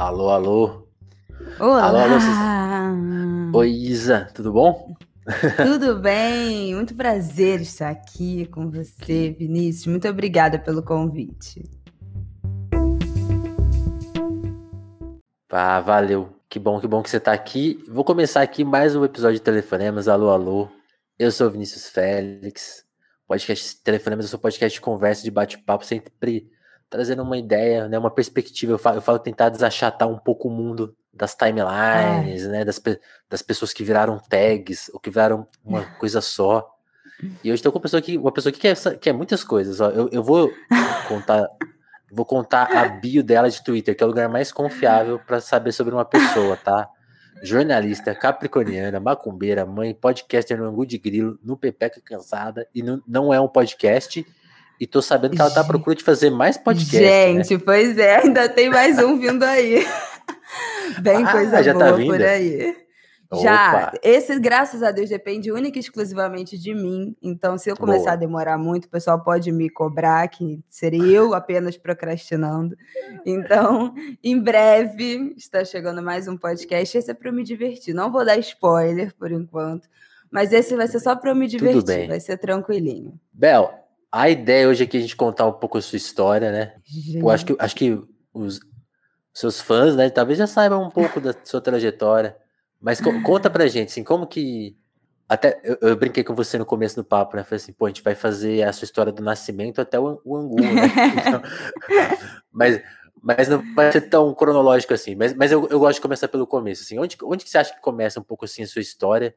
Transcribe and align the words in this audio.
Alô, 0.00 0.30
alô. 0.30 0.88
Olá! 1.58 1.84
Alô, 1.84 1.98
alô, 1.98 3.58
Oi, 3.58 3.68
Isa, 3.68 4.30
tudo 4.34 4.50
bom? 4.50 4.96
Tudo 5.58 5.96
bem? 6.00 6.74
Muito 6.74 6.94
prazer 6.94 7.60
estar 7.60 7.90
aqui 7.90 8.46
com 8.46 8.70
você, 8.70 9.36
Vinícius. 9.38 9.88
Muito 9.88 10.08
obrigada 10.08 10.58
pelo 10.58 10.82
convite. 10.82 11.68
Ah, 15.50 15.80
valeu. 15.80 16.30
Que 16.48 16.58
bom, 16.58 16.80
que 16.80 16.88
bom 16.88 17.02
que 17.02 17.10
você 17.10 17.18
está 17.18 17.34
aqui. 17.34 17.84
Vou 17.86 18.02
começar 18.02 18.40
aqui 18.40 18.64
mais 18.64 18.96
um 18.96 19.04
episódio 19.04 19.36
de 19.36 19.42
Telefonemas. 19.42 20.08
Alô, 20.08 20.30
alô. 20.30 20.66
Eu 21.18 21.30
sou 21.30 21.46
o 21.46 21.50
Vinícius 21.50 21.90
Félix. 21.90 22.86
Podcast 23.28 23.76
Telefonemas, 23.82 24.24
eu 24.24 24.30
sou 24.30 24.40
podcast 24.40 24.74
de 24.74 24.80
conversa, 24.80 25.22
de 25.22 25.30
bate-papo, 25.30 25.84
sempre 25.84 26.10
trazendo 26.90 27.22
uma 27.22 27.38
ideia, 27.38 27.88
né, 27.88 27.96
uma 27.96 28.10
perspectiva. 28.10 28.72
Eu 28.72 28.78
falo, 28.78 28.96
eu 28.96 29.02
falo 29.02 29.18
tentar 29.20 29.48
desachatar 29.48 30.08
um 30.08 30.18
pouco 30.18 30.48
o 30.48 30.50
mundo 30.50 30.94
das 31.14 31.34
timelines, 31.34 32.44
é. 32.44 32.48
né, 32.48 32.64
das, 32.64 32.82
das 33.28 33.40
pessoas 33.40 33.72
que 33.72 33.84
viraram 33.84 34.18
tags, 34.18 34.90
ou 34.92 34.98
que 34.98 35.08
viraram 35.08 35.46
uma 35.64 35.84
coisa 35.98 36.20
só. 36.20 36.68
E 37.44 37.50
hoje 37.50 37.56
estou 37.56 37.70
com 37.70 37.78
uma 37.78 37.82
pessoa 37.82 38.02
que, 38.02 38.18
uma 38.18 38.32
pessoa 38.32 38.52
que 38.52 38.58
quer, 38.58 38.76
quer 38.98 39.12
muitas 39.12 39.44
coisas. 39.44 39.80
Ó. 39.80 39.90
Eu, 39.90 40.08
eu 40.10 40.22
vou 40.22 40.50
contar, 41.06 41.48
vou 42.10 42.24
contar 42.24 42.64
a 42.76 42.88
bio 42.88 43.22
dela 43.22 43.48
de 43.48 43.62
Twitter, 43.62 43.96
que 43.96 44.02
é 44.02 44.06
o 44.06 44.08
lugar 44.08 44.28
mais 44.28 44.50
confiável 44.50 45.18
para 45.18 45.40
saber 45.40 45.72
sobre 45.72 45.94
uma 45.94 46.04
pessoa, 46.04 46.56
tá? 46.56 46.88
Jornalista, 47.42 48.14
capricorniana, 48.14 49.00
macumbeira, 49.00 49.64
mãe, 49.64 49.94
podcaster 49.94 50.58
no 50.58 50.64
Angu 50.64 50.84
de 50.84 50.98
Grilo, 50.98 51.38
no 51.42 51.56
Pepeca 51.56 52.00
Cansada, 52.04 52.66
e 52.74 52.82
não, 52.82 53.02
não 53.06 53.32
é 53.32 53.40
um 53.40 53.48
podcast, 53.48 54.26
e 54.80 54.86
tô 54.86 55.02
sabendo 55.02 55.36
que 55.36 55.40
ela 55.42 55.50
tá 55.50 55.60
à 55.60 55.64
procura 55.64 55.94
de 55.94 56.02
fazer 56.02 56.30
mais 56.30 56.56
podcast. 56.56 56.98
Né? 56.98 57.34
Gente, 57.34 57.54
né? 57.54 57.62
pois 57.62 57.98
é, 57.98 58.16
ainda 58.16 58.48
tem 58.48 58.70
mais 58.70 58.98
um 58.98 59.18
vindo 59.18 59.42
aí. 59.42 59.86
Bem 61.02 61.22
ah, 61.22 61.30
coisa 61.30 61.62
já 61.62 61.74
tá 61.74 61.92
boa 61.92 61.98
tá 61.98 62.04
por 62.04 62.22
aí. 62.22 62.74
Opa. 63.30 63.42
Já, 63.42 63.92
esse, 64.02 64.40
graças 64.40 64.82
a 64.82 64.90
Deus, 64.90 65.08
depende 65.08 65.52
única 65.52 65.78
e 65.78 65.80
exclusivamente 65.80 66.58
de 66.58 66.74
mim. 66.74 67.14
Então, 67.22 67.56
se 67.56 67.70
eu 67.70 67.76
começar 67.76 68.02
Boa. 68.02 68.12
a 68.14 68.16
demorar 68.16 68.58
muito, 68.58 68.86
o 68.86 68.88
pessoal 68.88 69.22
pode 69.22 69.52
me 69.52 69.70
cobrar, 69.70 70.26
que 70.26 70.58
seria 70.66 71.04
eu 71.04 71.32
apenas 71.32 71.76
procrastinando. 71.76 72.76
Então, 73.24 73.94
em 74.24 74.36
breve, 74.36 75.32
está 75.36 75.64
chegando 75.64 76.02
mais 76.02 76.26
um 76.26 76.36
podcast. 76.36 76.98
Esse 76.98 77.12
é 77.12 77.14
para 77.14 77.28
eu 77.28 77.32
me 77.32 77.44
divertir. 77.44 77.94
Não 77.94 78.10
vou 78.10 78.24
dar 78.24 78.36
spoiler 78.38 79.14
por 79.14 79.30
enquanto, 79.30 79.88
mas 80.28 80.52
esse 80.52 80.74
vai 80.74 80.88
ser 80.88 80.98
só 80.98 81.14
para 81.14 81.30
eu 81.30 81.36
me 81.36 81.46
divertir. 81.46 82.08
Vai 82.08 82.18
ser 82.18 82.36
tranquilinho. 82.36 83.12
Bel, 83.32 83.79
a 84.12 84.28
ideia 84.28 84.68
hoje 84.68 84.84
é 84.84 84.86
que 84.86 84.96
a 84.96 85.00
gente 85.00 85.14
contar 85.14 85.46
um 85.46 85.52
pouco 85.52 85.78
a 85.78 85.82
sua 85.82 85.96
história, 85.96 86.50
né? 86.50 86.74
Eu 87.14 87.30
acho 87.30 87.46
que, 87.46 87.56
acho 87.58 87.76
que 87.76 87.98
os 88.34 88.60
seus 89.32 89.60
fãs, 89.60 89.94
né, 89.94 90.10
talvez 90.10 90.38
já 90.38 90.46
saibam 90.46 90.82
um 90.82 90.90
pouco 90.90 91.20
da 91.20 91.34
sua 91.44 91.60
trajetória. 91.60 92.36
Mas 92.80 93.00
co 93.00 93.22
conta 93.22 93.48
pra 93.48 93.68
gente, 93.68 93.88
assim, 93.90 94.02
como 94.02 94.26
que. 94.26 94.76
Até 95.28 95.60
eu, 95.62 95.78
eu, 95.82 95.96
brinquei 95.96 96.24
com 96.24 96.34
você 96.34 96.58
no 96.58 96.66
começo 96.66 96.96
do 96.96 97.04
papo, 97.04 97.36
né? 97.36 97.44
Falei 97.44 97.62
assim, 97.62 97.72
pô, 97.72 97.86
a 97.86 97.88
gente 97.88 98.02
vai 98.02 98.16
fazer 98.16 98.64
a 98.64 98.72
sua 98.72 98.84
história 98.84 99.12
do 99.12 99.22
nascimento 99.22 99.80
até 99.80 100.00
o, 100.00 100.20
o 100.24 100.36
Angu, 100.36 100.56
né? 100.60 100.88
Então, 101.20 101.42
mas, 102.50 102.82
mas 103.22 103.46
não 103.46 103.62
vai 103.74 103.92
ser 103.92 104.00
tão 104.02 104.34
cronológico 104.34 104.92
assim. 104.92 105.14
Mas, 105.14 105.32
mas 105.34 105.52
eu, 105.52 105.68
eu 105.68 105.78
gosto 105.78 105.96
de 105.96 106.00
começar 106.00 106.26
pelo 106.26 106.48
começo, 106.48 106.82
assim. 106.82 106.98
Onde, 106.98 107.16
onde 107.22 107.44
que 107.44 107.50
você 107.50 107.58
acha 107.58 107.72
que 107.72 107.80
começa 107.80 108.18
um 108.18 108.24
pouco 108.24 108.44
assim 108.44 108.64
a 108.64 108.66
sua 108.66 108.82
história? 108.82 109.36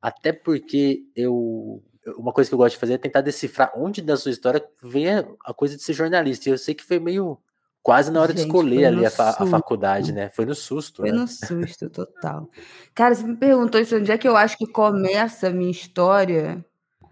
Até 0.00 0.32
porque 0.32 1.02
eu 1.14 1.82
uma 2.16 2.32
coisa 2.32 2.48
que 2.48 2.54
eu 2.54 2.58
gosto 2.58 2.74
de 2.74 2.80
fazer 2.80 2.94
é 2.94 2.98
tentar 2.98 3.20
decifrar 3.20 3.72
onde 3.76 4.02
da 4.02 4.16
sua 4.16 4.30
história 4.30 4.64
vem 4.82 5.08
a 5.44 5.54
coisa 5.54 5.76
de 5.76 5.82
ser 5.82 5.92
jornalista. 5.92 6.48
E 6.48 6.52
eu 6.52 6.58
sei 6.58 6.74
que 6.74 6.84
foi 6.84 6.98
meio 6.98 7.38
quase 7.82 8.10
na 8.10 8.20
hora 8.20 8.32
Gente, 8.32 8.42
de 8.42 8.46
escolher 8.46 8.86
ali 8.86 9.04
a, 9.04 9.08
a, 9.08 9.46
faculdade, 9.46 10.12
né? 10.12 10.30
Foi 10.30 10.46
no 10.46 10.54
susto. 10.54 11.02
Foi 11.02 11.12
né? 11.12 11.18
no 11.18 11.28
susto, 11.28 11.90
total. 11.90 12.48
Cara, 12.94 13.14
você 13.14 13.24
me 13.24 13.36
perguntou 13.36 13.80
isso, 13.80 13.96
onde 13.96 14.10
é 14.10 14.18
que 14.18 14.26
eu 14.26 14.36
acho 14.36 14.56
que 14.56 14.66
começa 14.66 15.48
a 15.48 15.50
minha 15.50 15.70
história? 15.70 16.64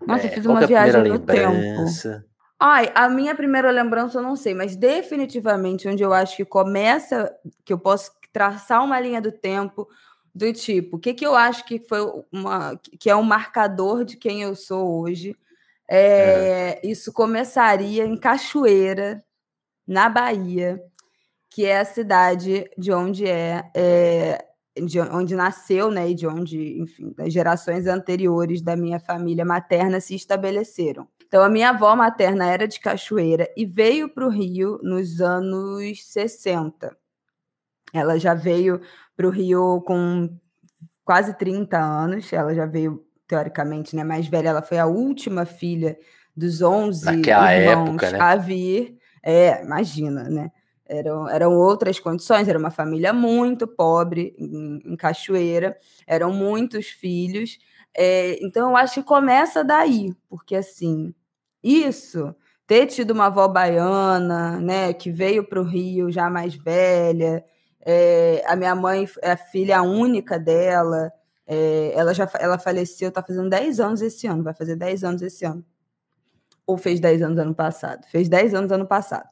Nossa, 0.06 0.26
é, 0.26 0.30
eu 0.30 0.32
fiz 0.32 0.46
uma 0.46 0.64
é 0.64 0.66
viagem 0.66 1.02
no 1.02 1.12
lembrança? 1.12 2.10
tempo. 2.20 2.32
Ai, 2.58 2.92
a 2.94 3.08
minha 3.08 3.34
primeira 3.34 3.70
lembrança 3.70 4.18
eu 4.18 4.22
não 4.22 4.36
sei, 4.36 4.54
mas 4.54 4.76
definitivamente 4.76 5.88
onde 5.88 6.02
eu 6.02 6.12
acho 6.12 6.36
que 6.36 6.44
começa, 6.44 7.34
que 7.64 7.72
eu 7.72 7.78
posso 7.78 8.12
traçar 8.32 8.82
uma 8.84 8.98
linha 8.98 9.20
do 9.20 9.32
tempo, 9.32 9.88
do 10.34 10.52
tipo, 10.52 10.96
o 10.96 11.00
que, 11.00 11.12
que 11.12 11.26
eu 11.26 11.34
acho 11.34 11.64
que 11.64 11.78
foi 11.78 12.00
uma 12.32 12.76
que 12.98 13.10
é 13.10 13.16
um 13.16 13.22
marcador 13.22 14.04
de 14.04 14.16
quem 14.16 14.42
eu 14.42 14.54
sou 14.54 15.00
hoje. 15.00 15.36
É, 15.88 16.80
é. 16.82 16.86
Isso 16.86 17.12
começaria 17.12 18.04
em 18.06 18.16
Cachoeira, 18.16 19.22
na 19.86 20.08
Bahia, 20.08 20.82
que 21.50 21.66
é 21.66 21.80
a 21.80 21.84
cidade 21.84 22.70
de 22.78 22.92
onde 22.92 23.26
é, 23.26 23.70
é 23.74 24.46
de 24.74 24.98
onde 25.00 25.36
nasceu, 25.36 25.90
né, 25.90 26.08
e 26.08 26.14
de 26.14 26.26
onde, 26.26 26.80
enfim, 26.80 27.14
as 27.18 27.30
gerações 27.30 27.86
anteriores 27.86 28.62
da 28.62 28.74
minha 28.74 28.98
família 28.98 29.44
materna 29.44 30.00
se 30.00 30.14
estabeleceram. 30.14 31.06
Então, 31.26 31.42
a 31.42 31.48
minha 31.48 31.70
avó 31.70 31.94
materna 31.94 32.46
era 32.46 32.66
de 32.66 32.80
Cachoeira 32.80 33.50
e 33.54 33.66
veio 33.66 34.08
para 34.08 34.26
o 34.26 34.30
Rio 34.30 34.78
nos 34.82 35.20
anos 35.20 36.04
60. 36.06 36.96
Ela 37.92 38.18
já 38.18 38.32
veio 38.32 38.80
para 39.16 39.26
o 39.26 39.30
Rio 39.30 39.82
com 39.86 40.28
quase 41.04 41.36
30 41.36 41.78
anos, 41.78 42.32
ela 42.32 42.54
já 42.54 42.66
veio, 42.66 43.04
teoricamente, 43.26 43.94
né, 43.96 44.04
mais 44.04 44.26
velha, 44.26 44.50
ela 44.50 44.62
foi 44.62 44.78
a 44.78 44.86
última 44.86 45.44
filha 45.44 45.98
dos 46.36 46.62
11 46.62 47.04
Naquela 47.04 47.54
irmãos 47.54 47.88
época, 47.88 48.10
né? 48.10 48.20
a 48.20 48.36
vir. 48.36 48.96
É, 49.22 49.62
imagina, 49.62 50.24
né? 50.24 50.50
Eram, 50.84 51.28
eram 51.28 51.52
outras 51.52 51.98
condições, 51.98 52.48
era 52.48 52.58
uma 52.58 52.70
família 52.70 53.12
muito 53.12 53.66
pobre 53.66 54.34
em, 54.38 54.80
em 54.84 54.96
Cachoeira, 54.96 55.76
eram 56.06 56.32
muitos 56.32 56.86
filhos. 56.88 57.58
É, 57.96 58.38
então, 58.44 58.70
eu 58.70 58.76
acho 58.76 58.94
que 58.94 59.02
começa 59.02 59.62
daí, 59.62 60.12
porque 60.28 60.56
assim, 60.56 61.14
isso, 61.62 62.34
ter 62.66 62.86
tido 62.86 63.12
uma 63.12 63.26
avó 63.26 63.46
baiana, 63.48 64.58
né, 64.60 64.92
que 64.92 65.10
veio 65.10 65.44
para 65.46 65.60
o 65.60 65.64
Rio 65.64 66.10
já 66.10 66.28
mais 66.28 66.54
velha, 66.54 67.44
é, 67.84 68.42
a 68.46 68.54
minha 68.54 68.74
mãe 68.74 69.08
é 69.20 69.32
a 69.32 69.36
filha 69.36 69.82
única 69.82 70.38
dela. 70.38 71.12
É, 71.46 71.92
ela 71.94 72.14
já 72.14 72.30
ela 72.38 72.58
faleceu, 72.58 73.08
está 73.08 73.22
fazendo 73.22 73.50
10 73.50 73.80
anos 73.80 74.00
esse 74.00 74.26
ano, 74.26 74.44
vai 74.44 74.54
fazer 74.54 74.76
10 74.76 75.04
anos 75.04 75.22
esse 75.22 75.44
ano. 75.44 75.64
Ou 76.66 76.76
fez 76.76 77.00
10 77.00 77.22
anos 77.22 77.38
ano 77.38 77.54
passado? 77.54 78.06
Fez 78.06 78.28
10 78.28 78.54
anos 78.54 78.70
ano 78.70 78.86
passado. 78.86 79.28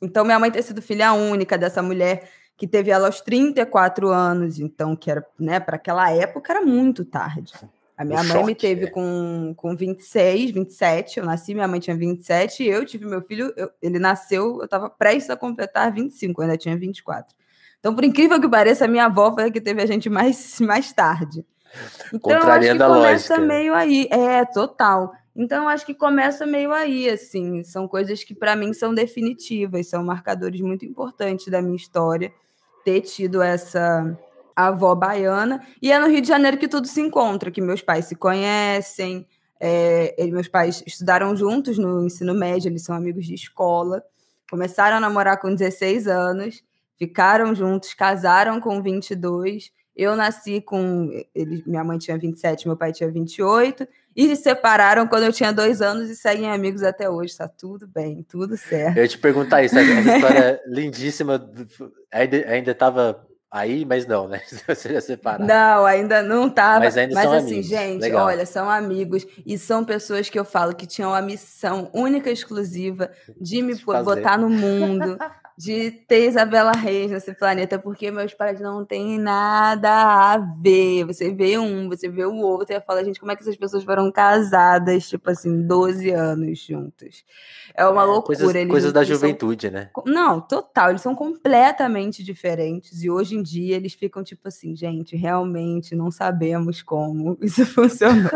Então, 0.00 0.24
minha 0.24 0.38
mãe 0.38 0.50
ter 0.50 0.62
sido 0.62 0.82
filha 0.82 1.12
única 1.12 1.56
dessa 1.56 1.82
mulher 1.82 2.28
que 2.56 2.66
teve 2.66 2.90
ela 2.90 3.06
aos 3.06 3.20
34 3.20 4.08
anos, 4.08 4.58
então, 4.58 4.96
que 4.96 5.10
era, 5.10 5.24
né, 5.38 5.60
para 5.60 5.76
aquela 5.76 6.10
época 6.10 6.52
era 6.52 6.62
muito 6.62 7.04
tarde. 7.04 7.52
A 7.96 8.04
minha 8.04 8.20
o 8.20 8.24
mãe 8.24 8.32
choque, 8.32 8.46
me 8.46 8.54
teve 8.54 8.84
é. 8.86 8.90
com, 8.90 9.54
com 9.56 9.76
26, 9.76 10.50
27, 10.50 11.18
eu 11.18 11.24
nasci, 11.24 11.54
minha 11.54 11.68
mãe 11.68 11.78
tinha 11.78 11.96
27, 11.96 12.62
e 12.62 12.68
eu 12.68 12.84
tive 12.84 13.04
meu 13.04 13.22
filho, 13.22 13.52
eu, 13.56 13.70
ele 13.80 13.98
nasceu, 13.98 14.58
eu 14.58 14.64
estava 14.64 14.90
prestes 14.90 15.30
a 15.30 15.36
completar 15.36 15.92
25, 15.92 16.40
eu 16.40 16.44
ainda 16.44 16.56
tinha 16.56 16.76
24. 16.76 17.34
Então, 17.82 17.96
por 17.96 18.04
incrível 18.04 18.40
que 18.40 18.48
pareça, 18.48 18.84
a 18.84 18.88
minha 18.88 19.06
avó 19.06 19.34
foi 19.34 19.46
a 19.46 19.50
que 19.50 19.60
teve 19.60 19.82
a 19.82 19.86
gente 19.86 20.08
mais, 20.08 20.60
mais 20.62 20.92
tarde. 20.92 21.44
Então, 22.14 22.30
eu 22.30 22.48
acho 22.48 22.68
que 22.68 22.78
começa 22.78 23.34
lógica. 23.34 23.38
meio 23.40 23.74
aí. 23.74 24.06
É, 24.08 24.44
total. 24.44 25.12
Então, 25.34 25.64
eu 25.64 25.68
acho 25.68 25.84
que 25.84 25.92
começa 25.92 26.46
meio 26.46 26.72
aí, 26.72 27.10
assim. 27.10 27.64
São 27.64 27.88
coisas 27.88 28.22
que, 28.22 28.36
para 28.36 28.54
mim, 28.54 28.72
são 28.72 28.94
definitivas, 28.94 29.88
são 29.88 30.04
marcadores 30.04 30.60
muito 30.60 30.84
importantes 30.84 31.48
da 31.48 31.60
minha 31.60 31.74
história, 31.74 32.32
ter 32.84 33.00
tido 33.00 33.42
essa 33.42 34.16
avó 34.54 34.94
baiana. 34.94 35.60
E 35.82 35.90
é 35.90 35.98
no 35.98 36.06
Rio 36.06 36.20
de 36.20 36.28
Janeiro 36.28 36.58
que 36.58 36.68
tudo 36.68 36.86
se 36.86 37.00
encontra, 37.00 37.50
que 37.50 37.60
meus 37.60 37.82
pais 37.82 38.04
se 38.04 38.14
conhecem. 38.14 39.26
É, 39.58 40.14
meus 40.30 40.46
pais 40.46 40.84
estudaram 40.86 41.34
juntos 41.34 41.78
no 41.78 42.04
ensino 42.04 42.32
médio, 42.32 42.68
eles 42.68 42.84
são 42.84 42.94
amigos 42.94 43.26
de 43.26 43.34
escola. 43.34 44.04
Começaram 44.48 44.98
a 44.98 45.00
namorar 45.00 45.40
com 45.40 45.52
16 45.52 46.06
anos 46.06 46.62
ficaram 47.02 47.52
juntos, 47.52 47.94
casaram 47.94 48.60
com 48.60 48.80
22. 48.80 49.72
Eu 49.96 50.14
nasci 50.14 50.60
com. 50.60 51.10
Ele, 51.34 51.64
minha 51.66 51.82
mãe 51.82 51.98
tinha 51.98 52.16
27, 52.16 52.68
meu 52.68 52.76
pai 52.76 52.92
tinha 52.92 53.10
28. 53.10 53.86
E 54.14 54.28
se 54.28 54.36
separaram 54.36 55.06
quando 55.06 55.24
eu 55.24 55.32
tinha 55.32 55.52
dois 55.52 55.82
anos 55.82 56.08
e 56.08 56.14
seguem 56.14 56.48
amigos 56.48 56.82
até 56.82 57.10
hoje. 57.10 57.36
Tá 57.36 57.48
tudo 57.48 57.88
bem, 57.88 58.24
tudo 58.28 58.56
certo. 58.56 58.96
Eu 58.96 59.02
ia 59.02 59.08
te 59.08 59.18
perguntar 59.18 59.64
isso, 59.64 59.76
essa 59.76 60.14
história 60.14 60.60
lindíssima. 60.68 61.50
Ainda, 62.12 62.36
ainda 62.48 62.74
tava 62.74 63.26
aí, 63.52 63.84
mas 63.84 64.06
não, 64.06 64.26
né? 64.26 64.40
Você 64.66 64.94
já 64.94 65.00
separado. 65.00 65.44
Não, 65.44 65.84
ainda 65.84 66.22
não 66.22 66.48
tava. 66.48 66.80
Mas 66.80 66.96
ainda 66.96 67.14
mas, 67.14 67.24
são 67.24 67.32
assim, 67.34 67.46
amigos. 67.46 67.66
gente, 67.66 68.00
Legal. 68.00 68.26
olha, 68.26 68.46
são 68.46 68.70
amigos 68.70 69.26
e 69.44 69.58
são 69.58 69.84
pessoas 69.84 70.30
que 70.30 70.38
eu 70.38 70.44
falo 70.44 70.74
que 70.74 70.86
tinham 70.86 71.12
a 71.12 71.20
missão 71.20 71.90
única 71.92 72.30
e 72.30 72.32
exclusiva 72.32 73.10
de 73.38 73.60
me 73.60 73.74
de 73.74 73.84
botar 73.84 74.38
no 74.38 74.48
mundo, 74.48 75.18
de 75.56 75.90
ter 75.90 76.28
Isabela 76.28 76.72
Reis 76.72 77.10
nesse 77.10 77.34
planeta, 77.34 77.78
porque 77.78 78.10
meus 78.10 78.34
pais 78.34 78.60
não 78.60 78.84
têm 78.84 79.18
nada 79.18 79.90
a 79.90 80.38
ver. 80.38 81.04
Você 81.04 81.32
vê 81.32 81.58
um, 81.58 81.88
você 81.88 82.08
vê 82.08 82.24
o 82.24 82.36
outro, 82.36 82.74
e 82.74 82.80
fala, 82.80 83.04
gente, 83.04 83.20
como 83.20 83.32
é 83.32 83.36
que 83.36 83.42
essas 83.42 83.56
pessoas 83.56 83.84
foram 83.84 84.10
casadas, 84.10 85.08
tipo 85.08 85.30
assim, 85.30 85.66
12 85.66 86.10
anos 86.10 86.58
juntos? 86.58 87.24
É 87.74 87.86
uma 87.86 88.02
é, 88.02 88.06
loucura. 88.06 88.38
Coisas, 88.38 88.68
coisas 88.68 88.92
da 88.92 89.04
juventude, 89.04 89.68
são... 89.68 89.76
né? 89.76 89.90
Não, 90.06 90.40
total, 90.40 90.90
eles 90.90 91.02
são 91.02 91.14
completamente 91.14 92.22
diferentes, 92.22 93.02
e 93.02 93.10
hoje 93.10 93.36
em 93.36 93.42
dia 93.42 93.76
eles 93.76 93.94
ficam 93.94 94.22
tipo 94.22 94.48
assim, 94.48 94.74
gente, 94.74 95.16
realmente 95.16 95.94
não 95.94 96.10
sabemos 96.10 96.82
como 96.82 97.36
isso 97.40 97.64
funcionou. 97.66 98.30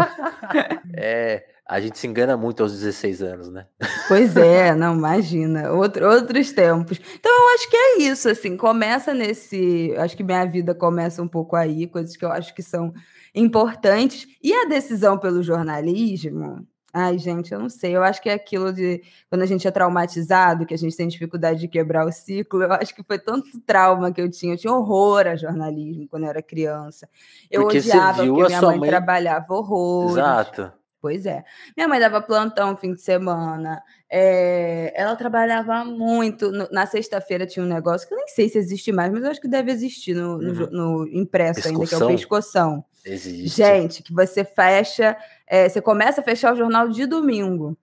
é 0.95 1.56
a 1.69 1.81
gente 1.81 1.99
se 1.99 2.07
engana 2.07 2.37
muito 2.37 2.63
aos 2.63 2.73
16 2.73 3.23
anos, 3.23 3.51
né? 3.51 3.67
Pois 4.07 4.37
é, 4.37 4.73
não, 4.77 4.95
imagina. 4.95 5.73
Outro, 5.73 6.09
outros 6.09 6.53
tempos. 6.53 7.01
Então, 7.19 7.33
eu 7.33 7.55
acho 7.55 7.69
que 7.69 7.77
é 7.77 7.99
isso, 8.03 8.29
assim, 8.29 8.57
começa 8.57 9.13
nesse. 9.13 9.93
Acho 9.99 10.17
que 10.17 10.23
minha 10.23 10.45
vida 10.45 10.75
começa 10.75 11.21
um 11.21 11.27
pouco 11.29 11.57
aí, 11.57 11.89
coisas 11.89 12.17
que 12.17 12.25
eu 12.25 12.31
acho 12.31 12.55
que 12.55 12.63
são 12.63 12.93
importantes. 13.35 14.29
E 14.43 14.53
a 14.55 14.67
decisão 14.67 15.19
pelo 15.19 15.43
jornalismo. 15.43 16.65
Ai, 16.99 17.19
gente, 17.19 17.53
eu 17.53 17.59
não 17.59 17.69
sei. 17.69 17.95
Eu 17.95 18.03
acho 18.03 18.23
que 18.23 18.31
é 18.31 18.33
aquilo 18.33 18.73
de 18.73 19.03
quando 19.29 19.43
a 19.43 19.47
gente 19.47 19.69
é 19.69 19.71
traumatizado, 19.71 20.65
que 20.65 20.73
a 20.73 20.79
gente 20.79 20.97
tem 20.97 21.07
dificuldade 21.07 21.61
de 21.61 21.69
quebrar 21.69 22.07
o 22.07 22.13
ciclo. 22.13 22.63
Eu 22.63 22.73
acho 22.73 22.95
que 22.95 23.03
foi 23.03 23.19
tanto 23.19 23.61
trauma 23.67 24.11
que 24.13 24.21
eu 24.23 24.31
tinha. 24.31 24.55
Eu 24.55 24.57
tinha 24.57 24.73
horror 24.73 25.27
a 25.27 25.37
jornalismo 25.37 26.07
quando 26.09 26.23
eu 26.23 26.31
era 26.31 26.41
criança. 26.41 27.07
Eu 27.51 27.63
porque 27.63 27.79
odiava 27.79 28.25
porque 28.25 28.47
minha 28.47 28.63
mãe, 28.63 28.79
mãe 28.79 28.89
trabalhava 28.89 29.53
horror. 29.53 30.13
Exato. 30.13 30.73
Pois 31.07 31.25
é. 31.25 31.45
Minha 31.77 31.87
mãe 31.87 32.01
dava 32.01 32.21
plantão 32.21 32.77
fim 32.77 32.93
de 32.93 33.01
semana. 33.01 33.81
É, 34.11 34.93
ela 35.01 35.15
trabalhava 35.15 35.85
muito. 35.85 36.51
No, 36.51 36.69
na 36.73 36.85
sexta-feira 36.85 37.47
tinha 37.47 37.65
um 37.65 37.69
negócio 37.69 38.09
que 38.09 38.13
eu 38.13 38.19
nem 38.19 38.27
sei 38.27 38.49
se 38.49 38.59
existe 38.59 38.91
mais, 38.91 39.13
mas 39.13 39.23
eu 39.23 39.31
acho 39.31 39.41
que 39.41 39.47
deve 39.47 39.71
existir 39.71 40.15
no, 40.15 40.33
uhum. 40.33 40.41
no, 40.41 41.05
no 41.05 41.09
impresso 41.09 41.63
pescoção. 41.63 41.79
ainda, 41.79 41.87
que 41.87 41.95
é 41.95 41.99
o 41.99 42.09
pescoção. 42.09 42.85
Existe. 43.05 43.57
Gente, 43.57 44.03
que 44.03 44.13
você 44.13 44.45
fecha, 44.45 45.17
é, 45.47 45.69
você 45.69 45.81
começa 45.81 46.21
a 46.21 46.25
fechar 46.25 46.53
o 46.53 46.57
jornal 46.57 46.89
de 46.89 47.07
domingo. 47.07 47.79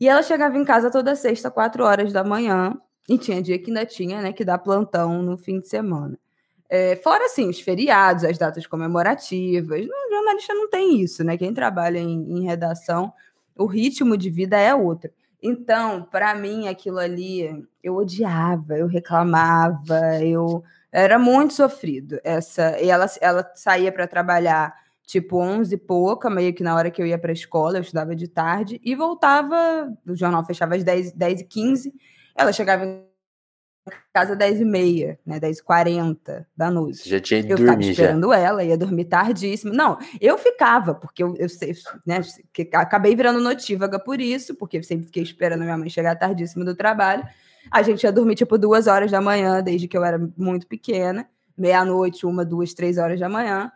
E 0.00 0.08
ela 0.08 0.24
chegava 0.24 0.58
em 0.58 0.64
casa 0.64 0.90
toda 0.90 1.14
sexta, 1.14 1.48
quatro 1.48 1.84
horas 1.84 2.12
da 2.12 2.24
manhã, 2.24 2.76
e 3.08 3.16
tinha 3.16 3.40
dia 3.40 3.56
que 3.56 3.70
ainda 3.70 3.86
tinha, 3.86 4.20
né, 4.20 4.32
que 4.32 4.44
dar 4.44 4.58
plantão 4.58 5.22
no 5.22 5.36
fim 5.36 5.60
de 5.60 5.68
semana. 5.68 6.18
É, 6.76 6.96
fora, 6.96 7.26
assim, 7.26 7.48
os 7.48 7.60
feriados, 7.60 8.24
as 8.24 8.36
datas 8.36 8.66
comemorativas. 8.66 9.86
O 9.86 10.10
jornalista 10.10 10.52
não 10.54 10.68
tem 10.68 11.00
isso, 11.00 11.22
né? 11.22 11.38
Quem 11.38 11.54
trabalha 11.54 11.98
em, 11.98 12.38
em 12.38 12.42
redação, 12.44 13.12
o 13.56 13.64
ritmo 13.64 14.16
de 14.16 14.28
vida 14.28 14.58
é 14.58 14.74
outro. 14.74 15.08
Então, 15.40 16.02
para 16.02 16.34
mim, 16.34 16.66
aquilo 16.66 16.98
ali, 16.98 17.64
eu 17.80 17.94
odiava, 17.94 18.76
eu 18.76 18.88
reclamava, 18.88 20.20
eu 20.20 20.64
era 20.90 21.16
muito 21.16 21.54
sofrido. 21.54 22.18
Essa, 22.24 22.76
e 22.82 22.90
ela, 22.90 23.06
ela 23.20 23.48
saía 23.54 23.92
para 23.92 24.08
trabalhar 24.08 24.74
tipo 25.06 25.38
11 25.38 25.76
e 25.76 25.78
pouca, 25.78 26.28
meio 26.28 26.52
que 26.52 26.64
na 26.64 26.74
hora 26.74 26.90
que 26.90 27.00
eu 27.00 27.06
ia 27.06 27.18
para 27.18 27.30
a 27.30 27.34
escola, 27.34 27.78
eu 27.78 27.82
estudava 27.82 28.16
de 28.16 28.26
tarde, 28.26 28.80
e 28.82 28.96
voltava, 28.96 29.96
o 30.04 30.16
jornal 30.16 30.44
fechava 30.44 30.74
às 30.74 30.82
10, 30.82 31.12
10 31.12 31.40
e 31.42 31.44
15, 31.44 31.94
ela 32.34 32.52
chegava 32.52 32.84
em 32.84 33.13
casa 34.12 34.34
10 34.34 34.60
e 34.60 34.64
meia, 34.64 35.18
né, 35.26 35.38
10 35.38 35.58
e 35.58 35.62
40 35.62 36.46
da 36.56 36.70
noite. 36.70 36.98
Você 36.98 37.10
já 37.10 37.20
tinha 37.20 37.40
ido 37.40 37.52
eu 37.52 37.58
ficava 37.58 37.80
esperando 37.80 38.28
já. 38.28 38.38
ela, 38.38 38.64
ia 38.64 38.78
dormir 38.78 39.04
tardíssimo. 39.04 39.72
Não, 39.72 39.98
eu 40.20 40.38
ficava, 40.38 40.94
porque 40.94 41.22
eu, 41.22 41.34
eu 41.36 41.48
sei, 41.48 41.74
né, 42.06 42.20
que 42.52 42.68
acabei 42.72 43.14
virando 43.14 43.40
notívaga 43.40 43.98
por 43.98 44.20
isso, 44.20 44.54
porque 44.54 44.78
eu 44.78 44.82
sempre 44.82 45.06
fiquei 45.06 45.22
esperando 45.22 45.62
minha 45.62 45.76
mãe 45.76 45.90
chegar 45.90 46.16
tardíssimo 46.16 46.64
do 46.64 46.74
trabalho. 46.74 47.24
A 47.70 47.82
gente 47.82 48.04
ia 48.04 48.12
dormir, 48.12 48.34
tipo, 48.34 48.56
duas 48.58 48.86
horas 48.86 49.10
da 49.10 49.20
manhã, 49.20 49.62
desde 49.62 49.88
que 49.88 49.96
eu 49.96 50.04
era 50.04 50.18
muito 50.36 50.66
pequena, 50.66 51.28
meia-noite, 51.56 52.26
uma, 52.26 52.44
duas, 52.44 52.74
três 52.74 52.98
horas 52.98 53.18
da 53.18 53.28
manhã, 53.28 53.70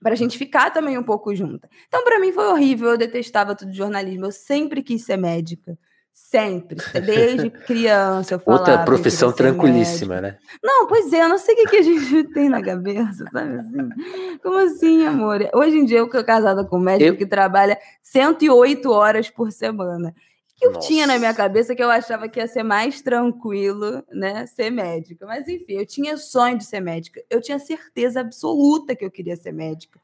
para 0.00 0.12
a 0.14 0.16
gente 0.16 0.36
ficar 0.36 0.70
também 0.70 0.98
um 0.98 1.02
pouco 1.02 1.34
junta. 1.34 1.68
Então, 1.86 2.02
para 2.02 2.18
mim 2.18 2.32
foi 2.32 2.46
horrível, 2.46 2.90
eu 2.90 2.98
detestava 2.98 3.54
tudo 3.54 3.70
de 3.70 3.76
jornalismo, 3.76 4.26
eu 4.26 4.32
sempre 4.32 4.82
quis 4.82 5.04
ser 5.04 5.16
médica. 5.16 5.78
Sempre, 6.12 6.76
desde 7.00 7.48
criança 7.66 8.34
eu 8.34 8.38
falava. 8.38 8.70
Outra 8.70 8.84
profissão 8.84 9.32
tranquilíssima, 9.32 10.20
né? 10.20 10.38
Não, 10.62 10.86
pois 10.86 11.10
é, 11.10 11.22
eu 11.22 11.28
não 11.28 11.38
sei 11.38 11.54
o 11.54 11.58
que, 11.58 11.66
que 11.68 11.76
a 11.76 11.82
gente 11.82 12.24
tem 12.32 12.50
na 12.50 12.62
cabeça, 12.62 13.24
sabe 13.32 13.56
assim? 13.56 14.38
Como 14.42 14.58
assim, 14.58 15.06
amor? 15.06 15.48
Hoje 15.54 15.78
em 15.78 15.84
dia 15.86 15.98
eu 15.98 16.10
tô 16.10 16.22
casada 16.22 16.64
com 16.64 16.76
um 16.76 16.82
médico 16.82 17.12
eu... 17.12 17.16
que 17.16 17.24
trabalha 17.24 17.78
108 18.02 18.90
horas 18.90 19.30
por 19.30 19.50
semana. 19.50 20.14
que 20.54 20.66
eu 20.66 20.72
Nossa. 20.72 20.86
tinha 20.86 21.06
na 21.06 21.18
minha 21.18 21.32
cabeça 21.32 21.74
que 21.74 21.82
eu 21.82 21.90
achava 21.90 22.28
que 22.28 22.38
ia 22.38 22.46
ser 22.46 22.62
mais 22.62 23.00
tranquilo, 23.00 24.04
né, 24.10 24.46
ser 24.46 24.70
médica. 24.70 25.24
Mas 25.24 25.48
enfim, 25.48 25.74
eu 25.74 25.86
tinha 25.86 26.18
sonho 26.18 26.58
de 26.58 26.64
ser 26.64 26.80
médica. 26.80 27.22
Eu 27.30 27.40
tinha 27.40 27.58
certeza 27.58 28.20
absoluta 28.20 28.94
que 28.94 29.04
eu 29.04 29.10
queria 29.10 29.36
ser 29.36 29.52
médica. 29.52 29.98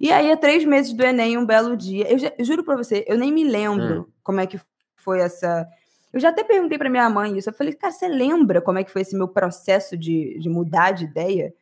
E 0.00 0.12
aí, 0.12 0.30
há 0.30 0.36
três 0.36 0.64
meses 0.64 0.92
do 0.92 1.02
Enem, 1.04 1.38
um 1.38 1.46
belo 1.46 1.76
dia, 1.76 2.10
eu, 2.10 2.18
já, 2.18 2.32
juro 2.40 2.64
para 2.64 2.76
você, 2.76 3.04
eu 3.06 3.16
nem 3.16 3.32
me 3.32 3.44
lembro 3.44 4.00
hum. 4.00 4.04
como 4.22 4.40
é 4.40 4.46
que 4.46 4.58
foi 5.04 5.20
essa. 5.20 5.66
Eu 6.12 6.20
já 6.20 6.30
até 6.30 6.42
perguntei 6.42 6.78
para 6.78 6.90
minha 6.90 7.08
mãe 7.10 7.36
isso. 7.36 7.50
Eu 7.50 7.54
falei, 7.54 7.72
cara, 7.74 7.92
você 7.92 8.08
lembra 8.08 8.60
como 8.62 8.78
é 8.78 8.84
que 8.84 8.90
foi 8.90 9.02
esse 9.02 9.16
meu 9.16 9.28
processo 9.28 9.96
de, 9.96 10.38
de 10.38 10.48
mudar 10.48 10.92
de 10.92 11.04
ideia? 11.04 11.52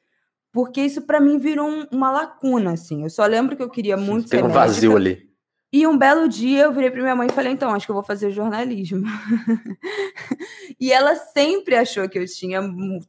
Porque 0.53 0.83
isso 0.83 1.03
para 1.03 1.21
mim 1.21 1.39
virou 1.39 1.69
um, 1.69 1.87
uma 1.91 2.11
lacuna, 2.11 2.73
assim. 2.73 3.03
Eu 3.03 3.11
só 3.11 3.25
lembro 3.25 3.57
que 3.57 3.63
eu 3.63 3.71
queria 3.71 3.97
muito 3.97 4.29
Tem 4.29 4.39
ser 4.39 4.45
um 4.45 4.49
médica. 4.49 4.67
vazio 4.67 4.97
ali. 4.97 5.33
E 5.73 5.87
um 5.87 5.97
belo 5.97 6.29
dia 6.29 6.65
eu 6.65 6.73
virei 6.73 6.91
para 6.91 7.01
minha 7.01 7.17
mãe 7.17 7.29
e 7.29 7.33
falei: 7.33 7.51
então, 7.51 7.71
acho 7.71 7.87
que 7.87 7.91
eu 7.91 7.95
vou 7.95 8.05
fazer 8.05 8.31
jornalismo. 8.31 9.07
e 10.79 10.93
ela 10.93 11.17
sempre 11.17 11.75
achou 11.75 12.07
que 12.11 12.19
eu 12.19 12.27
tinha 12.27 12.61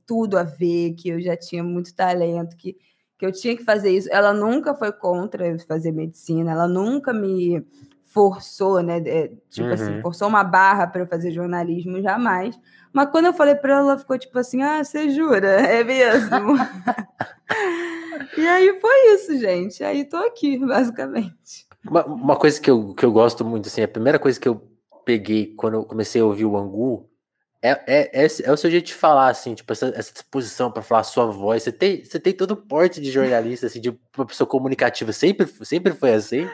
tudo 0.06 0.38
a 0.38 0.44
ver, 0.44 0.94
que 0.94 1.09
eu 1.09 1.21
já 1.21 1.35
tinha 1.35 1.62
muito 1.62 1.94
talento, 1.94 2.56
que, 2.56 2.77
que 3.19 3.25
eu 3.25 3.33
tinha 3.33 3.57
que 3.57 3.65
fazer 3.65 3.91
isso. 3.91 4.07
Ela 4.09 4.33
nunca 4.33 4.74
foi 4.74 4.94
contra 4.94 5.45
eu 5.45 5.59
fazer 5.59 5.91
medicina, 5.91 6.51
ela 6.51 6.68
nunca 6.68 7.12
me 7.12 7.62
forçou, 8.13 8.81
né? 8.81 8.98
É, 9.06 9.27
tipo 9.50 9.68
assim, 9.68 9.83
uhum. 9.83 9.89
assim, 9.94 10.01
forçou 10.01 10.27
uma 10.27 10.44
barra 10.44 10.86
para 10.86 11.01
eu 11.01 11.07
fazer 11.07 11.31
jornalismo, 11.31 12.01
jamais. 12.01 12.57
Mas 12.94 13.10
quando 13.10 13.25
eu 13.25 13.33
falei 13.33 13.56
para 13.56 13.74
ela, 13.74 13.92
ela 13.92 13.98
ficou 13.98 14.18
tipo 14.18 14.38
assim: 14.38 14.62
ah, 14.62 14.83
você 14.83 15.10
jura? 15.10 15.62
É 15.68 15.83
mesmo. 15.83 16.56
e 18.38 18.48
aí 18.48 18.80
foi 18.80 19.15
isso, 19.15 19.38
gente. 19.39 19.83
Aí 19.83 20.06
tô 20.06 20.18
aqui, 20.18 20.57
basicamente. 20.60 21.68
Uma, 21.89 22.06
uma, 22.06 22.36
coisa 22.36 22.62
que 22.62 22.69
eu, 22.69 22.94
que 22.94 23.04
eu 23.04 23.12
gosto 23.12 23.44
muito, 23.44 23.68
assim, 23.68 23.81
a 23.81 23.88
primeira 23.88 24.19
coisa 24.19 24.39
que 24.39 24.48
eu 24.48 24.62
peguei 25.04 25.54
quando 25.57 25.74
eu 25.74 25.83
comecei 25.83 26.21
a 26.21 26.25
ouvir 26.25 26.45
o 26.45 26.56
Angu 26.56 27.09
é, 27.62 27.71
é, 27.88 28.25
é, 28.25 28.27
é 28.44 28.51
o 28.51 28.57
seu 28.57 28.69
jeito 28.69 28.88
de 28.88 28.94
falar, 28.94 29.30
assim, 29.30 29.56
tipo, 29.56 29.71
essa, 29.71 29.88
essa 29.95 30.13
disposição 30.13 30.71
para 30.71 30.83
falar 30.83 31.01
a 31.01 31.04
sua 31.04 31.25
voz. 31.25 31.63
Você 31.63 31.71
tem, 31.71 32.04
você 32.04 32.19
tem 32.19 32.31
todo 32.31 32.51
o 32.51 32.57
porte 32.57 33.01
de 33.01 33.09
jornalista, 33.09 33.68
assim, 33.68 33.81
de 33.81 33.89
uma 34.18 34.25
pessoa 34.25 34.48
comunicativa. 34.48 35.12
Sempre, 35.12 35.48
sempre 35.66 35.94
foi 35.94 36.13
assim? 36.13 36.48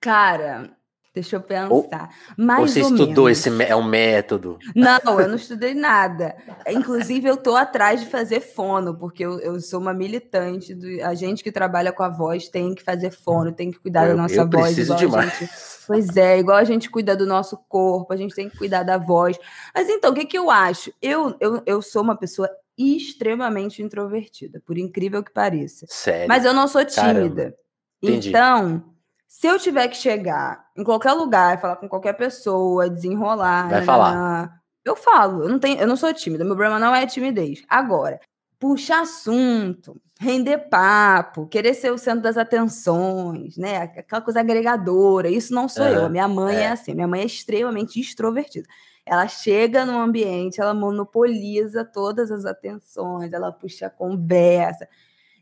Cara, 0.00 0.70
deixa 1.12 1.36
eu 1.36 1.40
pensar. 1.40 1.70
Ou, 1.70 1.90
Mais 2.36 2.60
ou 2.60 2.68
você 2.68 2.82
ou 2.82 2.90
estudou 2.90 3.24
menos. 3.24 3.46
esse 3.46 3.62
é 3.64 3.74
um 3.74 3.82
método? 3.82 4.58
Não, 4.74 5.20
eu 5.20 5.28
não 5.28 5.34
estudei 5.36 5.74
nada. 5.74 6.36
Inclusive, 6.68 7.28
eu 7.28 7.36
tô 7.36 7.56
atrás 7.56 8.00
de 8.00 8.06
fazer 8.06 8.40
fono, 8.40 8.96
porque 8.96 9.24
eu, 9.24 9.40
eu 9.40 9.60
sou 9.60 9.80
uma 9.80 9.92
militante. 9.92 10.74
Do, 10.74 10.86
a 11.02 11.14
gente 11.14 11.42
que 11.42 11.50
trabalha 11.50 11.92
com 11.92 12.02
a 12.02 12.08
voz 12.08 12.48
tem 12.48 12.74
que 12.74 12.82
fazer 12.82 13.10
fono, 13.10 13.52
tem 13.52 13.70
que 13.70 13.80
cuidar 13.80 14.04
eu, 14.04 14.16
da 14.16 14.22
nossa 14.22 14.36
eu 14.36 14.48
voz. 14.48 14.74
Preciso 14.74 14.94
demais. 14.94 15.36
Gente, 15.38 15.50
pois 15.86 16.16
é, 16.16 16.38
igual 16.38 16.58
a 16.58 16.64
gente 16.64 16.88
cuida 16.88 17.16
do 17.16 17.26
nosso 17.26 17.56
corpo, 17.68 18.12
a 18.12 18.16
gente 18.16 18.34
tem 18.34 18.48
que 18.48 18.56
cuidar 18.56 18.84
da 18.84 18.98
voz. 18.98 19.38
Mas 19.74 19.88
então, 19.88 20.12
o 20.12 20.14
que, 20.14 20.24
que 20.24 20.38
eu 20.38 20.50
acho? 20.50 20.92
Eu, 21.02 21.34
eu, 21.40 21.62
eu 21.66 21.82
sou 21.82 22.02
uma 22.02 22.16
pessoa 22.16 22.48
extremamente 22.76 23.82
introvertida, 23.82 24.62
por 24.64 24.78
incrível 24.78 25.24
que 25.24 25.32
pareça. 25.32 25.84
Sério? 25.88 26.28
Mas 26.28 26.44
eu 26.44 26.54
não 26.54 26.68
sou 26.68 26.84
tímida. 26.84 27.52
Então 28.00 28.84
se 29.28 29.46
eu 29.46 29.58
tiver 29.58 29.86
que 29.88 29.96
chegar 29.96 30.64
em 30.74 30.82
qualquer 30.82 31.12
lugar, 31.12 31.60
falar 31.60 31.76
com 31.76 31.86
qualquer 31.86 32.14
pessoa, 32.14 32.88
desenrolar, 32.88 33.68
vai 33.68 33.82
falar. 33.84 34.58
Eu 34.82 34.96
falo, 34.96 35.42
eu 35.42 35.50
não 35.50 35.58
tenho, 35.58 35.78
eu 35.78 35.86
não 35.86 35.96
sou 35.96 36.12
tímida, 36.14 36.44
meu 36.44 36.56
problema 36.56 36.78
não 36.78 36.94
é 36.94 37.06
timidez. 37.06 37.62
Agora, 37.68 38.18
puxar 38.58 39.02
assunto, 39.02 40.00
render 40.18 40.70
papo, 40.70 41.46
querer 41.46 41.74
ser 41.74 41.92
o 41.92 41.98
centro 41.98 42.22
das 42.22 42.38
atenções, 42.38 43.58
né? 43.58 43.82
Aquela 43.82 44.22
coisa 44.22 44.40
agregadora, 44.40 45.28
isso 45.28 45.52
não 45.52 45.68
sou 45.68 45.84
uhum, 45.84 45.92
eu. 45.92 46.10
Minha 46.10 46.26
mãe 46.26 46.56
é. 46.56 46.60
é 46.62 46.68
assim, 46.68 46.94
minha 46.94 47.06
mãe 47.06 47.20
é 47.20 47.26
extremamente 47.26 48.00
extrovertida. 48.00 48.66
Ela 49.04 49.28
chega 49.28 49.84
no 49.84 49.98
ambiente, 49.98 50.58
ela 50.58 50.72
monopoliza 50.72 51.84
todas 51.84 52.30
as 52.30 52.46
atenções, 52.46 53.34
ela 53.34 53.52
puxa 53.52 53.88
a 53.88 53.90
conversa. 53.90 54.88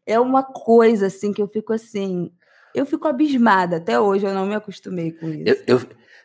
É 0.05 0.19
uma 0.19 0.43
coisa 0.43 1.07
assim 1.07 1.33
que 1.33 1.40
eu 1.40 1.47
fico 1.47 1.73
assim, 1.73 2.33
eu 2.76 2.87
fico 2.87 3.09
abismada. 3.09 3.78
Até 3.78 3.99
hoje 3.99 4.26
eu 4.26 4.35
não 4.35 4.47
me 4.47 4.54
acostumei 4.54 5.12
com 5.12 5.28
isso. 5.28 5.64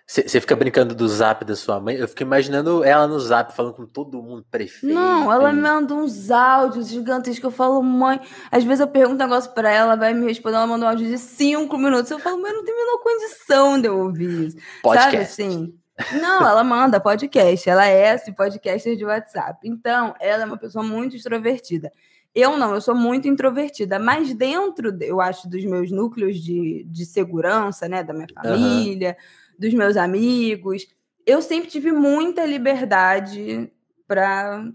Você 0.06 0.42
fica 0.42 0.58
brincando 0.58 0.94
do 0.94 1.08
zap 1.08 1.46
da 1.46 1.56
sua 1.56 1.80
mãe? 1.80 1.96
Eu 1.96 2.06
fico 2.06 2.24
imaginando 2.24 2.84
ela 2.84 3.08
no 3.08 3.18
zap 3.18 3.56
falando 3.56 3.76
com 3.76 3.86
todo 3.86 4.22
mundo, 4.22 4.46
prefeito. 4.52 4.94
Não, 4.94 5.32
ela 5.32 5.54
me 5.54 5.62
manda 5.62 5.94
uns 5.94 6.30
áudios 6.30 6.90
gigantescos 6.90 7.40
que 7.40 7.46
eu 7.46 7.52
falo, 7.52 7.82
mãe. 7.82 8.20
Às 8.52 8.66
vezes 8.66 8.82
eu 8.82 8.88
pergunto 8.88 9.24
um 9.24 9.28
negócio 9.28 9.52
pra 9.54 9.72
ela, 9.72 9.94
ela 9.94 9.96
vai 9.96 10.14
me 10.14 10.26
responder, 10.26 10.58
ela 10.58 10.68
manda 10.68 10.86
um 10.86 10.90
áudio 10.90 11.08
de 11.08 11.18
cinco 11.18 11.78
minutos. 11.78 12.12
Eu 12.12 12.20
falo, 12.20 12.42
mãe, 12.42 12.52
não 12.52 12.66
tem 12.66 12.74
a 12.74 12.78
menor 12.78 12.98
condição 12.98 13.80
de 13.80 13.88
eu 13.88 13.98
ouvir 14.00 14.48
isso. 14.48 14.58
Podcast. 14.84 15.12
Sabe 15.12 15.24
assim? 15.24 15.74
Não, 16.20 16.46
ela 16.46 16.64
manda 16.64 17.00
podcast. 17.00 17.70
Ela 17.70 17.88
é 17.88 18.14
esse 18.14 18.34
podcaster 18.34 18.98
de 18.98 19.06
WhatsApp. 19.06 19.60
Então, 19.64 20.14
ela 20.20 20.44
é 20.44 20.46
uma 20.46 20.58
pessoa 20.58 20.84
muito 20.84 21.16
extrovertida. 21.16 21.90
Eu 22.34 22.58
não, 22.58 22.74
eu 22.74 22.82
sou 22.82 22.96
muito 22.96 23.28
introvertida, 23.28 24.00
mas 24.00 24.34
dentro, 24.34 24.98
eu 25.02 25.20
acho, 25.20 25.50
dos 25.50 25.64
meus 25.66 25.92
núcleos 25.92 26.40
de, 26.40 26.86
de 26.86 27.06
segurança, 27.06 27.90
né, 27.90 28.04
da 28.04 28.14
minha 28.14 28.28
família, 28.34 29.18
uhum. 29.20 29.56
dos 29.60 29.74
meus 29.74 29.98
amigos, 29.98 30.88
eu 31.26 31.42
sempre 31.42 31.70
tive 31.70 31.92
muita 31.92 32.46
liberdade 32.46 33.72
para 34.08 34.66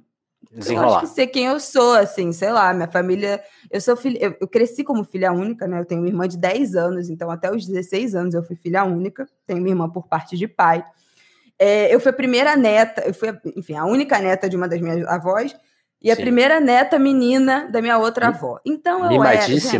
Desenrolar. 0.52 1.02
Eu 1.02 1.06
ser 1.08 1.26
quem 1.26 1.46
eu 1.46 1.58
sou, 1.58 1.94
assim, 1.94 2.32
sei 2.32 2.50
lá, 2.50 2.72
minha 2.72 2.88
família. 2.88 3.42
Eu 3.70 3.80
sou 3.80 3.96
filha, 3.96 4.18
eu, 4.18 4.36
eu, 4.40 4.48
cresci 4.48 4.84
como 4.84 5.04
filha 5.04 5.32
única, 5.32 5.66
né? 5.66 5.80
Eu 5.80 5.84
tenho 5.84 6.00
uma 6.00 6.08
irmã 6.08 6.28
de 6.28 6.38
10 6.38 6.76
anos, 6.76 7.10
então 7.10 7.30
até 7.30 7.50
os 7.50 7.66
16 7.66 8.14
anos 8.14 8.34
eu 8.34 8.42
fui 8.42 8.56
filha 8.56 8.84
única. 8.84 9.28
Tenho 9.46 9.60
uma 9.60 9.68
irmã 9.68 9.88
por 9.90 10.06
parte 10.06 10.36
de 10.36 10.46
pai. 10.46 10.84
É, 11.58 11.92
eu 11.94 12.00
fui 12.00 12.10
a 12.10 12.14
primeira 12.14 12.54
neta, 12.54 13.02
eu 13.02 13.14
fui, 13.14 13.28
enfim, 13.56 13.74
a 13.74 13.84
única 13.84 14.18
neta 14.18 14.48
de 14.48 14.56
uma 14.56 14.68
das 14.68 14.80
minhas 14.80 15.06
avós 15.06 15.56
e 16.06 16.10
a 16.12 16.14
Sim. 16.14 16.22
primeira 16.22 16.60
neta 16.60 17.00
menina 17.00 17.68
da 17.68 17.82
minha 17.82 17.98
outra 17.98 18.28
avó. 18.28 18.60
Então 18.64 19.10
eu 19.10 19.24
era. 19.24 19.40
Gente, 19.40 19.76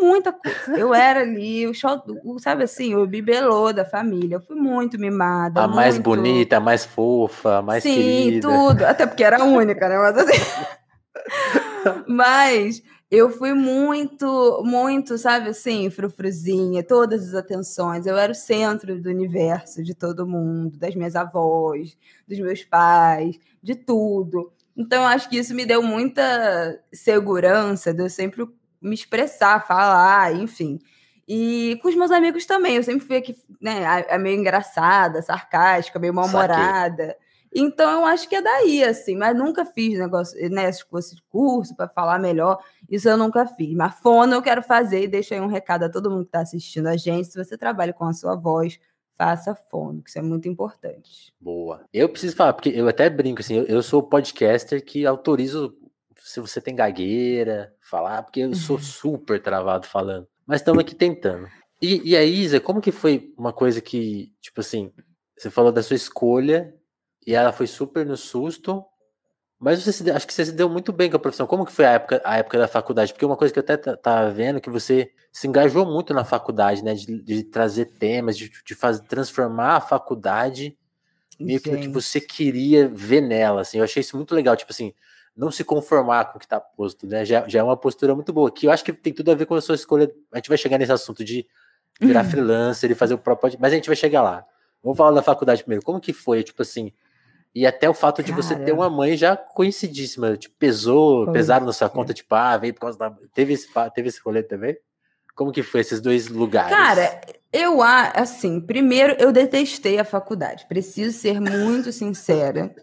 muita 0.00 0.32
coisa. 0.32 0.80
Eu 0.80 0.94
era 0.94 1.20
ali, 1.20 1.66
o, 1.66 2.38
sabe 2.38 2.64
assim, 2.64 2.94
o 2.94 3.06
bibelô 3.06 3.70
da 3.70 3.84
família. 3.84 4.36
Eu 4.36 4.40
fui 4.40 4.56
muito 4.56 4.98
mimada. 4.98 5.60
A 5.60 5.64
muito... 5.64 5.76
mais 5.76 5.98
bonita, 5.98 6.56
a 6.56 6.60
mais 6.60 6.86
fofa, 6.86 7.58
a 7.58 7.62
mais 7.62 7.82
Sim, 7.82 7.96
querida. 7.96 8.48
Sim, 8.48 8.56
tudo. 8.56 8.86
Até 8.86 9.04
porque 9.04 9.22
era 9.22 9.42
a 9.42 9.44
única, 9.44 9.86
né? 9.86 9.98
Mas 9.98 10.16
assim. 10.16 10.42
Mas 12.08 12.82
eu 13.10 13.28
fui 13.28 13.52
muito, 13.52 14.62
muito, 14.64 15.18
sabe 15.18 15.50
assim, 15.50 15.90
frufruzinha, 15.90 16.82
todas 16.82 17.28
as 17.28 17.34
atenções. 17.34 18.06
Eu 18.06 18.16
era 18.16 18.32
o 18.32 18.34
centro 18.34 18.98
do 19.02 19.10
universo 19.10 19.82
de 19.82 19.94
todo 19.94 20.26
mundo, 20.26 20.78
das 20.78 20.94
minhas 20.94 21.14
avós, 21.14 21.94
dos 22.26 22.38
meus 22.38 22.64
pais, 22.64 23.38
de 23.62 23.74
tudo. 23.74 24.50
Então, 24.76 25.02
eu 25.02 25.08
acho 25.08 25.28
que 25.28 25.38
isso 25.38 25.54
me 25.54 25.64
deu 25.64 25.82
muita 25.82 26.78
segurança 26.92 27.94
de 27.94 28.02
eu 28.02 28.10
sempre 28.10 28.46
me 28.80 28.94
expressar, 28.94 29.66
falar, 29.66 30.34
enfim. 30.34 30.78
E 31.28 31.78
com 31.82 31.88
os 31.88 31.96
meus 31.96 32.10
amigos 32.10 32.46
também, 32.46 32.76
eu 32.76 32.82
sempre 32.82 33.04
fui 33.06 33.16
aqui, 33.16 33.36
né, 33.60 33.84
a, 34.08 34.18
meio 34.18 34.38
engraçada, 34.38 35.20
sarcástica, 35.22 35.98
meio 35.98 36.14
mal-humorada. 36.14 37.16
Então 37.52 38.00
eu 38.00 38.04
acho 38.04 38.28
que 38.28 38.36
é 38.36 38.42
daí, 38.42 38.84
assim, 38.84 39.16
mas 39.16 39.36
nunca 39.36 39.64
fiz 39.64 39.98
negócio, 39.98 40.38
né, 40.50 40.68
esse 40.68 40.84
curso 41.28 41.74
para 41.74 41.88
falar 41.88 42.18
melhor. 42.18 42.58
Isso 42.88 43.08
eu 43.08 43.16
nunca 43.16 43.46
fiz. 43.46 43.74
Mas 43.74 43.94
fono 43.98 44.34
eu 44.34 44.42
quero 44.42 44.62
fazer 44.62 45.04
e 45.04 45.08
deixo 45.08 45.34
aí 45.34 45.40
um 45.40 45.46
recado 45.46 45.84
a 45.84 45.88
todo 45.88 46.10
mundo 46.10 46.24
que 46.24 46.28
está 46.28 46.40
assistindo 46.40 46.86
a 46.86 46.96
gente. 46.96 47.28
Se 47.28 47.42
você 47.42 47.56
trabalha 47.56 47.92
com 47.92 48.04
a 48.04 48.12
sua 48.12 48.36
voz, 48.36 48.78
faça 49.16 49.54
fono, 49.54 50.02
que 50.02 50.10
isso 50.10 50.18
é 50.18 50.22
muito 50.22 50.48
importante. 50.48 51.32
Boa. 51.40 51.84
Eu 51.92 52.08
preciso 52.08 52.36
falar, 52.36 52.52
porque 52.52 52.68
eu 52.68 52.88
até 52.88 53.08
brinco, 53.08 53.40
assim, 53.40 53.56
eu, 53.56 53.64
eu 53.64 53.82
sou 53.82 54.02
podcaster 54.02 54.84
que 54.84 55.06
autorizo 55.06 55.74
se 56.26 56.40
você 56.40 56.60
tem 56.60 56.74
gagueira, 56.74 57.72
falar, 57.80 58.22
porque 58.24 58.40
eu 58.40 58.54
sou 58.54 58.76
uhum. 58.76 58.82
super 58.82 59.40
travado 59.40 59.86
falando. 59.86 60.26
Mas 60.44 60.60
estamos 60.60 60.80
aqui 60.80 60.94
tentando. 60.94 61.48
E, 61.80 62.10
e 62.10 62.16
a 62.16 62.24
Isa, 62.24 62.58
como 62.58 62.80
que 62.80 62.90
foi 62.90 63.32
uma 63.38 63.52
coisa 63.52 63.80
que, 63.80 64.32
tipo 64.40 64.60
assim, 64.60 64.92
você 65.36 65.50
falou 65.50 65.70
da 65.70 65.82
sua 65.84 65.94
escolha 65.94 66.74
e 67.24 67.34
ela 67.34 67.52
foi 67.52 67.68
super 67.68 68.04
no 68.04 68.16
susto, 68.16 68.84
mas 69.58 69.82
você 69.82 69.92
se, 69.92 70.10
acho 70.10 70.26
que 70.26 70.34
você 70.34 70.44
se 70.44 70.52
deu 70.52 70.68
muito 70.68 70.92
bem 70.92 71.10
com 71.10 71.16
a 71.16 71.20
profissão. 71.20 71.46
Como 71.46 71.64
que 71.64 71.72
foi 71.72 71.86
a 71.86 71.92
época, 71.92 72.20
a 72.24 72.36
época 72.36 72.58
da 72.58 72.68
faculdade? 72.68 73.12
Porque 73.12 73.24
uma 73.24 73.36
coisa 73.36 73.52
que 73.52 73.58
eu 73.58 73.62
até 73.62 73.76
tava 73.76 74.30
vendo 74.30 74.60
que 74.60 74.68
você 74.68 75.10
se 75.32 75.48
engajou 75.48 75.86
muito 75.86 76.12
na 76.12 76.24
faculdade, 76.24 76.84
né? 76.84 76.94
De, 76.94 77.22
de 77.22 77.42
trazer 77.42 77.86
temas, 77.86 78.36
de, 78.36 78.50
de 78.64 78.74
fazer, 78.74 79.02
transformar 79.04 79.76
a 79.76 79.80
faculdade 79.80 80.76
meio 81.38 81.60
que 81.60 81.76
que 81.76 81.88
você 81.88 82.20
queria 82.20 82.88
ver 82.88 83.20
nela. 83.20 83.62
Assim, 83.62 83.78
eu 83.78 83.84
achei 83.84 84.00
isso 84.00 84.16
muito 84.16 84.34
legal. 84.34 84.56
Tipo 84.56 84.72
assim, 84.72 84.92
não 85.34 85.50
se 85.50 85.64
conformar 85.64 86.26
com 86.26 86.36
o 86.36 86.38
que 86.38 86.46
está 86.46 86.60
posto, 86.60 87.06
né? 87.06 87.24
Já, 87.24 87.48
já 87.48 87.60
é 87.60 87.62
uma 87.62 87.76
postura 87.76 88.14
muito 88.14 88.32
boa. 88.32 88.50
Que 88.50 88.66
eu 88.66 88.70
acho 88.70 88.84
que 88.84 88.92
tem 88.92 89.12
tudo 89.12 89.30
a 89.30 89.34
ver 89.34 89.46
com 89.46 89.54
a 89.54 89.60
sua 89.60 89.74
escolha. 89.74 90.10
A 90.32 90.36
gente 90.36 90.48
vai 90.48 90.58
chegar 90.58 90.78
nesse 90.78 90.92
assunto 90.92 91.24
de 91.24 91.46
virar 92.00 92.24
uhum. 92.24 92.30
freelancer 92.30 92.90
e 92.90 92.94
fazer 92.94 93.14
o 93.14 93.18
próprio. 93.18 93.56
Mas 93.58 93.72
a 93.72 93.76
gente 93.76 93.86
vai 93.86 93.96
chegar 93.96 94.22
lá. 94.22 94.44
Vamos 94.82 94.98
falar 94.98 95.12
da 95.12 95.22
faculdade 95.22 95.62
primeiro. 95.62 95.84
Como 95.84 96.00
que 96.00 96.12
foi, 96.12 96.42
tipo 96.42 96.60
assim? 96.60 96.92
E 97.56 97.66
até 97.66 97.88
o 97.88 97.94
fato 97.94 98.22
de 98.22 98.32
você 98.32 98.54
ter 98.54 98.72
uma 98.72 98.90
mãe 98.90 99.16
já 99.16 99.34
conhecidíssima, 99.34 100.36
te 100.36 100.50
pesou, 100.50 101.24
foi. 101.24 101.32
pesaram 101.32 101.64
na 101.64 101.72
sua 101.72 101.88
conta, 101.88 102.12
tipo, 102.12 102.34
ah, 102.34 102.54
veio 102.58 102.74
por 102.74 102.80
causa 102.80 102.98
da. 102.98 103.10
Teve 103.32 103.54
esse, 103.54 103.66
teve 103.94 104.08
esse 104.08 104.20
rolê 104.22 104.42
também? 104.42 104.76
Como 105.34 105.50
que 105.50 105.62
foi 105.62 105.80
esses 105.80 105.98
dois 105.98 106.28
lugares? 106.28 106.68
Cara, 106.68 107.18
eu 107.50 107.80
assim, 107.82 108.60
primeiro 108.60 109.16
eu 109.18 109.32
detestei 109.32 109.98
a 109.98 110.04
faculdade. 110.04 110.66
Preciso 110.68 111.16
ser 111.16 111.40
muito 111.40 111.90
sincera. 111.92 112.74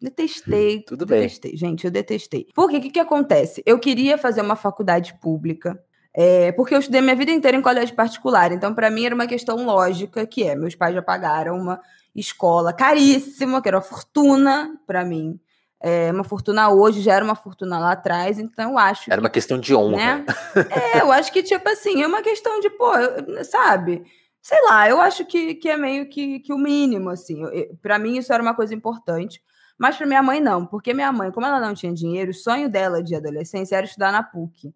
Detestei. 0.00 0.82
Tudo 0.84 1.04
detestei. 1.04 1.50
bem. 1.50 1.58
Gente, 1.58 1.84
eu 1.84 1.90
detestei. 1.90 2.46
Porque 2.54 2.78
o 2.78 2.80
que, 2.80 2.90
que 2.92 3.00
acontece? 3.00 3.62
Eu 3.66 3.78
queria 3.78 4.16
fazer 4.16 4.40
uma 4.40 4.56
faculdade 4.56 5.12
pública. 5.20 5.78
É, 6.16 6.52
porque 6.52 6.74
eu 6.74 6.78
estudei 6.78 7.00
minha 7.00 7.16
vida 7.16 7.32
inteira 7.32 7.56
em 7.56 7.62
colégio 7.62 7.94
particular. 7.94 8.52
Então, 8.52 8.72
para 8.72 8.88
mim, 8.88 9.04
era 9.04 9.14
uma 9.14 9.26
questão 9.26 9.64
lógica, 9.64 10.24
que 10.24 10.44
é, 10.44 10.54
meus 10.54 10.76
pais 10.76 10.94
já 10.94 11.02
pagaram 11.02 11.56
uma 11.56 11.80
escola 12.14 12.72
caríssima, 12.72 13.60
que 13.60 13.66
era 13.66 13.78
uma 13.78 13.82
fortuna 13.82 14.78
para 14.86 15.04
mim. 15.04 15.40
É, 15.80 16.10
uma 16.12 16.24
fortuna 16.24 16.70
hoje, 16.70 17.02
já 17.02 17.14
era 17.14 17.24
uma 17.24 17.34
fortuna 17.34 17.78
lá 17.78 17.92
atrás, 17.92 18.38
então 18.38 18.70
eu 18.70 18.78
acho. 18.78 19.04
Era 19.08 19.16
que, 19.16 19.24
uma 19.24 19.30
questão 19.30 19.58
de 19.58 19.74
honra. 19.74 19.96
Né? 19.96 20.26
é, 20.94 21.00
eu 21.00 21.10
acho 21.10 21.32
que, 21.32 21.42
tipo 21.42 21.68
assim, 21.68 22.02
é 22.02 22.06
uma 22.06 22.22
questão 22.22 22.60
de, 22.60 22.70
pô, 22.70 22.92
sabe? 23.42 24.04
Sei 24.40 24.62
lá, 24.62 24.88
eu 24.88 25.00
acho 25.00 25.26
que, 25.26 25.56
que 25.56 25.68
é 25.68 25.76
meio 25.76 26.08
que, 26.08 26.38
que 26.40 26.52
o 26.52 26.58
mínimo, 26.58 27.10
assim. 27.10 27.42
Para 27.82 27.98
mim, 27.98 28.18
isso 28.18 28.32
era 28.32 28.42
uma 28.42 28.54
coisa 28.54 28.72
importante. 28.74 29.42
Mas 29.76 29.96
para 29.96 30.06
minha 30.06 30.22
mãe, 30.22 30.40
não, 30.40 30.64
porque 30.64 30.94
minha 30.94 31.10
mãe, 31.10 31.32
como 31.32 31.46
ela 31.46 31.58
não 31.58 31.74
tinha 31.74 31.92
dinheiro, 31.92 32.30
o 32.30 32.34
sonho 32.34 32.68
dela 32.68 33.02
de 33.02 33.14
adolescência 33.14 33.76
era 33.76 33.84
estudar 33.84 34.12
na 34.12 34.22
PUC. 34.22 34.72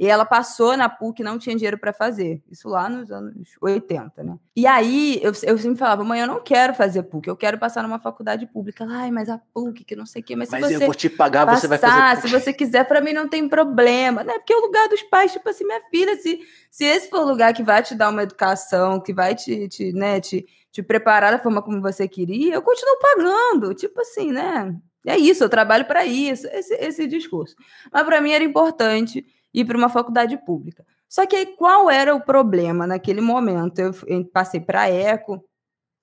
E 0.00 0.06
ela 0.06 0.24
passou 0.24 0.78
na 0.78 0.88
PUC 0.88 1.20
e 1.20 1.22
não 1.22 1.38
tinha 1.38 1.54
dinheiro 1.54 1.76
para 1.76 1.92
fazer. 1.92 2.42
Isso 2.50 2.70
lá 2.70 2.88
nos 2.88 3.10
anos 3.10 3.50
80, 3.60 4.24
né? 4.24 4.38
E 4.56 4.66
aí 4.66 5.20
eu, 5.22 5.30
eu 5.42 5.58
sempre 5.58 5.76
falava, 5.78 6.02
mãe, 6.02 6.22
eu 6.22 6.26
não 6.26 6.42
quero 6.42 6.72
fazer 6.72 7.02
PUC, 7.02 7.28
eu 7.28 7.36
quero 7.36 7.58
passar 7.58 7.82
numa 7.82 7.98
faculdade 7.98 8.46
pública. 8.46 8.86
Ai, 8.88 9.10
mas 9.10 9.28
a 9.28 9.36
PUC, 9.52 9.84
que 9.84 9.94
não 9.94 10.06
sei 10.06 10.22
o 10.22 10.24
quê. 10.24 10.34
Mas, 10.34 10.48
mas 10.48 10.64
se 10.64 10.72
você 10.72 10.84
eu 10.84 10.86
vou 10.86 10.94
te 10.94 11.10
pagar, 11.10 11.44
passar, 11.44 11.60
você 11.60 11.68
vai 11.68 11.78
fazer. 11.78 12.22
Se 12.22 12.28
você 12.28 12.50
quiser, 12.50 12.84
para 12.84 13.02
mim 13.02 13.12
não 13.12 13.28
tem 13.28 13.46
problema. 13.46 14.24
Né? 14.24 14.32
Porque 14.38 14.54
é 14.54 14.56
o 14.56 14.62
lugar 14.62 14.88
dos 14.88 15.02
pais, 15.02 15.34
tipo 15.34 15.46
assim, 15.46 15.66
minha 15.66 15.82
filha, 15.90 16.16
se, 16.16 16.40
se 16.70 16.84
esse 16.86 17.10
for 17.10 17.20
o 17.20 17.28
lugar 17.28 17.52
que 17.52 17.62
vai 17.62 17.82
te 17.82 17.94
dar 17.94 18.08
uma 18.08 18.22
educação, 18.22 19.02
que 19.02 19.12
vai 19.12 19.34
te, 19.34 19.68
te, 19.68 19.92
né, 19.92 20.18
te, 20.18 20.46
te 20.72 20.82
preparar 20.82 21.30
da 21.30 21.38
forma 21.38 21.60
como 21.60 21.78
você 21.82 22.08
queria, 22.08 22.54
eu 22.54 22.62
continuo 22.62 22.98
pagando. 22.98 23.74
Tipo 23.74 24.00
assim, 24.00 24.32
né? 24.32 24.74
É 25.06 25.18
isso, 25.18 25.44
eu 25.44 25.48
trabalho 25.50 25.84
para 25.84 26.06
isso, 26.06 26.46
esse, 26.46 26.72
esse 26.74 27.06
discurso. 27.06 27.54
Mas 27.92 28.02
para 28.04 28.18
mim 28.22 28.32
era 28.32 28.44
importante 28.44 29.26
ir 29.52 29.64
para 29.64 29.76
uma 29.76 29.88
faculdade 29.88 30.36
pública. 30.44 30.84
Só 31.08 31.26
que 31.26 31.36
aí 31.36 31.46
qual 31.56 31.90
era 31.90 32.14
o 32.14 32.20
problema 32.20 32.86
naquele 32.86 33.20
momento? 33.20 33.78
Eu, 33.78 33.92
eu 34.06 34.24
passei 34.24 34.60
para 34.60 34.88
eco 34.88 35.44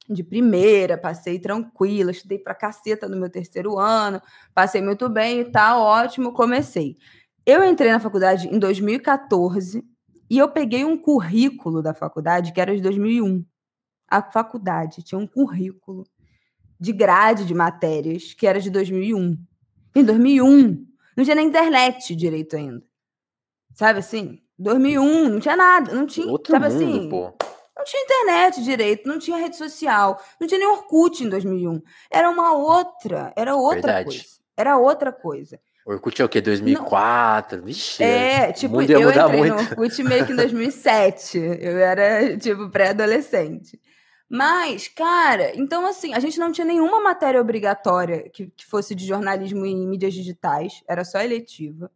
de 0.10 0.24
primeira, 0.24 0.98
passei 0.98 1.40
tranquila, 1.40 2.12
estudei 2.12 2.40
para 2.40 2.56
caceta 2.56 3.10
no 3.10 3.18
meu 3.18 3.30
terceiro 3.30 3.78
ano, 3.78 4.22
passei 4.54 4.82
muito 4.82 5.10
bem 5.10 5.42
e 5.42 5.46
tá 5.46 5.78
ótimo, 5.78 6.32
comecei. 6.32 6.98
Eu 7.46 7.64
entrei 7.64 7.92
na 7.92 8.00
faculdade 8.00 8.48
em 8.48 8.60
2014 8.60 9.84
e 10.30 10.38
eu 10.38 10.50
peguei 10.50 10.84
um 10.84 10.98
currículo 10.98 11.82
da 11.82 11.94
faculdade 11.94 12.52
que 12.52 12.60
era 12.60 12.76
de 12.76 12.82
2001. 12.82 13.46
A 14.10 14.22
faculdade 14.22 15.04
tinha 15.04 15.20
um 15.20 15.28
currículo 15.28 16.06
de 16.80 16.94
grade 16.94 17.46
de 17.46 17.54
matérias, 17.54 18.34
que 18.34 18.46
era 18.46 18.60
de 18.60 18.70
2001. 18.70 19.38
Em 19.96 20.04
2001, 20.04 20.86
não 21.16 21.24
tinha 21.24 21.36
nem 21.36 21.48
internet 21.48 22.16
direito 22.16 22.56
ainda. 22.56 22.84
Sabe 23.78 24.00
assim? 24.00 24.40
2001, 24.58 25.30
não 25.30 25.40
tinha 25.40 25.56
nada, 25.56 25.94
não 25.94 26.08
tinha, 26.08 26.26
Outro 26.26 26.52
sabe 26.52 26.68
mundo, 26.68 26.84
assim? 26.84 27.10
Pô. 27.10 27.32
Não 27.78 27.84
tinha 27.86 28.04
internet 28.04 28.64
direito, 28.64 29.08
não 29.08 29.20
tinha 29.20 29.38
rede 29.38 29.56
social, 29.56 30.20
não 30.42 30.48
tinha 30.48 30.58
nem 30.60 30.68
Orkut 30.68 31.24
em 31.24 31.30
2001. 31.30 31.80
Era 32.10 32.28
uma 32.28 32.54
outra, 32.54 33.32
era 33.36 33.56
outra 33.56 33.76
Verdade. 33.76 34.06
coisa. 34.06 34.24
Era 34.58 34.78
outra 34.80 35.12
coisa. 35.12 35.60
Orkut 35.86 36.20
é 36.20 36.26
o 36.26 36.28
quê? 36.28 36.42
2004? 36.42 37.60
Não. 37.60 37.66
Vixe. 37.66 38.04
É, 38.04 38.52
tipo, 38.52 38.82
eu 38.82 38.82
entrei 38.82 39.38
muito. 39.38 39.54
no 39.54 39.62
Orkut 39.62 40.04
meio 40.04 40.26
que 40.26 40.34
em 40.34 40.36
2007. 40.36 41.38
eu 41.38 41.78
era, 41.78 42.36
tipo, 42.36 42.72
pré-adolescente. 42.72 43.80
Mas, 44.28 44.88
cara, 44.88 45.56
então 45.56 45.86
assim, 45.86 46.16
a 46.16 46.20
gente 46.20 46.40
não 46.40 46.52
tinha 46.52 46.66
nenhuma 46.66 47.00
matéria 47.00 47.40
obrigatória 47.40 48.28
que, 48.34 48.48
que 48.48 48.66
fosse 48.66 48.96
de 48.96 49.06
jornalismo 49.06 49.68
em 49.68 49.88
mídias 49.88 50.16
digitais, 50.16 50.82
era 50.90 51.06
só 51.06 51.20
eletiva. 51.20 51.92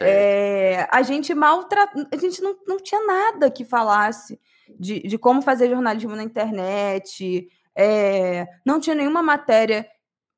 É, 0.00 0.86
a 0.90 1.02
gente 1.02 1.34
mal 1.34 1.68
a 2.12 2.16
gente 2.16 2.40
não, 2.40 2.56
não 2.66 2.76
tinha 2.78 3.04
nada 3.04 3.50
que 3.50 3.64
falasse 3.64 4.38
de, 4.78 5.00
de 5.00 5.18
como 5.18 5.42
fazer 5.42 5.68
jornalismo 5.68 6.14
na 6.14 6.22
internet, 6.22 7.48
é, 7.74 8.46
não 8.64 8.78
tinha 8.78 8.94
nenhuma 8.94 9.22
matéria 9.22 9.86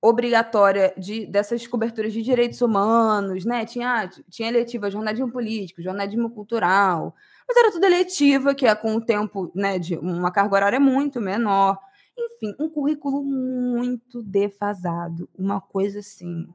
obrigatória 0.01 0.93
de, 0.99 1.27
dessas 1.27 1.65
coberturas 1.67 2.13
de 2.13 2.23
direitos 2.23 2.61
humanos, 2.61 3.45
né? 3.45 3.65
Tinha, 3.65 4.09
tinha 4.29 4.49
eletiva 4.49 4.91
jornalismo 4.91 5.31
político, 5.31 5.81
jornalismo 5.81 6.29
cultural, 6.31 7.15
mas 7.47 7.57
era 7.57 7.71
tudo 7.71 7.87
eletiva, 7.87 8.53
que 8.53 8.67
é 8.67 8.75
com 8.75 8.97
o 8.97 9.01
tempo 9.01 9.53
né, 9.55 9.79
de 9.79 9.97
uma 9.97 10.33
carga 10.33 10.57
horária 10.57 10.81
muito 10.81 11.21
menor. 11.21 11.79
Enfim, 12.19 12.55
um 12.59 12.69
currículo 12.69 13.23
muito 13.23 14.23
defasado, 14.25 15.29
uma 15.39 15.61
coisa 15.61 16.01
assim 16.01 16.49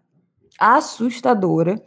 assustadora. 0.59 1.81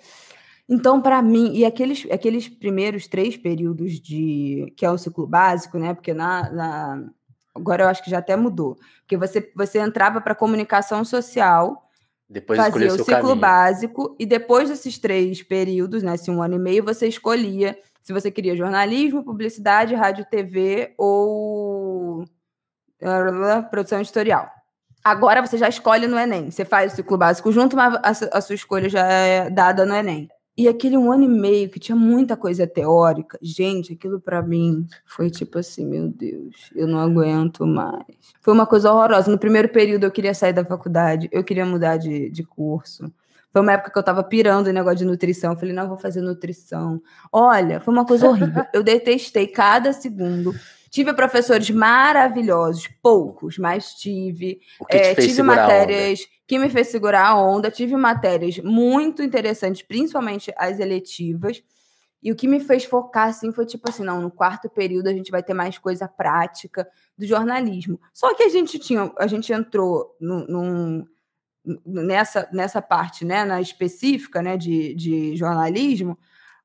Então, 0.71 1.03
para 1.03 1.21
mim, 1.21 1.53
e 1.53 1.65
aqueles, 1.65 2.07
aqueles 2.13 2.49
primeiros 2.49 3.09
três 3.09 3.37
períodos 3.37 3.99
de 3.99 4.73
que 4.77 4.87
é 4.87 4.91
o 4.91 4.97
ciclo 4.97 5.27
básico, 5.27 5.77
né? 5.77 5.93
Porque 5.93 6.15
na, 6.15 6.49
na 6.53 7.05
agora 7.53 7.83
eu 7.83 7.89
acho 7.89 8.05
que 8.05 8.11
já 8.11 8.19
até 8.19 8.37
mudou, 8.37 8.79
porque 9.01 9.17
você 9.17 9.51
você 9.57 9.81
entrava 9.81 10.21
para 10.21 10.33
comunicação 10.33 11.05
social, 11.05 11.91
depois 12.29 12.57
fazia 12.57 12.87
o 12.87 12.91
ciclo 12.93 13.07
caminho. 13.07 13.35
básico 13.35 14.17
e 14.17 14.25
depois 14.25 14.69
desses 14.69 14.97
três 14.97 15.43
períodos, 15.43 16.05
né, 16.05 16.13
assim, 16.13 16.31
um 16.31 16.41
ano 16.41 16.55
e 16.55 16.59
meio, 16.61 16.85
você 16.85 17.09
escolhia 17.09 17.77
se 18.01 18.13
você 18.13 18.31
queria 18.31 18.57
jornalismo, 18.57 19.25
publicidade, 19.25 19.97
rádio, 19.97 20.25
TV 20.25 20.95
ou 20.97 22.25
produção 23.71 24.01
editorial. 24.01 24.49
Agora 25.03 25.45
você 25.45 25.59
já 25.59 25.69
escolhe 25.69 26.07
no 26.07 26.19
Enem. 26.19 26.51
Você 26.51 26.65
faz 26.65 26.93
o 26.93 26.97
ciclo 26.97 27.19
básico 27.19 27.51
junto, 27.51 27.75
mas 27.75 28.23
a, 28.23 28.39
a 28.39 28.41
sua 28.41 28.55
escolha 28.55 28.89
já 28.89 29.05
é 29.05 29.51
dada 29.51 29.85
no 29.85 29.95
Enem. 29.95 30.29
E 30.57 30.69
aquele 30.69 30.97
um 30.97 31.11
ano 31.11 31.25
e 31.25 31.29
meio 31.29 31.71
que 31.71 31.79
tinha 31.79 31.97
muita 31.97 32.37
coisa 32.37 32.67
teórica, 32.67 33.39
gente, 33.41 33.95
aquilo 33.95 34.21
para 34.21 34.43
mim 34.43 34.87
foi 35.07 35.31
tipo 35.31 35.59
assim, 35.59 35.87
meu 35.87 36.09
Deus, 36.09 36.71
eu 36.75 36.87
não 36.87 36.99
aguento 36.99 37.67
mais. 37.67 38.05
Foi 38.41 38.53
uma 38.53 38.67
coisa 38.67 38.93
horrorosa. 38.93 39.31
No 39.31 39.39
primeiro 39.39 39.69
período 39.69 40.05
eu 40.05 40.11
queria 40.11 40.35
sair 40.35 40.53
da 40.53 40.65
faculdade, 40.65 41.29
eu 41.33 41.43
queria 41.43 41.65
mudar 41.65 41.97
de, 41.97 42.29
de 42.31 42.43
curso. 42.43 43.11
Foi 43.53 43.63
uma 43.63 43.73
época 43.73 43.91
que 43.91 43.99
eu 43.99 44.03
tava 44.03 44.23
pirando 44.23 44.69
em 44.69 44.73
negócio 44.73 44.99
de 44.99 45.05
nutrição. 45.05 45.53
Eu 45.53 45.59
falei, 45.59 45.75
não, 45.75 45.85
eu 45.85 45.89
vou 45.89 45.99
fazer 45.99 46.21
nutrição. 46.21 47.03
Olha, 47.33 47.81
foi 47.81 47.93
uma 47.93 48.07
coisa 48.07 48.29
horrível. 48.29 48.65
Eu 48.73 48.83
detestei 48.83 49.47
cada 49.49 49.93
segundo. 49.93 50.55
Tive 50.91 51.15
professores 51.15 51.71
maravilhosos, 51.71 52.89
poucos, 53.01 53.57
mas 53.59 53.95
tive. 53.95 54.61
É, 54.89 55.15
tive 55.15 55.43
matérias 55.43 56.27
que 56.47 56.59
me 56.59 56.69
fez 56.69 56.89
segurar 56.89 57.29
a 57.29 57.41
onda, 57.41 57.71
tive 57.71 57.97
matérias 57.97 58.59
muito 58.59 59.23
interessantes, 59.23 59.83
principalmente 59.83 60.53
as 60.57 60.81
eletivas. 60.81 61.63
E 62.21 62.33
o 62.33 62.37
que 62.37 62.49
me 62.49 62.59
fez 62.59 62.85
focar 62.85 63.29
assim 63.29 63.53
foi 63.53 63.65
tipo 63.65 63.89
assim, 63.89 64.03
não, 64.03 64.21
no 64.21 64.31
quarto 64.31 64.69
período 64.69 65.07
a 65.07 65.13
gente 65.13 65.31
vai 65.31 65.43
ter 65.43 65.55
mais 65.55 65.79
coisa 65.79 66.09
prática 66.09 66.87
do 67.17 67.25
jornalismo. 67.25 68.01
Só 68.13 68.35
que 68.35 68.43
a 68.43 68.49
gente 68.49 68.79
tinha, 68.79 69.13
a 69.17 69.29
gente 69.29 69.53
entrou 69.53 70.17
num, 70.21 70.45
num 70.47 71.07
nessa, 71.87 72.49
nessa 72.53 72.83
parte, 72.83 73.25
né, 73.25 73.45
na 73.45 73.61
específica, 73.61 74.43
né, 74.43 74.57
de, 74.57 74.95
de 74.95 75.37
jornalismo, 75.37 76.19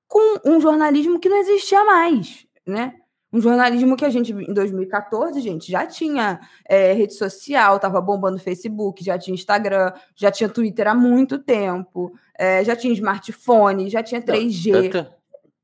com 0.08 0.40
um 0.44 0.60
jornalismo 0.60 1.20
que 1.20 1.30
não 1.30 1.38
existia 1.38 1.84
mais, 1.86 2.46
né? 2.66 2.96
Um 3.34 3.42
jornalismo 3.42 3.98
que 3.98 4.06
a 4.06 4.10
gente, 4.10 4.32
em 4.32 4.54
2014, 4.54 5.42
gente, 5.42 5.70
já 5.72 5.86
tinha 5.86 6.40
é, 6.68 6.94
rede 6.94 7.14
social, 7.14 7.76
estava 7.76 8.00
bombando 8.00 8.40
Facebook, 8.40 9.04
já 9.04 9.18
tinha 9.18 9.34
Instagram, 9.34 9.92
já 10.16 10.32
tinha 10.32 10.48
Twitter 10.48 10.88
há 10.88 10.96
muito 10.96 11.40
tempo, 11.40 12.14
é, 12.38 12.64
já 12.64 12.76
tinha 12.76 12.94
smartphone, 12.94 13.90
já 13.90 14.02
tinha 14.02 14.22
3G. 14.22 14.72
Não, 14.72 14.90
tanto, 14.90 15.12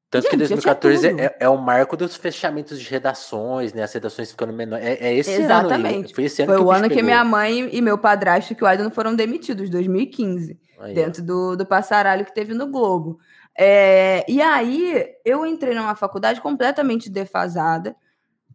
tanto 0.10 0.24
gente, 0.24 0.32
que 0.32 0.38
2014 0.38 1.08
é, 1.08 1.38
é, 1.40 1.48
o 1.48 1.56
marco 1.58 1.96
dos 1.96 2.18
fechamentos 2.18 2.78
de 2.78 2.90
redações, 2.90 3.72
né? 3.72 3.84
As 3.84 3.94
redações 3.94 4.32
ficando 4.32 4.52
menores. 4.52 4.86
É, 4.86 5.08
é 5.08 5.16
esse 5.16 5.32
Exatamente. 5.32 6.08
ano. 6.08 6.16
Foi 6.16 6.24
esse 6.26 6.42
ano 6.42 6.52
Foi 6.52 6.62
que 6.62 6.68
o 6.68 6.72
ano 6.72 6.90
que 6.90 7.02
minha 7.02 7.24
mãe 7.24 7.70
e 7.72 7.82
meu 7.82 7.98
padrasto, 7.98 8.54
que 8.54 8.64
o 8.66 8.68
Aidan, 8.68 8.90
foram 8.90 9.16
demitidos, 9.16 9.70
2015, 9.70 10.60
aí, 10.78 10.94
dentro 10.94 11.24
do, 11.24 11.56
do 11.56 11.66
passaralho 11.66 12.26
que 12.26 12.34
teve 12.34 12.54
no 12.54 12.68
Globo. 12.68 13.18
É, 13.58 14.26
e 14.32 14.42
aí 14.42 15.16
eu 15.26 15.46
entrei 15.46 15.76
numa 15.76 15.96
faculdade 15.96 16.42
completamente 16.42 17.10
defasada. 17.10 17.96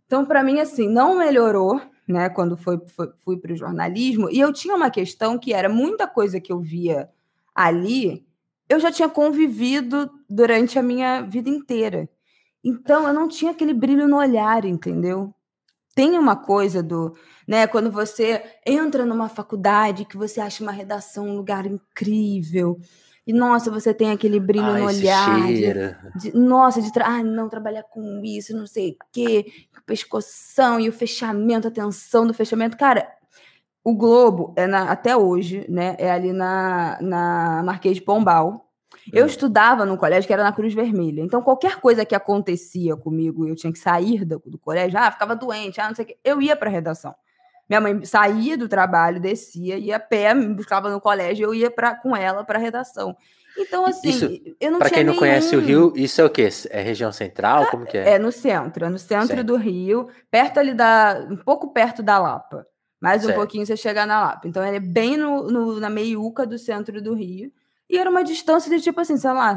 Então, 0.07 0.25
para 0.25 0.43
mim, 0.43 0.61
assim, 0.61 0.89
não 0.89 1.19
melhorou, 1.19 1.81
né? 2.09 2.29
Quando 2.29 2.57
foi, 2.57 2.79
foi 2.87 3.13
fui 3.25 3.37
para 3.39 3.53
o 3.53 3.57
jornalismo. 3.57 4.31
E 4.31 4.41
eu 4.41 4.53
tinha 4.53 4.75
uma 4.75 4.91
questão 4.91 5.39
que 5.39 5.53
era 5.53 5.69
muita 5.69 6.07
coisa 6.07 6.41
que 6.41 6.53
eu 6.53 6.61
via 6.61 7.11
ali, 7.55 8.27
eu 8.69 8.81
já 8.81 8.91
tinha 8.93 9.09
convivido 9.09 10.11
durante 10.29 10.79
a 10.79 10.83
minha 10.83 11.23
vida 11.23 11.49
inteira. 11.49 12.09
Então, 12.63 13.07
eu 13.07 13.15
não 13.15 13.29
tinha 13.29 13.53
aquele 13.53 13.73
brilho 13.73 14.09
no 14.09 14.17
olhar, 14.17 14.65
entendeu? 14.65 15.33
Tem 15.95 16.19
uma 16.19 16.37
coisa 16.37 16.83
do, 16.83 17.17
né, 17.49 17.67
quando 17.67 17.91
você 17.91 18.43
entra 18.67 19.07
numa 19.07 19.29
faculdade 19.29 20.05
que 20.05 20.17
você 20.17 20.41
acha 20.41 20.63
uma 20.63 20.73
redação 20.73 21.29
um 21.29 21.37
lugar 21.37 21.65
incrível, 21.65 22.79
e 23.27 23.33
nossa, 23.33 23.73
você 23.73 23.93
tem 23.93 24.13
aquele 24.13 24.39
brilho 24.39 24.67
Ai, 24.67 24.81
no 24.81 24.87
olhar. 24.87 25.47
De, 25.47 26.31
de, 26.31 26.37
nossa, 26.37 26.81
de 26.81 26.91
ah, 27.01 27.25
não 27.25 27.49
trabalhar 27.49 27.83
com 27.83 28.23
isso, 28.25 28.57
não 28.57 28.67
sei 28.67 28.91
o 28.91 28.97
quê, 29.13 29.47
pescoção 29.85 30.79
e 30.79 30.89
o 30.89 30.93
fechamento, 30.93 31.67
a 31.67 31.71
tensão 31.71 32.25
do 32.25 32.33
fechamento. 32.33 32.77
Cara, 32.77 33.09
o 33.83 33.95
Globo 33.95 34.55
é 34.57 34.69
na, 34.69 34.91
até 34.93 35.17
hoje, 35.17 35.67
né? 35.69 35.97
É 35.99 36.11
ali 36.11 36.33
na, 36.33 36.99
na 37.01 37.63
Marquês 37.65 37.97
de 37.97 38.03
Pombal. 38.03 38.71
Eu 39.13 39.25
hum. 39.25 39.29
estudava 39.29 39.85
no 39.85 39.99
colégio 39.99 40.27
que 40.27 40.33
era 40.33 40.45
na 40.45 40.53
Cruz 40.53 40.73
Vermelha. 40.73 41.21
Então, 41.21 41.43
qualquer 41.43 41.81
coisa 41.81 42.05
que 42.05 42.15
acontecia 42.15 42.97
comigo, 42.97 43.47
eu 43.47 43.57
tinha 43.57 43.73
que 43.73 43.79
sair 43.79 44.25
do, 44.25 44.41
do 44.47 44.59
colégio, 44.59 44.99
ah, 44.99 45.11
ficava 45.11 45.35
doente, 45.35 45.81
ah, 45.81 45.89
não 45.89 45.95
sei 45.97 46.05
o 46.05 46.09
quê, 46.09 46.19
eu 46.25 46.41
ia 46.41 46.57
para 46.57 46.71
redação. 46.71 47.15
Minha 47.69 47.81
mãe 47.81 48.05
saía 48.05 48.57
do 48.57 48.69
trabalho, 48.69 49.21
descia, 49.21 49.77
ia 49.77 49.97
a 49.97 50.01
pé, 50.01 50.33
me 50.35 50.55
buscava 50.55 50.91
no 50.91 51.01
colégio, 51.01 51.47
eu 51.47 51.55
ia 51.55 51.71
pra, 51.71 51.95
com 51.95 52.17
ela 52.17 52.45
para 52.45 52.59
redação. 52.59 53.17
Então, 53.59 53.87
assim, 53.87 54.11
isso, 54.11 54.57
eu 54.61 54.71
não 54.71 54.79
Para 54.79 54.91
quem 54.91 55.03
não 55.03 55.13
nenhum... 55.13 55.19
conhece 55.19 55.57
o 55.57 55.61
Rio, 55.61 55.93
isso 55.97 56.21
é 56.21 56.25
o 56.25 56.31
quê? 56.31 56.49
É 56.71 56.83
região 56.83 57.11
central? 57.11 57.65
É, 57.65 57.67
como 57.67 57.87
que 57.87 57.97
é? 57.97 58.11
É 58.15 58.19
no 58.19 58.31
centro, 58.31 58.85
é 58.85 58.89
no 58.89 58.99
centro 58.99 59.43
do 59.43 59.57
Rio, 59.57 60.09
perto 60.31 60.61
ali 60.61 60.75
da. 60.75 61.27
um 61.31 61.37
pouco 61.37 61.73
perto 61.73 62.03
da 62.03 62.19
Lapa. 62.19 62.67
Mais 63.01 63.23
um 63.23 63.27
certo. 63.27 63.39
pouquinho 63.39 63.65
você 63.65 63.77
chegar 63.77 64.07
na 64.07 64.21
Lapa. 64.21 64.47
Então, 64.47 64.65
ele 64.65 64.77
é 64.77 64.81
bem 64.81 65.17
no, 65.17 65.51
no, 65.51 65.81
na 65.81 65.89
meiuca 65.89 66.47
do 66.47 66.59
centro 66.59 67.01
do 67.01 67.15
Rio. 67.15 67.51
E 67.89 67.99
era 67.99 68.11
uma 68.11 68.25
distância 68.25 68.71
de 68.71 68.83
tipo 68.83 69.01
assim, 69.01 69.17
sei 69.17 69.31
lá, 69.31 69.57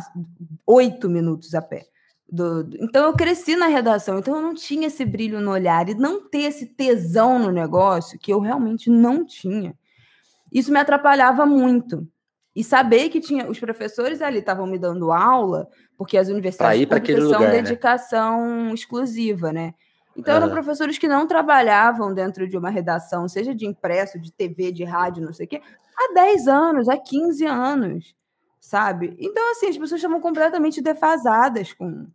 oito 0.65 1.09
minutos 1.09 1.53
a 1.53 1.61
pé. 1.61 1.87
Do, 2.31 2.63
do, 2.63 2.77
então 2.83 3.05
eu 3.05 3.13
cresci 3.13 3.55
na 3.55 3.67
redação, 3.67 4.19
então 4.19 4.35
eu 4.35 4.41
não 4.41 4.53
tinha 4.53 4.87
esse 4.87 5.03
brilho 5.03 5.41
no 5.41 5.51
olhar 5.51 5.89
e 5.89 5.95
não 5.95 6.27
ter 6.27 6.43
esse 6.43 6.65
tesão 6.65 7.39
no 7.39 7.51
negócio 7.51 8.19
que 8.19 8.31
eu 8.31 8.39
realmente 8.39 8.89
não 8.89 9.25
tinha. 9.25 9.75
Isso 10.51 10.71
me 10.71 10.79
atrapalhava 10.79 11.45
muito. 11.45 12.07
E 12.55 12.63
saber 12.63 13.09
que 13.09 13.19
tinha 13.19 13.49
os 13.49 13.59
professores 13.59 14.21
ali 14.21 14.39
estavam 14.39 14.67
me 14.67 14.77
dando 14.77 15.11
aula, 15.11 15.67
porque 15.97 16.17
as 16.17 16.29
universidades 16.29 16.83
públicas 16.85 17.15
são 17.15 17.25
lugar, 17.25 17.41
né? 17.41 17.61
dedicação 17.61 18.65
né? 18.65 18.73
exclusiva, 18.73 19.53
né? 19.53 19.73
Então 20.15 20.35
eram 20.35 20.49
professores 20.49 20.97
que 20.97 21.07
não 21.07 21.25
trabalhavam 21.25 22.13
dentro 22.13 22.47
de 22.47 22.57
uma 22.57 22.69
redação, 22.69 23.27
seja 23.29 23.55
de 23.55 23.65
impresso, 23.65 24.19
de 24.19 24.31
TV, 24.31 24.71
de 24.71 24.83
rádio, 24.83 25.23
não 25.23 25.31
sei 25.31 25.45
o 25.45 25.49
quê, 25.49 25.61
há 25.95 26.13
10 26.13 26.47
anos, 26.47 26.89
há 26.89 26.97
15 26.97 27.45
anos, 27.45 28.15
sabe? 28.59 29.15
Então, 29.19 29.51
assim, 29.51 29.67
as 29.67 29.77
pessoas 29.77 29.99
estavam 29.99 30.19
completamente 30.19 30.81
defasadas 30.81 31.71
com, 31.71 32.07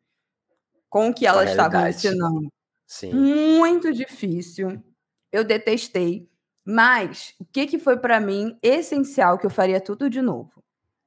com 0.95 1.09
o 1.09 1.13
que 1.13 1.27
elas 1.27 1.51
estavam 1.51 1.89
ensinando. 1.89 2.49
Sim. 2.87 3.13
Muito 3.13 3.93
difícil. 3.93 4.81
Eu 5.33 5.43
detestei. 5.43 6.31
Mas 6.65 7.35
o 7.41 7.45
que, 7.45 7.67
que 7.67 7.81
foi 7.81 7.97
para 7.97 8.21
mim 8.21 8.57
essencial 8.63 9.37
que 9.37 9.45
eu 9.45 9.51
faria 9.51 9.81
tudo 9.81 10.09
de 10.09 10.23
novo? 10.23 10.53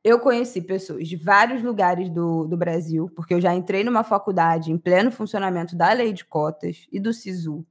Eu 0.03 0.19
conheci 0.19 0.61
pessoas 0.61 1.07
de 1.07 1.15
vários 1.15 1.63
lugares 1.63 2.09
do, 2.09 2.45
do 2.45 2.57
Brasil, 2.57 3.09
porque 3.15 3.33
eu 3.33 3.39
já 3.39 3.55
entrei 3.55 3.81
numa 3.85 4.03
faculdade 4.03 4.73
em 4.73 4.77
pleno 4.77 5.09
funcionamento 5.09 5.73
da 5.73 5.93
lei 5.93 6.11
de 6.11 6.25
cotas 6.25 6.85
e 6.91 6.99
do 6.99 7.13
SISU. 7.13 7.65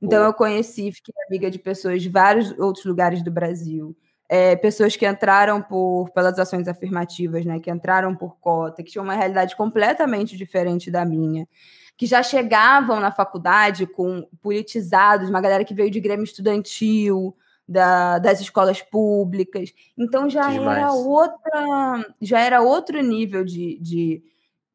Então, 0.00 0.22
eu 0.22 0.32
conheci, 0.32 0.92
fiquei 0.92 1.12
amiga 1.26 1.50
de 1.50 1.58
pessoas 1.58 2.00
de 2.00 2.08
vários 2.08 2.56
outros 2.60 2.84
lugares 2.84 3.24
do 3.24 3.30
Brasil 3.30 3.96
é, 4.32 4.54
pessoas 4.54 4.94
que 4.94 5.04
entraram 5.04 5.60
por 5.60 6.08
pelas 6.10 6.38
ações 6.38 6.68
afirmativas, 6.68 7.44
né, 7.44 7.58
que 7.58 7.68
entraram 7.68 8.14
por 8.14 8.38
cota, 8.38 8.80
que 8.80 8.92
tinham 8.92 9.02
uma 9.02 9.16
realidade 9.16 9.56
completamente 9.56 10.36
diferente 10.36 10.88
da 10.88 11.04
minha, 11.04 11.48
que 11.96 12.06
já 12.06 12.22
chegavam 12.22 13.00
na 13.00 13.10
faculdade 13.10 13.88
com 13.88 14.24
politizados, 14.40 15.28
uma 15.28 15.40
galera 15.40 15.64
que 15.64 15.74
veio 15.74 15.90
de 15.90 15.98
grêmio 15.98 16.22
estudantil, 16.22 17.36
da, 17.66 18.20
das 18.20 18.40
escolas 18.40 18.80
públicas. 18.80 19.74
Então 19.98 20.30
já 20.30 20.52
era 20.52 20.92
outra, 20.92 22.14
já 22.20 22.38
era 22.38 22.62
outro 22.62 23.02
nível 23.02 23.44
de, 23.44 23.80
de, 23.80 24.22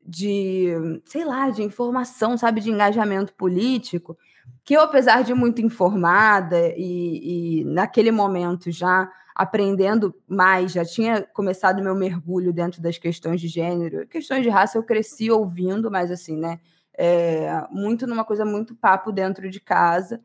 de, 0.06 1.02
sei 1.06 1.24
lá, 1.24 1.50
de 1.50 1.64
informação, 1.64 2.38
sabe, 2.38 2.60
de 2.60 2.72
engajamento 2.72 3.34
político, 3.34 4.18
que 4.64 4.74
eu, 4.74 4.82
apesar 4.82 5.24
de 5.24 5.34
muito 5.34 5.62
informada 5.62 6.74
e, 6.76 7.62
e 7.62 7.64
naquele 7.66 8.12
momento 8.12 8.72
já 8.72 9.10
aprendendo 9.36 10.16
mais, 10.28 10.72
já 10.72 10.84
tinha 10.84 11.22
começado 11.22 11.84
meu 11.84 11.94
mergulho 11.94 12.54
dentro 12.54 12.82
das 12.82 12.98
questões 12.98 13.40
de 13.40 13.48
gênero. 13.48 14.08
Questões 14.08 14.42
de 14.42 14.50
raça 14.50 14.78
eu 14.78 14.84
cresci 14.84 15.30
ouvindo, 15.30 15.92
mas 15.92 16.10
assim, 16.10 16.38
né? 16.38 16.60
É, 16.98 17.62
muito 17.70 18.08
numa 18.08 18.24
coisa 18.24 18.46
muito 18.46 18.74
papo 18.74 19.12
dentro 19.12 19.50
de 19.50 19.60
casa, 19.60 20.22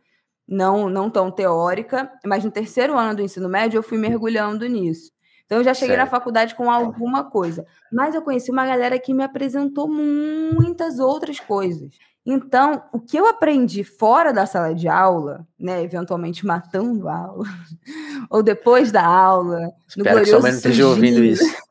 não, 0.47 0.89
não 0.89 1.11
tão 1.11 1.31
teórica, 1.31 2.11
mas 2.25 2.45
no 2.45 2.51
terceiro 2.51 2.97
ano 2.97 3.17
do 3.17 3.23
ensino 3.23 3.49
médio 3.49 3.79
eu 3.79 3.83
fui 3.83 3.99
mergulhando 3.99 4.67
nisso. 4.67 5.11
Então 5.45 5.59
eu 5.59 5.65
já 5.65 5.75
cheguei 5.75 5.97
certo. 5.97 6.07
na 6.07 6.11
faculdade 6.11 6.55
com 6.55 6.71
alguma 6.71 7.25
coisa, 7.29 7.67
mas 7.93 8.15
eu 8.15 8.23
conheci 8.23 8.53
uma 8.53 8.65
galera 8.65 8.97
que 9.01 9.13
me 9.13 9.25
apresentou 9.25 9.89
muitas 9.89 11.01
outras 11.01 11.41
coisas. 11.41 11.91
Então, 12.25 12.83
o 12.93 13.01
que 13.01 13.17
eu 13.17 13.27
aprendi 13.27 13.83
fora 13.83 14.33
da 14.33 14.45
sala 14.45 14.75
de 14.75 14.87
aula, 14.87 15.47
né, 15.59 15.83
eventualmente 15.83 16.45
matando 16.45 17.09
a 17.09 17.17
aula, 17.17 17.45
ou 18.29 18.43
depois 18.43 18.93
da 18.93 19.05
aula, 19.05 19.73
Espero 19.89 19.97
no 19.97 20.05
glorioso 20.05 20.25
que 20.25 20.31
sua 20.31 20.41
mãe 20.41 20.51
não 20.51 20.57
esteja 20.59 20.87
ouvindo 20.87 21.25
isso. 21.25 21.45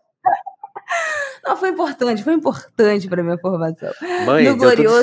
Não, 1.46 1.56
foi 1.58 1.70
importante, 1.70 2.24
foi 2.24 2.34
importante 2.34 3.08
para 3.08 3.24
minha 3.24 3.38
formação. 3.38 3.92
Mãe, 4.26 4.50
no 4.50 4.58
glorioso 4.58 5.02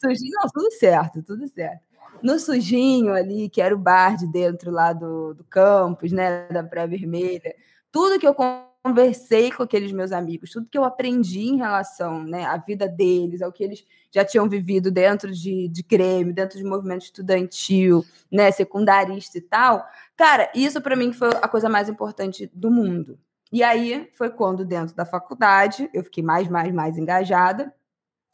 sujinho, 0.00 0.32
não, 0.40 0.48
tudo 0.48 0.70
certo, 0.72 1.22
tudo 1.22 1.46
certo. 1.48 1.82
No 2.22 2.38
sujinho 2.38 3.12
ali, 3.12 3.50
que 3.50 3.60
era 3.60 3.74
o 3.74 3.78
bar 3.78 4.16
de 4.16 4.26
dentro 4.26 4.70
lá 4.70 4.92
do, 4.92 5.34
do 5.34 5.44
campus, 5.44 6.10
né, 6.10 6.48
da 6.48 6.62
Praia 6.62 6.88
Vermelha, 6.88 7.54
tudo 7.92 8.18
que 8.18 8.26
eu 8.26 8.34
conversei 8.82 9.50
com 9.50 9.62
aqueles 9.62 9.92
meus 9.92 10.12
amigos, 10.12 10.50
tudo 10.50 10.68
que 10.70 10.78
eu 10.78 10.84
aprendi 10.84 11.48
em 11.48 11.56
relação 11.56 12.22
né, 12.24 12.44
à 12.46 12.56
vida 12.56 12.88
deles, 12.88 13.42
ao 13.42 13.52
que 13.52 13.62
eles 13.62 13.84
já 14.10 14.24
tinham 14.24 14.48
vivido 14.48 14.90
dentro 14.90 15.30
de, 15.30 15.68
de 15.68 15.82
Grêmio, 15.82 16.34
dentro 16.34 16.58
de 16.58 16.64
movimento 16.64 17.02
estudantil, 17.02 18.04
né, 18.30 18.50
secundarista 18.50 19.38
e 19.38 19.40
tal, 19.40 19.86
cara, 20.16 20.50
isso 20.54 20.80
para 20.80 20.96
mim 20.96 21.12
foi 21.12 21.30
a 21.30 21.48
coisa 21.48 21.68
mais 21.68 21.88
importante 21.88 22.50
do 22.54 22.70
mundo. 22.70 23.18
E 23.52 23.62
aí 23.62 24.08
foi 24.12 24.30
quando, 24.30 24.64
dentro 24.64 24.94
da 24.94 25.04
faculdade, 25.04 25.88
eu 25.94 26.04
fiquei 26.04 26.22
mais, 26.22 26.48
mais, 26.48 26.72
mais 26.72 26.98
engajada. 26.98 27.72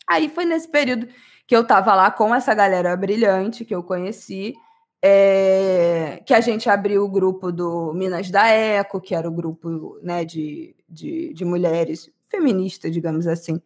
Aí 0.08 0.28
foi 0.28 0.44
nesse 0.44 0.68
período 0.68 1.08
que 1.46 1.54
eu 1.54 1.62
estava 1.62 1.94
lá 1.94 2.10
com 2.10 2.34
essa 2.34 2.54
galera 2.54 2.96
brilhante 2.96 3.64
que 3.64 3.74
eu 3.74 3.82
conheci, 3.82 4.54
é, 5.02 6.22
que 6.24 6.34
a 6.34 6.40
gente 6.40 6.68
abriu 6.68 7.04
o 7.04 7.08
grupo 7.08 7.52
do 7.52 7.92
Minas 7.92 8.30
da 8.30 8.48
Eco, 8.48 9.00
que 9.00 9.14
era 9.14 9.28
o 9.28 9.32
grupo 9.32 9.98
né, 10.02 10.24
de, 10.24 10.74
de, 10.88 11.32
de 11.34 11.44
mulheres 11.44 12.10
feministas, 12.26 12.90
digamos 12.92 13.26
assim, 13.26 13.60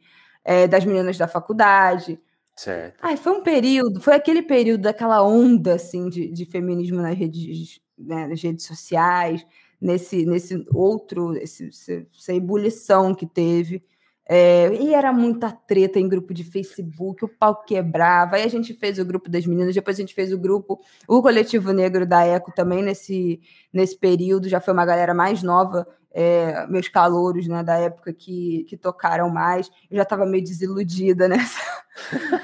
é, 0.49 0.67
das 0.67 0.83
meninas 0.83 1.19
da 1.19 1.29
faculdade. 1.29 2.19
Certo. 2.57 2.97
Ai, 3.03 3.19
foi 3.19 3.33
um 3.33 3.43
período, 3.43 4.01
foi 4.01 4.15
aquele 4.15 4.41
período 4.41 4.81
daquela 4.81 5.23
onda 5.23 5.75
assim, 5.75 6.09
de, 6.09 6.27
de 6.33 6.47
feminismo 6.47 7.03
nas 7.03 7.17
redes, 7.17 7.79
né, 7.99 8.27
nas 8.27 8.43
redes 8.43 8.65
sociais, 8.65 9.47
nesse, 9.79 10.25
nesse 10.25 10.65
outro, 10.73 11.37
esse, 11.37 11.69
essa 11.69 12.33
ebulição 12.33 13.15
que 13.15 13.27
teve. 13.27 13.85
É, 14.27 14.75
e 14.75 14.95
era 14.95 15.13
muita 15.13 15.53
treta 15.53 16.01
em 16.01 16.09
grupo 16.09 16.33
de 16.33 16.45
Facebook, 16.45 17.23
o 17.25 17.29
pau 17.29 17.63
quebrava. 17.63 18.37
Aí 18.37 18.43
a 18.43 18.49
gente 18.49 18.73
fez 18.73 18.99
o 18.99 19.05
grupo 19.05 19.29
das 19.29 19.47
meninas, 19.47 19.75
depois 19.75 19.99
a 19.99 20.01
gente 20.01 20.15
fez 20.15 20.33
o 20.33 20.39
grupo, 20.39 20.81
o 21.07 21.21
coletivo 21.21 21.73
negro 21.73 22.07
da 22.07 22.25
Eco 22.25 22.53
também 22.55 22.83
nesse, 22.83 23.39
nesse 23.71 23.99
período. 23.99 24.49
Já 24.49 24.61
foi 24.61 24.73
uma 24.73 24.87
galera 24.87 25.13
mais 25.13 25.43
nova, 25.43 25.87
é, 26.21 26.67
meus 26.67 26.89
calouros 26.89 27.47
né, 27.47 27.63
da 27.63 27.79
época 27.79 28.13
que, 28.13 28.65
que 28.69 28.77
tocaram 28.77 29.31
mais. 29.31 29.71
Eu 29.89 29.99
já 29.99 30.03
estava 30.03 30.27
meio 30.27 30.43
desiludida 30.43 31.29
nessa, 31.31 31.61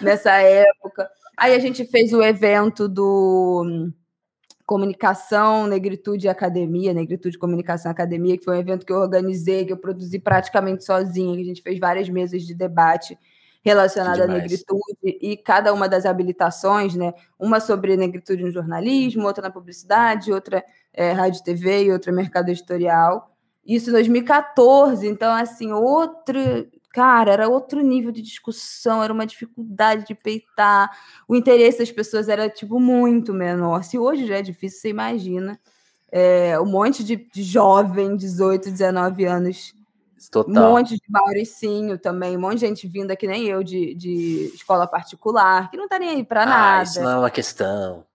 nessa 0.00 0.30
época. 0.30 1.10
Aí 1.37 1.52
a 1.56 1.58
gente 1.58 1.84
fez 1.84 2.12
o 2.12 2.22
evento 2.22 2.88
do 2.88 3.90
Comunicação, 4.64 5.66
Negritude 5.66 6.26
e 6.26 6.28
Academia, 6.28 6.94
Negritude, 6.94 7.37
Comunicação 7.37 7.90
e 7.90 7.92
Academia, 7.92 8.38
que 8.38 8.44
foi 8.44 8.56
um 8.56 8.60
evento 8.60 8.87
que 8.87 8.92
eu 8.92 8.98
organizei, 8.98 9.64
que 9.64 9.72
eu 9.72 9.76
produzi 9.76 10.20
praticamente 10.20 10.84
sozinha, 10.84 11.34
que 11.34 11.42
a 11.42 11.46
gente 11.46 11.62
fez 11.62 11.76
várias 11.80 12.08
mesas 12.08 12.44
de 12.44 12.54
debate 12.54 13.18
relacionada 13.64 14.22
à 14.22 14.26
negritude 14.28 14.98
e 15.02 15.37
cada 15.37 15.72
uma 15.72 15.88
das 15.88 16.06
habilitações, 16.06 16.94
né? 16.94 17.12
Uma 17.37 17.58
sobre 17.58 17.96
negritude 17.96 18.44
no 18.44 18.52
jornalismo, 18.52 19.24
outra 19.24 19.42
na 19.42 19.50
publicidade, 19.50 20.32
outra 20.32 20.62
é, 20.92 21.10
rádio 21.10 21.42
TV 21.42 21.87
e 21.87 21.92
outra 21.92 22.12
mercado 22.12 22.50
editorial. 22.50 23.33
Isso 23.66 23.90
em 23.90 23.92
2014, 23.92 25.07
então 25.07 25.33
assim, 25.33 25.72
outro 25.72 26.38
Cara, 26.94 27.33
era 27.33 27.48
outro 27.48 27.81
nível 27.81 28.12
de 28.12 28.22
discussão, 28.22 29.03
era 29.03 29.12
uma 29.12 29.27
dificuldade 29.27 30.07
de 30.07 30.14
peitar. 30.14 30.96
O 31.27 31.35
interesse 31.35 31.81
das 31.81 31.90
pessoas 31.90 32.29
era, 32.29 32.48
tipo, 32.48 32.79
muito 32.79 33.35
menor. 33.35 33.83
Se 33.83 33.98
hoje 33.98 34.29
já 34.29 34.37
é 34.37 34.42
difícil, 34.42 34.81
você 34.81 34.90
imagina. 34.90 35.59
É, 36.12 36.57
um 36.61 36.64
monte 36.64 37.03
de, 37.03 37.16
de 37.16 37.42
jovem, 37.42 38.16
18, 38.16 38.70
19 38.70 39.24
anos. 39.24 39.74
Total. 40.31 40.70
Um 40.70 40.70
monte 40.70 40.94
de 40.94 41.03
Mauricinho 41.09 41.98
também, 41.98 42.37
um 42.37 42.40
monte 42.40 42.61
de 42.61 42.66
gente 42.68 42.87
vinda 42.87 43.16
que 43.16 43.27
nem 43.27 43.48
eu 43.48 43.64
de, 43.64 43.92
de 43.96 44.53
escola 44.55 44.87
particular, 44.87 45.72
que 45.72 45.77
não 45.77 45.88
tá 45.88 45.98
nem 45.98 46.11
aí 46.11 46.24
para 46.24 46.44
ah, 46.44 46.46
nada. 46.46 46.83
Isso 46.85 47.03
não 47.03 47.11
é 47.11 47.18
uma 47.18 47.31
questão. 47.31 48.07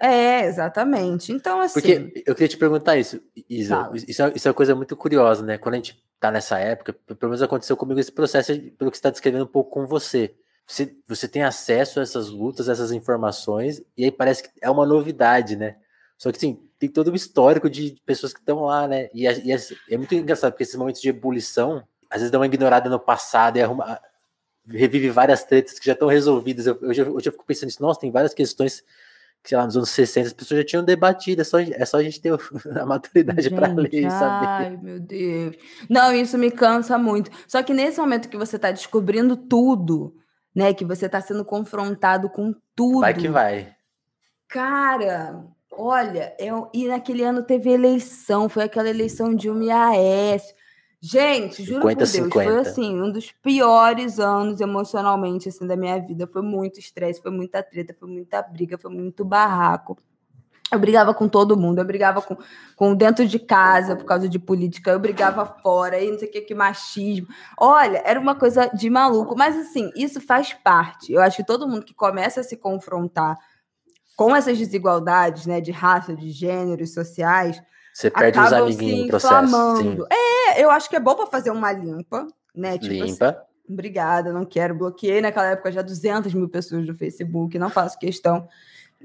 É, 0.00 0.46
exatamente. 0.46 1.32
Então, 1.32 1.60
assim. 1.60 1.74
Porque 1.74 2.24
eu 2.26 2.34
queria 2.34 2.48
te 2.48 2.56
perguntar 2.56 2.96
isso, 2.96 3.20
Isa. 3.48 3.90
Isso 3.94 4.22
é, 4.22 4.32
isso 4.34 4.48
é 4.48 4.50
uma 4.50 4.54
coisa 4.54 4.74
muito 4.74 4.96
curiosa, 4.96 5.44
né? 5.44 5.58
Quando 5.58 5.74
a 5.74 5.76
gente 5.78 6.02
tá 6.18 6.30
nessa 6.30 6.58
época, 6.58 6.92
pelo 6.92 7.30
menos 7.30 7.42
aconteceu 7.42 7.76
comigo 7.76 8.00
esse 8.00 8.12
processo, 8.12 8.52
pelo 8.52 8.90
que 8.90 8.96
você 8.96 9.00
está 9.00 9.10
descrevendo 9.10 9.44
um 9.44 9.48
pouco 9.48 9.70
com 9.70 9.86
você. 9.86 10.34
você. 10.66 10.94
Você 11.06 11.28
tem 11.28 11.42
acesso 11.42 12.00
a 12.00 12.02
essas 12.02 12.30
lutas, 12.30 12.68
a 12.68 12.72
essas 12.72 12.92
informações, 12.92 13.82
e 13.96 14.04
aí 14.04 14.10
parece 14.10 14.44
que 14.44 14.50
é 14.62 14.70
uma 14.70 14.86
novidade, 14.86 15.56
né? 15.56 15.76
Só 16.16 16.30
que, 16.30 16.38
assim, 16.38 16.62
tem 16.78 16.88
todo 16.88 17.10
um 17.10 17.14
histórico 17.14 17.68
de 17.68 17.96
pessoas 18.04 18.32
que 18.32 18.40
estão 18.40 18.60
lá, 18.64 18.88
né? 18.88 19.08
E, 19.12 19.26
e, 19.26 19.52
é 19.90 19.96
muito 19.96 20.14
engraçado, 20.14 20.52
porque 20.52 20.62
esses 20.62 20.74
momentos 20.74 21.00
de 21.00 21.08
ebulição, 21.08 21.82
às 22.10 22.18
vezes 22.20 22.30
dá 22.30 22.38
uma 22.38 22.46
ignorada 22.46 22.88
no 22.88 22.98
passado 22.98 23.56
e 23.56 23.62
arruma, 23.62 24.00
revive 24.66 25.10
várias 25.10 25.44
tretas 25.44 25.78
que 25.78 25.86
já 25.86 25.92
estão 25.92 26.08
resolvidas. 26.08 26.66
Eu, 26.66 26.92
já, 26.92 27.02
eu 27.02 27.20
já 27.20 27.30
fico 27.30 27.44
pensando 27.44 27.66
nisso, 27.66 27.82
nossa, 27.82 28.00
tem 28.00 28.10
várias 28.10 28.34
questões 28.34 28.82
sei 29.44 29.56
lá, 29.56 29.64
nos 29.64 29.76
anos 29.76 29.90
60 29.90 30.26
as 30.28 30.32
pessoas 30.32 30.60
já 30.60 30.66
tinham 30.66 30.84
debatido, 30.84 31.40
é 31.40 31.44
só, 31.44 31.58
é 31.58 31.84
só 31.84 31.98
a 31.98 32.02
gente 32.02 32.20
ter 32.20 32.32
a 32.80 32.86
maturidade 32.86 33.50
para 33.50 33.72
ler 33.72 34.06
e 34.06 34.10
saber. 34.10 34.46
Ai, 34.46 34.76
meu 34.76 35.00
Deus. 35.00 35.56
Não, 35.88 36.14
isso 36.14 36.36
me 36.36 36.50
cansa 36.50 36.98
muito. 36.98 37.30
Só 37.48 37.62
que 37.62 37.72
nesse 37.72 38.00
momento 38.00 38.28
que 38.28 38.36
você 38.36 38.56
está 38.56 38.70
descobrindo 38.70 39.36
tudo, 39.36 40.14
né, 40.54 40.74
que 40.74 40.84
você 40.84 41.06
está 41.06 41.20
sendo 41.20 41.44
confrontado 41.44 42.28
com 42.28 42.54
tudo. 42.74 43.00
Vai 43.00 43.14
que 43.14 43.28
vai. 43.28 43.74
Cara, 44.48 45.44
olha, 45.72 46.34
eu, 46.38 46.68
e 46.74 46.88
naquele 46.88 47.22
ano 47.22 47.42
teve 47.42 47.70
eleição, 47.70 48.48
foi 48.48 48.64
aquela 48.64 48.90
eleição 48.90 49.34
de 49.34 49.48
um 49.48 49.70
Aécio. 49.70 50.54
Gente, 51.02 51.64
juro 51.64 51.80
50, 51.80 51.80
por 51.80 51.96
Deus, 51.96 52.10
50. 52.10 52.30
foi 52.32 52.58
assim, 52.58 53.00
um 53.00 53.10
dos 53.10 53.32
piores 53.32 54.20
anos 54.20 54.60
emocionalmente 54.60 55.48
assim 55.48 55.66
da 55.66 55.74
minha 55.74 55.98
vida. 55.98 56.26
Foi 56.26 56.42
muito 56.42 56.78
estresse, 56.78 57.22
foi 57.22 57.30
muita 57.30 57.62
treta, 57.62 57.96
foi 57.98 58.08
muita 58.08 58.42
briga, 58.42 58.76
foi 58.76 58.90
muito 58.90 59.24
barraco. 59.24 59.96
Eu 60.70 60.78
brigava 60.78 61.12
com 61.12 61.26
todo 61.26 61.56
mundo, 61.56 61.80
eu 61.80 61.84
brigava 61.84 62.22
com, 62.22 62.36
com 62.76 62.94
dentro 62.94 63.26
de 63.26 63.38
casa 63.40 63.96
por 63.96 64.04
causa 64.04 64.28
de 64.28 64.38
política, 64.38 64.92
eu 64.92 65.00
brigava 65.00 65.44
fora, 65.44 65.98
e 66.00 66.10
não 66.10 66.18
sei 66.18 66.28
o 66.28 66.30
que, 66.30 66.42
que 66.42 66.54
machismo. 66.54 67.26
Olha, 67.58 68.00
era 68.04 68.20
uma 68.20 68.36
coisa 68.36 68.68
de 68.68 68.88
maluco, 68.88 69.36
mas 69.36 69.56
assim, 69.56 69.90
isso 69.96 70.20
faz 70.20 70.52
parte. 70.52 71.12
Eu 71.12 71.22
acho 71.22 71.38
que 71.38 71.44
todo 71.44 71.66
mundo 71.66 71.84
que 71.84 71.94
começa 71.94 72.40
a 72.40 72.44
se 72.44 72.56
confrontar 72.56 73.36
com 74.14 74.36
essas 74.36 74.58
desigualdades, 74.58 75.46
né, 75.46 75.60
de 75.60 75.72
raça, 75.72 76.14
de 76.14 76.30
gêneros 76.30 76.92
sociais, 76.94 77.60
você 77.92 78.10
perde 78.10 78.38
os 78.38 78.52
amiguinhos 78.52 79.02
no 79.02 79.08
processo. 79.08 79.76
Sim. 79.76 79.98
É, 80.10 80.62
eu 80.64 80.70
acho 80.70 80.88
que 80.88 80.96
é 80.96 81.00
bom 81.00 81.14
para 81.14 81.26
fazer 81.26 81.50
uma 81.50 81.72
limpa, 81.72 82.26
né? 82.54 82.78
Tipo 82.78 82.92
limpa. 82.92 83.28
Assim, 83.28 83.72
obrigada, 83.72 84.32
não 84.32 84.44
quero. 84.44 84.74
Bloqueei 84.74 85.20
naquela 85.20 85.48
época 85.48 85.72
já 85.72 85.82
200 85.82 86.32
mil 86.34 86.48
pessoas 86.48 86.86
no 86.86 86.94
Facebook, 86.94 87.58
não 87.58 87.70
faço 87.70 87.98
questão. 87.98 88.48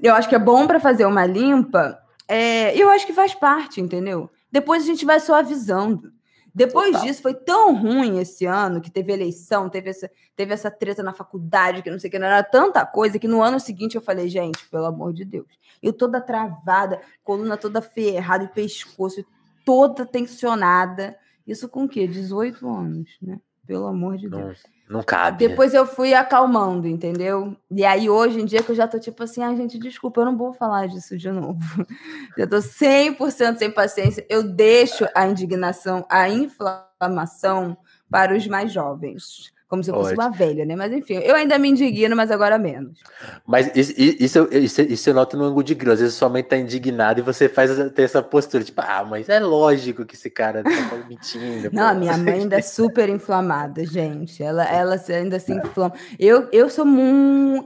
Eu 0.02 0.14
acho 0.14 0.28
que 0.28 0.34
é 0.34 0.38
bom 0.38 0.66
para 0.66 0.80
fazer 0.80 1.06
uma 1.06 1.24
limpa. 1.24 1.98
É, 2.28 2.76
eu 2.76 2.90
acho 2.90 3.06
que 3.06 3.12
faz 3.12 3.34
parte, 3.34 3.80
entendeu? 3.80 4.30
Depois 4.50 4.82
a 4.82 4.86
gente 4.86 5.04
vai 5.04 5.20
suavizando. 5.20 6.12
Depois 6.56 6.92
Total. 6.92 7.02
disso, 7.02 7.20
foi 7.20 7.34
tão 7.34 7.76
ruim 7.76 8.18
esse 8.18 8.46
ano 8.46 8.80
que 8.80 8.90
teve 8.90 9.12
eleição, 9.12 9.68
teve 9.68 9.90
essa, 9.90 10.10
teve 10.34 10.54
essa 10.54 10.70
treta 10.70 11.02
na 11.02 11.12
faculdade, 11.12 11.82
que 11.82 11.90
não 11.90 11.98
sei 11.98 12.08
o 12.08 12.10
que, 12.10 12.18
não 12.18 12.26
era 12.26 12.42
tanta 12.42 12.86
coisa, 12.86 13.18
que 13.18 13.28
no 13.28 13.42
ano 13.42 13.60
seguinte 13.60 13.94
eu 13.94 14.00
falei, 14.00 14.26
gente, 14.26 14.66
pelo 14.70 14.86
amor 14.86 15.12
de 15.12 15.22
Deus. 15.22 15.46
Eu 15.82 15.92
toda 15.92 16.18
travada, 16.18 16.98
coluna 17.22 17.58
toda 17.58 17.82
ferrada 17.82 18.44
e 18.44 18.48
pescoço 18.48 19.22
toda 19.66 20.06
tensionada. 20.06 21.14
Isso 21.46 21.68
com 21.68 21.84
o 21.84 21.88
quê? 21.88 22.06
18 22.06 22.66
anos, 22.66 23.18
né? 23.20 23.38
Pelo 23.66 23.86
amor 23.86 24.16
de 24.16 24.26
Deus. 24.30 24.62
Não 24.88 25.02
cabe. 25.02 25.48
Depois 25.48 25.74
eu 25.74 25.84
fui 25.84 26.14
acalmando, 26.14 26.86
entendeu? 26.86 27.56
E 27.70 27.84
aí, 27.84 28.08
hoje 28.08 28.40
em 28.40 28.44
dia, 28.44 28.62
que 28.62 28.70
eu 28.70 28.74
já 28.74 28.86
tô 28.86 28.98
tipo 29.00 29.22
assim, 29.22 29.42
ah, 29.42 29.54
gente, 29.54 29.78
desculpa, 29.78 30.20
eu 30.20 30.26
não 30.26 30.36
vou 30.36 30.52
falar 30.52 30.86
disso 30.86 31.16
de 31.18 31.30
novo. 31.30 31.58
Já 32.38 32.46
tô 32.46 32.58
100% 32.58 33.56
sem 33.58 33.70
paciência. 33.70 34.24
Eu 34.28 34.42
deixo 34.42 35.06
a 35.14 35.26
indignação, 35.26 36.06
a 36.08 36.28
inflamação 36.28 37.76
para 38.08 38.36
os 38.36 38.46
mais 38.46 38.72
jovens. 38.72 39.52
Como 39.68 39.82
se 39.82 39.90
eu 39.90 39.94
fosse 39.96 40.12
Ótimo. 40.12 40.22
uma 40.22 40.30
velha, 40.30 40.64
né? 40.64 40.76
Mas 40.76 40.92
enfim, 40.92 41.14
eu 41.14 41.34
ainda 41.34 41.58
me 41.58 41.68
indigno, 41.68 42.14
mas 42.14 42.30
agora 42.30 42.56
menos. 42.56 43.00
Mas 43.44 43.68
isso, 43.74 43.92
isso, 43.96 44.48
isso, 44.52 44.82
isso 44.82 45.10
eu 45.10 45.14
noto 45.14 45.36
no 45.36 45.44
ângulo 45.44 45.64
de 45.64 45.74
grilo. 45.74 45.92
Às 45.92 45.98
vezes 45.98 46.14
sua 46.14 46.28
mãe 46.28 46.44
tá 46.44 46.56
indignada 46.56 47.18
e 47.18 47.22
você 47.22 47.48
faz 47.48 47.70
ter 47.92 48.02
essa 48.02 48.22
postura, 48.22 48.62
tipo, 48.62 48.80
ah, 48.80 49.04
mas 49.04 49.28
é 49.28 49.40
lógico 49.40 50.06
que 50.06 50.14
esse 50.14 50.30
cara 50.30 50.62
tá 50.62 50.70
mentindo. 51.10 51.70
Não, 51.72 51.88
a 51.88 51.94
minha 51.94 52.16
mãe 52.16 52.34
ainda 52.34 52.56
é 52.56 52.62
super 52.62 53.08
inflamada, 53.08 53.84
gente. 53.84 54.40
Ela, 54.40 54.64
ela 54.64 55.02
ainda 55.08 55.40
se 55.40 55.52
inflama. 55.52 55.94
Eu, 56.16 56.48
eu 56.52 56.70
sou 56.70 56.86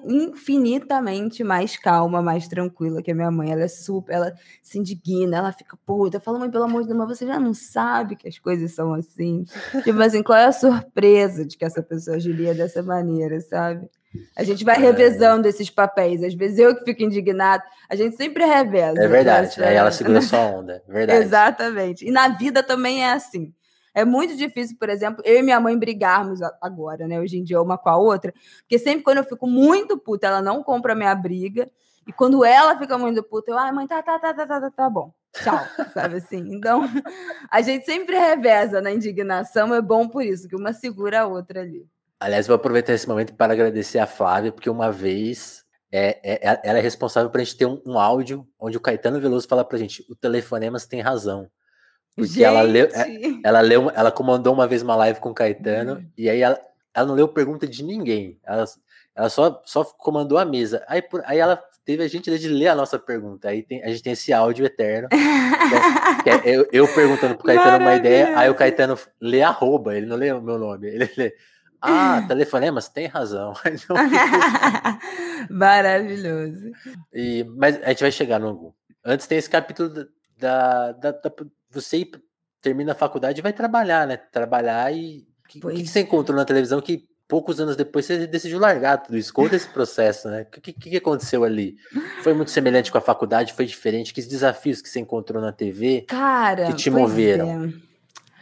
infinitamente 0.07 1.45
mais 1.45 1.77
calma, 1.77 2.23
mais 2.23 2.49
tranquila 2.49 3.03
que 3.03 3.11
a 3.11 3.15
minha 3.15 3.31
mãe. 3.31 3.53
Ela 3.53 3.65
é 3.65 3.69
super, 3.69 4.15
ela 4.15 4.33
se 4.63 4.79
indigna, 4.79 5.37
ela 5.37 5.53
fica 5.53 5.77
puta. 5.85 6.19
Fala, 6.19 6.39
mãe, 6.39 6.51
pelo 6.51 6.65
amor 6.65 6.81
de 6.81 6.89
Deus, 6.89 6.99
mas 6.99 7.19
você 7.19 7.27
já 7.27 7.39
não 7.39 7.53
sabe 7.53 8.17
que 8.17 8.27
as 8.27 8.39
coisas 8.39 8.73
são 8.73 8.95
assim. 8.95 9.45
tipo 9.85 10.01
assim, 10.01 10.23
qual 10.23 10.39
é 10.39 10.47
a 10.47 10.53
surpresa 10.53 11.45
de 11.45 11.59
que 11.59 11.65
essa 11.65 11.83
pessoa 11.91 12.17
agiria 12.17 12.55
dessa 12.55 12.83
maneira, 12.83 13.41
sabe? 13.41 13.89
A 14.37 14.43
gente 14.43 14.65
vai 14.65 14.77
é. 14.77 14.79
revezando 14.79 15.47
esses 15.47 15.69
papéis. 15.71 16.23
Às 16.23 16.35
vezes 16.35 16.59
eu 16.59 16.75
que 16.75 16.85
fico 16.85 17.03
indignado. 17.03 17.63
A 17.89 17.95
gente 17.95 18.17
sempre 18.17 18.45
reveza. 18.45 19.03
É 19.03 19.09
verdade. 19.09 19.63
Aí 19.63 19.77
ela 19.77 19.91
segura 19.91 20.21
sua 20.21 20.41
onda. 20.41 20.83
É 20.89 20.93
verdade. 20.93 21.23
Exatamente. 21.23 22.07
E 22.07 22.11
na 22.11 22.29
vida 22.29 22.63
também 22.63 23.05
é 23.05 23.13
assim. 23.13 23.53
É 23.93 24.05
muito 24.05 24.37
difícil, 24.37 24.77
por 24.79 24.89
exemplo, 24.89 25.23
eu 25.25 25.39
e 25.39 25.43
minha 25.43 25.59
mãe 25.59 25.77
brigarmos 25.77 26.41
agora, 26.61 27.09
né? 27.09 27.21
Hoje 27.21 27.39
em 27.39 27.45
dia, 27.45 27.61
uma 27.61 27.77
com 27.77 27.89
a 27.89 27.97
outra. 27.97 28.33
Porque 28.61 28.79
sempre 28.79 29.03
quando 29.03 29.19
eu 29.19 29.25
fico 29.25 29.47
muito 29.47 29.99
puta, 29.99 30.29
ela 30.29 30.41
não 30.41 30.63
compra 30.63 30.93
a 30.93 30.97
minha 30.97 31.15
briga. 31.15 31.69
E 32.07 32.13
quando 32.13 32.45
ela 32.45 32.79
fica 32.79 32.97
muito 32.97 33.23
puta, 33.23 33.51
eu, 33.51 33.59
ai, 33.59 33.73
mãe, 33.73 33.87
tá, 33.87 34.03
tá, 34.03 34.19
tá, 34.19 34.35
tá, 34.35 34.47
tá, 34.47 34.61
tá, 34.61 34.71
tá 34.71 34.91
bom. 34.91 35.13
Tchau, 35.33 35.61
sabe 35.95 36.17
assim? 36.17 36.39
Então, 36.55 36.83
a 37.51 37.61
gente 37.61 37.85
sempre 37.85 38.19
reveza 38.19 38.81
na 38.81 38.91
indignação, 38.91 39.75
é 39.75 39.81
bom 39.81 40.09
por 40.09 40.25
isso, 40.25 40.49
que 40.49 40.57
uma 40.57 40.73
segura 40.73 41.21
a 41.21 41.27
outra 41.27 41.61
ali. 41.61 41.87
Aliás, 42.19 42.47
vou 42.47 42.57
aproveitar 42.57 42.93
esse 42.93 43.09
momento 43.09 43.35
para 43.35 43.53
agradecer 43.53 43.99
a 43.99 44.07
Flávia, 44.07 44.53
porque 44.53 44.69
uma 44.69 44.91
vez 44.91 45.65
é, 45.91 46.21
é, 46.23 46.51
é 46.51 46.61
ela 46.63 46.79
é 46.79 46.83
responsável 46.83 47.31
para 47.31 47.41
a 47.41 47.45
gente 47.45 47.57
ter 47.57 47.67
um, 47.67 47.81
um, 47.87 47.99
áudio 47.99 48.47
onde 48.59 48.77
o 48.77 48.81
Caetano 48.81 49.21
Veloso 49.21 49.49
fala 49.49 49.65
para 49.65 49.77
a 49.77 49.81
gente: 49.81 50.05
o 50.09 50.15
telefonemas 50.15 50.87
tem 50.87 51.01
razão. 51.01 51.49
Porque 52.15 52.33
gente. 52.33 52.45
ela 52.45 52.61
leu, 52.63 52.87
é, 52.87 53.07
ela 53.43 53.61
leu, 53.61 53.91
ela 53.95 54.13
comandou 54.13 54.53
uma 54.53 54.67
vez 54.67 54.83
uma 54.83 54.97
live 54.97 55.21
com 55.21 55.31
o 55.31 55.35
Caetano, 55.35 55.95
hum. 55.95 56.11
e 56.19 56.29
aí 56.29 56.41
ela, 56.43 56.61
ela 56.93 57.07
não 57.07 57.15
leu 57.15 57.29
pergunta 57.29 57.67
de 57.67 57.83
ninguém. 57.83 58.39
Ela, 58.45 58.65
ela 59.15 59.29
só, 59.31 59.63
só 59.65 59.85
comandou 59.85 60.37
a 60.37 60.45
mesa. 60.45 60.85
Aí, 60.89 61.01
por, 61.01 61.23
aí 61.25 61.39
ela 61.39 61.63
teve 61.85 62.03
a 62.03 62.09
gentileza 62.09 62.43
de 62.43 62.49
ler 62.49 62.69
a 62.69 62.75
nossa 62.75 62.99
pergunta. 62.99 63.49
Aí 63.49 63.63
tem, 63.63 63.83
a 63.83 63.89
gente 63.89 64.03
tem 64.03 64.13
esse 64.13 64.33
áudio 64.33 64.65
eterno. 64.65 65.09
que 66.23 66.31
é, 66.31 66.39
que 66.39 66.49
é 66.49 66.57
eu, 66.57 66.69
eu, 66.73 66.89
perguntando 66.95 67.35
pro 67.37 67.47
Caetano 67.47 67.71
Maravilha. 67.71 67.91
uma 67.91 67.97
ideia, 67.97 68.39
aí 68.39 68.51
o 68.51 68.55
Caetano 68.55 68.99
lê 69.21 69.43
arroba, 69.43 69.97
ele 69.97 70.07
não 70.07 70.17
lê 70.17 70.33
o 70.33 70.43
meu 70.43 70.59
nome, 70.59 70.89
ele 70.89 71.11
lê 71.17 71.35
ah, 71.81 72.23
telefonemas, 72.29 72.89
tem 72.89 73.07
razão. 73.07 73.55
Então, 73.67 73.97
Maravilhoso. 75.51 76.73
E, 77.13 77.45
mas 77.57 77.83
a 77.83 77.89
gente 77.89 78.03
vai 78.03 78.13
chegar 78.13 78.39
no. 78.39 78.75
Antes 79.05 79.27
tem 79.27 79.39
esse 79.39 79.49
capítulo 79.49 79.89
da, 80.37 80.93
da, 80.93 81.13
da 81.13 81.33
você 81.71 82.07
termina 82.61 82.93
a 82.93 82.95
faculdade 82.95 83.41
e 83.41 83.43
vai 83.43 83.53
trabalhar, 83.53 84.07
né? 84.07 84.17
Trabalhar 84.17 84.93
e. 84.95 85.27
O 85.43 85.49
que, 85.49 85.61
que, 85.61 85.87
você 85.89 86.01
encontrou 86.01 86.37
na 86.37 86.45
televisão 86.45 86.81
que 86.81 87.09
poucos 87.31 87.61
anos 87.61 87.77
depois 87.77 88.05
você 88.05 88.27
decidiu 88.27 88.59
largar 88.59 88.99
tudo 88.99 89.17
isso? 89.17 89.33
Conta 89.33 89.55
esse 89.55 89.69
processo, 89.69 90.29
né? 90.29 90.43
O 90.43 90.61
que, 90.61 90.73
que, 90.73 90.91
que, 90.91 90.97
aconteceu 90.97 91.45
ali? 91.45 91.77
Foi 92.23 92.35
muito 92.35 92.51
semelhante 92.51 92.91
com 92.91 92.99
a 92.99 93.01
faculdade? 93.01 93.55
Foi 93.55 93.65
diferente? 93.65 94.13
Que 94.13 94.21
desafios 94.21 94.83
que 94.83 94.89
você 94.89 94.99
encontrou 94.99 95.41
na 95.41 95.53
TV 95.53 96.05
Cara, 96.09 96.67
que 96.67 96.75
te 96.75 96.91
moveram? 96.91 97.65
É. 97.67 97.91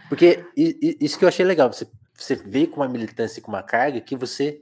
Porque 0.09 0.43
isso 0.57 1.19
que 1.19 1.25
eu 1.25 1.29
achei 1.29 1.45
legal, 1.45 1.71
você 1.71 1.87
você 2.19 2.35
veio 2.35 2.69
com 2.69 2.81
uma 2.81 2.89
militância 2.89 3.39
e 3.39 3.43
com 3.43 3.53
uma 3.53 3.63
carga 3.63 4.01
que 4.01 4.17
você 4.17 4.61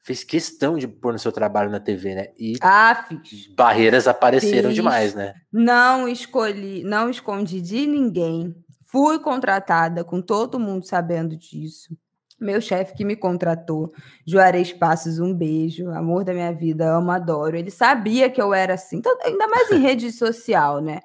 fez 0.00 0.22
questão 0.24 0.76
de 0.76 0.86
pôr 0.86 1.12
no 1.12 1.18
seu 1.18 1.32
trabalho 1.32 1.70
na 1.70 1.80
TV, 1.80 2.14
né? 2.14 2.28
E 2.38 2.56
ah, 2.60 3.06
fiz. 3.08 3.46
barreiras 3.48 4.06
apareceram 4.06 4.68
fiz. 4.68 4.74
demais, 4.74 5.14
né? 5.14 5.34
Não 5.50 6.06
escolhi, 6.06 6.84
não 6.84 7.08
escondi 7.08 7.60
de 7.62 7.86
ninguém. 7.86 8.54
Fui 8.86 9.18
contratada 9.18 10.04
com 10.04 10.20
todo 10.20 10.60
mundo 10.60 10.86
sabendo 10.86 11.36
disso. 11.36 11.96
Meu 12.40 12.60
chefe 12.60 12.94
que 12.94 13.04
me 13.04 13.16
contratou, 13.16 13.92
Juarez 14.24 14.72
Passos, 14.72 15.18
um 15.18 15.34
beijo, 15.34 15.90
amor 15.90 16.24
da 16.24 16.32
minha 16.32 16.52
vida, 16.52 16.88
amo, 16.94 17.10
adoro. 17.10 17.56
Ele 17.56 17.70
sabia 17.70 18.30
que 18.30 18.40
eu 18.40 18.54
era 18.54 18.74
assim, 18.74 18.98
então, 18.98 19.16
ainda 19.24 19.48
mais 19.48 19.70
em 19.72 19.80
rede 19.82 20.12
social, 20.12 20.80
né? 20.80 21.00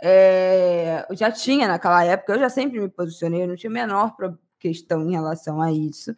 É, 0.00 1.04
eu 1.10 1.16
já 1.16 1.30
tinha 1.30 1.68
naquela 1.68 2.04
época, 2.04 2.32
eu 2.32 2.38
já 2.38 2.48
sempre 2.48 2.80
me 2.80 2.88
posicionei, 2.88 3.42
eu 3.42 3.48
não 3.48 3.56
tinha 3.56 3.68
o 3.68 3.72
menor 3.72 4.14
questão 4.58 5.02
em 5.08 5.12
relação 5.12 5.60
a 5.60 5.72
isso. 5.72 6.14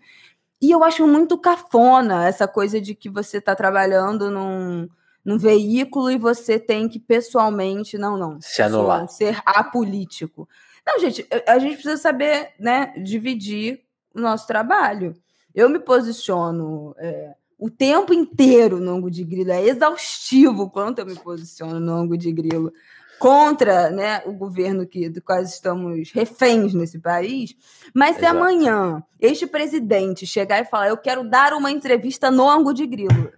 E 0.62 0.70
eu 0.70 0.84
acho 0.84 1.06
muito 1.06 1.38
cafona 1.38 2.26
essa 2.26 2.46
coisa 2.46 2.80
de 2.80 2.94
que 2.94 3.08
você 3.08 3.38
está 3.38 3.56
trabalhando 3.56 4.30
num, 4.30 4.88
num 5.24 5.38
veículo 5.38 6.10
e 6.10 6.18
você 6.18 6.58
tem 6.58 6.88
que 6.88 6.98
pessoalmente, 6.98 7.96
não, 7.96 8.16
não, 8.16 8.40
se 8.40 8.62
anular, 8.62 9.08
ser 9.08 9.40
apolítico. 9.44 10.48
Não, 10.86 10.98
gente, 10.98 11.26
a 11.46 11.58
gente 11.58 11.74
precisa 11.74 11.96
saber, 11.96 12.52
né, 12.58 12.92
dividir 13.02 13.80
nosso 14.14 14.46
trabalho. 14.46 15.14
Eu 15.54 15.68
me 15.68 15.78
posiciono 15.78 16.94
é, 16.98 17.34
o 17.58 17.68
tempo 17.68 18.14
inteiro 18.14 18.80
no 18.80 18.92
ângulo 18.92 19.10
de 19.10 19.22
grilo, 19.22 19.52
é 19.52 19.62
exaustivo 19.62 20.70
quanto 20.70 21.00
eu 21.00 21.06
me 21.06 21.14
posiciono 21.14 21.78
no 21.78 21.92
ângulo 21.92 22.16
de 22.16 22.32
grilo 22.32 22.72
contra 23.20 23.90
né, 23.90 24.22
o 24.24 24.32
governo 24.32 24.86
que, 24.86 25.10
do 25.10 25.20
qual 25.20 25.42
estamos 25.42 26.10
reféns 26.10 26.72
nesse 26.72 26.98
país. 26.98 27.54
Mas 27.94 28.16
se 28.16 28.22
Exato. 28.22 28.38
amanhã 28.38 29.04
este 29.20 29.46
presidente 29.46 30.26
chegar 30.26 30.62
e 30.62 30.64
falar, 30.64 30.88
eu 30.88 30.96
quero 30.96 31.28
dar 31.28 31.52
uma 31.52 31.70
entrevista 31.70 32.30
no 32.30 32.48
ângulo 32.48 32.72
de 32.72 32.86
grilo, 32.86 33.30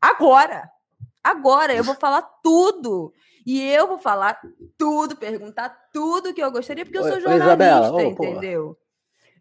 agora, 0.00 0.66
agora 1.22 1.74
eu 1.74 1.84
vou 1.84 1.94
falar 1.94 2.22
tudo. 2.42 3.12
E 3.44 3.60
eu 3.60 3.88
vou 3.88 3.98
falar 3.98 4.40
tudo, 4.78 5.16
perguntar 5.16 5.68
tudo 5.92 6.32
que 6.32 6.42
eu 6.42 6.50
gostaria, 6.50 6.84
porque 6.84 6.96
eu 6.96 7.02
sou 7.02 7.20
jornalista, 7.20 7.44
Isabela, 7.44 8.02
entendeu? 8.04 8.78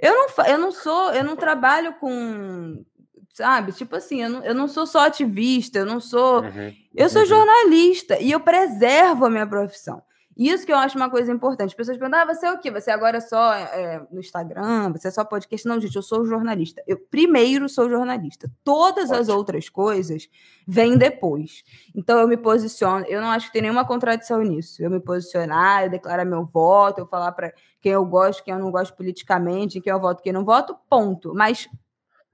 Eu 0.02 0.16
não, 0.16 0.46
eu 0.46 0.58
não 0.58 0.72
sou, 0.72 1.12
eu 1.12 1.24
não 1.24 1.36
trabalho 1.36 1.94
com, 2.00 2.84
sabe? 3.30 3.72
Tipo 3.72 3.96
assim, 3.96 4.24
eu 4.24 4.30
não, 4.30 4.44
eu 4.44 4.56
não 4.56 4.68
sou 4.68 4.88
só 4.88 5.06
ativista, 5.06 5.80
eu 5.80 5.86
não 5.86 6.00
sou. 6.00 6.42
Uhum. 6.42 6.74
Eu 6.96 7.08
sou 7.08 7.22
uhum. 7.22 7.28
jornalista 7.28 8.20
e 8.20 8.32
eu 8.32 8.40
preservo 8.40 9.26
a 9.26 9.30
minha 9.30 9.46
profissão. 9.46 10.02
Isso 10.36 10.66
que 10.66 10.72
eu 10.72 10.78
acho 10.78 10.98
uma 10.98 11.10
coisa 11.10 11.32
importante. 11.32 11.70
As 11.70 11.76
pessoas 11.76 11.98
perguntam, 11.98 12.22
ah, 12.22 12.26
você 12.26 12.46
é 12.46 12.52
o 12.52 12.58
quê? 12.58 12.72
Você 12.72 12.90
agora 12.90 13.18
é 13.18 13.20
só 13.20 13.54
é, 13.54 14.02
no 14.10 14.20
Instagram? 14.20 14.92
Você 14.94 15.10
é 15.10 15.12
só 15.12 15.26
podcast? 15.26 15.68
Não, 15.68 15.80
gente, 15.80 15.96
eu 15.96 16.02
sou 16.02 16.26
jornalista. 16.26 16.82
Eu 16.88 16.98
primeiro 16.98 17.68
sou 17.68 17.90
jornalista. 17.90 18.50
Todas 18.64 19.12
Ótimo. 19.12 19.20
as 19.20 19.30
outras 19.30 19.70
coisas 19.70 20.30
vêm 20.66 20.98
depois. 20.98 21.64
Então 21.94 22.18
eu 22.18 22.28
me 22.28 22.38
posiciono. 22.38 23.06
Eu 23.08 23.22
não 23.22 23.30
acho 23.30 23.48
que 23.48 23.54
tem 23.54 23.62
nenhuma 23.62 23.86
contradição 23.86 24.42
nisso. 24.42 24.82
Eu 24.82 24.90
me 24.90 25.00
posicionar, 25.00 25.84
eu 25.84 25.90
declarar 25.90 26.26
meu 26.26 26.46
voto, 26.46 27.00
eu 27.00 27.08
falar 27.08 27.34
para 27.34 27.54
quem 27.82 27.92
eu 27.94 28.06
gosto, 28.06 28.44
quem 28.44 28.54
eu 28.54 28.60
não 28.60 28.72
gosto 28.72 28.96
politicamente, 28.96 29.82
quem 29.82 29.92
eu 29.92 30.00
voto, 30.00 30.22
quem 30.22 30.32
eu 30.32 30.40
não 30.40 30.46
voto, 30.46 30.76
ponto. 30.90 31.34
Mas 31.34 31.68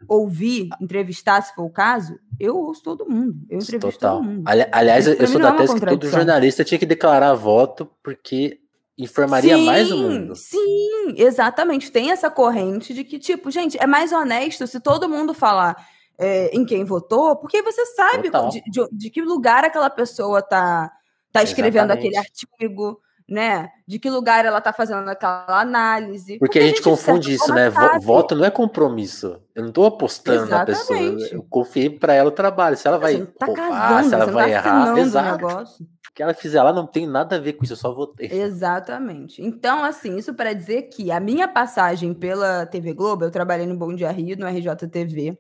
ouvir, 0.07 0.69
entrevistar, 0.79 1.41
se 1.41 1.55
for 1.55 1.63
o 1.63 1.69
caso, 1.69 2.19
eu 2.39 2.55
ouço 2.55 2.83
todo 2.83 3.09
mundo. 3.09 3.39
Eu 3.49 3.59
entrevisto 3.59 3.99
Total. 3.99 4.17
todo 4.17 4.25
mundo. 4.25 4.47
Ali, 4.47 4.67
aliás, 4.71 5.07
eu 5.07 5.27
sou 5.27 5.41
da 5.41 5.49
é 5.49 5.57
tese 5.57 5.73
que 5.73 5.85
todo 5.85 6.07
jornalista 6.07 6.63
tinha 6.63 6.77
que 6.77 6.85
declarar 6.85 7.33
voto, 7.33 7.89
porque 8.03 8.59
informaria 8.97 9.55
sim, 9.55 9.65
mais 9.65 9.91
o 9.91 9.97
mundo. 9.97 10.35
Sim, 10.35 11.13
exatamente. 11.15 11.91
Tem 11.91 12.11
essa 12.11 12.29
corrente 12.29 12.93
de 12.93 13.03
que, 13.03 13.17
tipo, 13.17 13.49
gente, 13.49 13.77
é 13.81 13.87
mais 13.87 14.11
honesto 14.11 14.67
se 14.67 14.79
todo 14.79 15.09
mundo 15.09 15.33
falar 15.33 15.75
é, 16.17 16.49
em 16.55 16.65
quem 16.65 16.83
votou, 16.83 17.35
porque 17.35 17.61
você 17.61 17.85
sabe 17.87 18.29
de, 18.29 18.61
de, 18.69 18.87
de, 18.91 19.09
que 19.09 19.21
lugar 19.21 19.63
aquela 19.63 19.89
pessoa 19.89 20.41
tá, 20.41 20.91
tá 21.31 21.43
escrevendo 21.43 21.91
aquele 21.91 22.17
artigo 22.17 22.99
né? 23.27 23.69
De 23.85 23.99
que 23.99 24.09
lugar 24.09 24.45
ela 24.45 24.59
está 24.59 24.71
fazendo 24.71 25.07
aquela 25.09 25.59
análise. 25.59 26.37
Porque, 26.37 26.39
porque 26.39 26.59
a 26.59 26.61
gente, 26.61 26.71
a 26.71 26.75
gente 26.75 26.83
confunde 26.83 27.33
isso, 27.33 27.53
né? 27.53 27.69
Sabe. 27.69 28.05
Voto 28.05 28.35
não 28.35 28.45
é 28.45 28.51
compromisso. 28.51 29.41
Eu 29.53 29.63
não 29.63 29.69
estou 29.69 29.85
apostando 29.85 30.43
Exatamente. 30.43 30.89
na 30.89 31.15
pessoa. 31.15 31.29
Eu 31.31 31.45
confiei 31.49 31.89
para 31.89 32.13
ela 32.13 32.29
o 32.29 32.31
trabalho. 32.31 32.77
Se 32.77 32.87
ela 32.87 32.97
vai 32.97 33.25
tá 33.25 33.45
roubar, 33.45 33.69
casando, 33.69 34.07
se 34.07 34.13
ela 34.13 34.25
vai 34.25 34.51
tá 34.51 34.57
errar, 34.57 34.97
exato. 34.97 35.45
O 35.81 36.13
que 36.13 36.23
ela 36.23 36.33
fizer 36.33 36.63
lá 36.63 36.71
não 36.71 36.87
tem 36.87 37.05
nada 37.05 37.35
a 37.35 37.39
ver 37.39 37.53
com 37.53 37.63
isso, 37.63 37.73
eu 37.73 37.77
só 37.77 37.93
votei. 37.93 38.29
Exatamente. 38.31 39.41
Então, 39.41 39.83
assim, 39.83 40.17
isso 40.17 40.33
para 40.33 40.53
dizer 40.53 40.83
que 40.83 41.11
a 41.11 41.19
minha 41.19 41.47
passagem 41.47 42.13
pela 42.13 42.65
TV 42.65 42.93
Globo, 42.93 43.25
eu 43.25 43.31
trabalhei 43.31 43.67
no 43.67 43.77
Bom 43.77 43.93
Dia 43.93 44.09
Rio, 44.09 44.37
no 44.37 44.47
RJTV, 44.47 45.37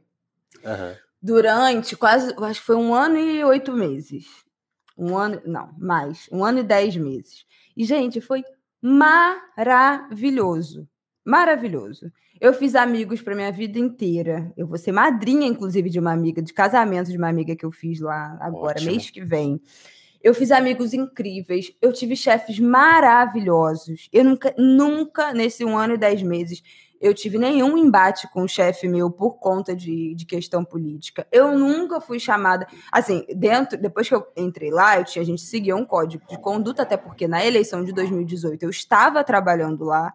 uhum. 0.63 0.95
durante 1.21 1.95
quase, 1.95 2.35
acho 2.37 2.59
que 2.59 2.65
foi 2.65 2.75
um 2.75 2.93
ano 2.93 3.17
e 3.17 3.43
oito 3.43 3.71
meses. 3.71 4.25
Um 4.95 5.15
ano, 5.15 5.41
não, 5.45 5.69
mais, 5.77 6.27
um 6.31 6.43
ano 6.43 6.59
e 6.59 6.63
dez 6.63 6.95
meses. 6.95 7.46
E, 7.77 7.85
gente, 7.85 8.19
foi 8.19 8.43
maravilhoso. 8.81 10.89
Maravilhoso. 11.23 12.11
Eu 12.41 12.51
fiz 12.53 12.73
amigos 12.73 13.21
para 13.21 13.35
minha 13.35 13.51
vida 13.51 13.77
inteira. 13.77 14.51
Eu 14.57 14.65
vou 14.65 14.79
ser 14.79 14.91
madrinha, 14.91 15.45
inclusive, 15.45 15.87
de 15.89 15.99
uma 15.99 16.11
amiga, 16.11 16.41
de 16.41 16.53
casamento 16.53 17.11
de 17.11 17.17
uma 17.17 17.29
amiga 17.29 17.55
que 17.55 17.65
eu 17.65 17.71
fiz 17.71 17.99
lá 17.99 18.35
agora, 18.41 18.77
Ótimo. 18.77 18.91
mês 18.91 19.11
que 19.11 19.21
vem. 19.21 19.61
Eu 20.23 20.33
fiz 20.33 20.51
amigos 20.51 20.93
incríveis. 20.93 21.71
Eu 21.79 21.93
tive 21.93 22.15
chefes 22.15 22.59
maravilhosos. 22.59 24.09
Eu 24.11 24.23
nunca, 24.23 24.55
nunca, 24.57 25.31
nesse 25.33 25.63
um 25.63 25.77
ano 25.77 25.93
e 25.93 25.97
dez 25.97 26.23
meses, 26.23 26.63
eu 26.99 27.13
tive 27.13 27.37
nenhum 27.37 27.77
embate 27.77 28.27
com 28.31 28.43
o 28.43 28.47
chefe 28.47 28.87
meu 28.87 29.09
por 29.09 29.39
conta 29.39 29.75
de, 29.75 30.13
de 30.15 30.25
questão 30.25 30.63
política. 30.63 31.27
Eu 31.31 31.57
nunca 31.57 32.01
fui 32.01 32.19
chamada. 32.19 32.67
Assim, 32.91 33.25
dentro, 33.35 33.77
depois 33.77 34.07
que 34.07 34.15
eu 34.15 34.25
entrei 34.35 34.71
lá, 34.71 34.97
eu 34.97 35.05
tinha, 35.05 35.21
a 35.21 35.25
gente 35.25 35.41
seguia 35.41 35.75
um 35.75 35.85
código 35.85 36.25
de 36.27 36.37
conduta, 36.39 36.83
até 36.83 36.97
porque 36.97 37.27
na 37.27 37.45
eleição 37.45 37.83
de 37.83 37.91
2018 37.93 38.63
eu 38.63 38.69
estava 38.69 39.23
trabalhando 39.23 39.83
lá. 39.83 40.13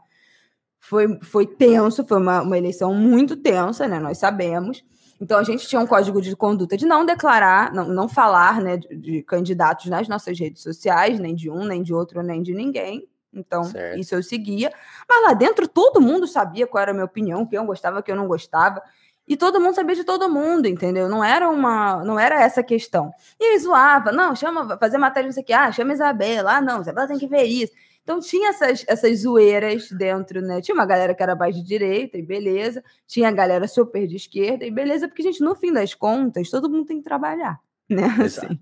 Foi, 0.81 1.19
foi 1.23 1.47
tenso, 1.47 2.05
foi 2.05 2.19
uma, 2.19 2.43
uma 2.43 2.59
eleição 2.59 2.93
muito 2.93 3.37
tensa, 3.37 3.87
né? 3.87 4.01
Nós 4.01 4.19
sabemos. 4.19 4.85
Então 5.21 5.39
a 5.39 5.45
gente 5.45 5.69
tinha 5.69 5.81
um 5.81 5.87
código 5.87 6.21
de 6.21 6.35
conduta 6.35 6.77
de 6.77 6.85
não 6.85 7.07
declarar, 7.07 7.73
não, 7.73 7.87
não 7.87 8.09
falar 8.09 8.61
né, 8.61 8.77
de, 8.77 8.97
de 8.97 9.23
candidatos 9.23 9.87
nas 9.87 10.09
nossas 10.09 10.37
redes 10.37 10.63
sociais, 10.63 11.21
nem 11.21 11.33
de 11.37 11.49
um, 11.49 11.65
nem 11.65 11.81
de 11.81 11.95
outro, 11.95 12.25
nem 12.25 12.43
de 12.43 12.53
ninguém. 12.53 13.07
Então, 13.33 13.65
certo. 13.65 13.99
isso 13.99 14.15
eu 14.15 14.23
seguia. 14.23 14.73
Mas 15.09 15.23
lá 15.23 15.33
dentro 15.33 15.67
todo 15.67 16.01
mundo 16.01 16.27
sabia 16.27 16.67
qual 16.67 16.83
era 16.83 16.91
a 16.91 16.95
minha 16.95 17.07
opinião, 17.07 17.47
quem 17.47 17.59
eu 17.59 17.65
gostava, 17.65 18.03
quem 18.03 18.15
eu 18.15 18.21
não 18.21 18.29
gostava. 18.29 18.83
E 19.27 19.37
todo 19.37 19.61
mundo 19.61 19.75
sabia 19.75 19.95
de 19.95 20.05
todo 20.05 20.29
mundo, 20.29 20.67
entendeu? 20.67 21.09
Não 21.09 21.23
era 21.23 21.49
uma, 21.49 22.05
não 22.05 22.19
era 22.19 22.43
essa 22.43 22.63
questão. 22.63 23.13
E 23.41 23.45
aí 23.45 23.59
zoava, 23.59 24.11
não, 24.11 24.35
chama, 24.35 24.77
fazer 24.79 24.99
matéria, 24.99 25.29
não 25.29 25.33
sei 25.33 25.43
o 25.43 25.47
que, 25.47 25.53
ah, 25.53 25.71
chama 25.71 25.93
Isabela, 25.93 26.57
ah, 26.57 26.61
não, 26.61 26.81
Isabela 26.81 27.07
tem 27.07 27.19
que 27.19 27.29
ver 27.29 27.45
isso. 27.45 27.73
Então 28.03 28.19
tinha 28.19 28.51
essas, 28.51 28.85
essas 28.89 29.21
zoeiras 29.21 29.91
dentro, 29.93 30.43
né? 30.43 30.61
Tinha 30.61 30.75
uma 30.75 30.85
galera 30.85 31.15
que 31.15 31.23
era 31.23 31.37
mais 31.37 31.55
de 31.55 31.63
direita 31.63 32.19
e 32.19 32.23
beleza, 32.23 32.83
tinha 33.07 33.29
a 33.29 33.33
galera 33.33 33.69
super 33.69 34.07
de 34.09 34.17
esquerda 34.17 34.65
e 34.65 34.71
beleza, 34.71 35.07
porque, 35.07 35.23
gente, 35.23 35.41
no 35.41 35.55
fim 35.55 35.73
das 35.73 35.95
contas, 35.95 36.51
todo 36.51 36.69
mundo 36.69 36.87
tem 36.87 36.99
que 36.99 37.05
trabalhar, 37.05 37.61
né? 37.89 38.07
Assim, 38.27 38.59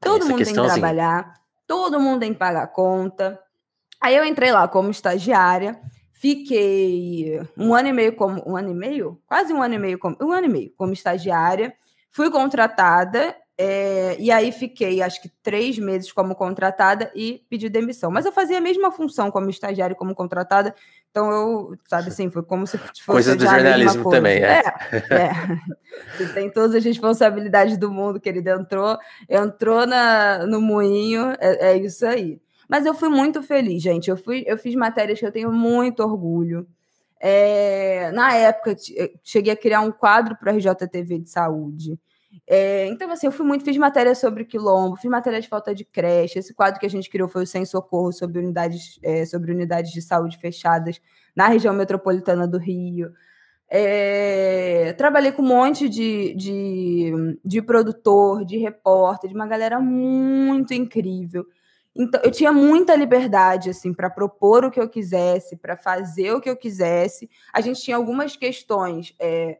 todo 0.00 0.24
mundo 0.24 0.44
tem 0.44 0.54
que 0.54 0.62
trabalhar, 0.62 1.34
todo 1.66 1.98
mundo 1.98 2.20
tem 2.20 2.32
que 2.32 2.38
pagar 2.38 2.68
conta. 2.68 3.40
Aí 4.00 4.16
eu 4.16 4.24
entrei 4.24 4.50
lá 4.50 4.66
como 4.66 4.90
estagiária, 4.90 5.78
fiquei 6.12 7.40
um 7.56 7.74
ano 7.74 7.88
e 7.88 7.92
meio 7.92 8.14
como 8.14 8.42
um 8.46 8.56
ano 8.56 8.70
e 8.70 8.74
meio, 8.74 9.20
quase 9.26 9.52
um 9.52 9.62
ano 9.62 9.74
e 9.74 9.78
meio 9.78 9.98
como 9.98 10.16
um 10.20 10.32
ano 10.32 10.46
e 10.46 10.50
meio 10.50 10.72
como 10.76 10.92
estagiária, 10.92 11.74
fui 12.10 12.30
contratada 12.30 13.36
é, 13.62 14.16
e 14.18 14.30
aí 14.30 14.52
fiquei, 14.52 15.02
acho 15.02 15.20
que 15.20 15.28
três 15.42 15.78
meses 15.78 16.10
como 16.10 16.34
contratada 16.34 17.12
e 17.14 17.44
pedi 17.50 17.68
demissão. 17.68 18.10
Mas 18.10 18.24
eu 18.24 18.32
fazia 18.32 18.56
a 18.56 18.60
mesma 18.60 18.90
função 18.90 19.30
como 19.30 19.50
estagiária 19.50 19.92
e 19.92 19.96
como 19.96 20.14
contratada. 20.14 20.74
Então 21.10 21.30
eu, 21.30 21.78
sabe 21.86 22.08
assim, 22.08 22.30
foi 22.30 22.42
como 22.42 22.66
se 22.66 22.78
fosse. 22.78 23.04
Coisa 23.04 23.36
do 23.36 23.44
jornalismo 23.44 24.08
também, 24.08 24.42
é. 24.42 24.62
É, 25.10 25.14
é. 25.14 25.32
Você 26.16 26.32
tem 26.32 26.50
todas 26.50 26.74
as 26.74 26.82
responsabilidades 26.82 27.76
do 27.76 27.92
mundo 27.92 28.18
que 28.18 28.30
ele 28.30 28.42
entrou, 28.48 28.96
entrou 29.28 29.86
na, 29.86 30.46
no 30.46 30.58
moinho, 30.58 31.36
é, 31.38 31.72
é 31.72 31.76
isso 31.76 32.06
aí. 32.06 32.40
Mas 32.70 32.86
eu 32.86 32.94
fui 32.94 33.08
muito 33.08 33.42
feliz, 33.42 33.82
gente. 33.82 34.08
Eu, 34.08 34.16
fui, 34.16 34.44
eu 34.46 34.56
fiz 34.56 34.76
matérias 34.76 35.18
que 35.18 35.26
eu 35.26 35.32
tenho 35.32 35.50
muito 35.50 36.04
orgulho. 36.04 36.68
É, 37.20 38.12
na 38.12 38.32
época, 38.32 38.76
cheguei 39.24 39.52
a 39.52 39.56
criar 39.56 39.80
um 39.80 39.90
quadro 39.90 40.36
para 40.36 40.52
a 40.52 40.54
RJTV 40.54 41.18
de 41.18 41.28
saúde. 41.28 41.98
É, 42.46 42.86
então, 42.86 43.10
assim, 43.10 43.26
eu 43.26 43.32
fui 43.32 43.44
muito, 43.44 43.64
fiz 43.64 43.76
matéria 43.76 44.14
sobre 44.14 44.44
quilombo, 44.44 44.94
fiz 44.96 45.10
matéria 45.10 45.40
de 45.40 45.48
falta 45.48 45.74
de 45.74 45.84
creche. 45.84 46.38
Esse 46.38 46.54
quadro 46.54 46.78
que 46.78 46.86
a 46.86 46.90
gente 46.90 47.10
criou 47.10 47.28
foi 47.28 47.42
o 47.42 47.46
Sem 47.46 47.64
Socorro 47.64 48.12
sobre 48.12 48.38
unidades, 48.38 49.00
é, 49.02 49.26
sobre 49.26 49.50
unidades 49.50 49.90
de 49.90 50.00
saúde 50.00 50.38
fechadas 50.38 51.00
na 51.34 51.48
região 51.48 51.74
metropolitana 51.74 52.46
do 52.46 52.56
Rio. 52.56 53.12
É, 53.68 54.92
trabalhei 54.96 55.32
com 55.32 55.42
um 55.42 55.48
monte 55.48 55.88
de, 55.88 56.34
de, 56.34 57.12
de 57.44 57.60
produtor, 57.60 58.44
de 58.44 58.58
repórter, 58.58 59.28
de 59.28 59.34
uma 59.34 59.46
galera 59.48 59.80
muito 59.80 60.72
incrível. 60.72 61.44
Então, 61.94 62.20
eu 62.22 62.30
tinha 62.30 62.52
muita 62.52 62.94
liberdade 62.94 63.70
assim 63.70 63.92
para 63.92 64.08
propor 64.08 64.64
o 64.64 64.70
que 64.70 64.80
eu 64.80 64.88
quisesse, 64.88 65.56
para 65.56 65.76
fazer 65.76 66.32
o 66.32 66.40
que 66.40 66.48
eu 66.48 66.56
quisesse. 66.56 67.28
A 67.52 67.60
gente 67.60 67.82
tinha 67.82 67.96
algumas 67.96 68.36
questões 68.36 69.14
é, 69.18 69.58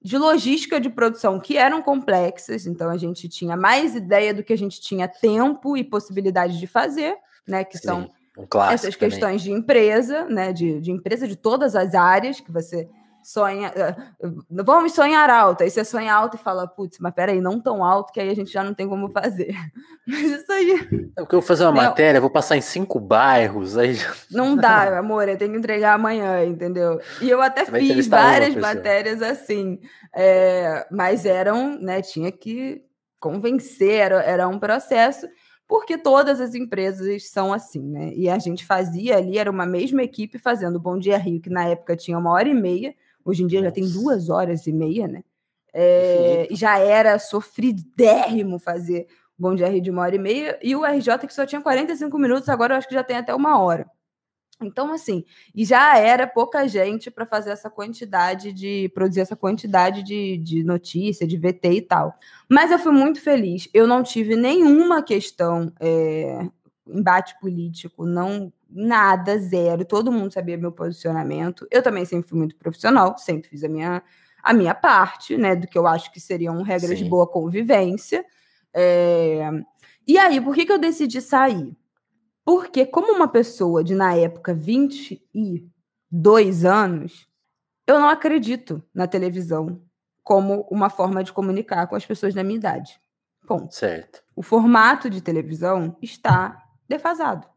de 0.00 0.16
logística 0.16 0.80
de 0.80 0.88
produção 0.88 1.40
que 1.40 1.56
eram 1.56 1.82
complexas, 1.82 2.66
então 2.66 2.90
a 2.90 2.96
gente 2.96 3.28
tinha 3.28 3.56
mais 3.56 3.96
ideia 3.96 4.32
do 4.32 4.44
que 4.44 4.52
a 4.52 4.58
gente 4.58 4.80
tinha 4.80 5.08
tempo 5.08 5.76
e 5.76 5.82
possibilidade 5.82 6.60
de 6.60 6.66
fazer, 6.66 7.16
né? 7.46 7.64
Que 7.64 7.78
Sim, 7.78 7.84
são 7.84 8.10
um 8.36 8.60
essas 8.70 8.96
questões 8.96 9.42
também. 9.42 9.56
de 9.56 9.62
empresa, 9.62 10.24
né? 10.26 10.52
De, 10.52 10.80
de 10.80 10.90
empresa 10.90 11.26
de 11.26 11.36
todas 11.36 11.74
as 11.74 11.94
áreas 11.94 12.40
que 12.40 12.52
você 12.52 12.88
sonha. 13.24 13.72
Eh, 13.74 13.96
vamos 14.50 14.92
sonhar 14.92 15.28
alto. 15.30 15.62
Aí 15.62 15.70
você 15.70 15.84
sonha 15.84 16.14
alto 16.14 16.36
e 16.36 16.38
fala, 16.38 16.68
putz, 16.68 16.98
mas 17.00 17.14
peraí, 17.14 17.40
não 17.40 17.58
tão 17.58 17.82
alto 17.82 18.12
que 18.12 18.20
aí 18.20 18.28
a 18.28 18.34
gente 18.34 18.52
já 18.52 18.62
não 18.62 18.74
tem 18.74 18.88
como 18.88 19.08
fazer. 19.08 19.54
Mas 20.06 20.20
isso 20.20 20.52
aí. 20.52 20.72
É 21.16 21.22
porque 21.22 21.34
eu 21.34 21.40
vou 21.40 21.42
fazer 21.42 21.64
uma 21.64 21.72
não, 21.72 21.82
matéria, 21.82 22.20
vou 22.20 22.28
passar 22.28 22.56
em 22.58 22.60
cinco 22.60 23.00
bairros. 23.00 23.78
Aí 23.78 23.94
já... 23.94 24.12
Não 24.30 24.54
dá, 24.54 24.98
amor, 24.98 25.26
eu 25.26 25.38
tenho 25.38 25.52
que 25.52 25.58
entregar 25.58 25.94
amanhã, 25.94 26.44
entendeu? 26.44 27.00
E 27.22 27.30
eu 27.30 27.40
até 27.40 27.64
você 27.64 27.78
fiz 27.78 28.06
várias 28.06 28.54
matérias 28.54 29.22
assim, 29.22 29.80
é, 30.14 30.86
mas 30.90 31.24
eram, 31.24 31.80
né? 31.80 32.02
Tinha 32.02 32.30
que 32.30 32.82
convencer, 33.18 33.94
era, 33.94 34.22
era 34.22 34.46
um 34.46 34.58
processo 34.58 35.26
porque 35.66 35.96
todas 35.96 36.40
as 36.40 36.54
empresas 36.54 37.30
são 37.30 37.52
assim, 37.52 37.80
né? 37.80 38.12
E 38.14 38.28
a 38.28 38.38
gente 38.38 38.66
fazia 38.66 39.16
ali, 39.16 39.38
era 39.38 39.50
uma 39.50 39.64
mesma 39.64 40.02
equipe 40.02 40.38
fazendo 40.38 40.78
Bom 40.78 40.98
Dia 40.98 41.16
Rio, 41.16 41.40
que 41.40 41.50
na 41.50 41.66
época 41.66 41.96
tinha 41.96 42.18
uma 42.18 42.30
hora 42.30 42.48
e 42.48 42.54
meia, 42.54 42.94
Hoje 43.24 43.42
em 43.42 43.46
dia 43.46 43.60
Nossa. 43.60 43.70
já 43.70 43.74
tem 43.74 43.90
duas 43.90 44.28
horas 44.28 44.66
e 44.66 44.72
meia, 44.72 45.08
né? 45.08 45.22
É, 45.72 46.46
já 46.52 46.78
era 46.78 47.18
sofridérrimo 47.18 48.60
fazer 48.60 49.08
Bom 49.36 49.54
Dia 49.54 49.68
Rio 49.68 49.82
de 49.82 49.90
uma 49.90 50.02
hora 50.02 50.14
e 50.14 50.18
meia, 50.18 50.58
e 50.62 50.76
o 50.76 50.84
RJ 50.84 51.18
que 51.26 51.34
só 51.34 51.44
tinha 51.44 51.60
45 51.60 52.16
minutos, 52.18 52.48
agora 52.48 52.74
eu 52.74 52.78
acho 52.78 52.86
que 52.86 52.94
já 52.94 53.02
tem 53.02 53.16
até 53.16 53.34
uma 53.34 53.58
hora. 53.58 53.90
Então, 54.62 54.92
assim, 54.92 55.24
e 55.54 55.64
já 55.64 55.98
era 55.98 56.26
pouca 56.26 56.66
gente 56.68 57.10
para 57.10 57.26
fazer 57.26 57.50
essa 57.50 57.68
quantidade 57.68 58.52
de. 58.52 58.88
produzir 58.94 59.20
essa 59.20 59.34
quantidade 59.34 60.02
de, 60.02 60.38
de 60.38 60.62
notícia, 60.62 61.26
de 61.26 61.36
VT 61.36 61.72
e 61.72 61.82
tal. 61.82 62.14
Mas 62.48 62.70
eu 62.70 62.78
fui 62.78 62.92
muito 62.92 63.20
feliz. 63.20 63.68
Eu 63.74 63.86
não 63.86 64.02
tive 64.02 64.36
nenhuma 64.36 65.02
questão, 65.02 65.72
é, 65.80 66.46
embate 66.86 67.38
político, 67.40 68.06
não 68.06 68.52
nada, 68.74 69.38
zero. 69.38 69.84
Todo 69.84 70.10
mundo 70.10 70.32
sabia 70.32 70.58
meu 70.58 70.72
posicionamento. 70.72 71.66
Eu 71.70 71.82
também 71.82 72.04
sempre 72.04 72.28
fui 72.28 72.38
muito 72.38 72.56
profissional, 72.56 73.16
sempre 73.16 73.48
fiz 73.48 73.62
a 73.62 73.68
minha, 73.68 74.02
a 74.42 74.52
minha 74.52 74.74
parte, 74.74 75.36
né? 75.36 75.54
Do 75.54 75.68
que 75.68 75.78
eu 75.78 75.86
acho 75.86 76.12
que 76.12 76.18
seriam 76.18 76.60
regras 76.62 76.98
Sim. 76.98 77.04
de 77.04 77.10
boa 77.10 77.26
convivência. 77.26 78.24
É... 78.74 79.48
E 80.06 80.18
aí, 80.18 80.40
por 80.40 80.54
que, 80.54 80.66
que 80.66 80.72
eu 80.72 80.78
decidi 80.78 81.22
sair? 81.22 81.74
Porque, 82.44 82.84
como 82.84 83.12
uma 83.12 83.28
pessoa 83.28 83.82
de, 83.82 83.94
na 83.94 84.14
época, 84.14 84.52
22 84.52 86.64
anos, 86.64 87.26
eu 87.86 87.98
não 87.98 88.08
acredito 88.08 88.82
na 88.92 89.06
televisão 89.06 89.80
como 90.22 90.66
uma 90.70 90.90
forma 90.90 91.22
de 91.22 91.32
comunicar 91.32 91.86
com 91.86 91.96
as 91.96 92.04
pessoas 92.04 92.34
da 92.34 92.42
minha 92.42 92.58
idade. 92.58 93.00
Ponto. 93.46 93.74
Certo. 93.74 94.22
O 94.34 94.42
formato 94.42 95.08
de 95.08 95.20
televisão 95.20 95.96
está 96.02 96.62
defasado. 96.88 97.53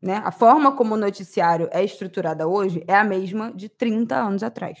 Né? 0.00 0.22
A 0.24 0.30
forma 0.30 0.76
como 0.76 0.94
o 0.94 0.98
noticiário 0.98 1.68
é 1.72 1.82
estruturada 1.84 2.46
hoje 2.46 2.84
é 2.86 2.94
a 2.94 3.02
mesma 3.02 3.52
de 3.52 3.68
30 3.68 4.14
anos 4.16 4.42
atrás. 4.42 4.78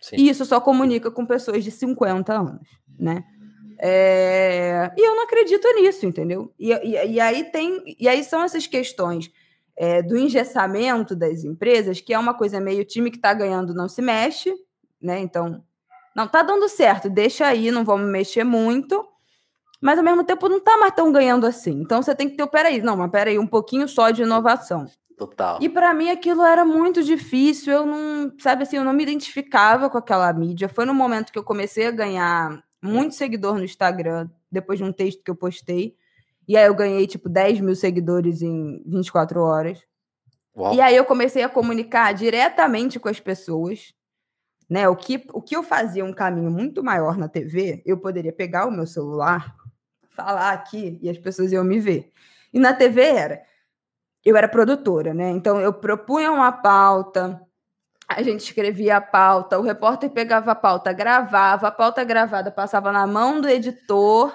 Sim. 0.00 0.16
E 0.16 0.28
isso 0.28 0.44
só 0.44 0.60
comunica 0.60 1.10
com 1.10 1.26
pessoas 1.26 1.62
de 1.64 1.70
50 1.70 2.32
anos, 2.32 2.68
né? 2.98 3.24
É... 3.80 4.90
E 4.96 5.06
eu 5.06 5.14
não 5.14 5.24
acredito 5.24 5.68
nisso, 5.74 6.06
entendeu? 6.06 6.52
E, 6.58 6.72
e, 6.72 7.12
e, 7.12 7.20
aí 7.20 7.44
tem, 7.44 7.96
e 7.98 8.08
aí 8.08 8.24
são 8.24 8.42
essas 8.42 8.66
questões 8.66 9.30
é, 9.76 10.02
do 10.02 10.16
engessamento 10.18 11.14
das 11.14 11.44
empresas, 11.44 12.00
que 12.00 12.12
é 12.12 12.18
uma 12.18 12.34
coisa 12.34 12.60
meio 12.60 12.84
time 12.84 13.10
que 13.10 13.18
está 13.18 13.32
ganhando 13.32 13.74
não 13.74 13.88
se 13.88 14.02
mexe, 14.02 14.52
né? 15.00 15.20
Então, 15.20 15.62
não 16.16 16.24
está 16.24 16.42
dando 16.42 16.68
certo, 16.68 17.08
deixa 17.08 17.46
aí, 17.46 17.70
não 17.70 17.84
vamos 17.84 18.10
mexer 18.10 18.42
muito 18.42 19.06
mas 19.80 19.98
ao 19.98 20.04
mesmo 20.04 20.24
tempo 20.24 20.48
não 20.48 20.58
está 20.58 20.76
mais 20.78 20.92
tão 20.94 21.12
ganhando 21.12 21.46
assim. 21.46 21.80
Então 21.80 22.02
você 22.02 22.14
tem 22.14 22.28
que 22.28 22.36
ter, 22.36 22.46
peraí, 22.48 22.82
não, 22.82 22.96
mas 22.96 23.10
peraí, 23.10 23.38
um 23.38 23.46
pouquinho 23.46 23.88
só 23.88 24.10
de 24.10 24.22
inovação. 24.22 24.86
Total. 25.16 25.58
E 25.60 25.68
para 25.68 25.92
mim 25.92 26.10
aquilo 26.10 26.42
era 26.44 26.64
muito 26.64 27.02
difícil, 27.02 27.72
eu 27.72 27.86
não, 27.86 28.32
sabe 28.38 28.62
assim, 28.62 28.76
eu 28.76 28.84
não 28.84 28.92
me 28.92 29.02
identificava 29.02 29.90
com 29.90 29.98
aquela 29.98 30.32
mídia. 30.32 30.68
Foi 30.68 30.84
no 30.84 30.94
momento 30.94 31.32
que 31.32 31.38
eu 31.38 31.44
comecei 31.44 31.86
a 31.86 31.90
ganhar 31.90 32.62
muito 32.80 33.14
seguidor 33.14 33.56
no 33.56 33.64
Instagram, 33.64 34.28
depois 34.50 34.78
de 34.78 34.84
um 34.84 34.92
texto 34.92 35.22
que 35.22 35.30
eu 35.30 35.34
postei. 35.34 35.96
E 36.46 36.56
aí 36.56 36.66
eu 36.66 36.74
ganhei, 36.74 37.06
tipo, 37.06 37.28
10 37.28 37.60
mil 37.60 37.74
seguidores 37.74 38.42
em 38.42 38.82
24 38.86 39.40
horas. 39.40 39.82
Uau. 40.56 40.74
E 40.74 40.80
aí 40.80 40.96
eu 40.96 41.04
comecei 41.04 41.42
a 41.42 41.48
comunicar 41.48 42.12
diretamente 42.14 42.98
com 42.98 43.08
as 43.08 43.20
pessoas. 43.20 43.92
Né, 44.70 44.86
o, 44.86 44.94
que, 44.94 45.26
o 45.32 45.40
que 45.40 45.56
eu 45.56 45.62
fazia 45.62 46.04
um 46.04 46.12
caminho 46.12 46.50
muito 46.50 46.84
maior 46.84 47.16
na 47.16 47.26
TV, 47.26 47.82
eu 47.86 47.96
poderia 47.96 48.34
pegar 48.34 48.66
o 48.66 48.70
meu 48.70 48.86
celular 48.86 49.56
falar 50.18 50.52
aqui 50.52 50.98
e 51.00 51.08
as 51.08 51.16
pessoas 51.16 51.52
iam 51.52 51.62
me 51.62 51.78
ver. 51.78 52.10
E 52.52 52.58
na 52.58 52.72
TV 52.72 53.02
era. 53.02 53.42
Eu 54.24 54.36
era 54.36 54.48
produtora, 54.48 55.14
né? 55.14 55.30
Então 55.30 55.60
eu 55.60 55.72
propunha 55.72 56.32
uma 56.32 56.50
pauta, 56.50 57.40
a 58.08 58.20
gente 58.20 58.40
escrevia 58.40 58.96
a 58.96 59.00
pauta, 59.00 59.58
o 59.58 59.62
repórter 59.62 60.10
pegava 60.10 60.50
a 60.50 60.54
pauta, 60.56 60.92
gravava, 60.92 61.68
a 61.68 61.70
pauta 61.70 62.02
gravada 62.02 62.50
passava 62.50 62.90
na 62.90 63.06
mão 63.06 63.40
do 63.40 63.48
editor 63.48 64.32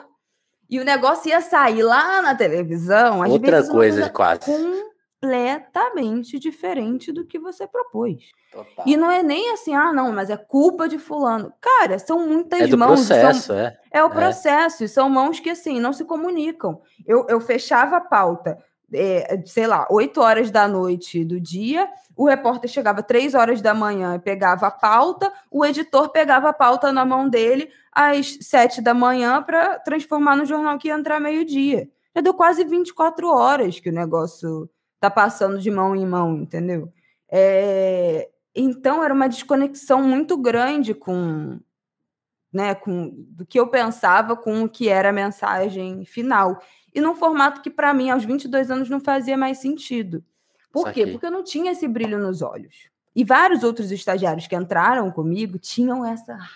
e 0.69 0.79
o 0.79 0.85
negócio 0.85 1.29
ia 1.29 1.41
sair 1.41 1.83
lá 1.83 2.21
na 2.21 2.33
televisão. 2.33 3.19
Outra 3.27 3.67
coisa, 3.67 4.09
quase. 4.09 4.45
Com 4.45 4.92
completamente 5.23 6.37
diferente 6.37 7.11
do 7.11 7.25
que 7.25 7.39
você 7.39 7.65
propôs. 7.65 8.29
Total. 8.51 8.85
E 8.85 8.97
não 8.97 9.09
é 9.09 9.23
nem 9.23 9.51
assim, 9.51 9.73
ah, 9.73 9.93
não, 9.93 10.11
mas 10.11 10.29
é 10.29 10.35
culpa 10.35 10.87
de 10.87 10.99
fulano. 10.99 11.53
Cara, 11.61 11.97
são 11.97 12.27
muitas 12.27 12.61
é 12.61 12.67
do 12.67 12.77
mãos. 12.77 13.07
Processo, 13.07 13.41
são, 13.47 13.55
é. 13.57 13.77
é 13.89 14.03
o 14.03 14.07
é. 14.07 14.09
processo, 14.09 14.83
e 14.83 14.87
são 14.87 15.09
mãos 15.09 15.39
que 15.39 15.49
assim 15.49 15.79
não 15.79 15.93
se 15.93 16.03
comunicam. 16.03 16.81
Eu, 17.07 17.25
eu 17.29 17.39
fechava 17.39 17.97
a 17.97 18.01
pauta, 18.01 18.57
é, 18.93 19.41
sei 19.45 19.65
lá, 19.65 19.87
8 19.89 20.19
horas 20.19 20.51
da 20.51 20.67
noite 20.67 21.23
do 21.23 21.39
dia, 21.39 21.87
o 22.15 22.27
repórter 22.27 22.69
chegava 22.69 23.01
3 23.01 23.33
horas 23.33 23.61
da 23.61 23.73
manhã 23.73 24.15
e 24.15 24.19
pegava 24.19 24.67
a 24.67 24.71
pauta, 24.71 25.31
o 25.49 25.65
editor 25.65 26.09
pegava 26.09 26.49
a 26.49 26.53
pauta 26.53 26.91
na 26.91 27.05
mão 27.05 27.27
dele 27.27 27.69
às 27.91 28.37
7 28.41 28.81
da 28.81 28.93
manhã 28.93 29.41
para 29.41 29.79
transformar 29.79 30.35
no 30.35 30.45
jornal 30.45 30.77
que 30.77 30.89
ia 30.89 30.95
entrar 30.95 31.19
meio-dia. 31.19 31.87
Já 32.15 32.21
deu 32.21 32.33
quase 32.33 32.63
24 32.63 33.27
horas 33.27 33.79
que 33.79 33.89
o 33.89 33.93
negócio 33.93 34.69
tá 35.03 35.11
passando 35.11 35.59
de 35.59 35.69
mão 35.69 35.95
em 35.95 36.05
mão, 36.05 36.37
entendeu? 36.37 36.91
É, 37.29 38.29
então 38.55 39.03
era 39.03 39.13
uma 39.13 39.27
desconexão 39.27 40.01
muito 40.01 40.37
grande 40.37 40.93
com, 40.93 41.59
né, 42.53 42.73
com, 42.73 43.09
do 43.29 43.45
que 43.45 43.59
eu 43.59 43.67
pensava 43.67 44.35
com 44.37 44.63
o 44.63 44.69
que 44.69 44.87
era 44.87 45.09
a 45.09 45.13
mensagem 45.13 46.05
final. 46.05 46.61
E 46.93 47.01
num 47.01 47.15
formato 47.15 47.61
que, 47.61 47.69
para 47.69 47.93
mim, 47.93 48.09
aos 48.09 48.23
22 48.23 48.71
anos, 48.71 48.89
não 48.89 48.99
fazia 48.99 49.35
mais 49.35 49.57
sentido. 49.57 50.23
Por 50.71 50.87
Saquei. 50.87 51.05
quê? 51.05 51.11
Porque 51.11 51.25
eu 51.25 51.31
não 51.31 51.43
tinha 51.43 51.71
esse 51.71 51.87
brilho 51.87 52.17
nos 52.17 52.41
olhos. 52.41 52.89
E 53.15 53.23
vários 53.23 53.63
outros 53.63 53.91
estagiários 53.91 54.47
que 54.47 54.55
entraram 54.55 55.11
comigo 55.11 55.59
tinham 55.59 56.05
essa 56.05 56.33
ah, 56.33 56.49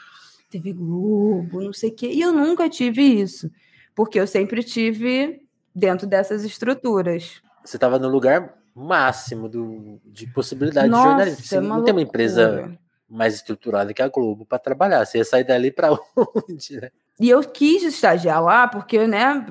TV 0.50 0.74
Globo, 0.74 1.62
não 1.62 1.74
sei 1.74 1.90
o 1.90 1.96
quê. 1.96 2.12
E 2.14 2.22
eu 2.22 2.32
nunca 2.32 2.70
tive 2.70 3.02
isso. 3.02 3.52
Porque 3.94 4.20
eu 4.20 4.26
sempre 4.26 4.64
tive 4.64 5.42
dentro 5.76 6.08
dessas 6.08 6.44
estruturas. 6.46 7.42
Você 7.68 7.76
estava 7.76 8.00
no 8.00 8.08
lugar 8.08 8.54
máximo 8.74 9.50
do, 9.50 10.00
de 10.06 10.26
possibilidade 10.28 10.88
Nossa, 10.88 11.04
de 11.04 11.10
jornalismo. 11.10 11.46
Você 11.46 11.58
é 11.58 11.62
não 11.62 11.84
tem 11.84 11.94
uma 11.94 12.02
empresa 12.02 12.72
mais 13.10 13.36
estruturada 13.36 13.94
que 13.94 14.02
a 14.02 14.08
Globo 14.08 14.46
para 14.46 14.58
trabalhar. 14.58 15.06
Você 15.06 15.18
ia 15.18 15.26
sair 15.26 15.44
dali 15.44 15.70
para 15.70 15.92
onde? 16.16 16.80
Né? 16.80 16.90
E 17.20 17.30
eu 17.30 17.42
quis 17.42 17.84
estagiar 17.84 18.42
lá, 18.42 18.70
porque, 18.70 19.06
né? 19.06 19.46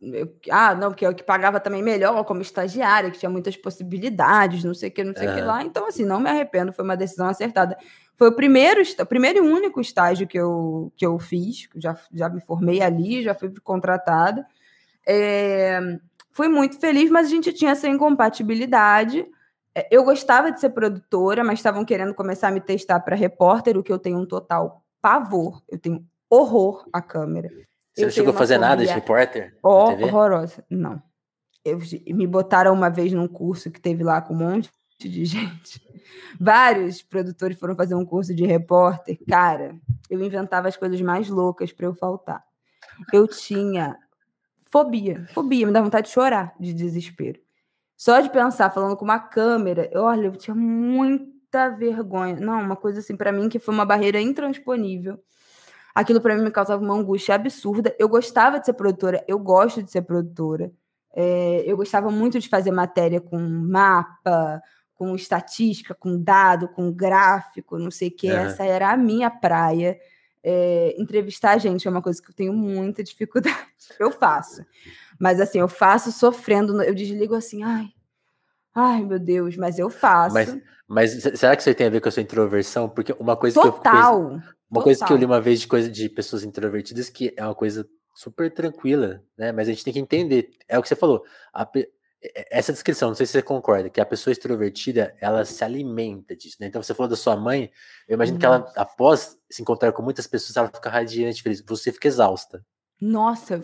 Eu, 0.00 0.34
ah, 0.50 0.74
não, 0.74 0.88
porque 0.88 1.06
eu 1.06 1.14
que 1.14 1.22
pagava 1.22 1.60
também 1.60 1.82
melhor 1.82 2.24
como 2.24 2.40
estagiária, 2.40 3.10
que 3.10 3.18
tinha 3.18 3.30
muitas 3.30 3.54
possibilidades, 3.54 4.64
não 4.64 4.72
sei 4.72 4.88
o 4.88 4.92
que, 4.92 5.04
não 5.04 5.14
sei 5.14 5.28
o 5.28 5.30
é. 5.32 5.34
que 5.34 5.40
lá. 5.42 5.62
Então, 5.62 5.86
assim, 5.86 6.06
não 6.06 6.20
me 6.20 6.30
arrependo, 6.30 6.72
foi 6.72 6.84
uma 6.84 6.96
decisão 6.96 7.28
acertada. 7.28 7.76
Foi 8.16 8.30
o 8.30 8.34
primeiro, 8.34 8.80
o 8.80 9.06
primeiro 9.06 9.44
e 9.44 9.48
único 9.48 9.78
estágio 9.78 10.26
que 10.26 10.38
eu, 10.38 10.90
que 10.96 11.04
eu 11.04 11.18
fiz, 11.18 11.68
já, 11.76 11.94
já 12.14 12.30
me 12.30 12.40
formei 12.40 12.80
ali, 12.80 13.22
já 13.22 13.34
fui 13.34 13.52
contratada. 13.62 14.46
É, 15.06 15.98
fui 16.32 16.48
muito 16.48 16.78
feliz, 16.78 17.10
mas 17.10 17.26
a 17.26 17.30
gente 17.30 17.52
tinha 17.52 17.72
essa 17.72 17.88
incompatibilidade. 17.88 19.26
É, 19.74 19.86
eu 19.90 20.04
gostava 20.04 20.50
de 20.50 20.60
ser 20.60 20.70
produtora, 20.70 21.44
mas 21.44 21.58
estavam 21.58 21.84
querendo 21.84 22.14
começar 22.14 22.48
a 22.48 22.50
me 22.50 22.60
testar 22.60 23.00
para 23.00 23.14
repórter, 23.16 23.76
o 23.76 23.82
que 23.82 23.92
eu 23.92 23.98
tenho 23.98 24.18
um 24.18 24.26
total 24.26 24.82
pavor. 25.00 25.62
Eu 25.68 25.78
tenho 25.78 26.04
horror 26.28 26.86
à 26.92 27.00
câmera. 27.00 27.48
Você 27.92 28.02
eu 28.02 28.06
não 28.06 28.12
chegou 28.12 28.34
a 28.34 28.36
fazer 28.36 28.58
nada 28.58 28.84
de 28.84 28.92
repórter? 28.92 29.54
Horrorosa. 29.62 30.64
Não. 30.68 31.02
Eu, 31.64 31.78
me 32.08 32.26
botaram 32.26 32.72
uma 32.72 32.88
vez 32.88 33.12
num 33.12 33.28
curso 33.28 33.70
que 33.70 33.80
teve 33.80 34.02
lá 34.02 34.20
com 34.20 34.34
um 34.34 34.38
monte 34.38 34.70
de 34.98 35.24
gente. 35.26 35.80
Vários 36.40 37.02
produtores 37.02 37.58
foram 37.58 37.76
fazer 37.76 37.94
um 37.94 38.04
curso 38.04 38.34
de 38.34 38.44
repórter. 38.44 39.18
Cara, 39.28 39.76
eu 40.08 40.22
inventava 40.22 40.68
as 40.68 40.76
coisas 40.76 41.00
mais 41.00 41.28
loucas 41.28 41.72
para 41.72 41.86
eu 41.86 41.94
faltar. 41.94 42.42
Eu 43.12 43.28
tinha 43.28 43.96
fobia, 44.72 45.26
fobia, 45.34 45.66
me 45.66 45.72
dá 45.72 45.82
vontade 45.82 46.08
de 46.08 46.14
chorar 46.14 46.54
de 46.58 46.72
desespero. 46.72 47.38
Só 47.94 48.18
de 48.20 48.30
pensar 48.30 48.70
falando 48.70 48.96
com 48.96 49.04
uma 49.04 49.20
câmera, 49.20 49.88
eu, 49.92 50.02
olha, 50.02 50.26
eu 50.26 50.32
tinha 50.32 50.56
muita 50.56 51.68
vergonha. 51.68 52.34
Não, 52.36 52.60
uma 52.60 52.74
coisa 52.74 53.00
assim 53.00 53.16
para 53.16 53.30
mim 53.30 53.48
que 53.48 53.58
foi 53.58 53.72
uma 53.72 53.84
barreira 53.84 54.20
intransponível. 54.20 55.20
Aquilo 55.94 56.20
para 56.20 56.34
mim 56.34 56.42
me 56.42 56.50
causava 56.50 56.82
uma 56.82 56.94
angústia 56.94 57.34
absurda. 57.34 57.94
Eu 57.98 58.08
gostava 58.08 58.58
de 58.58 58.66
ser 58.66 58.72
produtora, 58.72 59.22
eu 59.28 59.38
gosto 59.38 59.82
de 59.82 59.90
ser 59.90 60.02
produtora. 60.02 60.72
É, 61.14 61.62
eu 61.66 61.76
gostava 61.76 62.10
muito 62.10 62.40
de 62.40 62.48
fazer 62.48 62.70
matéria 62.70 63.20
com 63.20 63.38
mapa, 63.38 64.62
com 64.94 65.14
estatística, 65.14 65.94
com 65.94 66.18
dado, 66.18 66.68
com 66.68 66.90
gráfico, 66.90 67.78
não 67.78 67.90
sei 67.90 68.08
o 68.08 68.16
que. 68.16 68.28
Essa 68.28 68.64
era 68.64 68.90
a 68.90 68.96
minha 68.96 69.30
praia. 69.30 69.98
É, 70.44 70.94
entrevistar 70.98 71.52
a 71.52 71.58
gente 71.58 71.86
é 71.86 71.90
uma 71.90 72.02
coisa 72.02 72.20
que 72.20 72.30
eu 72.30 72.34
tenho 72.34 72.52
muita 72.52 73.02
dificuldade. 73.02 73.56
Eu 73.98 74.10
faço. 74.10 74.64
Mas 75.18 75.40
assim, 75.40 75.58
eu 75.58 75.68
faço 75.68 76.10
sofrendo, 76.10 76.80
eu 76.82 76.94
desligo 76.94 77.34
assim, 77.34 77.62
ai, 77.62 77.88
ai 78.74 79.04
meu 79.04 79.18
Deus, 79.18 79.56
mas 79.56 79.78
eu 79.78 79.90
faço. 79.90 80.34
Mas, 80.34 80.60
mas 80.88 81.10
será 81.38 81.54
que 81.54 81.62
isso 81.62 81.74
tem 81.74 81.86
a 81.86 81.90
ver 81.90 82.00
com 82.00 82.08
a 82.08 82.12
sua 82.12 82.22
introversão? 82.22 82.88
Porque 82.88 83.14
uma 83.18 83.36
coisa 83.36 83.60
total, 83.60 83.82
que 83.82 84.24
eu. 84.24 84.30
Uma 84.30 84.42
total. 84.70 84.82
coisa 84.82 85.04
que 85.04 85.12
eu 85.12 85.16
li 85.16 85.24
uma 85.24 85.40
vez 85.40 85.60
de 85.60 85.68
coisa 85.68 85.90
de 85.90 86.08
pessoas 86.08 86.42
introvertidas 86.42 87.10
que 87.10 87.32
é 87.36 87.44
uma 87.44 87.54
coisa 87.54 87.88
super 88.14 88.52
tranquila, 88.52 89.22
né? 89.36 89.52
Mas 89.52 89.68
a 89.68 89.72
gente 89.72 89.84
tem 89.84 89.92
que 89.92 90.00
entender, 90.00 90.50
é 90.68 90.78
o 90.78 90.82
que 90.82 90.88
você 90.88 90.96
falou. 90.96 91.24
A, 91.52 91.68
essa 92.50 92.72
descrição, 92.72 93.08
não 93.08 93.14
sei 93.16 93.26
se 93.26 93.32
você 93.32 93.42
concorda, 93.42 93.90
que 93.90 94.00
a 94.00 94.06
pessoa 94.06 94.32
extrovertida, 94.32 95.14
ela 95.20 95.44
se 95.44 95.64
alimenta 95.64 96.36
disso, 96.36 96.56
né? 96.60 96.68
Então 96.68 96.82
você 96.82 96.94
falou 96.94 97.10
da 97.10 97.16
sua 97.16 97.36
mãe, 97.36 97.70
eu 98.08 98.14
imagino 98.14 98.38
que 98.38 98.46
ela, 98.46 98.70
após 98.76 99.36
se 99.50 99.60
encontrar 99.60 99.92
com 99.92 100.02
muitas 100.02 100.26
pessoas, 100.26 100.56
ela 100.56 100.70
fica 100.72 100.88
radiante, 100.88 101.42
feliz. 101.42 101.62
Você 101.66 101.90
fica 101.92 102.06
exausta. 102.06 102.64
Nossa, 103.00 103.60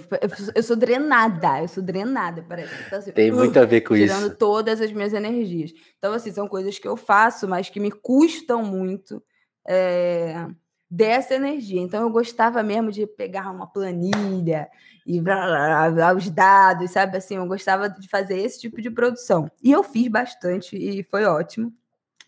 eu 0.53 0.63
sou 0.65 0.75
drenada, 0.75 1.63
eu 1.63 1.69
sou 1.69 1.81
drenada, 1.81 2.45
parece. 2.49 2.75
Então, 2.85 2.99
assim, 2.99 3.13
Tem 3.13 3.31
muito 3.31 3.57
a 3.57 3.65
ver 3.65 3.83
com 3.83 3.95
tirando 3.95 4.09
isso. 4.09 4.17
Tirando 4.17 4.37
todas 4.37 4.81
as 4.81 4.91
minhas 4.91 5.13
energias. 5.13 5.73
Então, 5.97 6.13
assim, 6.13 6.33
são 6.33 6.49
coisas 6.49 6.77
que 6.77 6.89
eu 6.89 6.97
faço, 6.97 7.47
mas 7.47 7.71
que 7.71 7.79
me 7.79 7.93
custam 7.93 8.65
muito 8.65 9.23
é, 9.69 10.49
dessa 10.91 11.35
energia. 11.35 11.81
Então, 11.81 12.03
eu 12.03 12.11
gostava 12.11 12.63
mesmo 12.63 12.91
de 12.91 13.07
pegar 13.07 13.51
uma 13.51 13.67
planilha 13.67 14.69
e 15.07 15.21
blá, 15.21 15.47
blá, 15.47 15.91
blá, 15.91 16.15
os 16.15 16.31
dados, 16.31 16.91
sabe? 16.91 17.17
Assim, 17.17 17.37
eu 17.37 17.47
gostava 17.47 17.89
de 17.89 18.09
fazer 18.09 18.39
esse 18.39 18.61
tipo 18.61 18.81
de 18.81 18.91
produção. 18.91 19.51
E 19.63 19.71
eu 19.71 19.83
fiz 19.83 20.09
bastante 20.09 20.77
e 20.77 21.03
foi 21.03 21.25
ótimo. 21.25 21.73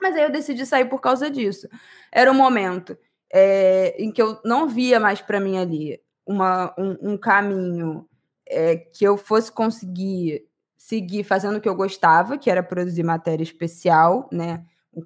Mas 0.01 0.17
aí 0.17 0.23
eu 0.23 0.33
decidi 0.33 0.65
sair 0.65 0.87
por 0.87 1.01
causa 1.01 1.31
disso. 1.31 1.69
Era 2.11 2.31
um 2.31 2.35
momento 2.35 2.97
é, 3.33 3.95
em 4.03 4.11
que 4.11 4.21
eu 4.21 4.41
não 4.45 4.67
via 4.69 4.99
mais 4.99 5.21
para 5.21 5.41
mim 5.41 5.59
ali 5.59 6.01
uma, 6.27 6.75
um, 6.79 7.13
um 7.13 7.19
caminho 7.19 8.09
é, 8.47 8.77
que 8.77 9.05
eu 9.05 9.17
fosse 9.17 9.53
conseguir 9.53 10.47
seguir 10.77 11.23
fazendo 11.23 11.57
o 11.57 11.61
que 11.61 11.69
eu 11.69 11.75
gostava, 11.75 12.39
que 12.39 12.51
era 12.51 12.63
produzir 12.63 13.03
matéria 13.03 13.45
especial, 13.45 14.29
né? 14.33 14.65
Um, 14.95 15.03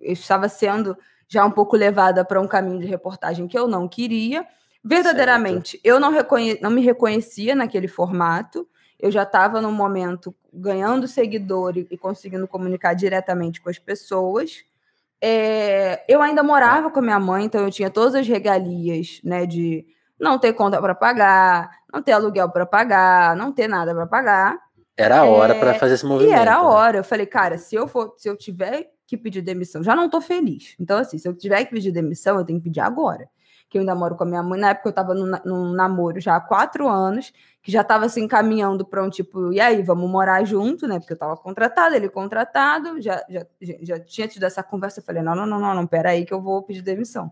eu 0.00 0.12
estava 0.12 0.48
sendo 0.48 0.96
já 1.28 1.44
um 1.44 1.50
pouco 1.50 1.76
levada 1.76 2.24
para 2.24 2.40
um 2.40 2.48
caminho 2.48 2.80
de 2.80 2.86
reportagem 2.86 3.46
que 3.46 3.58
eu 3.58 3.68
não 3.68 3.86
queria. 3.86 4.46
Verdadeiramente, 4.82 5.72
certo. 5.72 5.84
eu 5.84 6.00
não, 6.00 6.10
reconhe 6.10 6.58
não 6.62 6.70
me 6.70 6.80
reconhecia 6.80 7.54
naquele 7.54 7.86
formato. 7.86 8.66
Eu 8.98 9.10
já 9.10 9.22
estava 9.22 9.60
no 9.60 9.70
momento 9.70 10.34
ganhando 10.52 11.06
seguidor 11.06 11.76
e, 11.76 11.86
e 11.90 11.98
conseguindo 11.98 12.48
comunicar 12.48 12.94
diretamente 12.94 13.60
com 13.60 13.68
as 13.68 13.78
pessoas. 13.78 14.64
É, 15.20 16.04
eu 16.08 16.22
ainda 16.22 16.42
morava 16.42 16.90
com 16.90 17.00
a 17.00 17.02
minha 17.02 17.20
mãe, 17.20 17.44
então 17.44 17.60
eu 17.60 17.70
tinha 17.70 17.90
todas 17.90 18.14
as 18.14 18.26
regalias, 18.26 19.20
né, 19.24 19.46
de 19.46 19.84
não 20.18 20.38
ter 20.38 20.52
conta 20.52 20.80
para 20.80 20.94
pagar, 20.94 21.70
não 21.92 22.02
ter 22.02 22.12
aluguel 22.12 22.48
para 22.50 22.64
pagar, 22.64 23.36
não 23.36 23.52
ter 23.52 23.68
nada 23.68 23.94
para 23.94 24.06
pagar. 24.06 24.58
Era 24.96 25.20
a 25.20 25.24
hora 25.24 25.54
é, 25.54 25.60
para 25.60 25.74
fazer 25.74 25.94
esse 25.94 26.06
movimento. 26.06 26.36
E 26.36 26.40
era 26.40 26.56
a 26.56 26.62
né? 26.62 26.68
hora. 26.68 26.98
Eu 26.98 27.04
falei, 27.04 27.26
cara, 27.26 27.56
se 27.56 27.76
eu 27.76 27.86
for, 27.86 28.14
se 28.16 28.28
eu 28.28 28.36
tiver 28.36 28.90
que 29.08 29.16
pedir 29.16 29.42
demissão, 29.42 29.82
já 29.82 29.96
não 29.96 30.08
tô 30.08 30.20
feliz. 30.20 30.76
Então 30.78 30.98
assim, 30.98 31.18
se 31.18 31.26
eu 31.26 31.34
tiver 31.34 31.64
que 31.64 31.72
pedir 31.72 31.90
demissão, 31.90 32.38
eu 32.38 32.44
tenho 32.44 32.60
que 32.60 32.64
pedir 32.64 32.80
agora 32.80 33.28
que 33.68 33.76
eu 33.76 33.80
ainda 33.80 33.94
moro 33.94 34.16
com 34.16 34.24
a 34.24 34.26
minha 34.26 34.42
mãe. 34.42 34.58
Na 34.58 34.70
época 34.70 34.88
eu 34.88 34.90
estava 34.90 35.14
num, 35.14 35.72
namoro 35.72 36.20
já 36.20 36.36
há 36.36 36.40
quatro 36.40 36.88
anos, 36.88 37.32
que 37.62 37.70
já 37.70 37.82
estava 37.82 38.06
assim 38.06 38.22
encaminhando 38.22 38.84
para 38.84 39.02
um 39.02 39.10
tipo, 39.10 39.52
e 39.52 39.60
aí, 39.60 39.82
vamos 39.82 40.10
morar 40.10 40.44
junto, 40.44 40.86
né? 40.86 40.98
Porque 40.98 41.12
eu 41.12 41.16
estava 41.16 41.36
contratada, 41.36 41.94
ele 41.96 42.08
contratado, 42.08 43.00
já, 43.00 43.22
já, 43.28 43.46
já 43.82 44.00
tinha 44.00 44.26
tido 44.26 44.44
essa 44.44 44.62
conversa. 44.62 45.00
Eu 45.00 45.04
falei, 45.04 45.22
não, 45.22 45.34
não, 45.34 45.46
não, 45.46 45.60
não, 45.60 45.74
não, 45.74 45.86
peraí 45.86 46.24
que 46.24 46.32
eu 46.32 46.40
vou 46.40 46.62
pedir 46.62 46.82
demissão. 46.82 47.30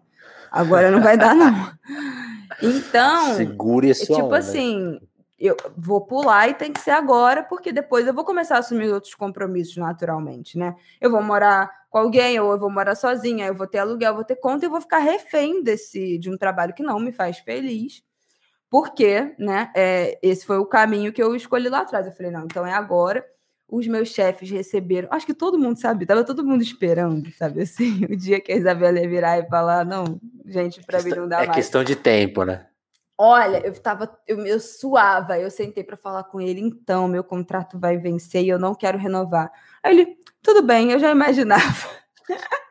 Agora 0.51 0.91
não 0.91 1.01
vai 1.01 1.16
dar, 1.16 1.35
não. 1.35 1.53
Então, 2.62 3.35
segure 3.35 3.89
esse 3.89 4.07
tipo 4.07 4.27
onda. 4.27 4.39
assim, 4.39 5.01
eu 5.39 5.57
vou 5.76 6.01
pular 6.01 6.49
e 6.49 6.55
tem 6.55 6.72
que 6.72 6.80
ser 6.80 6.93
agora, 6.93 7.43
porque 7.43 7.70
depois 7.70 8.07
eu 8.07 8.14
vou 8.14 8.24
começar 8.24 8.57
a 8.57 8.59
assumir 8.61 8.91
outros 8.91 9.14
compromissos 9.14 9.76
naturalmente, 9.76 10.57
né? 10.57 10.74
Eu 11.01 11.11
vou 11.11 11.22
morar 11.22 11.70
com 11.91 11.99
alguém, 11.99 12.41
ou 12.41 12.53
eu 12.53 12.59
vou 12.59 12.70
morar 12.70 12.95
sozinha, 12.95 13.47
eu 13.47 13.55
vou 13.55 13.66
ter 13.66 13.78
aluguel, 13.78 14.12
eu 14.12 14.16
vou 14.16 14.24
ter 14.24 14.37
conta 14.37 14.64
e 14.64 14.68
vou 14.68 14.80
ficar 14.80 14.99
refém 14.99 15.62
desse 15.62 16.18
de 16.18 16.30
um 16.30 16.39
trabalho 16.39 16.72
que 16.72 16.82
não 16.82 16.99
me 16.99 17.12
faz 17.12 17.39
feliz. 17.39 18.03
Porque, 18.70 19.34
né, 19.39 19.70
é, 19.74 20.18
esse 20.22 20.45
foi 20.45 20.59
o 20.59 20.66
caminho 20.66 21.12
que 21.12 21.22
eu 21.22 21.34
escolhi 21.37 21.68
lá 21.68 21.80
atrás. 21.80 22.07
Eu 22.07 22.12
falei, 22.12 22.32
não, 22.32 22.45
então 22.45 22.66
é 22.66 22.72
agora. 22.72 23.24
Os 23.68 23.87
meus 23.87 24.09
chefes 24.09 24.51
receberam, 24.51 25.09
acho 25.11 25.26
que 25.26 25.34
todo 25.34 25.59
mundo 25.59 25.78
sabe, 25.78 26.05
estava 26.05 26.22
todo 26.22 26.45
mundo 26.45 26.62
esperando, 26.62 27.32
sabe 27.32 27.62
assim, 27.62 28.05
o 28.09 28.16
dia 28.16 28.41
que 28.41 28.53
a 28.53 28.57
Isabela 28.57 29.01
ia 29.01 29.09
virar 29.09 29.39
e 29.39 29.49
falar, 29.49 29.84
não, 29.84 30.20
gente, 30.47 30.84
para 30.84 31.03
mim 31.03 31.11
não 31.11 31.28
dá 31.28 31.37
é 31.37 31.47
mais. 31.47 31.51
É 31.51 31.55
questão 31.55 31.82
de 31.82 31.97
tempo, 31.97 32.45
né? 32.45 32.66
Olha, 33.19 33.67
eu 33.67 33.73
tava, 33.81 34.19
eu, 34.27 34.45
eu 34.45 34.61
suava, 34.61 35.39
eu 35.39 35.51
sentei 35.51 35.83
para 35.83 35.97
falar 35.97 36.25
com 36.25 36.41
ele, 36.41 36.61
então, 36.61 37.09
meu 37.09 37.25
contrato 37.25 37.79
vai 37.79 37.97
vencer 37.97 38.45
e 38.45 38.49
eu 38.49 38.59
não 38.59 38.75
quero 38.75 38.99
renovar. 38.99 39.51
Aí 39.83 39.99
ele, 39.99 40.19
tudo 40.43 40.62
bem, 40.62 40.91
eu 40.93 40.99
já 40.99 41.11
imaginava. 41.11 41.89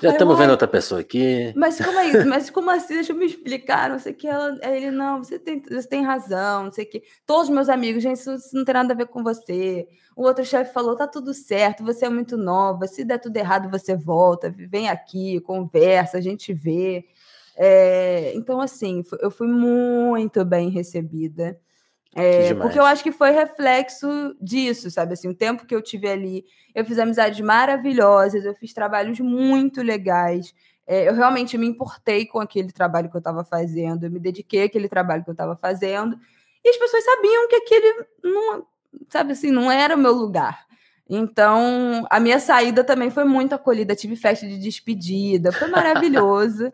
Já 0.00 0.10
estamos 0.10 0.38
vendo 0.38 0.50
outra 0.50 0.68
pessoa 0.68 1.00
aqui. 1.00 1.52
Mas 1.56 1.78
como 1.78 1.98
é 1.98 2.08
isso? 2.08 2.26
Mas 2.28 2.50
como 2.50 2.70
assim? 2.70 2.94
Deixa 2.94 3.12
eu 3.12 3.16
me 3.16 3.26
explicar, 3.26 3.90
não 3.90 3.98
sei 3.98 4.12
o 4.12 4.14
que. 4.14 4.26
Ela, 4.26 4.58
ele, 4.62 4.90
não, 4.90 5.22
você 5.22 5.38
tem, 5.38 5.60
você 5.60 5.88
tem 5.88 6.04
razão, 6.04 6.64
não 6.64 6.72
sei 6.72 6.84
o 6.84 6.88
que. 6.88 7.02
Todos 7.26 7.48
os 7.48 7.54
meus 7.54 7.68
amigos, 7.68 8.02
gente, 8.02 8.18
isso, 8.18 8.32
isso 8.34 8.56
não 8.56 8.64
tem 8.64 8.74
nada 8.74 8.92
a 8.92 8.96
ver 8.96 9.06
com 9.06 9.22
você. 9.22 9.88
O 10.14 10.22
outro 10.22 10.44
chefe 10.44 10.72
falou, 10.72 10.96
tá 10.96 11.06
tudo 11.06 11.34
certo, 11.34 11.84
você 11.84 12.06
é 12.06 12.08
muito 12.08 12.36
nova, 12.36 12.86
se 12.86 13.04
der 13.04 13.18
tudo 13.18 13.36
errado, 13.36 13.68
você 13.68 13.94
volta, 13.94 14.50
vem 14.50 14.88
aqui, 14.88 15.40
conversa, 15.40 16.16
a 16.18 16.20
gente 16.20 16.54
vê. 16.54 17.04
É, 17.56 18.32
então, 18.34 18.60
assim, 18.60 19.02
eu 19.20 19.30
fui 19.30 19.48
muito 19.48 20.44
bem 20.44 20.68
recebida. 20.68 21.58
É, 22.14 22.54
porque 22.54 22.78
eu 22.78 22.84
acho 22.84 23.02
que 23.02 23.12
foi 23.12 23.30
reflexo 23.30 24.34
disso, 24.40 24.90
sabe? 24.90 25.12
Assim, 25.12 25.28
o 25.28 25.34
tempo 25.34 25.66
que 25.66 25.74
eu 25.74 25.82
tive 25.82 26.08
ali, 26.08 26.44
eu 26.74 26.84
fiz 26.84 26.98
amizades 26.98 27.40
maravilhosas, 27.40 28.44
eu 28.44 28.54
fiz 28.54 28.72
trabalhos 28.72 29.20
muito 29.20 29.82
legais. 29.82 30.54
É, 30.86 31.08
eu 31.08 31.14
realmente 31.14 31.58
me 31.58 31.66
importei 31.66 32.24
com 32.24 32.38
aquele 32.38 32.72
trabalho 32.72 33.10
que 33.10 33.16
eu 33.16 33.20
estava 33.20 33.44
fazendo, 33.44 34.04
eu 34.04 34.10
me 34.10 34.20
dediquei 34.20 34.62
àquele 34.62 34.88
trabalho 34.88 35.24
que 35.24 35.30
eu 35.30 35.32
estava 35.32 35.56
fazendo, 35.56 36.16
e 36.64 36.68
as 36.68 36.76
pessoas 36.76 37.04
sabiam 37.04 37.48
que 37.48 37.56
aquele 37.56 38.06
não, 38.22 38.66
sabe 39.08 39.32
assim, 39.32 39.50
não 39.50 39.70
era 39.70 39.94
o 39.94 39.98
meu 39.98 40.12
lugar. 40.12 40.64
Então, 41.08 42.06
a 42.10 42.18
minha 42.18 42.40
saída 42.40 42.82
também 42.82 43.10
foi 43.10 43.24
muito 43.24 43.54
acolhida, 43.54 43.94
tive 43.94 44.16
festa 44.16 44.46
de 44.46 44.58
despedida, 44.58 45.52
foi 45.52 45.68
maravilhoso. 45.70 46.72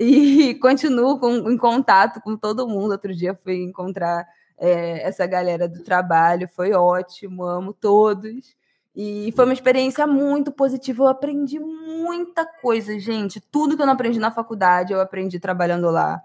E 0.00 0.54
continuo 0.60 1.18
com, 1.18 1.50
em 1.50 1.56
contato 1.56 2.20
com 2.20 2.36
todo 2.36 2.68
mundo. 2.68 2.92
Outro 2.92 3.14
dia 3.14 3.34
fui 3.34 3.62
encontrar 3.62 4.26
é, 4.58 5.06
essa 5.06 5.26
galera 5.26 5.68
do 5.68 5.82
trabalho, 5.82 6.48
foi 6.48 6.72
ótimo, 6.72 7.44
amo 7.44 7.72
todos. 7.72 8.56
E 8.94 9.32
foi 9.36 9.44
uma 9.44 9.54
experiência 9.54 10.06
muito 10.06 10.50
positiva. 10.50 11.04
Eu 11.04 11.08
aprendi 11.08 11.58
muita 11.58 12.44
coisa, 12.44 12.98
gente. 12.98 13.40
Tudo 13.40 13.76
que 13.76 13.82
eu 13.82 13.86
não 13.86 13.92
aprendi 13.92 14.18
na 14.18 14.32
faculdade, 14.32 14.92
eu 14.92 15.00
aprendi 15.00 15.38
trabalhando 15.38 15.88
lá. 15.90 16.20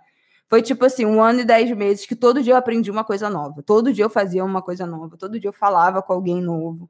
Foi 0.50 0.62
tipo 0.62 0.84
assim, 0.86 1.06
um 1.06 1.22
ano 1.22 1.42
e 1.42 1.46
dez 1.46 1.70
meses 1.76 2.06
que 2.06 2.16
todo 2.16 2.42
dia 2.42 2.54
eu 2.54 2.58
aprendi 2.58 2.90
uma 2.90 3.04
coisa 3.04 3.30
nova. 3.30 3.62
Todo 3.62 3.94
dia 3.94 4.06
eu 4.06 4.10
fazia 4.10 4.44
uma 4.44 4.62
coisa 4.62 4.86
nova. 4.88 5.18
Todo 5.18 5.40
dia 5.40 5.50
eu 5.50 5.54
falava 5.54 6.02
com 6.02 6.14
alguém 6.14 6.42
novo. 6.42 6.90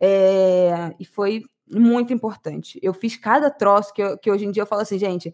É... 0.00 0.94
E 1.00 1.04
foi 1.04 1.42
muito 1.68 2.12
importante. 2.12 2.78
Eu 2.82 2.94
fiz 2.94 3.16
cada 3.16 3.50
troço 3.50 3.92
que, 3.92 4.02
eu, 4.02 4.18
que 4.18 4.30
hoje 4.30 4.44
em 4.44 4.50
dia 4.50 4.62
eu 4.62 4.66
falo 4.66 4.82
assim, 4.82 4.98
gente, 4.98 5.32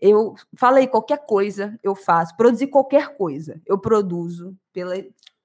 eu 0.00 0.34
falei 0.54 0.86
qualquer 0.86 1.24
coisa, 1.24 1.78
eu 1.82 1.94
faço. 1.94 2.36
Produzi 2.36 2.66
qualquer 2.66 3.16
coisa, 3.16 3.60
eu 3.66 3.78
produzo 3.78 4.56
pela 4.72 4.96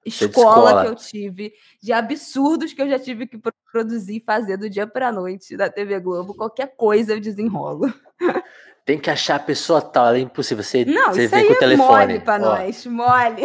escola, 0.04 0.30
escola, 0.30 0.82
que 0.82 0.88
eu 0.88 0.94
tive, 0.94 1.54
de 1.80 1.92
absurdos 1.92 2.72
que 2.72 2.82
eu 2.82 2.88
já 2.88 2.98
tive 2.98 3.26
que 3.26 3.40
produzir 3.70 4.16
e 4.16 4.20
fazer 4.20 4.56
do 4.56 4.68
dia 4.68 4.86
para 4.86 5.12
noite 5.12 5.56
da 5.56 5.70
TV 5.70 5.98
Globo. 6.00 6.34
Qualquer 6.34 6.74
coisa 6.76 7.12
eu 7.14 7.20
desenrolo. 7.20 7.92
Tem 8.84 8.98
que 8.98 9.10
achar 9.10 9.36
a 9.36 9.40
pessoa 9.40 9.80
tal, 9.80 10.14
é 10.14 10.18
impossível. 10.18 10.64
Você, 10.64 10.84
Não, 10.84 11.12
você 11.12 11.28
vem 11.28 11.46
com 11.46 11.52
o 11.52 11.58
telefone. 11.58 12.14
Mole 12.14 12.20
pra 12.20 12.34
ó. 12.34 12.38
nós, 12.38 12.84
mole. 12.84 13.44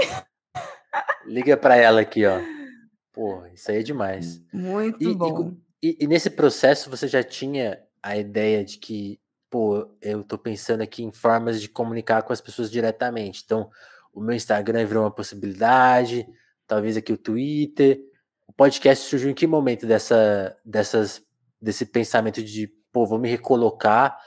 Liga 1.26 1.56
para 1.56 1.76
ela 1.76 2.02
aqui, 2.02 2.26
ó. 2.26 2.40
Pô, 3.14 3.46
isso 3.54 3.70
aí 3.70 3.80
é 3.80 3.84
demais. 3.84 4.42
Muito 4.52 5.04
e, 5.04 5.16
bom. 5.16 5.54
E, 5.82 5.98
e, 6.02 6.08
nesse 6.08 6.30
processo 6.30 6.90
você 6.90 7.08
já 7.08 7.24
tinha 7.24 7.80
a 8.02 8.18
ideia 8.18 8.64
de 8.64 8.80
que, 8.80 9.20
pô, 9.50 9.88
eu 10.02 10.24
tô 10.24 10.38
pensando 10.38 10.82
aqui 10.82 11.04
em 11.04 11.12
formas 11.12 11.62
de 11.62 11.70
comunicar 11.70 12.22
com 12.24 12.34
as 12.34 12.42
pessoas 12.42 12.70
diretamente. 12.70 13.44
Então, 13.46 13.70
o 14.14 14.22
meu 14.22 14.36
Instagram 14.36 14.86
virou 14.86 15.04
uma 15.04 15.12
possibilidade, 15.12 16.28
talvez 16.66 16.98
aqui 16.98 17.14
o 17.14 17.18
Twitter. 17.18 18.00
O 18.48 18.54
podcast 18.54 19.08
surgiu 19.08 19.30
em 19.30 19.34
que 19.34 19.48
momento 19.48 19.86
dessa, 19.86 20.58
dessas, 20.66 21.22
desse 21.62 21.86
pensamento 21.86 22.44
de, 22.44 22.68
pô, 22.92 23.06
vou 23.06 23.20
me 23.20 23.30
recolocar 23.30 24.18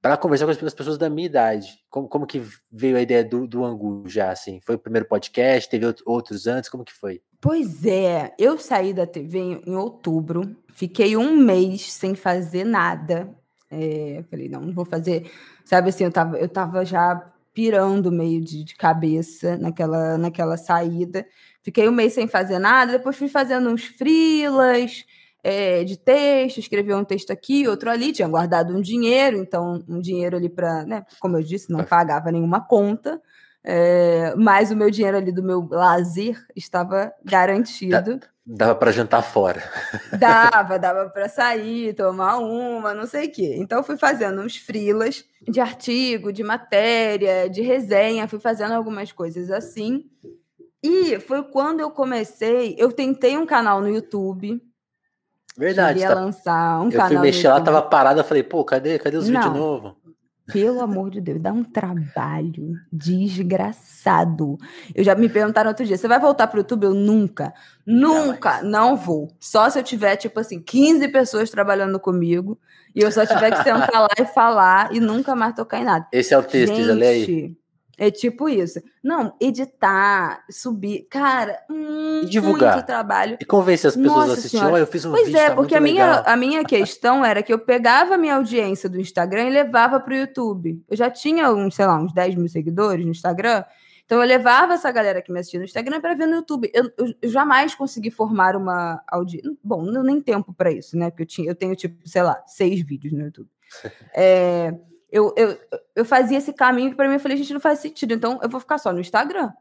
para 0.00 0.16
conversar 0.16 0.46
com 0.46 0.66
as 0.66 0.74
pessoas 0.74 0.96
da 0.96 1.10
minha 1.10 1.26
idade? 1.26 1.78
Como, 1.90 2.08
como 2.08 2.26
que 2.26 2.42
veio 2.72 2.96
a 2.96 3.02
ideia 3.02 3.22
do, 3.22 3.46
do 3.46 3.64
Angu 3.64 4.04
já, 4.06 4.30
assim? 4.30 4.60
Foi 4.60 4.76
o 4.76 4.78
primeiro 4.78 5.06
podcast? 5.06 5.68
Teve 5.68 5.94
outros 6.06 6.46
antes? 6.46 6.70
Como 6.70 6.84
que 6.84 6.92
foi? 6.92 7.20
Pois 7.40 7.84
é, 7.84 8.34
eu 8.38 8.58
saí 8.58 8.92
da 8.92 9.06
TV 9.06 9.38
em 9.66 9.74
outubro, 9.74 10.56
fiquei 10.72 11.16
um 11.16 11.36
mês 11.36 11.92
sem 11.92 12.14
fazer 12.14 12.64
nada. 12.64 13.34
É, 13.70 14.24
falei, 14.28 14.48
não, 14.48 14.60
não 14.60 14.74
vou 14.74 14.84
fazer. 14.84 15.30
Sabe 15.64 15.90
assim, 15.90 16.04
eu 16.04 16.12
tava, 16.12 16.36
eu 16.38 16.48
tava 16.48 16.84
já 16.84 17.32
pirando 17.54 18.10
meio 18.10 18.40
de, 18.40 18.64
de 18.64 18.74
cabeça 18.74 19.56
naquela, 19.56 20.18
naquela 20.18 20.56
saída. 20.56 21.26
Fiquei 21.62 21.88
um 21.88 21.92
mês 21.92 22.14
sem 22.14 22.26
fazer 22.26 22.58
nada, 22.58 22.92
depois 22.92 23.16
fui 23.16 23.28
fazendo 23.28 23.68
uns 23.68 23.84
frilas 23.84 25.04
é, 25.42 25.84
de 25.84 25.96
texto, 25.96 26.58
escrevi 26.58 26.92
um 26.94 27.04
texto 27.04 27.30
aqui, 27.30 27.66
outro 27.68 27.90
ali, 27.90 28.12
tinha 28.12 28.28
guardado 28.28 28.76
um 28.76 28.80
dinheiro, 28.80 29.38
então 29.38 29.82
um 29.88 30.00
dinheiro 30.00 30.36
ali 30.36 30.48
para, 30.48 30.84
né, 30.84 31.04
como 31.18 31.36
eu 31.36 31.42
disse, 31.42 31.70
não 31.70 31.84
pagava 31.84 32.30
nenhuma 32.30 32.60
conta, 32.60 33.20
é, 33.62 34.34
mas 34.36 34.70
o 34.70 34.76
meu 34.76 34.90
dinheiro 34.90 35.18
ali 35.18 35.32
do 35.32 35.42
meu 35.42 35.66
lazer 35.70 36.42
estava 36.56 37.12
garantido. 37.24 38.20
Dava 38.46 38.74
para 38.74 38.90
jantar 38.90 39.22
fora. 39.22 39.62
Dava, 40.18 40.78
dava 40.80 41.08
para 41.10 41.28
sair, 41.28 41.94
tomar 41.94 42.38
uma, 42.38 42.94
não 42.94 43.06
sei 43.06 43.26
o 43.26 43.32
quê. 43.32 43.56
Então 43.58 43.82
fui 43.82 43.96
fazendo 43.96 44.40
uns 44.40 44.56
frilas 44.56 45.24
de 45.42 45.60
artigo, 45.60 46.32
de 46.32 46.42
matéria, 46.42 47.48
de 47.48 47.60
resenha, 47.60 48.26
fui 48.26 48.40
fazendo 48.40 48.72
algumas 48.72 49.12
coisas 49.12 49.50
assim. 49.50 50.06
E 50.82 51.20
foi 51.20 51.42
quando 51.42 51.80
eu 51.80 51.90
comecei, 51.90 52.74
eu 52.78 52.90
tentei 52.90 53.36
um 53.36 53.46
canal 53.46 53.80
no 53.80 53.88
YouTube. 53.88 54.60
Verdade. 55.56 56.00
Queria 56.00 56.14
tá... 56.14 56.20
lançar 56.20 56.80
um 56.80 56.86
eu 56.86 56.92
canal. 56.92 57.12
Eu 57.12 57.18
fui 57.18 57.18
mexer 57.18 57.48
lá, 57.48 57.60
tava 57.60 57.82
parada, 57.82 58.24
falei, 58.24 58.42
pô, 58.42 58.64
cadê, 58.64 58.98
cadê 58.98 59.16
os 59.18 59.28
vídeos 59.28 59.52
novos? 59.52 59.92
Pelo 60.52 60.80
amor 60.80 61.10
de 61.10 61.20
Deus, 61.20 61.40
dá 61.40 61.52
um 61.52 61.64
trabalho 61.64 62.74
desgraçado. 62.92 64.58
Eu 64.94 65.04
já 65.04 65.14
me 65.14 65.28
perguntaram 65.28 65.68
outro 65.68 65.84
dia: 65.84 65.96
você 65.96 66.08
vai 66.08 66.18
voltar 66.18 66.46
para 66.46 66.56
o 66.56 66.60
YouTube? 66.60 66.84
Eu 66.84 66.94
nunca, 66.94 67.52
nunca, 67.86 68.62
não 68.62 68.96
vou. 68.96 69.28
Só 69.38 69.68
se 69.70 69.78
eu 69.78 69.82
tiver, 69.82 70.16
tipo 70.16 70.38
assim, 70.40 70.60
15 70.60 71.08
pessoas 71.08 71.50
trabalhando 71.50 71.98
comigo 71.98 72.58
e 72.94 73.00
eu 73.00 73.12
só 73.12 73.24
tiver 73.24 73.50
que 73.50 73.62
sentar 73.62 74.02
lá 74.02 74.08
e 74.18 74.24
falar 74.24 74.94
e 74.94 75.00
nunca 75.00 75.34
mais 75.34 75.54
tocar 75.54 75.80
em 75.80 75.84
nada. 75.84 76.06
Esse 76.12 76.34
é 76.34 76.38
o 76.38 76.42
texto, 76.42 76.74
Gente, 76.74 76.82
Isa, 76.82 76.92
aí. 76.94 77.56
É 78.00 78.10
tipo 78.10 78.48
isso. 78.48 78.80
Não, 79.04 79.36
editar, 79.38 80.42
subir, 80.50 81.06
cara, 81.10 81.60
hum, 81.68 82.22
e 82.22 82.26
divulgar. 82.30 82.72
muito 82.72 82.86
trabalho. 82.86 83.36
E 83.38 83.44
convencer 83.44 83.88
as 83.88 83.94
pessoas 83.94 84.16
Nossa 84.16 84.30
a 84.30 84.34
assistir. 84.36 84.56
Olha, 84.56 84.80
eu 84.80 84.86
fiz 84.86 85.04
um 85.04 85.10
pois 85.10 85.26
vídeo, 85.26 85.38
é, 85.38 85.50
tá 85.50 85.54
porque 85.54 85.74
a 85.74 85.80
minha, 85.82 86.20
a 86.20 86.34
minha 86.34 86.64
questão 86.64 87.22
era 87.22 87.42
que 87.42 87.52
eu 87.52 87.58
pegava 87.58 88.14
a 88.14 88.16
minha 88.16 88.36
audiência 88.36 88.88
do 88.88 88.98
Instagram 88.98 89.48
e 89.48 89.50
levava 89.50 90.00
para 90.00 90.14
o 90.14 90.16
YouTube. 90.16 90.82
Eu 90.88 90.96
já 90.96 91.10
tinha, 91.10 91.52
uns, 91.52 91.74
sei 91.74 91.84
lá, 91.84 92.00
uns 92.00 92.14
10 92.14 92.36
mil 92.36 92.48
seguidores 92.48 93.04
no 93.04 93.10
Instagram. 93.10 93.62
Então 94.06 94.18
eu 94.18 94.26
levava 94.26 94.72
essa 94.72 94.90
galera 94.90 95.20
que 95.20 95.30
me 95.30 95.38
assistia 95.38 95.60
no 95.60 95.66
Instagram 95.66 96.00
para 96.00 96.14
ver 96.14 96.24
no 96.24 96.36
YouTube. 96.36 96.70
Eu, 96.72 96.90
eu, 96.96 97.14
eu, 97.20 97.28
jamais 97.28 97.74
consegui 97.74 98.10
formar 98.10 98.56
uma 98.56 99.02
audiência. 99.08 99.52
Bom, 99.62 99.82
não 99.82 100.02
nem 100.02 100.22
tempo 100.22 100.54
para 100.54 100.72
isso, 100.72 100.96
né? 100.96 101.10
Porque 101.10 101.24
eu, 101.24 101.26
tinha, 101.26 101.50
eu 101.50 101.54
tenho, 101.54 101.76
tipo, 101.76 102.08
sei 102.08 102.22
lá, 102.22 102.42
seis 102.46 102.80
vídeos 102.80 103.12
no 103.12 103.24
YouTube. 103.24 103.50
É, 104.12 104.74
eu, 105.10 105.34
eu, 105.36 105.58
eu 105.96 106.04
fazia 106.04 106.38
esse 106.38 106.52
caminho 106.52 106.90
que 106.90 106.96
para 106.96 107.08
mim 107.08 107.14
eu 107.14 107.20
falei, 107.20 107.36
gente, 107.36 107.52
não 107.52 107.60
faz 107.60 107.80
sentido, 107.80 108.14
então 108.14 108.38
eu 108.42 108.48
vou 108.48 108.60
ficar 108.60 108.78
só 108.78 108.92
no 108.92 109.00
Instagram, 109.00 109.52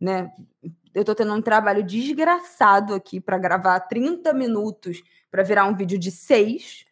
né? 0.00 0.32
Eu 0.94 1.02
estou 1.02 1.14
tendo 1.14 1.34
um 1.34 1.42
trabalho 1.42 1.82
desgraçado 1.82 2.94
aqui 2.94 3.20
para 3.20 3.36
gravar 3.36 3.80
30 3.80 4.32
minutos 4.32 5.02
para 5.30 5.42
virar 5.42 5.66
um 5.66 5.74
vídeo 5.74 5.98
de 5.98 6.10
seis, 6.10 6.84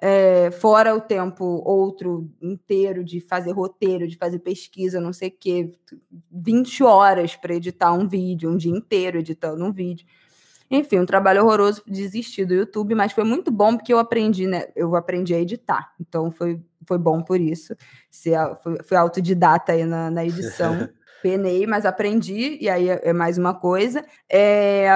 é, 0.00 0.50
fora 0.50 0.94
o 0.94 1.00
tempo 1.00 1.44
outro 1.44 2.30
inteiro 2.40 3.04
de 3.04 3.20
fazer 3.20 3.52
roteiro, 3.52 4.08
de 4.08 4.16
fazer 4.16 4.38
pesquisa, 4.38 4.98
não 4.98 5.12
sei 5.12 5.28
o 5.28 5.36
quê, 5.38 5.70
20 6.32 6.82
horas 6.82 7.36
para 7.36 7.54
editar 7.54 7.92
um 7.92 8.08
vídeo, 8.08 8.50
um 8.50 8.56
dia 8.56 8.72
inteiro 8.72 9.18
editando 9.18 9.62
um 9.62 9.70
vídeo. 9.70 10.06
Enfim, 10.70 11.00
um 11.00 11.06
trabalho 11.06 11.42
horroroso, 11.42 11.82
desisti 11.86 12.44
do 12.44 12.54
YouTube, 12.54 12.94
mas 12.94 13.12
foi 13.12 13.24
muito 13.24 13.50
bom 13.50 13.76
porque 13.76 13.92
eu 13.92 13.98
aprendi, 13.98 14.46
né? 14.46 14.66
Eu 14.76 14.94
aprendi 14.94 15.34
a 15.34 15.40
editar. 15.40 15.92
Então 16.00 16.30
foi, 16.30 16.60
foi 16.86 16.96
bom 16.96 17.22
por 17.22 17.40
isso. 17.40 17.74
Se, 18.08 18.30
fui, 18.62 18.78
fui 18.84 18.96
autodidata 18.96 19.72
aí 19.72 19.84
na, 19.84 20.10
na 20.10 20.24
edição. 20.24 20.88
penei, 21.22 21.66
mas 21.66 21.84
aprendi, 21.84 22.56
e 22.60 22.68
aí 22.68 22.88
é, 22.88 23.00
é 23.10 23.12
mais 23.12 23.38
uma 23.38 23.54
coisa. 23.54 24.04
É, 24.28 24.88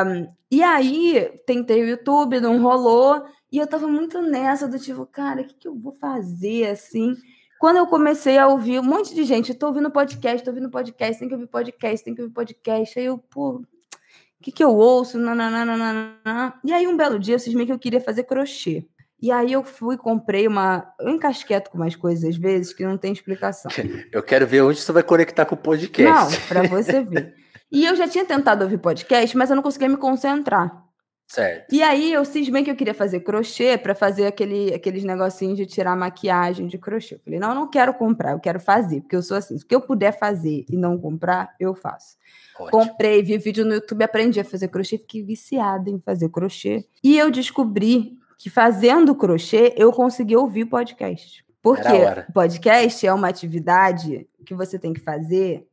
e 0.50 0.62
aí, 0.62 1.30
tentei 1.46 1.82
o 1.82 1.88
YouTube, 1.88 2.40
não 2.40 2.62
rolou, 2.62 3.24
e 3.52 3.58
eu 3.58 3.66
tava 3.66 3.86
muito 3.86 4.20
nessa 4.22 4.66
do 4.66 4.78
tipo, 4.78 5.06
cara, 5.06 5.42
o 5.42 5.44
que, 5.44 5.54
que 5.54 5.68
eu 5.68 5.74
vou 5.74 5.92
fazer 5.92 6.70
assim? 6.70 7.14
Quando 7.58 7.76
eu 7.76 7.86
comecei 7.86 8.36
a 8.36 8.48
ouvir 8.48 8.80
um 8.80 8.82
monte 8.82 9.14
de 9.14 9.24
gente, 9.24 9.50
eu 9.50 9.58
tô 9.58 9.68
ouvindo 9.68 9.90
podcast, 9.90 10.44
tô 10.44 10.50
ouvindo 10.50 10.70
podcast, 10.70 11.18
tem 11.18 11.28
que 11.28 11.34
ouvir 11.34 11.46
podcast, 11.46 12.04
tem 12.04 12.14
que 12.14 12.22
ouvir 12.22 12.34
podcast. 12.34 12.98
Aí 12.98 13.04
eu, 13.04 13.18
pô, 13.18 13.62
que, 14.44 14.52
que 14.52 14.62
eu 14.62 14.76
ouço? 14.76 15.18
Nananana. 15.18 16.54
E 16.62 16.72
aí, 16.72 16.86
um 16.86 16.96
belo 16.96 17.18
dia, 17.18 17.36
eu 17.36 17.38
cismei 17.38 17.64
que 17.64 17.72
eu 17.72 17.78
queria 17.78 18.00
fazer 18.00 18.24
crochê. 18.24 18.86
E 19.20 19.30
aí 19.30 19.52
eu 19.52 19.64
fui, 19.64 19.96
comprei 19.96 20.46
uma. 20.46 20.92
Eu 21.00 21.08
encasqueto 21.08 21.70
com 21.70 21.78
umas 21.78 21.96
coisas 21.96 22.28
às 22.28 22.36
vezes 22.36 22.74
que 22.74 22.84
não 22.84 22.98
tem 22.98 23.10
explicação. 23.10 23.70
Eu 24.12 24.22
quero 24.22 24.46
ver 24.46 24.60
onde 24.60 24.78
você 24.78 24.92
vai 24.92 25.02
conectar 25.02 25.46
com 25.46 25.54
o 25.54 25.58
podcast. 25.58 26.38
Não, 26.38 26.46
para 26.46 26.68
você 26.68 27.02
ver. 27.02 27.34
E 27.72 27.86
eu 27.86 27.96
já 27.96 28.06
tinha 28.06 28.24
tentado 28.24 28.62
ouvir 28.62 28.78
podcast, 28.78 29.36
mas 29.36 29.50
eu 29.50 29.56
não 29.56 29.62
conseguia 29.62 29.88
me 29.88 29.96
concentrar. 29.96 30.83
Certo. 31.26 31.74
E 31.74 31.82
aí 31.82 32.12
eu 32.12 32.24
cismei 32.24 32.62
que 32.62 32.70
eu 32.70 32.76
queria 32.76 32.94
fazer 32.94 33.20
crochê 33.20 33.78
para 33.78 33.94
fazer 33.94 34.26
aquele, 34.26 34.72
aqueles 34.74 35.04
negocinhos 35.04 35.56
de 35.56 35.66
tirar 35.66 35.96
maquiagem 35.96 36.66
de 36.66 36.78
crochê. 36.78 37.16
Eu 37.16 37.20
falei, 37.24 37.38
não, 37.40 37.48
eu 37.48 37.54
não 37.54 37.70
quero 37.70 37.94
comprar, 37.94 38.32
eu 38.32 38.40
quero 38.40 38.60
fazer, 38.60 39.00
porque 39.00 39.16
eu 39.16 39.22
sou 39.22 39.36
assim. 39.36 39.56
O 39.56 39.58
que 39.58 39.74
eu 39.74 39.80
puder 39.80 40.16
fazer 40.18 40.64
e 40.68 40.76
não 40.76 40.98
comprar, 40.98 41.54
eu 41.58 41.74
faço. 41.74 42.16
Ótimo. 42.58 42.70
Comprei, 42.70 43.22
vi 43.22 43.38
vídeo 43.38 43.64
no 43.64 43.74
YouTube, 43.74 44.04
aprendi 44.04 44.38
a 44.38 44.44
fazer 44.44 44.68
crochê, 44.68 44.98
fiquei 44.98 45.22
viciada 45.22 45.90
em 45.90 45.98
fazer 45.98 46.28
crochê. 46.28 46.84
E 47.02 47.18
eu 47.18 47.30
descobri 47.30 48.18
que 48.38 48.50
fazendo 48.50 49.14
crochê, 49.14 49.74
eu 49.76 49.92
consegui 49.92 50.36
ouvir 50.36 50.66
podcast. 50.66 51.44
Porque 51.62 51.88
podcast 52.32 53.06
é 53.06 53.12
uma 53.12 53.28
atividade 53.28 54.28
que 54.44 54.54
você 54.54 54.78
tem 54.78 54.92
que 54.92 55.00
fazer 55.00 55.66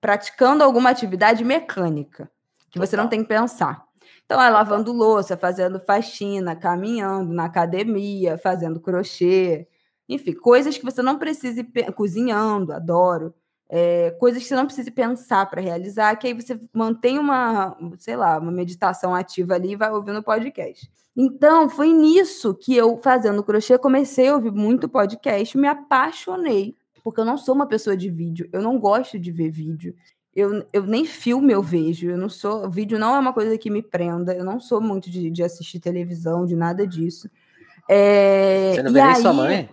praticando 0.00 0.64
alguma 0.64 0.90
atividade 0.90 1.44
mecânica, 1.44 2.28
que 2.68 2.78
Total. 2.78 2.86
você 2.86 2.96
não 2.96 3.08
tem 3.08 3.22
que 3.22 3.28
pensar. 3.28 3.84
Então, 4.30 4.40
é 4.40 4.48
lavando 4.48 4.92
louça, 4.92 5.36
fazendo 5.36 5.80
faxina, 5.80 6.54
caminhando 6.54 7.32
na 7.32 7.46
academia, 7.46 8.38
fazendo 8.38 8.78
crochê. 8.78 9.66
Enfim, 10.08 10.34
coisas 10.34 10.78
que 10.78 10.84
você 10.84 11.02
não 11.02 11.18
precise 11.18 11.66
cozinhando, 11.96 12.72
adoro. 12.72 13.34
É, 13.68 14.12
coisas 14.20 14.40
que 14.40 14.48
você 14.48 14.54
não 14.54 14.66
precise 14.66 14.92
pensar 14.92 15.50
para 15.50 15.60
realizar, 15.60 16.14
que 16.14 16.28
aí 16.28 16.32
você 16.32 16.56
mantém 16.72 17.18
uma, 17.18 17.76
sei 17.98 18.14
lá, 18.14 18.38
uma 18.38 18.52
meditação 18.52 19.16
ativa 19.16 19.54
ali 19.54 19.72
e 19.72 19.76
vai 19.76 19.90
ouvindo 19.90 20.22
podcast. 20.22 20.88
Então, 21.16 21.68
foi 21.68 21.92
nisso 21.92 22.54
que 22.54 22.76
eu, 22.76 22.98
fazendo 22.98 23.42
crochê, 23.42 23.76
comecei 23.78 24.28
a 24.28 24.36
ouvir 24.36 24.52
muito 24.52 24.88
podcast, 24.88 25.58
me 25.58 25.66
apaixonei, 25.66 26.76
porque 27.02 27.20
eu 27.20 27.24
não 27.24 27.36
sou 27.36 27.52
uma 27.52 27.66
pessoa 27.66 27.96
de 27.96 28.08
vídeo, 28.08 28.48
eu 28.52 28.62
não 28.62 28.78
gosto 28.78 29.18
de 29.18 29.32
ver 29.32 29.50
vídeo. 29.50 29.92
Eu, 30.34 30.64
eu 30.72 30.84
nem 30.84 31.04
filme 31.04 31.52
eu 31.52 31.62
vejo, 31.62 32.10
eu 32.10 32.16
não 32.16 32.28
sou. 32.28 32.70
Vídeo 32.70 32.98
não 32.98 33.14
é 33.14 33.18
uma 33.18 33.32
coisa 33.32 33.58
que 33.58 33.70
me 33.70 33.82
prenda, 33.82 34.34
eu 34.34 34.44
não 34.44 34.60
sou 34.60 34.80
muito 34.80 35.10
de, 35.10 35.30
de 35.30 35.42
assistir 35.42 35.80
televisão, 35.80 36.46
de 36.46 36.54
nada 36.54 36.86
disso. 36.86 37.28
É, 37.88 38.72
Você 38.74 38.82
não 38.82 38.92
vê 38.92 39.02
nem 39.02 39.12
aí... 39.12 39.22
sua 39.22 39.32
mãe? 39.32 39.68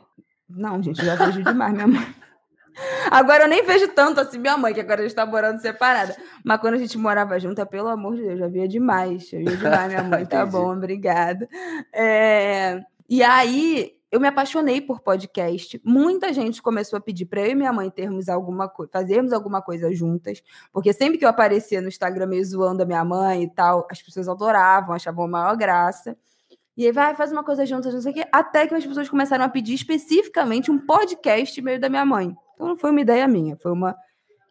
Não, 0.49 0.81
gente, 0.81 1.05
já 1.05 1.15
vejo 1.15 1.43
demais 1.43 1.73
minha 1.73 1.87
mãe. 1.87 2.15
Agora 3.11 3.43
eu 3.43 3.47
nem 3.47 3.63
vejo 3.63 3.87
tanto 3.89 4.19
assim 4.19 4.37
minha 4.37 4.55
mãe, 4.55 4.71
que 4.71 4.79
agora 4.79 5.01
a 5.01 5.03
gente 5.03 5.15
tá 5.15 5.25
morando 5.25 5.59
separada. 5.59 6.15
Mas 6.43 6.61
quando 6.61 6.75
a 6.75 6.77
gente 6.77 6.95
morava 6.95 7.39
junto, 7.39 7.65
pelo 7.65 7.87
amor 7.87 8.15
de 8.15 8.21
Deus, 8.21 8.39
já 8.39 8.47
via 8.47 8.67
demais. 8.67 9.33
Eu 9.33 9.39
via 9.39 9.57
demais 9.57 9.87
minha 9.87 10.03
mãe. 10.03 10.25
tá 10.29 10.45
bom, 10.45 10.73
obrigada. 10.73 11.49
É... 11.91 12.79
E 13.09 13.23
aí 13.23 13.96
eu 14.11 14.19
me 14.19 14.27
apaixonei 14.27 14.79
por 14.79 15.01
podcast. 15.01 15.81
Muita 15.83 16.31
gente 16.31 16.61
começou 16.61 16.97
a 16.97 17.01
pedir 17.01 17.25
para 17.25 17.41
eu 17.41 17.51
e 17.51 17.55
minha 17.55 17.73
mãe 17.73 17.89
termos 17.89 18.29
alguma 18.29 18.69
coisa, 18.69 18.91
fazermos 18.91 19.33
alguma 19.33 19.61
coisa 19.61 19.93
juntas, 19.93 20.41
porque 20.71 20.93
sempre 20.93 21.17
que 21.17 21.25
eu 21.25 21.29
aparecia 21.29 21.81
no 21.81 21.87
Instagram 21.87 22.27
meio 22.27 22.45
zoando 22.45 22.83
a 22.83 22.85
minha 22.85 23.03
mãe 23.03 23.43
e 23.43 23.49
tal, 23.49 23.85
as 23.91 24.01
pessoas 24.01 24.29
adoravam, 24.29 24.95
achavam 24.95 25.25
a 25.25 25.27
maior 25.27 25.57
graça. 25.57 26.17
E 26.75 26.85
aí 26.85 26.91
vai, 26.91 27.15
faz 27.15 27.31
uma 27.31 27.43
coisa 27.43 27.65
juntas, 27.65 27.93
não 27.93 28.01
sei 28.01 28.11
o 28.11 28.15
quê. 28.15 28.25
Até 28.31 28.67
que 28.67 28.75
as 28.75 28.85
pessoas 28.85 29.09
começaram 29.09 29.43
a 29.43 29.49
pedir 29.49 29.73
especificamente 29.73 30.69
um 30.69 30.77
podcast 30.77 31.59
meio 31.61 31.79
da 31.79 31.89
minha 31.89 32.05
mãe. 32.05 32.35
Então 32.53 32.67
não 32.67 32.77
foi 32.77 32.91
uma 32.91 33.01
ideia 33.01 33.27
minha, 33.27 33.57
foi 33.57 33.71
uma 33.71 33.95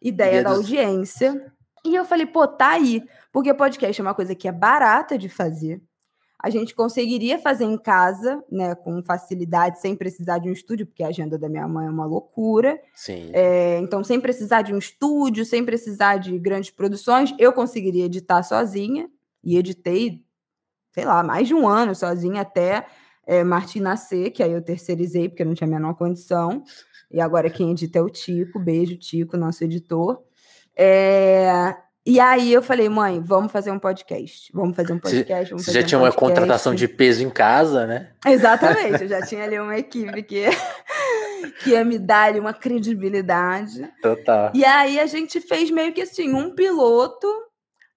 ideia 0.01 0.43
da 0.43 0.51
audiência. 0.51 1.53
E 1.85 1.95
eu 1.95 2.03
falei, 2.03 2.25
pô, 2.25 2.45
tá 2.45 2.71
aí. 2.71 3.01
Porque 3.31 3.53
podcast 3.53 4.01
é 4.01 4.03
uma 4.03 4.13
coisa 4.13 4.35
que 4.35 4.47
é 4.47 4.51
barata 4.51 5.17
de 5.17 5.29
fazer. 5.29 5.81
A 6.47 6.49
gente 6.49 6.73
conseguiria 6.73 7.37
fazer 7.37 7.65
em 7.65 7.77
casa, 7.77 8.43
né, 8.49 8.73
com 8.73 9.03
facilidade, 9.03 9.81
sem 9.81 9.95
precisar 9.95 10.37
de 10.37 10.49
um 10.49 10.53
estúdio, 10.53 10.85
porque 10.87 11.03
a 11.03 11.07
agenda 11.07 11.37
da 11.37 11.49
minha 11.49 11.67
mãe 11.67 11.87
é 11.87 11.89
uma 11.89 12.05
loucura. 12.05 12.79
Sim. 12.95 13.29
É, 13.33 13.79
então, 13.79 14.03
sem 14.03 14.19
precisar 14.19 14.61
de 14.61 14.73
um 14.73 14.77
estúdio, 14.77 15.45
sem 15.45 15.65
precisar 15.65 16.17
de 16.17 16.37
grandes 16.39 16.71
produções, 16.71 17.33
eu 17.37 17.51
conseguiria 17.51 18.05
editar 18.05 18.43
sozinha. 18.43 19.09
E 19.43 19.57
editei 19.57 20.25
sei 20.97 21.05
lá, 21.05 21.21
mais 21.21 21.47
de 21.47 21.53
um 21.53 21.67
ano 21.67 21.93
sozinha 21.93 22.41
até 22.41 22.83
é, 23.27 23.43
Martim 23.43 23.79
nascer, 23.79 24.31
que 24.31 24.41
aí 24.41 24.51
eu 24.51 24.63
terceirizei 24.63 25.29
porque 25.29 25.45
não 25.45 25.53
tinha 25.53 25.67
a 25.67 25.69
menor 25.69 25.93
condição. 25.93 26.63
E 27.11 27.21
agora 27.21 27.51
quem 27.51 27.69
edita 27.69 27.99
é 27.99 28.01
o 28.01 28.09
Tico, 28.09 28.57
beijo, 28.57 28.97
Tico, 28.97 29.37
nosso 29.37 29.63
editor. 29.63 30.19
É, 30.75 31.75
e 32.07 32.21
aí 32.21 32.53
eu 32.53 32.61
falei, 32.61 32.87
mãe, 32.87 33.21
vamos 33.21 33.51
fazer 33.51 33.69
um 33.69 33.77
podcast. 33.77 34.49
Vamos 34.53 34.77
fazer 34.77 34.93
um 34.93 34.99
podcast. 34.99 35.53
Você 35.53 35.73
já 35.73 35.83
tinha 35.83 35.99
um 35.99 36.03
uma 36.03 36.11
contratação 36.13 36.73
de 36.73 36.87
peso 36.87 37.21
em 37.21 37.29
casa, 37.29 37.85
né? 37.85 38.11
Exatamente, 38.25 39.03
eu 39.03 39.09
já 39.09 39.21
tinha 39.21 39.43
ali 39.43 39.59
uma 39.59 39.77
equipe 39.77 40.23
que, 40.23 40.45
que 41.61 41.71
ia 41.71 41.83
me 41.83 41.99
dar 41.99 42.29
ali 42.29 42.39
uma 42.39 42.53
credibilidade. 42.53 43.91
Total. 44.01 44.51
E 44.53 44.63
aí 44.63 45.01
a 45.01 45.05
gente 45.05 45.41
fez 45.41 45.69
meio 45.69 45.91
que 45.91 46.01
assim, 46.01 46.33
um 46.33 46.55
piloto 46.55 47.27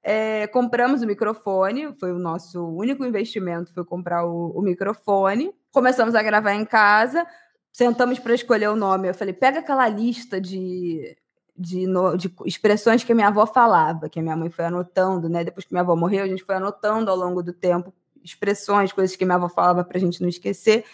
é, 0.02 0.48
compramos 0.48 1.02
o 1.02 1.06
microfone, 1.06 1.94
foi 1.94 2.12
o 2.12 2.18
nosso 2.18 2.61
único 2.66 3.04
investimento, 3.04 3.72
foi 3.72 3.84
comprar 3.84 4.26
o, 4.26 4.50
o 4.58 4.61
microfone. 4.61 5.52
Começamos 5.70 6.16
a 6.16 6.22
gravar 6.22 6.54
em 6.54 6.64
casa, 6.64 7.24
sentamos 7.70 8.18
para 8.18 8.34
escolher 8.34 8.70
o 8.70 8.76
nome. 8.76 9.08
Eu 9.08 9.14
falei, 9.14 9.34
pega 9.34 9.61
aquela 9.61 9.88
lista 9.88 10.40
de, 10.40 11.16
de, 11.61 11.86
no, 11.86 12.16
de, 12.16 12.34
expressões 12.46 13.04
que 13.04 13.12
a 13.12 13.14
minha 13.14 13.28
avó 13.28 13.44
falava, 13.44 14.08
que 14.08 14.18
a 14.18 14.22
minha 14.22 14.34
mãe 14.34 14.48
foi 14.48 14.64
anotando, 14.64 15.28
né? 15.28 15.44
Depois 15.44 15.66
que 15.66 15.74
minha 15.74 15.82
avó 15.82 15.94
morreu, 15.94 16.24
a 16.24 16.26
gente 16.26 16.42
foi 16.42 16.54
anotando 16.54 17.11
ao 17.11 17.16
longo 17.16 17.42
do 17.42 17.52
tempo 17.52 17.92
expressões, 18.24 18.92
coisas 18.92 19.14
que 19.14 19.24
minha 19.24 19.36
avó 19.36 19.48
falava 19.48 19.84
para 19.84 19.98
a 19.98 20.00
gente 20.00 20.22
não 20.22 20.28
esquecer. 20.28 20.84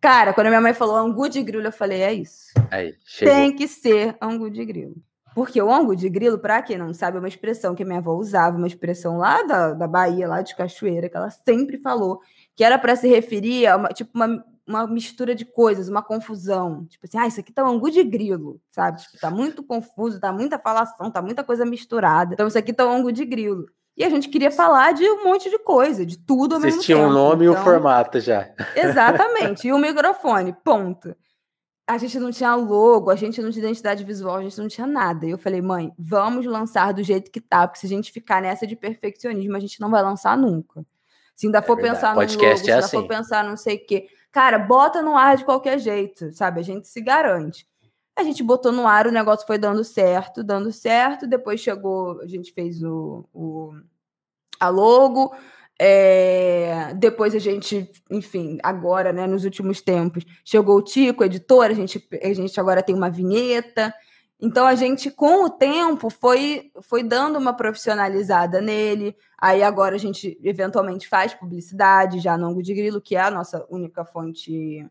Cara, 0.00 0.32
quando 0.32 0.46
a 0.46 0.50
minha 0.50 0.60
mãe 0.60 0.72
falou 0.72 0.96
angu 0.96 1.28
de 1.28 1.42
grilo, 1.42 1.64
eu 1.64 1.72
falei, 1.72 2.02
é 2.02 2.12
isso. 2.12 2.52
Aí, 2.70 2.94
Tem 3.18 3.54
que 3.54 3.66
ser 3.66 4.16
angu 4.20 4.50
de 4.50 4.64
grilo. 4.64 4.94
Porque 5.34 5.60
o 5.60 5.72
ângulo 5.72 5.96
de 5.96 6.08
grilo, 6.08 6.38
para 6.38 6.62
quem 6.62 6.78
não 6.78 6.94
sabe, 6.94 7.16
é 7.16 7.20
uma 7.20 7.28
expressão 7.28 7.74
que 7.74 7.82
a 7.82 7.86
minha 7.86 7.98
avó 7.98 8.12
usava, 8.14 8.56
uma 8.56 8.68
expressão 8.68 9.16
lá 9.16 9.42
da, 9.42 9.72
da 9.72 9.88
Bahia, 9.88 10.28
lá 10.28 10.42
de 10.42 10.54
Cachoeira, 10.54 11.08
que 11.08 11.16
ela 11.16 11.30
sempre 11.30 11.78
falou, 11.78 12.20
que 12.54 12.62
era 12.62 12.78
para 12.78 12.94
se 12.94 13.08
referir 13.08 13.66
a 13.66 13.76
uma, 13.76 13.88
tipo, 13.88 14.10
uma, 14.14 14.44
uma 14.66 14.86
mistura 14.86 15.34
de 15.34 15.44
coisas, 15.44 15.88
uma 15.88 16.02
confusão. 16.02 16.86
Tipo 16.86 17.06
assim, 17.06 17.18
ah, 17.18 17.26
isso 17.26 17.40
aqui 17.40 17.52
tá 17.52 17.64
um 17.64 17.74
angu 17.74 17.90
de 17.90 18.02
grilo, 18.02 18.60
sabe? 18.70 19.00
Tipo, 19.02 19.18
tá 19.18 19.30
muito 19.30 19.62
confuso, 19.62 20.20
tá 20.20 20.32
muita 20.32 20.58
falação, 20.58 21.10
tá 21.10 21.20
muita 21.20 21.44
coisa 21.44 21.64
misturada. 21.64 22.34
Então, 22.34 22.46
isso 22.46 22.58
aqui 22.58 22.72
tá 22.72 22.86
um 22.86 22.92
angu 22.92 23.12
de 23.12 23.24
grilo. 23.24 23.66
E 23.96 24.02
a 24.02 24.10
gente 24.10 24.28
queria 24.28 24.50
falar 24.50 24.92
de 24.92 25.04
um 25.08 25.24
monte 25.24 25.48
de 25.48 25.58
coisa, 25.58 26.04
de 26.04 26.18
tudo 26.18 26.54
ao 26.54 26.60
Vocês 26.60 26.76
mesmo 26.76 26.86
tempo. 26.86 26.98
Vocês 26.98 26.98
tinham 26.98 27.08
o 27.08 27.12
nome 27.12 27.44
então, 27.44 27.46
e 27.46 27.48
o 27.48 27.52
então 27.52 27.64
formato 27.64 28.18
já. 28.18 28.50
Exatamente. 28.74 29.68
E 29.68 29.72
o 29.72 29.78
microfone, 29.78 30.52
ponto 30.64 31.14
a 31.86 31.98
gente 31.98 32.18
não 32.18 32.30
tinha 32.30 32.54
logo, 32.54 33.10
a 33.10 33.16
gente 33.16 33.42
não 33.42 33.50
tinha 33.50 33.64
identidade 33.64 34.04
visual, 34.04 34.36
a 34.36 34.42
gente 34.42 34.58
não 34.58 34.68
tinha 34.68 34.86
nada. 34.86 35.26
E 35.26 35.30
eu 35.30 35.38
falei, 35.38 35.60
mãe, 35.60 35.92
vamos 35.98 36.46
lançar 36.46 36.92
do 36.92 37.02
jeito 37.02 37.30
que 37.30 37.40
tá, 37.40 37.66
porque 37.66 37.80
se 37.80 37.86
a 37.86 37.88
gente 37.88 38.10
ficar 38.10 38.40
nessa 38.40 38.66
de 38.66 38.74
perfeccionismo, 38.74 39.56
a 39.56 39.60
gente 39.60 39.80
não 39.80 39.90
vai 39.90 40.02
lançar 40.02 40.36
nunca. 40.36 40.84
Se 41.36 41.46
ainda 41.46 41.58
é 41.58 41.62
for 41.62 41.76
verdade. 41.76 41.96
pensar 41.96 42.14
no 42.14 42.20
logo, 42.20 42.44
é 42.44 42.56
se 42.56 42.70
ainda 42.70 42.84
assim. 42.84 42.96
for 42.96 43.06
pensar 43.06 43.44
não 43.44 43.56
sei 43.56 43.76
o 43.76 43.86
quê. 43.86 44.06
Cara, 44.34 44.58
bota 44.58 45.00
no 45.00 45.16
ar 45.16 45.36
de 45.36 45.44
qualquer 45.44 45.78
jeito, 45.78 46.32
sabe? 46.32 46.58
A 46.58 46.64
gente 46.64 46.88
se 46.88 47.00
garante. 47.00 47.68
A 48.16 48.24
gente 48.24 48.42
botou 48.42 48.72
no 48.72 48.84
ar, 48.84 49.06
o 49.06 49.12
negócio 49.12 49.46
foi 49.46 49.58
dando 49.58 49.84
certo, 49.84 50.42
dando 50.42 50.72
certo. 50.72 51.24
Depois 51.24 51.60
chegou, 51.60 52.20
a 52.20 52.26
gente 52.26 52.52
fez 52.52 52.82
o, 52.82 53.24
o 53.32 53.72
a 54.58 54.68
logo, 54.68 55.32
é, 55.78 56.92
depois 56.96 57.32
a 57.32 57.38
gente, 57.38 57.88
enfim, 58.10 58.58
agora, 58.60 59.12
né, 59.12 59.24
nos 59.24 59.44
últimos 59.44 59.80
tempos, 59.80 60.24
chegou 60.44 60.78
o 60.78 60.82
Tico, 60.82 61.22
editor, 61.22 61.66
a 61.66 61.72
gente, 61.72 62.04
a 62.20 62.32
gente 62.34 62.58
agora 62.58 62.82
tem 62.82 62.94
uma 62.94 63.10
vinheta. 63.10 63.94
Então 64.40 64.66
a 64.66 64.74
gente, 64.74 65.10
com 65.10 65.44
o 65.44 65.50
tempo, 65.50 66.10
foi, 66.10 66.70
foi 66.82 67.02
dando 67.02 67.38
uma 67.38 67.54
profissionalizada 67.54 68.60
nele. 68.60 69.16
Aí 69.38 69.62
agora 69.62 69.94
a 69.94 69.98
gente 69.98 70.38
eventualmente 70.42 71.08
faz 71.08 71.32
publicidade 71.32 72.20
já 72.20 72.36
no 72.36 72.46
Ango 72.46 72.62
de 72.62 72.74
Grilo, 72.74 73.00
que 73.00 73.16
é 73.16 73.20
a 73.20 73.30
nossa 73.30 73.64
única 73.70 74.04
fonte 74.04 74.86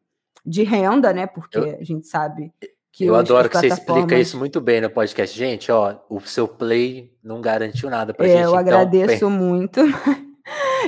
de 0.45 0.63
renda, 0.63 1.13
né? 1.13 1.27
Porque 1.27 1.57
eu, 1.57 1.77
a 1.79 1.83
gente 1.83 2.07
sabe 2.07 2.51
que. 2.91 3.05
Eu 3.05 3.15
adoro 3.15 3.49
que 3.49 3.57
você 3.57 3.67
explica 3.67 4.17
isso 4.17 4.37
muito 4.37 4.59
bem 4.61 4.81
no 4.81 4.89
podcast. 4.89 5.37
Gente, 5.37 5.71
ó, 5.71 5.97
o 6.09 6.21
seu 6.21 6.47
play 6.47 7.13
não 7.23 7.41
garantiu 7.41 7.89
nada 7.89 8.13
pra 8.13 8.25
é, 8.25 8.29
gente. 8.29 8.41
Eu 8.41 8.49
então, 8.49 8.59
agradeço 8.59 9.13
então, 9.13 9.29
muito. 9.31 9.81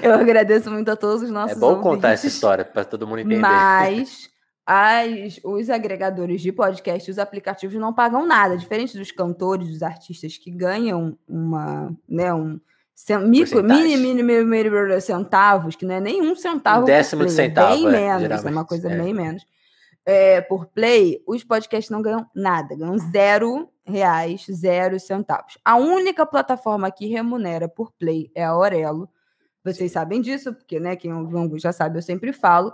Eu 0.03 0.14
agradeço 0.14 0.70
muito 0.70 0.89
a 0.89 0.95
todos 0.95 1.24
os 1.24 1.30
nossos 1.30 1.56
É 1.56 1.60
bom 1.60 1.68
ouvintes, 1.68 1.89
contar 1.89 2.12
essa 2.12 2.28
história 2.28 2.66
para 2.66 2.84
todo 2.84 3.08
mundo 3.08 3.20
entender. 3.20 3.39
Mas 3.39 4.30
as, 4.66 5.39
os 5.43 5.70
agregadores 5.70 6.41
de 6.41 6.51
podcast, 6.51 7.11
os 7.11 7.20
aplicativos 7.20 7.76
não 7.80 7.93
pagam 7.93 8.26
nada, 8.26 8.57
diferente 8.57 8.97
dos 8.97 9.11
cantores, 9.11 9.70
dos 9.70 9.84
artistas 9.84 10.38
que 10.38 10.49
ganham 10.49 11.18
uma, 11.28 11.95
né, 12.09 12.34
um 12.34 12.59
micro, 13.28 13.63
mini, 13.63 13.95
mini, 13.97 14.24
mini, 14.24 14.43
mini, 14.43 15.01
centavos, 15.01 15.76
que 15.76 15.86
não 15.86 15.95
é 15.95 15.99
nem 15.99 16.22
um 16.22 16.36
centavo. 16.36 16.82
Um 16.82 16.86
décimo 16.86 17.22
play, 17.22 17.30
de 17.30 17.36
centavo. 17.36 17.76
Bem 17.76 17.88
é, 17.88 18.18
menos, 18.18 18.45
é 18.45 18.49
uma 18.49 18.66
coisa 18.66 18.91
é. 18.91 18.97
bem 18.97 19.13
menos. 19.13 19.45
É, 20.03 20.41
por 20.41 20.66
play, 20.68 21.22
os 21.28 21.43
podcasts 21.43 21.89
não 21.89 22.01
ganham 22.01 22.26
nada, 22.34 22.76
ganham 22.76 22.97
zero 22.97 23.70
reais, 23.84 24.45
zero 24.51 24.99
centavos. 24.99 25.57
A 25.63 25.78
única 25.78 26.26
plataforma 26.26 26.89
que 26.89 27.07
remunera 27.07 27.68
por 27.68 27.91
play 27.91 28.32
é 28.34 28.43
a 28.43 28.49
Aurelo. 28.49 29.09
Vocês 29.63 29.91
sabem 29.91 30.22
disso, 30.22 30.53
porque, 30.53 30.80
né, 30.80 30.95
quem 30.95 31.13
ouve 31.13 31.36
o 31.36 31.59
já 31.59 31.72
sabe, 31.72 31.97
eu 31.97 32.01
sempre 32.01 32.32
falo. 32.32 32.74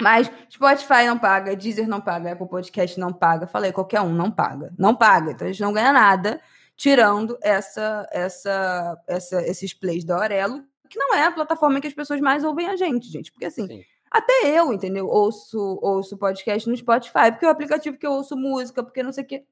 Mas 0.00 0.30
Spotify 0.50 1.06
não 1.06 1.18
paga, 1.18 1.54
Deezer 1.54 1.88
não 1.88 2.00
paga, 2.00 2.32
Apple 2.32 2.48
Podcast 2.48 2.98
não 2.98 3.12
paga. 3.12 3.46
Falei, 3.46 3.72
qualquer 3.72 4.00
um 4.00 4.12
não 4.12 4.30
paga. 4.30 4.72
Não 4.78 4.94
paga. 4.94 5.32
Então 5.32 5.46
a 5.46 5.50
gente 5.50 5.62
não 5.62 5.72
ganha 5.72 5.92
nada 5.92 6.40
tirando 6.76 7.38
essa, 7.42 8.08
essa, 8.10 8.98
essa, 9.06 9.42
esses 9.42 9.72
plays 9.72 10.04
da 10.04 10.16
Aurelo, 10.16 10.64
que 10.88 10.98
não 10.98 11.14
é 11.14 11.24
a 11.24 11.32
plataforma 11.32 11.80
que 11.80 11.86
as 11.86 11.94
pessoas 11.94 12.20
mais 12.20 12.44
ouvem 12.44 12.68
a 12.68 12.76
gente, 12.76 13.08
gente. 13.08 13.30
Porque 13.30 13.46
assim, 13.46 13.66
Sim. 13.66 13.82
até 14.10 14.58
eu, 14.58 14.72
entendeu? 14.72 15.06
Ouço, 15.06 15.78
ouço 15.80 16.18
podcast 16.18 16.68
no 16.68 16.76
Spotify, 16.76 17.30
porque 17.30 17.44
é 17.44 17.48
o 17.48 17.52
aplicativo 17.52 17.96
que 17.96 18.06
eu 18.06 18.12
ouço 18.12 18.36
música, 18.36 18.82
porque 18.82 19.02
não 19.02 19.12
sei 19.12 19.24
o 19.24 19.26
quê. 19.26 19.44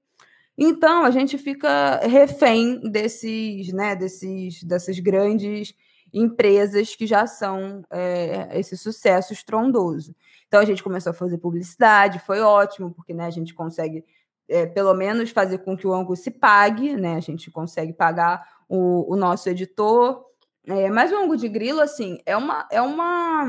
Então 0.56 1.04
a 1.04 1.10
gente 1.10 1.38
fica 1.38 1.98
refém 2.06 2.80
desses, 2.90 3.72
né, 3.72 3.96
desses, 3.96 4.62
dessas 4.62 4.98
grandes 4.98 5.74
empresas 6.12 6.94
que 6.94 7.06
já 7.06 7.26
são 7.26 7.82
é, 7.90 8.58
esse 8.58 8.76
sucesso 8.76 9.32
estrondoso. 9.32 10.14
Então 10.52 10.60
a 10.60 10.66
gente 10.66 10.82
começou 10.82 11.12
a 11.12 11.14
fazer 11.14 11.38
publicidade, 11.38 12.18
foi 12.18 12.42
ótimo, 12.42 12.92
porque 12.92 13.14
né, 13.14 13.24
a 13.24 13.30
gente 13.30 13.54
consegue 13.54 14.04
é, 14.46 14.66
pelo 14.66 14.92
menos 14.92 15.30
fazer 15.30 15.56
com 15.56 15.74
que 15.74 15.86
o 15.86 15.94
ângulo 15.94 16.14
se 16.14 16.30
pague, 16.30 16.94
né? 16.94 17.16
A 17.16 17.20
gente 17.20 17.50
consegue 17.50 17.94
pagar 17.94 18.46
o, 18.68 19.10
o 19.10 19.16
nosso 19.16 19.48
editor. 19.48 20.22
É, 20.66 20.90
mas 20.90 21.10
o 21.10 21.16
ângulo 21.16 21.38
de 21.38 21.48
grilo, 21.48 21.80
assim, 21.80 22.18
é 22.26 22.36
uma, 22.36 22.68
é 22.70 22.82
uma, 22.82 23.46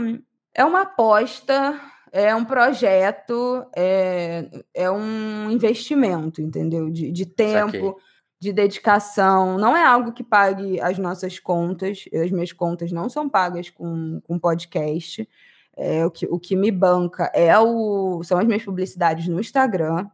é 0.54 0.64
uma 0.64 0.84
aposta 0.84 1.78
é 2.10 2.34
um 2.34 2.46
projeto, 2.46 3.66
é, 3.76 4.48
é 4.74 4.90
um 4.90 5.52
investimento, 5.52 6.42
entendeu? 6.42 6.90
De, 6.90 7.12
de 7.12 7.26
tempo, 7.26 7.98
de 8.40 8.54
dedicação. 8.54 9.58
Não 9.58 9.76
é 9.76 9.84
algo 9.84 10.14
que 10.14 10.24
pague 10.24 10.80
as 10.80 10.98
nossas 11.00 11.38
contas. 11.38 12.06
As 12.14 12.32
minhas 12.32 12.54
contas 12.54 12.94
não 12.94 13.10
são 13.10 13.28
pagas 13.28 13.70
com, 13.72 14.22
com 14.22 14.40
podcast. 14.40 15.28
É, 15.76 16.06
o, 16.06 16.12
que, 16.12 16.26
o 16.30 16.40
que 16.40 16.56
me 16.56 16.72
banca 16.72 17.32
é 17.34 17.58
o, 17.58 18.22
são 18.24 18.38
as 18.38 18.46
minhas 18.46 18.64
publicidades 18.64 19.28
no 19.28 19.40
Instagram. 19.40 20.08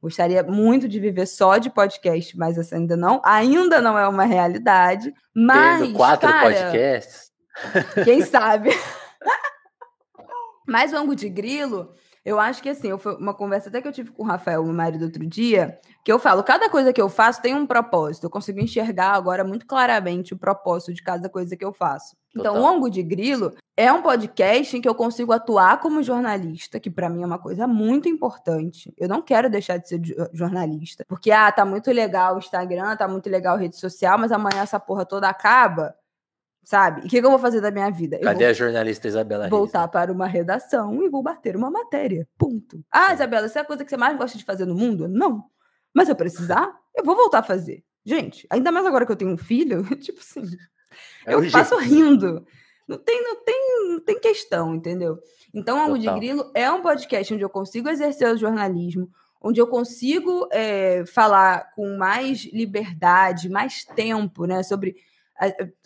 Gostaria 0.00 0.42
muito 0.42 0.88
de 0.88 0.98
viver 0.98 1.26
só 1.26 1.58
de 1.58 1.68
podcast, 1.68 2.36
mas 2.38 2.56
essa 2.56 2.76
ainda 2.76 2.96
não, 2.96 3.20
ainda 3.24 3.80
não 3.80 3.98
é 3.98 4.08
uma 4.08 4.24
realidade. 4.24 5.12
Mas 5.34 5.82
Tendo 5.82 5.96
quatro 5.96 6.28
cara, 6.28 6.42
podcasts. 6.42 7.30
Quem 8.04 8.22
sabe? 8.22 8.70
mas 10.66 10.92
o 10.92 10.96
ângulo 10.96 11.16
de 11.16 11.28
grilo 11.28 11.92
eu 12.24 12.38
acho 12.38 12.62
que 12.62 12.68
assim, 12.68 12.88
eu, 12.88 13.00
uma 13.18 13.32
conversa 13.32 13.68
até 13.68 13.80
que 13.80 13.88
eu 13.88 13.92
tive 13.92 14.10
com 14.10 14.22
o 14.22 14.26
Rafael, 14.26 14.62
meu 14.62 14.74
marido, 14.74 15.04
outro 15.04 15.26
dia, 15.26 15.78
que 16.04 16.12
eu 16.12 16.18
falo, 16.18 16.42
cada 16.42 16.68
coisa 16.68 16.92
que 16.92 17.00
eu 17.00 17.08
faço 17.08 17.40
tem 17.40 17.54
um 17.54 17.66
propósito. 17.66 18.24
Eu 18.24 18.30
consigo 18.30 18.60
enxergar 18.60 19.12
agora 19.12 19.42
muito 19.42 19.66
claramente 19.66 20.34
o 20.34 20.38
propósito 20.38 20.92
de 20.92 21.02
cada 21.02 21.28
coisa 21.28 21.56
que 21.56 21.64
eu 21.64 21.72
faço. 21.72 22.14
Então, 22.30 22.44
Total. 22.44 22.56
Então, 22.56 22.72
o 22.72 22.76
Ongo 22.76 22.90
de 22.90 23.02
Grilo 23.02 23.54
é 23.76 23.90
um 23.90 24.02
podcast 24.02 24.76
em 24.76 24.80
que 24.80 24.88
eu 24.88 24.94
consigo 24.94 25.32
atuar 25.32 25.80
como 25.80 26.02
jornalista, 26.02 26.78
que 26.78 26.90
para 26.90 27.08
mim 27.08 27.22
é 27.22 27.26
uma 27.26 27.38
coisa 27.38 27.66
muito 27.66 28.08
importante. 28.08 28.92
Eu 28.98 29.08
não 29.08 29.22
quero 29.22 29.48
deixar 29.48 29.78
de 29.78 29.88
ser 29.88 30.00
jornalista, 30.32 31.04
porque 31.08 31.30
ah, 31.30 31.50
tá 31.50 31.64
muito 31.64 31.90
legal 31.90 32.34
o 32.34 32.38
Instagram, 32.38 32.96
tá 32.96 33.08
muito 33.08 33.30
legal 33.30 33.56
a 33.56 33.58
rede 33.58 33.76
social, 33.76 34.18
mas 34.18 34.30
amanhã 34.30 34.62
essa 34.62 34.78
porra 34.78 35.06
toda 35.06 35.28
acaba 35.28 35.94
sabe? 36.70 37.00
E 37.00 37.06
o 37.06 37.08
que, 37.08 37.20
que, 37.20 37.26
eu 37.26 37.30
vou 37.30 37.38
fazer 37.38 37.60
da 37.60 37.72
minha 37.72 37.90
vida? 37.90 38.16
Cadê 38.20 38.44
a 38.44 38.52
jornalista 38.52 39.08
Isabela 39.08 39.48
Voltar 39.48 39.82
Riz? 39.82 39.90
para 39.90 40.12
uma 40.12 40.28
redação 40.28 41.02
e 41.02 41.08
vou 41.08 41.20
bater 41.20 41.56
uma 41.56 41.68
matéria. 41.68 42.28
Ponto. 42.38 42.84
Ah, 42.92 43.12
Isabela, 43.12 43.48
isso 43.48 43.58
é 43.58 43.60
a 43.60 43.64
coisa 43.64 43.82
que 43.82 43.90
você 43.90 43.96
mais 43.96 44.16
gosta 44.16 44.38
de 44.38 44.44
fazer 44.44 44.66
no 44.66 44.74
mundo? 44.76 45.08
Não. 45.08 45.42
Mas 45.92 46.06
se 46.06 46.12
eu 46.12 46.16
precisar, 46.16 46.72
eu 46.96 47.04
vou 47.04 47.16
voltar 47.16 47.40
a 47.40 47.42
fazer. 47.42 47.82
Gente, 48.04 48.46
ainda 48.48 48.70
mais 48.70 48.86
agora 48.86 49.04
que 49.04 49.10
eu 49.10 49.16
tenho 49.16 49.32
um 49.32 49.36
filho, 49.36 49.82
tipo 49.98 50.20
assim, 50.20 50.42
é 51.26 51.34
eu 51.34 51.42
faço 51.50 51.76
jeito. 51.80 51.92
rindo. 51.92 52.46
Não 52.86 52.98
tem, 52.98 53.20
não, 53.20 53.44
tem, 53.44 53.88
não 53.88 54.00
tem 54.00 54.20
questão, 54.20 54.72
entendeu? 54.72 55.18
Então, 55.52 55.76
Algo 55.76 55.98
de 55.98 56.08
Grilo 56.08 56.52
é 56.54 56.70
um 56.70 56.82
podcast 56.82 57.34
onde 57.34 57.42
eu 57.42 57.50
consigo 57.50 57.88
exercer 57.88 58.32
o 58.32 58.38
jornalismo, 58.38 59.10
onde 59.42 59.60
eu 59.60 59.66
consigo 59.66 60.48
é, 60.52 61.04
falar 61.04 61.72
com 61.74 61.96
mais 61.96 62.44
liberdade, 62.52 63.48
mais 63.48 63.84
tempo, 63.84 64.44
né, 64.44 64.62
sobre 64.62 64.94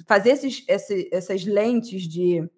fazer 0.06 0.30
esses, 0.30 0.64
esse, 0.68 1.08
essas 1.12 1.44
lentes 1.44 2.02
de, 2.02 2.48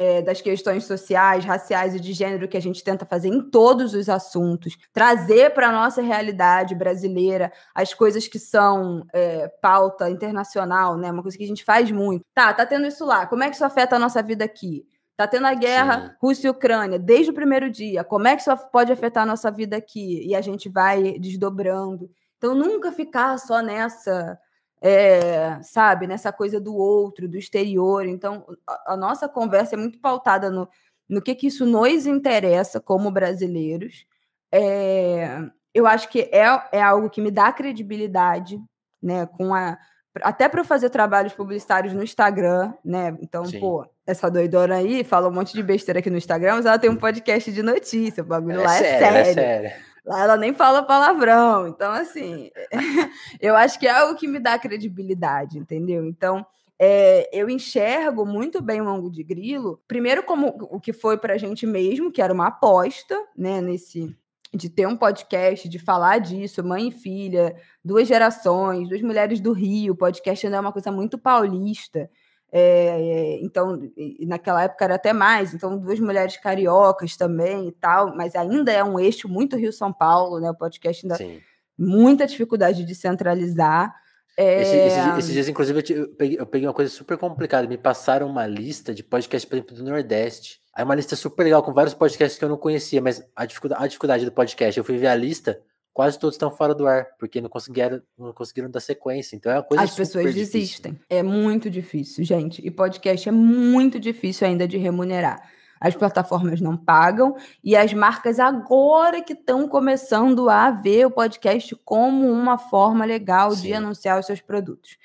é, 0.00 0.22
das 0.22 0.40
questões 0.40 0.84
sociais, 0.84 1.44
raciais 1.44 1.94
e 1.94 2.00
de 2.00 2.14
gênero 2.14 2.48
que 2.48 2.56
a 2.56 2.62
gente 2.62 2.82
tenta 2.82 3.04
fazer 3.04 3.28
em 3.28 3.50
todos 3.50 3.92
os 3.92 4.08
assuntos, 4.08 4.74
trazer 4.92 5.52
para 5.52 5.68
a 5.68 5.72
nossa 5.72 6.00
realidade 6.00 6.74
brasileira 6.74 7.52
as 7.74 7.92
coisas 7.92 8.26
que 8.26 8.38
são 8.38 9.04
é, 9.12 9.46
pauta 9.60 10.08
internacional, 10.08 10.96
né? 10.96 11.10
Uma 11.10 11.22
coisa 11.22 11.36
que 11.36 11.44
a 11.44 11.46
gente 11.46 11.64
faz 11.64 11.90
muito. 11.90 12.24
Tá, 12.34 12.54
tá 12.54 12.64
tendo 12.64 12.86
isso 12.86 13.04
lá. 13.04 13.26
Como 13.26 13.42
é 13.42 13.50
que 13.50 13.56
isso 13.56 13.64
afeta 13.64 13.96
a 13.96 13.98
nossa 13.98 14.22
vida 14.22 14.42
aqui? 14.42 14.86
Tá 15.18 15.26
tendo 15.26 15.46
a 15.46 15.52
guerra 15.52 16.00
Sim. 16.00 16.14
Rússia 16.18 16.46
e 16.46 16.50
Ucrânia 16.50 16.98
desde 16.98 17.30
o 17.30 17.34
primeiro 17.34 17.70
dia. 17.70 18.02
Como 18.02 18.26
é 18.26 18.34
que 18.34 18.40
isso 18.40 18.56
pode 18.72 18.90
afetar 18.90 19.24
a 19.24 19.26
nossa 19.26 19.50
vida 19.50 19.76
aqui? 19.76 20.26
E 20.26 20.34
a 20.34 20.40
gente 20.40 20.70
vai 20.70 21.18
desdobrando. 21.18 22.10
Então, 22.38 22.54
nunca 22.54 22.90
ficar 22.90 23.36
só 23.38 23.60
nessa 23.60 24.38
é, 24.80 25.60
sabe, 25.62 26.06
nessa 26.06 26.32
coisa 26.32 26.60
do 26.60 26.74
outro, 26.74 27.28
do 27.28 27.36
exterior. 27.36 28.06
Então, 28.06 28.46
a, 28.66 28.94
a, 28.94 28.96
nossa 28.96 29.28
conversa 29.28 29.74
é 29.74 29.78
muito 29.78 29.98
pautada 29.98 30.50
no, 30.50 30.68
no 31.08 31.20
que, 31.20 31.34
que 31.34 31.48
isso 31.48 31.66
nos 31.66 32.06
interessa 32.06 32.80
como 32.80 33.10
brasileiros. 33.10 34.06
É, 34.52 35.40
eu 35.74 35.86
acho 35.86 36.08
que 36.08 36.22
é, 36.32 36.46
é 36.72 36.82
algo 36.82 37.10
que 37.10 37.20
me 37.20 37.30
dá 37.30 37.52
credibilidade, 37.52 38.60
né, 39.02 39.26
com 39.26 39.54
a 39.54 39.78
até 40.22 40.48
para 40.48 40.64
fazer 40.64 40.90
trabalhos 40.90 41.32
publicitários 41.32 41.94
no 41.94 42.02
Instagram, 42.02 42.74
né? 42.84 43.16
Então, 43.22 43.44
Sim. 43.44 43.60
pô, 43.60 43.86
essa 44.04 44.28
doidona 44.28 44.74
aí 44.74 45.04
fala 45.04 45.28
um 45.28 45.32
monte 45.32 45.52
de 45.52 45.62
besteira 45.62 46.00
aqui 46.00 46.10
no 46.10 46.18
Instagram, 46.18 46.56
mas 46.56 46.66
ela 46.66 46.78
tem 46.80 46.90
um 46.90 46.96
podcast 46.96 47.50
de 47.52 47.62
notícia, 47.62 48.22
o 48.22 48.26
bagulho 48.26 48.60
é 48.60 48.64
lá 48.64 48.70
sério, 48.70 48.86
é 48.88 48.98
sério. 48.98 49.18
É 49.18 49.34
sério. 49.34 49.89
Lá 50.04 50.22
ela 50.22 50.36
nem 50.36 50.54
fala 50.54 50.82
palavrão. 50.82 51.68
Então, 51.68 51.92
assim, 51.92 52.50
eu 53.40 53.56
acho 53.56 53.78
que 53.78 53.86
é 53.86 53.90
algo 53.90 54.18
que 54.18 54.26
me 54.26 54.38
dá 54.38 54.58
credibilidade, 54.58 55.58
entendeu? 55.58 56.04
Então, 56.04 56.44
é, 56.78 57.28
eu 57.32 57.50
enxergo 57.50 58.24
muito 58.24 58.62
bem 58.62 58.80
o 58.80 58.88
ângulo 58.88 59.10
de 59.10 59.22
grilo, 59.22 59.82
primeiro 59.86 60.22
como 60.22 60.48
o 60.70 60.80
que 60.80 60.94
foi 60.94 61.18
para 61.18 61.34
a 61.34 61.38
gente 61.38 61.66
mesmo, 61.66 62.10
que 62.10 62.22
era 62.22 62.32
uma 62.32 62.46
aposta, 62.46 63.14
né, 63.36 63.60
nesse 63.60 64.16
de 64.52 64.68
ter 64.68 64.86
um 64.86 64.96
podcast, 64.96 65.68
de 65.68 65.78
falar 65.78 66.18
disso, 66.18 66.64
mãe 66.64 66.88
e 66.88 66.90
filha, 66.90 67.54
duas 67.84 68.08
gerações, 68.08 68.88
duas 68.88 69.00
mulheres 69.00 69.40
do 69.40 69.52
Rio, 69.52 69.94
podcast 69.94 70.44
ainda 70.44 70.56
é 70.56 70.60
uma 70.60 70.72
coisa 70.72 70.90
muito 70.90 71.16
paulista. 71.16 72.10
É, 72.52 73.38
então, 73.42 73.80
naquela 74.26 74.64
época 74.64 74.84
era 74.84 74.96
até 74.96 75.12
mais, 75.12 75.54
então 75.54 75.78
duas 75.78 76.00
mulheres 76.00 76.36
cariocas 76.36 77.16
também 77.16 77.68
e 77.68 77.72
tal, 77.72 78.16
mas 78.16 78.34
ainda 78.34 78.72
é 78.72 78.82
um 78.82 78.98
eixo 78.98 79.28
muito 79.28 79.56
Rio-São 79.56 79.92
Paulo, 79.92 80.40
né? 80.40 80.50
O 80.50 80.54
podcast 80.54 81.06
ainda 81.06 81.16
Sim. 81.16 81.40
muita 81.78 82.26
dificuldade 82.26 82.84
de 82.84 82.94
centralizar. 82.94 83.94
É... 84.36 84.62
Esse, 84.62 84.76
esses, 84.76 85.18
esses, 85.18 85.32
dias, 85.32 85.48
inclusive, 85.48 85.78
eu 85.90 86.08
peguei, 86.08 86.40
eu 86.40 86.46
peguei, 86.46 86.66
uma 86.66 86.74
coisa 86.74 86.90
super 86.90 87.16
complicada. 87.16 87.68
Me 87.68 87.78
passaram 87.78 88.26
uma 88.26 88.46
lista 88.46 88.92
de 88.92 89.04
podcasts, 89.04 89.48
por 89.48 89.56
exemplo, 89.56 89.76
do 89.76 89.84
Nordeste. 89.84 90.60
Aí 90.74 90.84
uma 90.84 90.94
lista 90.94 91.14
super 91.14 91.44
legal 91.44 91.62
com 91.62 91.72
vários 91.72 91.94
podcasts 91.94 92.38
que 92.38 92.44
eu 92.44 92.48
não 92.48 92.56
conhecia, 92.56 93.00
mas 93.00 93.22
a 93.34 93.44
dificuldade, 93.44 93.84
a 93.84 93.86
dificuldade 93.86 94.24
do 94.24 94.32
podcast, 94.32 94.78
eu 94.78 94.84
fui 94.84 94.96
ver 94.96 95.08
a 95.08 95.14
lista, 95.14 95.60
quase 95.92 96.18
todos 96.18 96.34
estão 96.34 96.50
fora 96.50 96.74
do 96.74 96.86
ar, 96.86 97.06
porque 97.18 97.40
não 97.40 97.48
conseguiram, 97.48 98.00
não 98.18 98.32
conseguiram 98.32 98.70
dar 98.70 98.80
sequência. 98.80 99.36
Então 99.36 99.50
é 99.52 99.56
uma 99.56 99.62
coisa 99.62 99.84
As 99.84 99.94
pessoas 99.94 100.34
desistem. 100.34 100.92
Difícil. 100.92 101.06
É 101.10 101.22
muito 101.22 101.70
difícil, 101.70 102.24
gente. 102.24 102.64
E 102.64 102.70
podcast 102.70 103.28
é 103.28 103.32
muito 103.32 103.98
difícil 103.98 104.46
ainda 104.46 104.66
de 104.66 104.76
remunerar. 104.76 105.50
As 105.80 105.94
plataformas 105.94 106.60
não 106.60 106.76
pagam 106.76 107.34
e 107.64 107.74
as 107.74 107.94
marcas 107.94 108.38
agora 108.38 109.22
que 109.22 109.32
estão 109.32 109.66
começando 109.66 110.50
a 110.50 110.70
ver 110.70 111.06
o 111.06 111.10
podcast 111.10 111.74
como 111.84 112.30
uma 112.30 112.58
forma 112.58 113.06
legal 113.06 113.50
Sim. 113.52 113.62
de 113.62 113.72
anunciar 113.72 114.20
os 114.20 114.26
seus 114.26 114.42
produtos. 114.42 114.98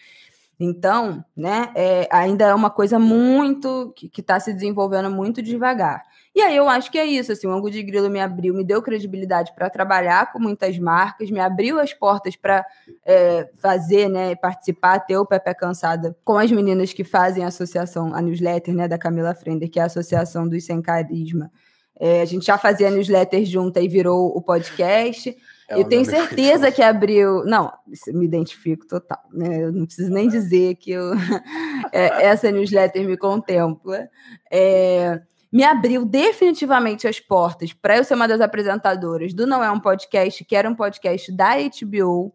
Então, 0.59 1.23
né, 1.35 1.69
é, 1.75 2.07
ainda 2.09 2.45
é 2.45 2.53
uma 2.53 2.69
coisa 2.69 2.97
muito 2.97 3.93
que 3.95 4.21
está 4.21 4.39
se 4.39 4.53
desenvolvendo 4.53 5.11
muito 5.11 5.41
devagar. 5.41 6.03
E 6.33 6.41
aí 6.41 6.55
eu 6.55 6.67
acho 6.67 6.91
que 6.91 6.97
é 6.97 7.05
isso, 7.05 7.31
assim, 7.31 7.47
o 7.47 7.51
Angu 7.51 7.69
de 7.71 7.81
Grilo 7.81 8.09
me 8.09 8.19
abriu, 8.19 8.53
me 8.53 8.63
deu 8.63 8.81
credibilidade 8.81 9.53
para 9.55 9.69
trabalhar 9.69 10.33
com 10.33 10.39
muitas 10.39 10.77
marcas, 10.77 11.31
me 11.31 11.39
abriu 11.39 11.79
as 11.79 11.93
portas 11.93 12.35
para 12.35 12.65
é, 13.05 13.49
fazer, 13.55 14.09
né, 14.09 14.35
participar, 14.35 14.99
ter 14.99 15.17
o 15.17 15.25
Pepe 15.25 15.53
Cansada 15.55 16.15
com 16.25 16.37
as 16.37 16.51
meninas 16.51 16.91
que 16.91 17.05
fazem 17.05 17.43
a 17.43 17.47
associação, 17.47 18.13
a 18.13 18.21
newsletter, 18.21 18.73
né, 18.73 18.87
da 18.87 18.97
Camila 18.97 19.33
Frender, 19.33 19.69
que 19.69 19.79
é 19.79 19.83
a 19.83 19.85
Associação 19.85 20.47
dos 20.47 20.65
Sem 20.65 20.81
Carisma. 20.81 21.51
É, 21.97 22.21
a 22.21 22.25
gente 22.25 22.45
já 22.45 22.57
fazia 22.57 22.91
newsletter 22.91 23.45
junta 23.45 23.79
e 23.79 23.87
virou 23.87 24.35
o 24.35 24.41
podcast. 24.41 25.35
É 25.69 25.79
eu 25.79 25.83
tenho 25.85 26.05
certeza 26.05 26.71
que 26.71 26.81
abriu. 26.81 27.43
Não, 27.45 27.71
me 28.07 28.25
identifico 28.25 28.85
total. 28.87 29.19
Né? 29.33 29.63
Eu 29.63 29.71
não 29.71 29.85
preciso 29.85 30.11
nem 30.11 30.27
dizer 30.27 30.75
que 30.75 30.91
eu... 30.91 31.11
É, 31.91 32.25
essa 32.25 32.51
newsletter 32.51 33.07
me 33.07 33.15
contempla. 33.15 34.09
É 34.51 35.21
me 35.55 35.63
abriu 35.63 36.03
definitivamente 36.03 37.07
as 37.07 37.17
portas 37.17 37.71
para 37.71 37.95
eu 37.95 38.03
ser 38.03 38.13
uma 38.13 38.27
das 38.27 38.41
apresentadoras 38.41 39.33
do 39.33 39.47
Não 39.47 39.63
É 39.63 39.71
um 39.71 39.79
Podcast, 39.79 40.43
que 40.43 40.53
era 40.53 40.69
um 40.69 40.75
podcast 40.75 41.31
da 41.31 41.55
HBO, 41.55 42.33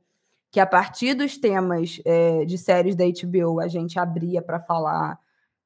que 0.50 0.58
a 0.58 0.64
partir 0.64 1.12
dos 1.12 1.36
temas 1.36 2.00
é, 2.06 2.46
de 2.46 2.56
séries 2.56 2.96
da 2.96 3.04
HBO 3.04 3.60
a 3.60 3.68
gente 3.68 3.98
abria 3.98 4.40
para 4.40 4.58
falar 4.58 5.18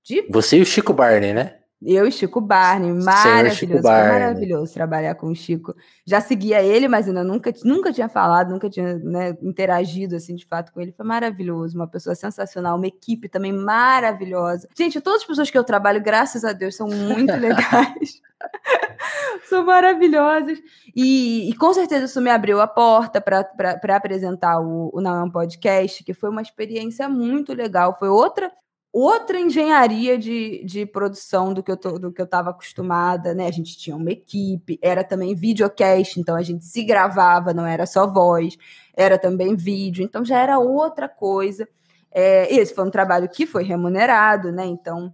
de. 0.02 0.26
Você 0.30 0.58
e 0.58 0.62
o 0.62 0.66
Chico 0.66 0.92
Barney, 0.92 1.32
né? 1.32 1.58
Eu 1.86 2.06
e 2.06 2.12
Chico 2.12 2.40
Barney, 2.40 2.92
maravilhoso. 2.92 3.56
Chico 3.56 3.82
Barney. 3.82 4.12
maravilhoso 4.12 4.74
trabalhar 4.74 5.14
com 5.14 5.26
o 5.28 5.34
Chico. 5.34 5.74
Já 6.06 6.20
seguia 6.20 6.62
ele, 6.62 6.88
mas 6.88 7.06
ainda 7.06 7.22
nunca, 7.22 7.52
nunca 7.64 7.92
tinha 7.92 8.08
falado, 8.08 8.50
nunca 8.50 8.70
tinha 8.70 8.98
né, 8.98 9.36
interagido 9.42 10.16
assim 10.16 10.34
de 10.34 10.46
fato 10.46 10.72
com 10.72 10.80
ele. 10.80 10.92
Foi 10.92 11.04
maravilhoso, 11.04 11.76
uma 11.76 11.86
pessoa 11.86 12.14
sensacional, 12.14 12.76
uma 12.76 12.86
equipe 12.86 13.28
também 13.28 13.52
maravilhosa. 13.52 14.68
Gente, 14.76 15.00
todas 15.00 15.20
as 15.20 15.26
pessoas 15.26 15.50
que 15.50 15.58
eu 15.58 15.64
trabalho, 15.64 16.02
graças 16.02 16.44
a 16.44 16.52
Deus, 16.52 16.74
são 16.74 16.88
muito 16.88 17.32
legais. 17.36 18.22
são 19.48 19.64
maravilhosas. 19.64 20.58
E, 20.94 21.50
e, 21.50 21.54
com 21.54 21.72
certeza 21.72 22.06
isso 22.06 22.20
me 22.20 22.30
abriu 22.30 22.60
a 22.60 22.66
porta 22.66 23.20
para 23.20 23.96
apresentar 23.96 24.60
o, 24.60 24.90
o 24.92 25.00
Não 25.00 25.14
é 25.14 25.22
um 25.22 25.30
Podcast, 25.30 26.02
que 26.04 26.14
foi 26.14 26.30
uma 26.30 26.42
experiência 26.42 27.08
muito 27.08 27.52
legal. 27.52 27.96
Foi 27.98 28.08
outra 28.08 28.50
outra 28.94 29.40
engenharia 29.40 30.16
de, 30.16 30.64
de 30.64 30.86
produção 30.86 31.52
do 31.52 31.64
que 31.64 31.70
eu 31.72 31.76
tô, 31.76 31.98
do 31.98 32.12
que 32.12 32.20
eu 32.20 32.24
estava 32.24 32.50
acostumada, 32.50 33.34
né? 33.34 33.48
A 33.48 33.50
gente 33.50 33.76
tinha 33.76 33.96
uma 33.96 34.12
equipe, 34.12 34.78
era 34.80 35.02
também 35.02 35.34
videocast, 35.34 36.20
então 36.20 36.36
a 36.36 36.42
gente 36.42 36.64
se 36.64 36.84
gravava, 36.84 37.52
não 37.52 37.66
era 37.66 37.86
só 37.86 38.06
voz, 38.06 38.56
era 38.96 39.18
também 39.18 39.56
vídeo, 39.56 40.04
então 40.04 40.24
já 40.24 40.38
era 40.40 40.60
outra 40.60 41.08
coisa. 41.08 41.68
É, 42.08 42.54
esse 42.54 42.72
foi 42.72 42.84
um 42.84 42.90
trabalho 42.90 43.28
que 43.28 43.44
foi 43.44 43.64
remunerado, 43.64 44.52
né? 44.52 44.64
Então 44.64 45.12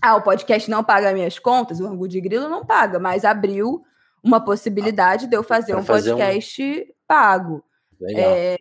ah, 0.00 0.16
o 0.16 0.22
podcast 0.22 0.68
não 0.68 0.82
paga 0.82 1.12
minhas 1.12 1.38
contas, 1.38 1.78
o 1.78 1.86
Angu 1.86 2.08
de 2.08 2.20
Grilo 2.20 2.48
não 2.48 2.66
paga, 2.66 2.98
mas 2.98 3.24
abriu 3.24 3.84
uma 4.20 4.44
possibilidade 4.44 5.28
de 5.28 5.36
eu 5.36 5.44
fazer 5.44 5.76
um 5.76 5.84
fazer 5.84 6.10
podcast 6.10 6.60
um... 6.60 6.94
pago. 7.06 7.62
É, 8.16 8.56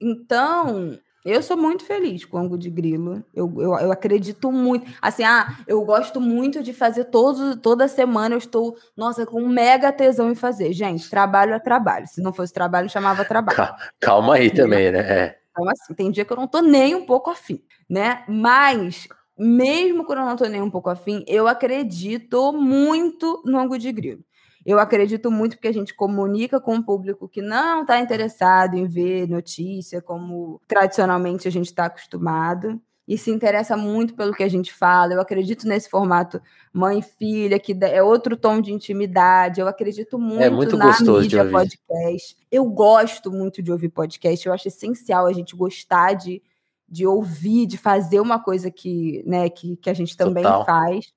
então, 0.00 0.98
eu 1.24 1.42
sou 1.42 1.56
muito 1.56 1.84
feliz 1.84 2.24
com 2.24 2.36
o 2.36 2.40
Angu 2.40 2.58
de 2.58 2.68
Grilo. 2.68 3.24
Eu, 3.32 3.52
eu, 3.56 3.78
eu, 3.78 3.92
acredito 3.92 4.50
muito. 4.50 4.90
Assim, 5.00 5.22
ah, 5.22 5.56
eu 5.68 5.84
gosto 5.84 6.20
muito 6.20 6.62
de 6.62 6.72
fazer 6.72 7.04
todos, 7.04 7.56
toda 7.60 7.86
semana. 7.86 8.34
Eu 8.34 8.38
estou, 8.38 8.76
nossa, 8.96 9.24
com 9.24 9.40
um 9.40 9.48
mega 9.48 9.92
tesão 9.92 10.30
em 10.30 10.34
fazer. 10.34 10.72
Gente, 10.72 11.08
trabalho 11.08 11.54
é 11.54 11.58
trabalho. 11.60 12.06
Se 12.08 12.20
não 12.20 12.32
fosse 12.32 12.52
trabalho, 12.52 12.90
chamava 12.90 13.24
trabalho. 13.24 13.74
Calma 14.00 14.34
aí 14.34 14.50
também, 14.50 14.90
né? 14.90 15.00
É. 15.00 15.38
Então, 15.52 15.68
assim, 15.68 15.94
tem 15.94 16.10
dia 16.10 16.24
que 16.24 16.32
eu 16.32 16.36
não 16.36 16.48
tô 16.48 16.60
nem 16.60 16.94
um 16.94 17.06
pouco 17.06 17.30
afim, 17.30 17.62
né? 17.88 18.24
Mas, 18.26 19.06
mesmo 19.38 20.04
quando 20.04 20.20
eu 20.20 20.24
não 20.24 20.36
tô 20.36 20.46
nem 20.46 20.62
um 20.62 20.70
pouco 20.70 20.90
afim, 20.90 21.24
eu 21.28 21.46
acredito 21.46 22.52
muito 22.52 23.42
no 23.44 23.58
ângulo 23.58 23.78
de 23.78 23.92
grilo. 23.92 24.24
Eu 24.64 24.78
acredito 24.78 25.30
muito 25.30 25.56
porque 25.56 25.68
a 25.68 25.72
gente 25.72 25.94
comunica 25.94 26.60
com 26.60 26.76
o 26.76 26.84
público 26.84 27.28
que 27.28 27.42
não 27.42 27.82
está 27.82 27.98
interessado 27.98 28.74
em 28.74 28.86
ver 28.86 29.28
notícia 29.28 30.00
como 30.00 30.60
tradicionalmente 30.68 31.48
a 31.48 31.50
gente 31.50 31.66
está 31.66 31.86
acostumado 31.86 32.80
e 33.06 33.18
se 33.18 33.30
interessa 33.30 33.76
muito 33.76 34.14
pelo 34.14 34.32
que 34.32 34.42
a 34.42 34.48
gente 34.48 34.72
fala. 34.72 35.12
Eu 35.12 35.20
acredito 35.20 35.66
nesse 35.66 35.90
formato 35.90 36.40
mãe 36.72 37.00
e 37.00 37.02
filha, 37.02 37.58
que 37.58 37.76
é 37.82 38.02
outro 38.02 38.36
tom 38.36 38.60
de 38.60 38.72
intimidade. 38.72 39.60
Eu 39.60 39.66
acredito 39.66 40.18
muito, 40.18 40.42
é 40.42 40.50
muito 40.50 40.76
na 40.76 40.96
mídia 41.00 41.44
podcast. 41.50 42.36
Eu 42.50 42.64
gosto 42.66 43.30
muito 43.30 43.62
de 43.62 43.72
ouvir 43.72 43.88
podcast. 43.88 44.46
Eu 44.46 44.54
acho 44.54 44.68
essencial 44.68 45.26
a 45.26 45.32
gente 45.32 45.56
gostar 45.56 46.14
de, 46.14 46.40
de 46.88 47.06
ouvir, 47.06 47.66
de 47.66 47.76
fazer 47.76 48.20
uma 48.20 48.38
coisa 48.38 48.70
que, 48.70 49.22
né, 49.26 49.48
que, 49.50 49.76
que 49.76 49.90
a 49.90 49.94
gente 49.94 50.16
também 50.16 50.44
Total. 50.44 50.64
faz. 50.64 51.12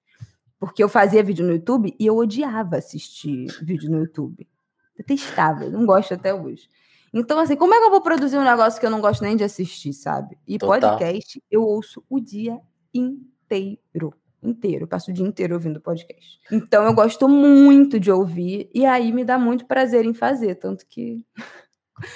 Porque 0.65 0.83
eu 0.83 0.89
fazia 0.89 1.23
vídeo 1.23 1.45
no 1.45 1.53
YouTube 1.53 1.95
e 1.99 2.05
eu 2.05 2.17
odiava 2.17 2.77
assistir 2.77 3.47
vídeo 3.61 3.89
no 3.91 3.99
YouTube. 3.99 4.47
Detestava, 4.97 5.69
não 5.69 5.85
gosto 5.85 6.13
até 6.13 6.33
hoje. 6.33 6.67
Então, 7.13 7.39
assim, 7.39 7.55
como 7.55 7.73
é 7.73 7.77
que 7.77 7.83
eu 7.83 7.91
vou 7.91 8.01
produzir 8.01 8.37
um 8.37 8.43
negócio 8.43 8.79
que 8.79 8.85
eu 8.85 8.89
não 8.89 8.99
gosto 8.99 9.21
nem 9.21 9.35
de 9.35 9.43
assistir, 9.43 9.93
sabe? 9.93 10.37
E 10.47 10.57
Total. 10.57 10.91
podcast 10.91 11.41
eu 11.49 11.61
ouço 11.61 12.03
o 12.09 12.19
dia 12.19 12.59
inteiro. 12.93 14.13
Inteiro. 14.41 14.83
Eu 14.83 14.87
passo 14.87 15.11
o 15.11 15.13
dia 15.13 15.25
inteiro 15.25 15.53
ouvindo 15.53 15.79
podcast. 15.79 16.39
Então, 16.51 16.83
eu 16.83 16.93
gosto 16.93 17.29
muito 17.29 17.99
de 17.99 18.11
ouvir 18.11 18.69
e 18.73 18.85
aí 18.85 19.11
me 19.11 19.23
dá 19.23 19.37
muito 19.37 19.65
prazer 19.65 20.03
em 20.03 20.13
fazer. 20.13 20.55
Tanto 20.55 20.85
que 20.87 21.23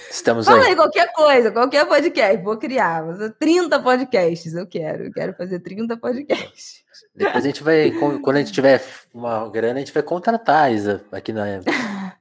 Estamos 0.10 0.45
Fala 0.45 0.64
aí. 0.64 0.70
aí 0.70 0.76
qualquer 0.76 1.12
coisa, 1.14 1.52
qualquer 1.52 1.86
podcast, 1.88 2.43
vou 2.43 2.58
criar. 2.58 3.04
Vou 3.04 3.14
fazer 3.14 3.32
30 3.39 3.80
podcasts, 3.82 4.54
eu 4.54 4.68
quero. 4.68 5.06
Eu 5.06 5.12
quero 5.12 5.34
fazer 5.34 5.60
30 5.60 5.95
podcasts. 5.97 6.84
Depois 7.20 7.43
a 7.43 7.47
gente 7.47 7.61
vai, 7.61 7.91
quando 7.91 8.38
a 8.38 8.39
gente 8.39 8.53
tiver 8.53 8.82
uma 9.13 9.49
grana, 9.49 9.76
a 9.76 9.80
gente 9.80 9.91
vai 9.91 10.01
contratar 10.01 10.63
a 10.63 10.72
Isa 10.72 11.03
aqui 11.11 11.34
na 11.34 11.43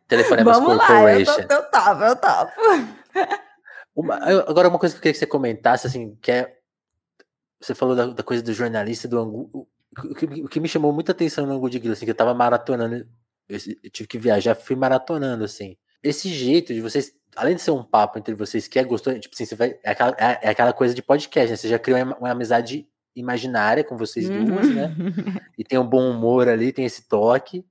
Telefonemas 0.09 0.59
Vamos 0.59 0.77
Corporation. 0.77 1.31
Lá, 1.31 1.39
eu, 1.39 1.47
tô, 1.47 1.55
eu 1.55 1.71
topo, 1.71 2.03
eu 2.03 2.17
topo. 2.17 2.53
Uma, 3.95 4.17
agora, 4.49 4.69
uma 4.69 4.79
coisa 4.79 4.95
que 4.95 4.99
eu 4.99 5.03
queria 5.03 5.13
que 5.13 5.19
você 5.21 5.27
comentasse, 5.27 5.87
assim, 5.87 6.17
que 6.21 6.33
é. 6.33 6.53
Você 7.61 7.77
falou 7.77 7.95
da, 7.95 8.07
da 8.07 8.23
coisa 8.25 8.43
do 8.43 8.53
jornalista 8.53 9.07
do 9.07 9.21
Angu. 9.21 9.49
O, 9.53 9.69
o, 10.11 10.15
que, 10.17 10.25
o, 10.25 10.49
que, 10.49 10.59
me 10.59 10.69
chamou 10.69 10.93
muita 10.93 11.13
atenção 11.13 11.47
no 11.47 11.53
Angu 11.53 11.71
de 11.71 11.79
Grilo, 11.79 11.93
assim, 11.93 12.05
que 12.05 12.11
eu 12.11 12.17
tava 12.17 12.35
maratonando. 12.35 13.07
Eu, 13.49 13.59
eu 13.85 13.91
tive 13.91 14.09
que 14.09 14.19
viajar, 14.19 14.57
fui 14.57 14.75
maratonando, 14.75 15.45
assim. 15.45 15.77
Esse 16.03 16.29
jeito 16.29 16.75
de 16.75 16.81
vocês 16.81 17.13
além 17.37 17.55
de 17.55 17.63
ser 17.63 17.71
um 17.71 17.85
papo 17.85 18.19
entre 18.19 18.35
vocês 18.35 18.67
que 18.67 18.81
é 18.81 18.85
gostoso, 18.85 19.21
tipo 19.21 19.35
assim, 19.35 19.47
você 19.47 19.55
vai, 19.55 19.79
é, 19.85 19.91
aquela, 19.91 20.17
é, 20.19 20.39
é 20.43 20.49
aquela 20.49 20.73
coisa 20.73 20.93
de 20.93 21.03
podcast, 21.03 21.51
né? 21.51 21.57
Você 21.57 21.69
já 21.69 21.79
criou 21.79 22.03
uma, 22.03 22.17
uma 22.17 22.31
amizade 22.31 22.89
imaginária 23.19 23.85
com 23.85 23.97
vocês 23.97 24.29
uhum. 24.29 24.45
duas, 24.45 24.69
né? 24.75 24.95
E 25.59 25.65
tem 25.65 25.79
um 25.79 25.87
bom 25.87 26.11
humor 26.11 26.49
ali, 26.49 26.73
tem 26.73 26.85
esse 26.85 27.09
toque. 27.09 27.65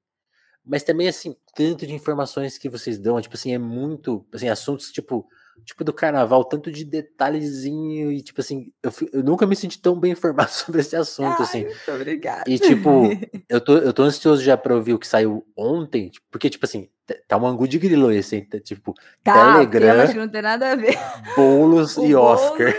Mas 0.65 0.83
também, 0.83 1.07
assim, 1.07 1.35
tanto 1.55 1.87
de 1.87 1.93
informações 1.93 2.57
que 2.57 2.67
vocês 2.67 2.99
dão, 2.99 3.21
tipo 3.21 3.35
assim, 3.35 3.53
é 3.53 3.57
muito, 3.57 4.25
assim, 4.33 4.49
assuntos, 4.49 4.91
tipo, 4.91 5.25
tipo 5.65 5.83
do 5.83 5.93
carnaval, 5.93 6.43
tanto 6.43 6.71
de 6.71 6.83
detalhezinho 6.85 8.11
e 8.11 8.21
tipo 8.21 8.41
assim, 8.41 8.71
eu, 8.81 8.91
eu 9.13 9.23
nunca 9.23 9.45
me 9.45 9.55
senti 9.55 9.79
tão 9.81 9.99
bem 9.99 10.11
informado 10.13 10.49
sobre 10.49 10.81
esse 10.81 10.95
assunto, 10.95 11.37
Ai, 11.37 11.43
assim. 11.43 11.63
Muito 11.65 11.91
obrigada. 11.91 12.43
E 12.47 12.57
tipo, 12.57 13.03
eu 13.49 13.61
tô, 13.61 13.77
eu 13.77 13.93
tô 13.93 14.03
ansioso 14.03 14.41
já 14.41 14.57
pra 14.57 14.75
ouvir 14.75 14.93
o 14.93 14.99
que 14.99 15.07
saiu 15.07 15.45
ontem, 15.55 16.09
tipo, 16.09 16.25
porque 16.31 16.49
tipo 16.49 16.65
assim, 16.65 16.89
tá 17.27 17.37
um 17.37 17.45
angu 17.45 17.67
de 17.67 17.79
grilo 17.79 18.11
esse? 18.11 18.41
Tá, 18.41 18.59
tipo, 18.59 18.93
tá, 19.23 19.53
Telegram, 19.53 20.07
que 20.07 20.17
não 20.17 20.29
tem 20.29 20.41
nada 20.41 20.71
a 20.71 20.75
ver. 20.75 20.97
Boulos 21.35 21.97
e 21.97 22.15
Oscar. 22.15 22.73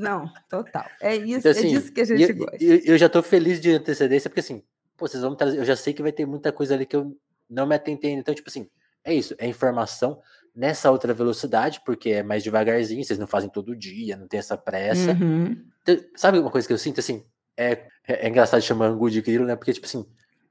não, 0.00 0.30
total. 0.48 0.84
É 1.00 1.16
isso, 1.16 1.38
então, 1.38 1.50
assim, 1.50 1.74
é 1.74 1.78
disso 1.78 1.92
que 1.92 2.00
a 2.00 2.04
gente 2.04 2.30
eu, 2.30 2.36
gosta. 2.36 2.64
Eu, 2.64 2.80
eu 2.84 2.98
já 2.98 3.08
tô 3.08 3.22
feliz 3.22 3.60
de 3.60 3.70
antecedência, 3.72 4.28
porque 4.30 4.40
assim, 4.40 4.62
pô, 4.96 5.06
vocês 5.06 5.22
vão 5.22 5.34
trazer, 5.34 5.58
eu 5.58 5.64
já 5.64 5.76
sei 5.76 5.92
que 5.92 6.02
vai 6.02 6.12
ter 6.12 6.26
muita 6.26 6.52
coisa 6.52 6.74
ali 6.74 6.86
que 6.86 6.96
eu 6.96 7.16
não 7.48 7.66
me 7.66 7.74
atentei, 7.74 8.12
então 8.12 8.34
tipo 8.34 8.48
assim, 8.48 8.68
é 9.04 9.14
isso, 9.14 9.34
é 9.38 9.46
informação 9.46 10.20
nessa 10.58 10.90
outra 10.90 11.14
velocidade, 11.14 11.80
porque 11.86 12.10
é 12.10 12.22
mais 12.24 12.42
devagarzinho, 12.42 13.04
vocês 13.04 13.18
não 13.18 13.28
fazem 13.28 13.48
todo 13.48 13.76
dia, 13.76 14.16
não 14.16 14.26
tem 14.26 14.40
essa 14.40 14.58
pressa. 14.58 15.12
Uhum. 15.12 15.56
Então, 15.82 15.96
sabe 16.16 16.40
uma 16.40 16.50
coisa 16.50 16.66
que 16.66 16.72
eu 16.72 16.78
sinto 16.78 16.98
assim? 16.98 17.24
É, 17.56 17.86
é, 18.06 18.26
é 18.26 18.28
engraçado 18.28 18.60
chamar 18.60 18.86
angu 18.86 19.08
de 19.08 19.22
grilo, 19.22 19.46
né? 19.46 19.54
Porque, 19.54 19.72
tipo 19.72 19.86
assim, 19.86 20.04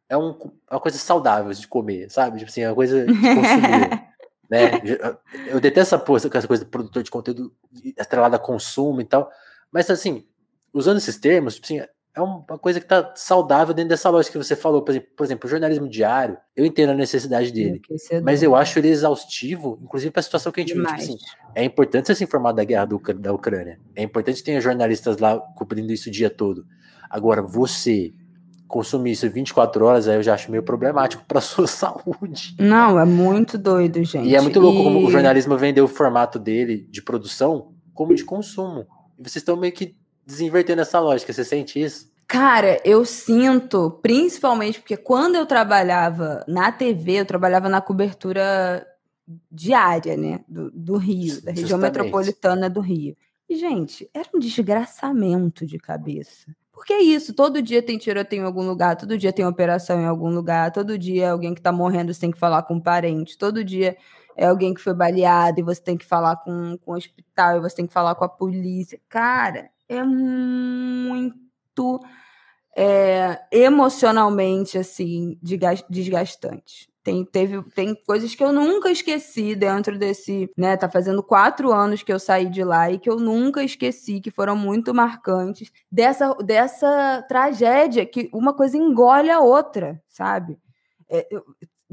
é, 0.07 0.15
um, 0.15 0.29
é 0.71 0.75
uma 0.75 0.79
coisa 0.79 0.97
saudável 0.97 1.51
de 1.51 1.67
comer, 1.67 2.09
sabe? 2.09 2.37
Tipo 2.37 2.49
assim, 2.49 2.61
é 2.61 2.69
uma 2.69 2.75
coisa 2.75 3.05
de 3.05 3.11
consumir. 3.19 4.07
né? 4.49 4.71
Eu 5.47 5.59
detesto 5.59 5.95
essa, 5.95 5.99
porra, 5.99 6.21
essa 6.33 6.47
coisa 6.47 6.63
de 6.63 6.71
produtor 6.71 7.03
de 7.03 7.11
conteúdo 7.11 7.53
estrelada 7.97 8.37
a 8.37 8.39
consumo 8.39 9.01
e 9.01 9.05
tal. 9.05 9.29
Mas 9.69 9.89
assim, 9.89 10.25
usando 10.73 10.99
esses 10.99 11.17
termos, 11.17 11.55
tipo 11.55 11.65
assim, 11.65 11.81
é 12.17 12.21
uma 12.21 12.57
coisa 12.57 12.79
que 12.79 12.85
está 12.85 13.13
saudável 13.15 13.73
dentro 13.73 13.89
dessa 13.89 14.09
lógica 14.09 14.37
que 14.37 14.43
você 14.43 14.55
falou. 14.55 14.81
Por 14.81 14.91
exemplo, 14.91 15.09
por 15.15 15.23
exemplo, 15.23 15.47
o 15.47 15.49
jornalismo 15.49 15.87
diário, 15.87 16.37
eu 16.55 16.65
entendo 16.65 16.89
a 16.89 16.95
necessidade 16.95 17.51
dele, 17.51 17.79
mas 18.23 18.41
eu 18.41 18.55
acho 18.55 18.79
ele 18.79 18.89
exaustivo, 18.89 19.79
inclusive 19.83 20.11
para 20.11 20.21
a 20.21 20.23
situação 20.23 20.51
que 20.51 20.59
a 20.59 20.63
gente 20.63 20.73
vive. 20.73 20.87
Tipo 20.87 20.99
assim, 20.99 21.17
é 21.53 21.63
importante 21.63 22.07
você 22.07 22.15
se 22.15 22.23
informar 22.23 22.53
da 22.53 22.63
guerra 22.63 22.85
do, 22.85 22.99
da 23.19 23.31
Ucrânia. 23.31 23.79
É 23.95 24.01
importante 24.01 24.43
ter 24.43 24.59
jornalistas 24.59 25.17
lá 25.19 25.39
cobrindo 25.55 25.93
isso 25.93 26.09
o 26.09 26.11
dia 26.11 26.29
todo. 26.29 26.65
Agora, 27.09 27.41
você 27.41 28.13
consumir 28.67 29.11
isso 29.11 29.29
24 29.29 29.85
horas, 29.85 30.07
aí 30.07 30.15
eu 30.15 30.23
já 30.23 30.33
acho 30.33 30.51
meio 30.51 30.63
problemático 30.63 31.23
para 31.27 31.39
sua 31.41 31.67
saúde. 31.67 32.55
Não, 32.59 32.99
é 32.99 33.05
muito 33.05 33.57
doido, 33.57 34.03
gente. 34.03 34.27
E 34.27 34.35
é 34.35 34.41
muito 34.41 34.59
louco 34.59 34.79
e... 34.79 34.83
como 34.83 35.07
o 35.07 35.11
jornalismo 35.11 35.55
vendeu 35.55 35.85
o 35.85 35.87
formato 35.87 36.37
dele 36.37 36.87
de 36.89 37.01
produção 37.01 37.73
como 37.93 38.13
de 38.13 38.23
consumo. 38.23 38.85
E 39.17 39.23
vocês 39.23 39.37
estão 39.37 39.55
meio 39.55 39.73
que 39.73 39.95
desinvertendo 40.27 40.81
essa 40.81 40.99
lógica. 40.99 41.31
Você 41.31 41.45
sente 41.45 41.81
isso? 41.81 42.11
Cara, 42.27 42.81
eu 42.83 43.05
sinto, 43.05 43.89
principalmente 44.01 44.81
porque 44.81 44.97
quando 44.97 45.35
eu 45.35 45.45
trabalhava 45.45 46.43
na 46.45 46.69
TV, 46.73 47.21
eu 47.21 47.25
trabalhava 47.25 47.69
na 47.69 47.79
cobertura 47.79 48.85
diária, 49.49 50.17
né? 50.17 50.41
Do, 50.45 50.69
do 50.71 50.97
Rio, 50.97 51.41
da 51.41 51.51
região 51.51 51.69
Justamente. 51.69 51.97
metropolitana 51.97 52.69
do 52.69 52.81
Rio. 52.81 53.15
E, 53.49 53.55
gente, 53.55 54.09
era 54.13 54.27
um 54.35 54.39
desgraçamento 54.39 55.65
de 55.65 55.77
cabeça. 55.77 56.53
Porque 56.73 56.91
é 56.93 57.01
isso, 57.01 57.33
todo 57.33 57.61
dia 57.61 57.81
tem 57.81 57.97
tiroteio 57.97 58.41
em 58.41 58.45
algum 58.45 58.61
lugar, 58.61 58.97
todo 58.97 59.17
dia 59.17 59.33
tem 59.33 59.45
operação 59.45 59.99
em 59.99 60.05
algum 60.05 60.29
lugar, 60.29 60.71
todo 60.71 60.97
dia 60.97 61.25
é 61.25 61.29
alguém 61.29 61.55
que 61.55 61.61
tá 61.61 61.71
morrendo, 61.71 62.13
você 62.13 62.19
tem 62.19 62.29
que 62.31 62.37
falar 62.37 62.61
com 62.63 62.75
um 62.75 62.79
parente, 62.79 63.37
todo 63.37 63.63
dia 63.63 63.97
é 64.35 64.45
alguém 64.45 64.73
que 64.73 64.81
foi 64.81 64.93
baleado 64.93 65.59
e 65.59 65.63
você 65.63 65.81
tem 65.81 65.97
que 65.97 66.05
falar 66.05 66.35
com, 66.35 66.77
com 66.77 66.91
o 66.91 66.95
hospital, 66.95 67.57
e 67.57 67.61
você 67.61 67.77
tem 67.77 67.87
que 67.87 67.93
falar 67.93 68.13
com 68.13 68.23
a 68.23 68.29
polícia. 68.29 68.99
Cara, 69.09 69.71
é 69.89 70.03
muito 70.03 71.29
é, 72.75 73.41
emocionalmente 73.51 74.77
assim 74.77 75.39
desgastante. 75.89 76.89
Tem, 77.03 77.23
teve, 77.23 77.63
tem 77.71 77.95
coisas 77.95 78.35
que 78.35 78.43
eu 78.43 78.51
nunca 78.51 78.91
esqueci 78.91 79.55
dentro 79.55 79.97
desse, 79.97 80.51
né? 80.57 80.75
Tá 80.75 80.89
fazendo 80.89 81.23
quatro 81.23 81.71
anos 81.71 82.03
que 82.03 82.11
eu 82.11 82.19
saí 82.19 82.49
de 82.49 82.65
lá 82.65 82.91
e 82.91 82.99
que 82.99 83.09
eu 83.09 83.15
nunca 83.15 83.63
esqueci, 83.63 84.19
que 84.19 84.29
foram 84.29 84.57
muito 84.57 84.93
marcantes 84.93 85.71
dessa, 85.89 86.33
dessa 86.35 87.23
tragédia 87.29 88.05
que 88.05 88.29
uma 88.33 88.53
coisa 88.53 88.75
engole 88.75 89.31
a 89.31 89.39
outra, 89.39 90.03
sabe? 90.05 90.59
É, 91.09 91.25
eu, 91.31 91.45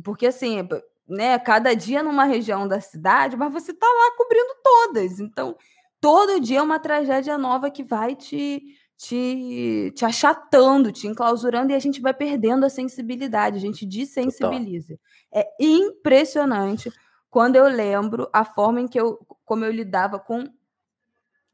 porque 0.03 0.27
assim, 0.27 0.69
né? 1.09 1.39
Cada 1.39 1.75
dia 1.75 2.03
numa 2.03 2.25
região 2.25 2.67
da 2.67 2.81
cidade, 2.81 3.37
mas 3.37 3.53
você 3.53 3.73
tá 3.73 3.87
lá 3.87 4.17
cobrindo 4.17 4.55
todas. 4.65 5.21
Então, 5.21 5.57
todo 6.05 6.39
dia 6.39 6.59
é 6.59 6.63
uma 6.63 6.79
tragédia 6.79 7.39
nova 7.39 7.71
que 7.71 7.83
vai 7.83 8.15
te, 8.15 8.63
te, 8.95 9.91
te 9.97 10.05
achatando, 10.05 10.93
te 10.93 11.07
enclausurando, 11.07 11.73
e 11.73 11.75
a 11.75 11.79
gente 11.79 11.99
vai 11.99 12.13
perdendo 12.13 12.67
a 12.67 12.69
sensibilidade, 12.69 13.57
a 13.57 13.61
gente 13.61 13.87
desensibiliza. 13.87 14.99
É 15.33 15.49
impressionante 15.59 16.93
quando 17.31 17.57
eu 17.57 17.67
lembro 17.69 18.29
a 18.35 18.45
forma 18.45 18.83
em 18.83 18.87
que 18.87 19.01
eu, 19.01 19.19
como 19.47 19.65
eu 19.65 19.73
lidava 19.73 20.19
com 20.19 20.45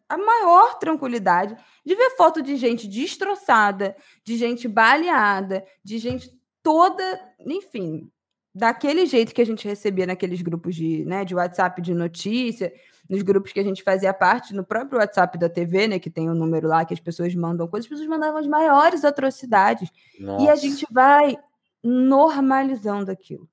a 0.09 0.19
maior 0.19 0.81
tranquilidade 0.81 1.57
de 1.87 1.95
ver 1.95 2.17
foto 2.17 2.43
de 2.43 2.57
gente 2.57 2.89
destroçada, 2.89 3.95
de 4.25 4.37
gente 4.37 4.67
baleada, 4.67 5.65
de 5.85 5.97
gente 5.97 6.29
toda, 6.61 7.21
enfim, 7.39 8.11
daquele 8.53 9.07
jeito 9.07 9.33
que 9.33 9.43
a 9.43 9.47
gente 9.47 9.69
recebia 9.69 10.07
naqueles 10.07 10.43
grupos 10.43 10.75
de, 10.75 11.05
né, 11.05 11.25
de 11.25 11.37
WhatsApp 11.37 11.81
de 11.81 11.95
notícia, 11.95 12.73
nos 13.11 13.23
grupos 13.23 13.53
que 13.53 13.59
a 13.59 13.65
gente 13.65 13.83
fazia 13.83 14.15
parte, 14.15 14.55
no 14.55 14.65
próprio 14.65 15.01
WhatsApp 15.01 15.37
da 15.37 15.49
TV, 15.49 15.89
né, 15.89 15.99
que 15.99 16.09
tem 16.09 16.29
o 16.29 16.33
um 16.33 16.35
número 16.35 16.69
lá 16.69 16.85
que 16.85 16.95
as 16.95 17.01
pessoas 17.01 17.35
mandam 17.35 17.67
coisas, 17.67 17.87
as 17.87 17.91
pessoas 17.91 18.09
mandavam 18.09 18.39
as 18.39 18.47
maiores 18.47 19.05
atrocidades. 19.05 19.91
Nossa. 20.19 20.45
E 20.45 20.49
a 20.49 20.55
gente 20.55 20.87
vai 20.91 21.37
normalizando 21.83 23.11
aquilo. 23.11 23.49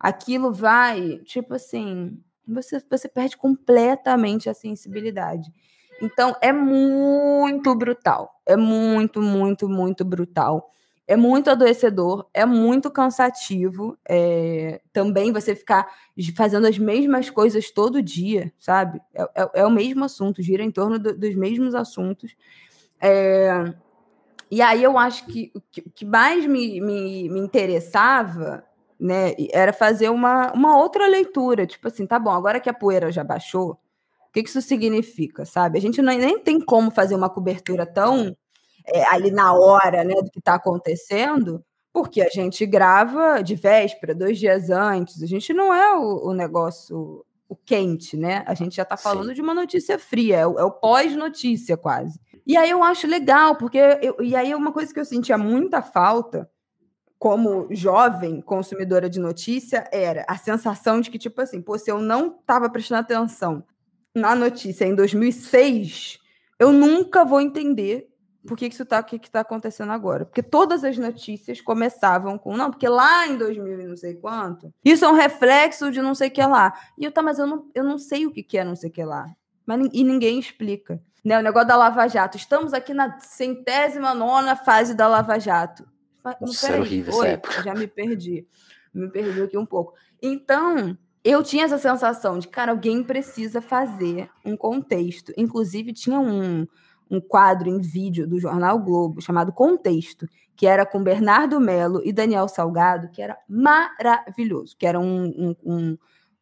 Aquilo 0.00 0.50
vai, 0.50 1.18
tipo 1.18 1.54
assim, 1.54 2.18
você, 2.48 2.82
você 2.90 3.08
perde 3.08 3.36
completamente 3.36 4.48
a 4.48 4.54
sensibilidade. 4.54 5.52
Então, 6.00 6.34
é 6.40 6.52
muito 6.52 7.74
brutal. 7.74 8.40
É 8.46 8.56
muito, 8.56 9.20
muito, 9.20 9.68
muito 9.68 10.04
brutal. 10.04 10.70
É 11.06 11.16
muito 11.16 11.50
adoecedor, 11.50 12.26
é 12.32 12.46
muito 12.46 12.90
cansativo. 12.90 13.98
É... 14.08 14.80
Também 14.92 15.32
você 15.32 15.54
ficar 15.54 15.88
fazendo 16.36 16.66
as 16.66 16.78
mesmas 16.78 17.28
coisas 17.28 17.70
todo 17.70 18.02
dia, 18.02 18.52
sabe? 18.58 19.00
É, 19.14 19.22
é, 19.22 19.50
é 19.54 19.66
o 19.66 19.70
mesmo 19.70 20.04
assunto, 20.04 20.42
gira 20.42 20.62
em 20.62 20.70
torno 20.70 20.98
do, 20.98 21.16
dos 21.16 21.34
mesmos 21.34 21.74
assuntos. 21.74 22.34
É... 23.00 23.74
E 24.50 24.60
aí 24.60 24.82
eu 24.82 24.98
acho 24.98 25.26
que 25.26 25.50
o 25.54 25.60
que 25.94 26.04
mais 26.04 26.46
me, 26.46 26.80
me, 26.80 27.28
me 27.28 27.40
interessava 27.40 28.62
né, 29.02 29.34
era 29.50 29.72
fazer 29.72 30.10
uma, 30.10 30.52
uma 30.52 30.76
outra 30.76 31.08
leitura. 31.08 31.66
Tipo 31.66 31.88
assim, 31.88 32.06
tá 32.06 32.18
bom, 32.18 32.30
agora 32.30 32.60
que 32.60 32.70
a 32.70 32.74
poeira 32.74 33.10
já 33.10 33.24
baixou, 33.24 33.72
o 33.72 34.32
que, 34.32 34.42
que 34.42 34.48
isso 34.48 34.62
significa, 34.62 35.44
sabe? 35.44 35.78
A 35.78 35.80
gente 35.80 36.00
não, 36.00 36.16
nem 36.16 36.38
tem 36.38 36.60
como 36.60 36.90
fazer 36.90 37.14
uma 37.16 37.28
cobertura 37.28 37.84
tão 37.84 38.36
é, 38.86 39.04
ali 39.04 39.30
na 39.30 39.52
hora 39.52 40.04
né, 40.04 40.14
do 40.14 40.30
que 40.30 40.38
está 40.38 40.54
acontecendo, 40.54 41.64
porque 41.92 42.22
a 42.22 42.28
gente 42.28 42.64
grava 42.64 43.42
de 43.42 43.54
véspera, 43.54 44.14
dois 44.14 44.38
dias 44.38 44.70
antes. 44.70 45.22
A 45.22 45.26
gente 45.26 45.52
não 45.52 45.72
é 45.72 45.96
o, 45.96 46.28
o 46.28 46.32
negócio 46.32 47.24
o 47.52 47.56
quente, 47.56 48.16
né? 48.16 48.42
A 48.46 48.54
gente 48.54 48.76
já 48.76 48.82
está 48.82 48.96
falando 48.96 49.28
Sim. 49.28 49.34
de 49.34 49.42
uma 49.42 49.52
notícia 49.52 49.98
fria, 49.98 50.38
é 50.38 50.46
o, 50.46 50.58
é 50.58 50.64
o 50.64 50.70
pós-notícia 50.70 51.76
quase. 51.76 52.18
E 52.46 52.56
aí 52.56 52.70
eu 52.70 52.82
acho 52.82 53.06
legal, 53.06 53.56
porque 53.56 53.78
eu, 54.00 54.16
e 54.22 54.34
aí 54.34 54.54
uma 54.54 54.72
coisa 54.72 54.92
que 54.92 54.98
eu 54.98 55.04
sentia 55.04 55.36
muita 55.36 55.82
falta 55.82 56.50
como 57.18 57.68
jovem 57.70 58.40
consumidora 58.40 59.08
de 59.08 59.20
notícia 59.20 59.86
era 59.92 60.24
a 60.26 60.36
sensação 60.38 61.00
de 61.00 61.10
que, 61.10 61.18
tipo 61.18 61.40
assim, 61.42 61.60
pô, 61.60 61.78
se 61.78 61.90
eu 61.90 62.00
não 62.00 62.38
estava 62.40 62.70
prestando 62.70 63.02
atenção 63.02 63.62
na 64.14 64.34
notícia 64.34 64.86
em 64.86 64.94
2006, 64.94 66.18
eu 66.58 66.72
nunca 66.72 67.22
vou 67.22 67.40
entender 67.40 68.08
por 68.46 68.56
que, 68.56 68.68
que 68.68 68.74
isso 68.74 68.82
está 68.82 69.02
que, 69.02 69.18
que 69.18 69.30
tá 69.30 69.40
acontecendo 69.40 69.92
agora. 69.92 70.24
Porque 70.24 70.42
todas 70.42 70.84
as 70.84 70.98
notícias 70.98 71.60
começavam 71.60 72.36
com, 72.36 72.56
não, 72.56 72.70
porque 72.70 72.88
lá 72.88 73.26
em 73.26 73.36
2000 73.36 73.80
e 73.80 73.86
não 73.86 73.96
sei 73.96 74.14
quanto, 74.14 74.72
isso 74.84 75.04
é 75.04 75.08
um 75.08 75.14
reflexo 75.14 75.90
de 75.90 76.02
não 76.02 76.14
sei 76.14 76.28
o 76.28 76.30
que 76.30 76.44
lá. 76.44 76.72
E 76.98 77.04
eu, 77.04 77.12
tá, 77.12 77.22
mas 77.22 77.38
eu 77.38 77.46
não, 77.46 77.70
eu 77.74 77.84
não 77.84 77.98
sei 77.98 78.26
o 78.26 78.32
que, 78.32 78.42
que 78.42 78.58
é 78.58 78.64
não 78.64 78.76
sei 78.76 78.90
o 78.90 78.92
que 78.92 79.04
lá. 79.04 79.26
Mas, 79.64 79.88
e 79.92 80.04
ninguém 80.04 80.38
explica. 80.38 81.00
Né, 81.24 81.38
o 81.38 81.42
negócio 81.42 81.68
da 81.68 81.76
Lava 81.76 82.08
Jato. 82.08 82.36
Estamos 82.36 82.74
aqui 82.74 82.92
na 82.92 83.20
centésima 83.20 84.12
nona 84.12 84.56
fase 84.56 84.92
da 84.92 85.06
Lava 85.06 85.38
Jato. 85.38 85.86
Nossa, 86.40 86.72
é 86.72 86.80
horrível 86.80 87.14
Oi, 87.14 87.26
essa 87.26 87.34
época. 87.34 87.62
Já 87.62 87.74
me 87.74 87.86
perdi. 87.86 88.46
Me 88.92 89.08
perdi 89.08 89.40
aqui 89.42 89.56
um 89.56 89.64
pouco. 89.64 89.94
Então, 90.20 90.98
eu 91.24 91.42
tinha 91.42 91.64
essa 91.64 91.78
sensação 91.78 92.38
de, 92.38 92.48
cara, 92.48 92.72
alguém 92.72 93.04
precisa 93.04 93.60
fazer 93.60 94.28
um 94.44 94.56
contexto. 94.56 95.32
Inclusive, 95.36 95.92
tinha 95.92 96.18
um, 96.18 96.66
um 97.12 97.20
quadro 97.20 97.68
em 97.68 97.78
vídeo 97.78 98.26
do 98.26 98.40
Jornal 98.40 98.78
Globo 98.78 99.20
chamado 99.20 99.52
Contexto, 99.52 100.26
que 100.56 100.66
era 100.66 100.86
com 100.86 101.02
Bernardo 101.02 101.60
Melo 101.60 102.00
e 102.02 102.10
Daniel 102.10 102.48
Salgado, 102.48 103.10
que 103.10 103.20
era 103.20 103.36
maravilhoso, 103.46 104.74
que 104.78 104.86
era 104.86 104.98
um, 104.98 105.24
um, 105.26 105.56
um, 105.62 105.98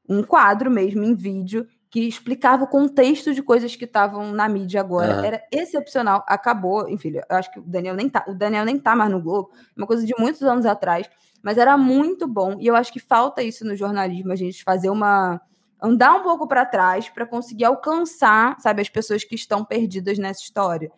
um 0.09 0.23
quadro 0.23 0.71
mesmo 0.71 1.03
em 1.03 1.13
vídeo 1.13 1.67
que 1.91 2.07
explicava 2.07 2.63
o 2.63 2.69
contexto 2.69 3.35
de 3.35 3.43
coisas 3.43 3.75
que 3.75 3.85
estavam 3.85 4.31
na 4.31 4.49
mídia 4.49 4.81
agora. 4.81 5.19
Uhum. 5.19 5.25
Era 5.25 5.43
excepcional, 5.51 6.25
acabou, 6.29 6.89
enfim, 6.89 7.15
eu 7.17 7.37
acho 7.37 7.51
que 7.51 7.59
o 7.59 7.63
Daniel 7.63 7.97
nem 7.97 8.09
tá, 8.09 8.25
o 8.29 8.35
Daniel 8.35 8.65
nem 8.65 8.79
tá 8.79 8.95
mais 8.95 9.11
no 9.11 9.21
Globo, 9.21 9.51
uma 9.77 9.89
coisa 9.89 10.07
de 10.07 10.15
muitos 10.17 10.43
anos 10.45 10.67
atrás, 10.67 11.11
mas 11.43 11.59
era 11.59 11.77
muito 11.77 12.29
bom, 12.29 12.57
e 12.61 12.69
eu 12.69 12.77
acho 12.77 12.93
que 12.93 13.01
falta 13.01 13.43
isso 13.43 13.65
no 13.65 13.75
jornalismo, 13.75 14.31
a 14.31 14.37
gente 14.37 14.63
fazer 14.63 14.89
uma 14.89 15.41
andar 15.83 16.15
um 16.15 16.23
pouco 16.23 16.47
para 16.47 16.65
trás 16.65 17.09
para 17.09 17.27
conseguir 17.27 17.65
alcançar, 17.65 18.59
sabe, 18.61 18.83
as 18.83 18.89
pessoas 18.89 19.25
que 19.25 19.35
estão 19.35 19.65
perdidas 19.65 20.19
nessa 20.19 20.43
história. 20.43 20.91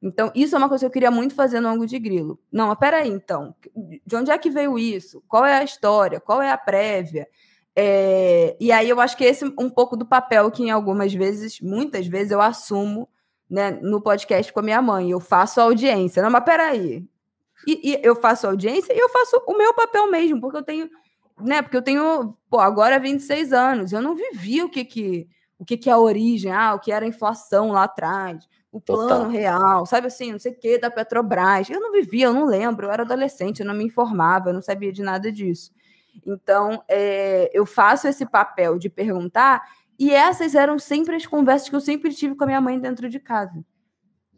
Então, 0.00 0.30
isso 0.34 0.54
é 0.54 0.58
uma 0.58 0.68
coisa 0.68 0.82
que 0.82 0.86
eu 0.86 0.92
queria 0.92 1.10
muito 1.10 1.34
fazer 1.34 1.60
no 1.60 1.68
ângulo 1.68 1.86
de 1.86 1.98
grilo. 1.98 2.38
Não, 2.52 2.68
mas 2.68 2.78
peraí, 2.78 3.08
então. 3.08 3.54
De 4.06 4.16
onde 4.16 4.30
é 4.30 4.38
que 4.38 4.48
veio 4.48 4.78
isso? 4.78 5.22
Qual 5.26 5.44
é 5.44 5.58
a 5.58 5.64
história? 5.64 6.20
Qual 6.20 6.40
é 6.40 6.50
a 6.50 6.56
prévia? 6.56 7.26
É, 7.74 8.56
e 8.60 8.70
aí 8.70 8.88
eu 8.88 9.00
acho 9.00 9.16
que 9.16 9.24
esse 9.24 9.44
um 9.44 9.68
pouco 9.70 9.96
do 9.96 10.06
papel 10.06 10.50
que 10.50 10.62
em 10.62 10.70
algumas 10.70 11.12
vezes, 11.12 11.60
muitas 11.60 12.06
vezes, 12.06 12.30
eu 12.30 12.40
assumo 12.40 13.08
né, 13.50 13.72
no 13.82 14.00
podcast 14.00 14.52
com 14.52 14.60
a 14.60 14.62
minha 14.62 14.80
mãe. 14.80 15.10
Eu 15.10 15.20
faço 15.20 15.60
audiência. 15.60 16.22
Não, 16.22 16.30
mas 16.30 16.44
peraí. 16.44 17.04
E, 17.66 17.92
e 17.92 18.00
eu 18.04 18.14
faço 18.14 18.46
audiência 18.46 18.92
e 18.92 18.98
eu 18.98 19.08
faço 19.08 19.42
o 19.46 19.56
meu 19.56 19.74
papel 19.74 20.08
mesmo, 20.10 20.40
porque 20.40 20.58
eu 20.58 20.62
tenho 20.62 20.88
né? 21.40 21.62
Porque 21.62 21.76
eu 21.76 21.82
tenho, 21.82 22.36
pô, 22.50 22.60
agora 22.60 22.98
26 22.98 23.52
anos, 23.52 23.92
eu 23.92 24.02
não 24.02 24.14
vivi 24.14 24.62
o 24.62 24.68
que 24.68 24.84
que 24.84 25.28
o 25.58 25.64
que 25.64 25.76
que 25.76 25.90
é 25.90 25.92
a 25.92 25.98
origem, 25.98 26.52
ah, 26.52 26.74
o 26.74 26.78
que 26.78 26.92
era 26.92 27.04
a 27.04 27.08
inflação 27.08 27.72
lá 27.72 27.82
atrás, 27.84 28.48
o 28.70 28.80
plano 28.80 29.08
Total. 29.08 29.28
real, 29.28 29.86
sabe 29.86 30.06
assim, 30.06 30.30
não 30.30 30.38
sei 30.38 30.52
o 30.52 30.58
que 30.58 30.78
da 30.78 30.88
Petrobras. 30.88 31.68
Eu 31.68 31.80
não 31.80 31.90
vivia, 31.90 32.26
eu 32.26 32.32
não 32.32 32.44
lembro, 32.46 32.86
eu 32.86 32.92
era 32.92 33.02
adolescente, 33.02 33.60
eu 33.60 33.66
não 33.66 33.74
me 33.74 33.84
informava, 33.84 34.50
eu 34.50 34.54
não 34.54 34.62
sabia 34.62 34.92
de 34.92 35.02
nada 35.02 35.32
disso. 35.32 35.72
Então, 36.24 36.82
é, 36.88 37.50
eu 37.52 37.66
faço 37.66 38.06
esse 38.06 38.24
papel 38.24 38.78
de 38.78 38.88
perguntar, 38.88 39.62
e 39.98 40.12
essas 40.12 40.54
eram 40.54 40.78
sempre 40.78 41.16
as 41.16 41.26
conversas 41.26 41.68
que 41.68 41.74
eu 41.74 41.80
sempre 41.80 42.14
tive 42.14 42.36
com 42.36 42.44
a 42.44 42.46
minha 42.46 42.60
mãe 42.60 42.78
dentro 42.78 43.08
de 43.08 43.18
casa 43.18 43.64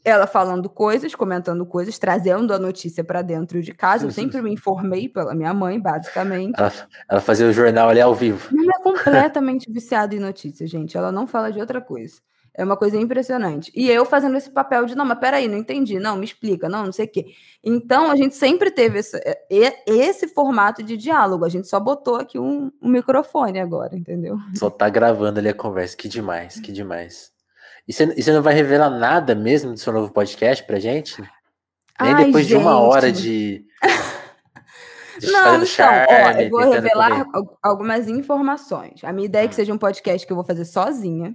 ela 0.05 0.27
falando 0.27 0.69
coisas, 0.69 1.15
comentando 1.15 1.65
coisas, 1.67 1.99
trazendo 1.99 2.55
a 2.55 2.59
notícia 2.59 3.05
para 3.05 3.23
dentro 3.23 3.63
de 3.63 3.73
casa. 3.73 4.07
Eu 4.07 4.11
sempre 4.11 4.41
me 4.41 4.53
informei 4.53 5.09
pela 5.09 5.35
minha 5.35 5.53
mãe, 5.53 5.79
basicamente. 5.79 6.59
Ela, 6.59 6.73
ela 7.09 7.21
fazia 7.21 7.47
o 7.47 7.53
jornal 7.53 7.89
ali 7.89 8.01
ao 8.01 8.15
vivo. 8.15 8.49
Ela 8.57 8.73
é 8.79 8.83
completamente 8.83 9.71
viciada 9.71 10.15
em 10.15 10.19
notícias, 10.19 10.71
gente. 10.71 10.97
Ela 10.97 11.13
não 11.13 11.27
fala 11.27 11.53
de 11.53 11.61
outra 11.61 11.81
coisa. 11.81 12.21
É 12.53 12.65
uma 12.65 12.77
coisa 12.77 12.97
impressionante. 12.97 13.71
E 13.75 13.89
eu 13.89 14.05
fazendo 14.05 14.37
esse 14.37 14.51
papel 14.51 14.85
de, 14.85 14.97
não, 14.97 15.05
mas 15.05 15.19
peraí, 15.19 15.47
não 15.47 15.57
entendi, 15.57 15.99
não, 16.01 16.17
me 16.17 16.25
explica, 16.25 16.69
não, 16.69 16.85
não 16.85 16.93
sei 16.93 17.07
o 17.07 17.09
quê. 17.09 17.27
Então, 17.63 18.11
a 18.11 18.17
gente 18.17 18.35
sempre 18.35 18.71
teve 18.71 18.99
esse, 18.99 19.17
é, 19.19 19.83
esse 19.87 20.27
formato 20.29 20.83
de 20.83 20.97
diálogo. 20.97 21.45
A 21.45 21.49
gente 21.49 21.69
só 21.69 21.79
botou 21.79 22.17
aqui 22.17 22.39
um, 22.39 22.71
um 22.83 22.89
microfone 22.89 23.61
agora, 23.61 23.97
entendeu? 23.97 24.37
Só 24.57 24.69
tá 24.69 24.89
gravando 24.89 25.39
ali 25.39 25.49
a 25.49 25.55
conversa. 25.55 25.97
Que 25.97 26.09
demais, 26.09 26.59
que 26.59 26.73
demais. 26.73 27.33
E 27.91 27.93
você, 27.93 28.33
não 28.33 28.41
vai 28.41 28.55
revelar 28.55 28.89
nada 28.89 29.35
mesmo 29.35 29.73
do 29.73 29.81
seu 29.81 29.93
novo 29.93 30.13
podcast 30.13 30.65
pra 30.65 30.79
gente? 30.79 31.21
Nem 32.01 32.15
Ai, 32.15 32.27
depois 32.27 32.47
gente. 32.47 32.57
de 32.57 32.65
uma 32.65 32.79
hora 32.79 33.11
de. 33.11 33.67
de 35.19 35.33
não, 35.33 35.57
então, 35.57 35.67
charme, 35.67 36.07
ó, 36.09 36.41
eu 36.41 36.51
vou 36.51 36.71
revelar 36.71 37.27
algumas 37.61 38.07
informações. 38.07 39.03
A 39.03 39.13
minha 39.13 39.27
ideia 39.27 39.47
é 39.47 39.49
que 39.49 39.55
hum. 39.55 39.57
seja 39.57 39.75
um 39.75 39.79
podcast 39.79 40.25
que 40.25 40.33
eu 40.33 40.37
vou 40.37 40.45
fazer 40.45 40.67
sozinha. 40.67 41.35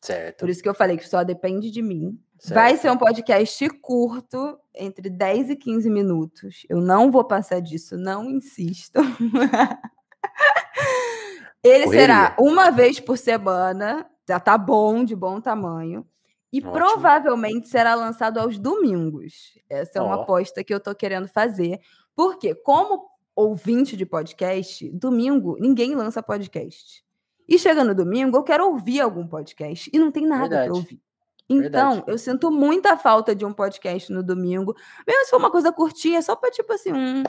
Certo. 0.00 0.40
Por 0.40 0.48
isso 0.48 0.60
que 0.60 0.68
eu 0.68 0.74
falei 0.74 0.96
que 0.96 1.08
só 1.08 1.22
depende 1.22 1.70
de 1.70 1.80
mim. 1.80 2.18
Certo. 2.40 2.54
Vai 2.54 2.76
ser 2.76 2.90
um 2.90 2.98
podcast 2.98 3.68
curto, 3.80 4.58
entre 4.74 5.08
10 5.08 5.50
e 5.50 5.56
15 5.56 5.88
minutos. 5.88 6.66
Eu 6.68 6.80
não 6.80 7.08
vou 7.08 7.22
passar 7.22 7.60
disso, 7.60 7.96
não 7.96 8.28
insisto. 8.28 8.98
Ele 11.62 11.84
Correria. 11.84 12.00
será 12.00 12.34
uma 12.36 12.72
vez 12.72 12.98
por 12.98 13.16
semana, 13.16 14.04
já 14.28 14.40
tá 14.40 14.56
bom, 14.56 15.04
de 15.04 15.14
bom 15.14 15.40
tamanho. 15.40 16.06
E 16.52 16.58
Ótimo. 16.58 16.72
provavelmente 16.72 17.68
será 17.68 17.94
lançado 17.94 18.38
aos 18.38 18.58
domingos. 18.58 19.58
Essa 19.68 19.98
é 19.98 20.02
uma 20.02 20.18
oh. 20.18 20.22
aposta 20.22 20.62
que 20.62 20.72
eu 20.72 20.78
tô 20.78 20.94
querendo 20.94 21.26
fazer. 21.26 21.80
Porque, 22.14 22.54
como 22.54 23.08
ouvinte 23.34 23.96
de 23.96 24.06
podcast, 24.06 24.88
domingo 24.90 25.56
ninguém 25.58 25.94
lança 25.94 26.22
podcast. 26.22 27.04
E 27.48 27.58
chegando 27.58 27.88
no 27.88 27.94
domingo, 27.94 28.36
eu 28.36 28.42
quero 28.42 28.66
ouvir 28.66 29.00
algum 29.00 29.26
podcast. 29.26 29.90
E 29.92 29.98
não 29.98 30.10
tem 30.10 30.26
nada 30.26 30.64
para 30.64 30.72
ouvir. 30.72 31.00
Então, 31.48 31.90
Verdade. 31.90 32.04
eu 32.06 32.18
sinto 32.18 32.50
muita 32.50 32.96
falta 32.96 33.34
de 33.34 33.44
um 33.44 33.52
podcast 33.52 34.10
no 34.10 34.22
domingo. 34.22 34.74
Mesmo 35.06 35.24
se 35.24 35.30
for 35.30 35.38
uma 35.38 35.50
coisa 35.50 35.70
curtinha, 35.70 36.22
só 36.22 36.34
para 36.34 36.50
tipo 36.50 36.72
assim, 36.72 36.92
um, 36.92 37.22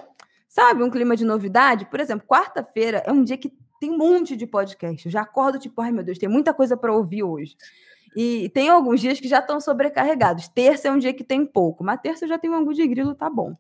sabe, 0.48 0.84
um 0.84 0.90
clima 0.90 1.18
de 1.18 1.26
novidade. 1.26 1.86
Por 1.86 2.00
exemplo, 2.00 2.26
quarta-feira 2.26 3.04
é 3.06 3.12
um 3.12 3.24
dia 3.24 3.38
que 3.38 3.52
tem 3.80 3.92
um 3.92 3.98
monte 3.98 4.36
de 4.36 4.46
podcast. 4.48 5.06
Eu 5.06 5.12
já 5.12 5.22
acordo 5.22 5.60
tipo, 5.60 5.82
ai 5.82 5.92
meu 5.92 6.04
Deus, 6.04 6.18
tem 6.18 6.30
muita 6.30 6.54
coisa 6.54 6.76
para 6.78 6.94
ouvir 6.94 7.24
hoje. 7.24 7.56
E 8.16 8.50
tem 8.54 8.70
alguns 8.70 9.02
dias 9.02 9.20
que 9.20 9.28
já 9.28 9.40
estão 9.40 9.60
sobrecarregados. 9.60 10.48
Terça 10.48 10.88
é 10.88 10.92
um 10.92 10.98
dia 10.98 11.14
que 11.14 11.24
tem 11.24 11.46
pouco, 11.46 11.84
mas 11.84 12.00
terça 12.00 12.24
eu 12.24 12.30
já 12.30 12.40
tenho 12.40 12.56
um 12.56 12.72
de 12.72 12.88
grilo, 12.88 13.14
tá 13.14 13.30
bom. 13.30 13.56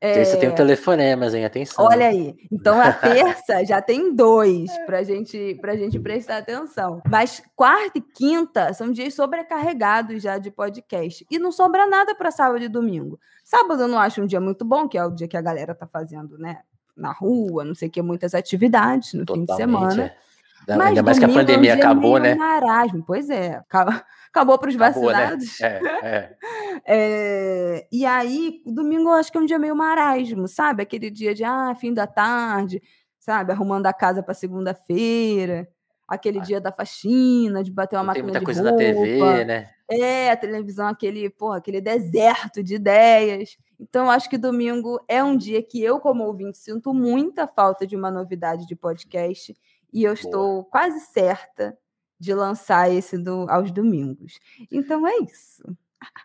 Terça 0.00 0.36
é... 0.36 0.40
tem 0.40 0.48
o 0.48 0.54
telefonemas, 0.54 1.34
hein? 1.34 1.44
Atenção. 1.44 1.84
Olha 1.84 2.06
aí. 2.06 2.36
Então 2.52 2.80
a 2.80 2.92
terça 2.94 3.64
já 3.64 3.82
tem 3.82 4.14
dois 4.14 4.70
para 4.86 5.02
gente, 5.02 5.58
pra 5.60 5.76
gente 5.76 5.98
prestar 5.98 6.38
atenção. 6.38 7.02
Mas 7.10 7.42
quarta 7.56 7.98
e 7.98 8.00
quinta 8.00 8.72
são 8.72 8.92
dias 8.92 9.14
sobrecarregados 9.14 10.22
já 10.22 10.38
de 10.38 10.50
podcast. 10.52 11.26
E 11.28 11.38
não 11.38 11.50
sobra 11.50 11.86
nada 11.86 12.14
para 12.14 12.30
sábado 12.30 12.62
e 12.62 12.68
domingo. 12.68 13.18
Sábado 13.44 13.82
eu 13.82 13.88
não 13.88 13.98
acho 13.98 14.22
um 14.22 14.26
dia 14.26 14.40
muito 14.40 14.64
bom, 14.64 14.88
que 14.88 14.96
é 14.96 15.04
o 15.04 15.10
dia 15.10 15.26
que 15.26 15.36
a 15.36 15.42
galera 15.42 15.74
tá 15.74 15.86
fazendo, 15.86 16.38
né? 16.38 16.60
Na 16.98 17.12
rua, 17.12 17.64
não 17.64 17.74
sei 17.74 17.88
o 17.88 17.90
que, 17.90 18.02
muitas 18.02 18.34
atividades 18.34 19.14
no 19.14 19.24
Totalmente, 19.24 19.46
fim 19.46 19.52
de 19.52 19.56
semana. 19.56 20.02
É. 20.04 20.76
Não, 20.76 20.84
ainda 20.84 21.02
mais 21.02 21.18
que 21.18 21.24
a 21.24 21.28
pandemia 21.28 21.72
é 21.72 21.76
um 21.76 21.78
acabou, 21.78 22.18
né? 22.18 22.34
Marasmo. 22.34 23.02
Pois 23.06 23.30
é, 23.30 23.62
acabou 24.28 24.58
para 24.58 24.68
os 24.68 24.76
né? 24.76 24.86
vacinados. 24.86 25.60
Né? 25.60 25.80
É, 26.02 26.08
é. 26.08 26.36
é, 26.86 27.86
e 27.90 28.04
aí, 28.04 28.60
domingo 28.66 29.08
eu 29.08 29.14
acho 29.14 29.32
que 29.32 29.38
é 29.38 29.40
um 29.40 29.46
dia 29.46 29.58
meio 29.58 29.74
marasmo, 29.74 30.46
sabe? 30.46 30.82
Aquele 30.82 31.10
dia 31.10 31.34
de 31.34 31.44
ah, 31.44 31.74
fim 31.74 31.94
da 31.94 32.06
tarde, 32.06 32.82
sabe? 33.18 33.52
Arrumando 33.52 33.86
a 33.86 33.92
casa 33.92 34.22
para 34.22 34.34
segunda-feira 34.34 35.68
aquele 36.08 36.38
ah. 36.38 36.42
dia 36.42 36.60
da 36.60 36.72
faxina, 36.72 37.62
de 37.62 37.70
bater 37.70 37.96
uma 37.96 38.04
máquina 38.04 38.32
de 38.32 38.38
roupa. 38.38 38.52
Tem 38.52 38.62
muita 38.62 38.72
coisa 38.72 38.96
na 38.96 39.04
TV, 39.04 39.44
né? 39.44 39.68
É, 39.90 40.30
a 40.30 40.36
televisão, 40.36 40.88
aquele, 40.88 41.28
porra, 41.28 41.58
aquele 41.58 41.80
deserto 41.80 42.62
de 42.62 42.76
ideias. 42.76 43.58
Então, 43.78 44.10
acho 44.10 44.28
que 44.28 44.36
domingo 44.36 45.00
é 45.06 45.22
um 45.22 45.36
dia 45.36 45.62
que 45.62 45.82
eu, 45.82 46.00
como 46.00 46.24
ouvinte, 46.24 46.58
sinto 46.58 46.92
muita 46.92 47.46
falta 47.46 47.86
de 47.86 47.96
uma 47.96 48.10
novidade 48.10 48.66
de 48.66 48.74
podcast 48.74 49.56
e 49.92 50.04
eu 50.04 50.14
Boa. 50.14 50.14
estou 50.14 50.64
quase 50.64 51.00
certa 51.00 51.78
de 52.18 52.34
lançar 52.34 52.90
esse 52.90 53.16
do, 53.16 53.46
aos 53.48 53.70
domingos. 53.70 54.40
Então 54.70 55.06
é 55.06 55.18
isso. 55.18 55.62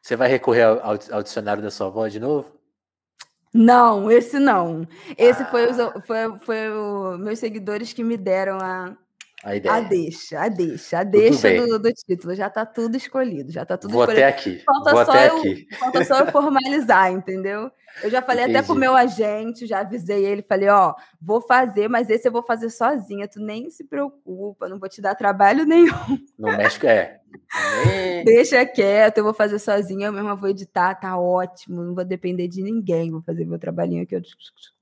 Você 0.01 0.15
vai 0.15 0.27
recorrer 0.27 0.63
ao, 0.63 0.97
ao 1.11 1.23
dicionário 1.23 1.61
da 1.61 1.69
sua 1.69 1.87
avó 1.87 2.07
de 2.07 2.19
novo? 2.19 2.51
Não, 3.53 4.09
esse 4.09 4.39
não. 4.39 4.87
Esse 5.15 5.43
ah. 5.43 5.45
foi, 5.45 5.69
os, 5.69 5.77
foi, 6.05 6.39
foi 6.39 6.69
os 6.69 7.19
meus 7.19 7.37
seguidores 7.37 7.93
que 7.93 8.03
me 8.03 8.17
deram 8.17 8.57
a, 8.59 8.97
a 9.43 9.55
ideia. 9.57 9.75
A 9.75 9.79
deixa, 9.81 10.39
a 10.39 10.47
deixa, 10.47 10.99
a 10.99 11.03
deixa 11.03 11.53
do, 11.53 11.77
do, 11.77 11.91
título. 11.91 12.33
Já 12.33 12.47
está 12.47 12.65
tudo 12.65 12.95
escolhido, 12.95 13.51
já 13.51 13.63
está 13.63 13.77
tudo 13.77 13.91
Vou 13.91 14.03
escolhido. 14.03 14.25
até 14.25 14.33
aqui. 14.33 14.63
Falta, 14.65 14.91
Vou 14.91 15.05
só, 15.05 15.11
até 15.11 15.29
eu, 15.29 15.37
aqui. 15.37 15.67
falta 15.77 16.05
só 16.05 16.19
eu 16.19 16.31
formalizar, 16.31 17.11
entendeu? 17.11 17.69
Eu 18.01 18.09
já 18.09 18.21
falei 18.21 18.45
Entendi. 18.45 18.57
até 18.57 18.65
pro 18.65 18.75
meu 18.75 18.95
agente, 18.95 19.67
já 19.67 19.81
avisei 19.81 20.25
ele, 20.25 20.41
falei, 20.41 20.67
ó, 20.69 20.95
vou 21.21 21.41
fazer, 21.41 21.87
mas 21.87 22.09
esse 22.09 22.27
eu 22.27 22.31
vou 22.31 22.41
fazer 22.41 22.69
sozinha, 22.69 23.27
tu 23.27 23.39
nem 23.39 23.69
se 23.69 23.83
preocupa, 23.83 24.67
não 24.67 24.79
vou 24.79 24.89
te 24.89 24.99
dar 24.99 25.13
trabalho 25.13 25.63
nenhum. 25.67 25.93
No 26.39 26.47
México 26.57 26.87
é. 26.87 27.19
Deixa 28.25 28.65
quieto, 28.65 29.19
eu 29.19 29.23
vou 29.23 29.33
fazer 29.33 29.59
sozinha, 29.59 30.07
eu 30.07 30.13
mesma 30.13 30.35
vou 30.35 30.49
editar, 30.49 30.95
tá 30.95 31.17
ótimo, 31.19 31.83
não 31.83 31.93
vou 31.93 32.05
depender 32.05 32.47
de 32.47 32.63
ninguém, 32.63 33.11
vou 33.11 33.21
fazer 33.21 33.45
meu 33.45 33.59
trabalhinho 33.59 34.03
aqui 34.03 34.19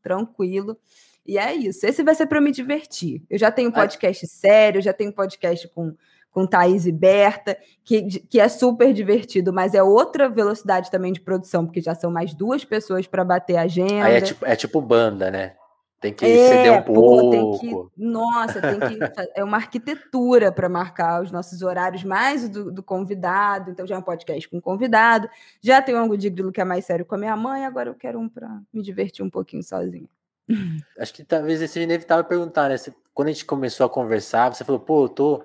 tranquilo. 0.02 0.78
E 1.26 1.38
é 1.38 1.54
isso. 1.54 1.86
Esse 1.86 2.04
vai 2.04 2.16
ser 2.16 2.26
para 2.26 2.38
eu 2.38 2.42
me 2.42 2.52
divertir. 2.52 3.24
Eu 3.30 3.38
já 3.38 3.52
tenho 3.52 3.72
podcast 3.72 4.28
sério, 4.28 4.82
já 4.82 4.94
tenho 4.94 5.14
podcast 5.14 5.68
com, 5.70 5.96
com 6.32 6.48
Thaís 6.48 6.86
e 6.86 6.92
Berta, 6.92 7.58
que, 7.84 8.20
que 8.22 8.40
é 8.40 8.48
super 8.48 8.94
divertido, 8.94 9.54
mas 9.54 9.74
é 9.74 9.84
outra 9.84 10.30
velocidade 10.30 10.90
também 10.90 11.14
de 11.14 11.22
produção, 11.22 11.66
porque 11.66 11.82
já 11.82 11.94
são 11.94 12.12
mais 12.12 12.34
duas 12.34 12.66
pessoas 12.66 13.06
para 13.06 13.24
bater 13.24 13.58
a 13.58 13.64
agenda. 13.64 14.06
Aí 14.06 14.16
é 14.16 14.22
tipo, 14.22 14.46
é 14.46 14.56
tipo 14.56 14.82
banda, 14.82 15.30
né? 15.30 15.54
Tem 16.02 16.12
que 16.12 16.26
é, 16.26 16.48
ceder 16.48 16.74
um 16.74 16.82
pouco. 16.82 17.30
Tem 17.30 17.60
que, 17.60 17.88
nossa, 17.96 18.60
tem 18.60 18.80
que. 18.80 18.98
é 19.36 19.44
uma 19.44 19.58
arquitetura 19.58 20.52
para 20.52 20.68
marcar 20.68 21.22
os 21.22 21.32
nossos 21.32 21.62
horários, 21.62 22.04
mais 22.04 22.50
do, 22.50 22.72
do, 22.72 22.82
convidado. 22.82 23.70
Então, 23.70 23.86
já 23.86 23.94
é 23.94 23.98
um 24.00 24.02
podcast 24.02 24.50
com 24.50 24.60
convidado. 24.60 25.30
Já 25.62 25.80
tem 25.80 25.94
um 25.94 26.00
ângulo 26.00 26.18
de 26.18 26.28
grilo 26.28 26.52
que 26.52 26.60
é 26.60 26.66
mais 26.66 26.86
sério 26.86 27.06
com 27.06 27.14
a 27.14 27.20
minha 27.20 27.36
mãe. 27.36 27.68
Agora 27.68 27.92
eu 27.92 27.94
quero 27.94 28.20
um 28.20 28.28
para 28.28 28.50
me 28.74 28.82
divertir 28.82 29.24
um 29.24 29.30
pouquinho 29.30 29.62
sozinha. 29.62 30.10
Acho 30.98 31.14
que 31.14 31.24
talvez 31.24 31.60
seja 31.60 31.84
inevitável 31.84 32.26
perguntar, 32.26 32.70
né? 32.70 32.76
Quando 33.14 33.30
a 33.30 33.32
gente 33.32 33.46
começou 33.46 33.86
a 33.86 33.90
conversar, 33.90 34.54
você 34.54 34.64
falou, 34.64 34.80
pô, 34.80 35.06
eu 35.06 35.10
tô, 35.10 35.44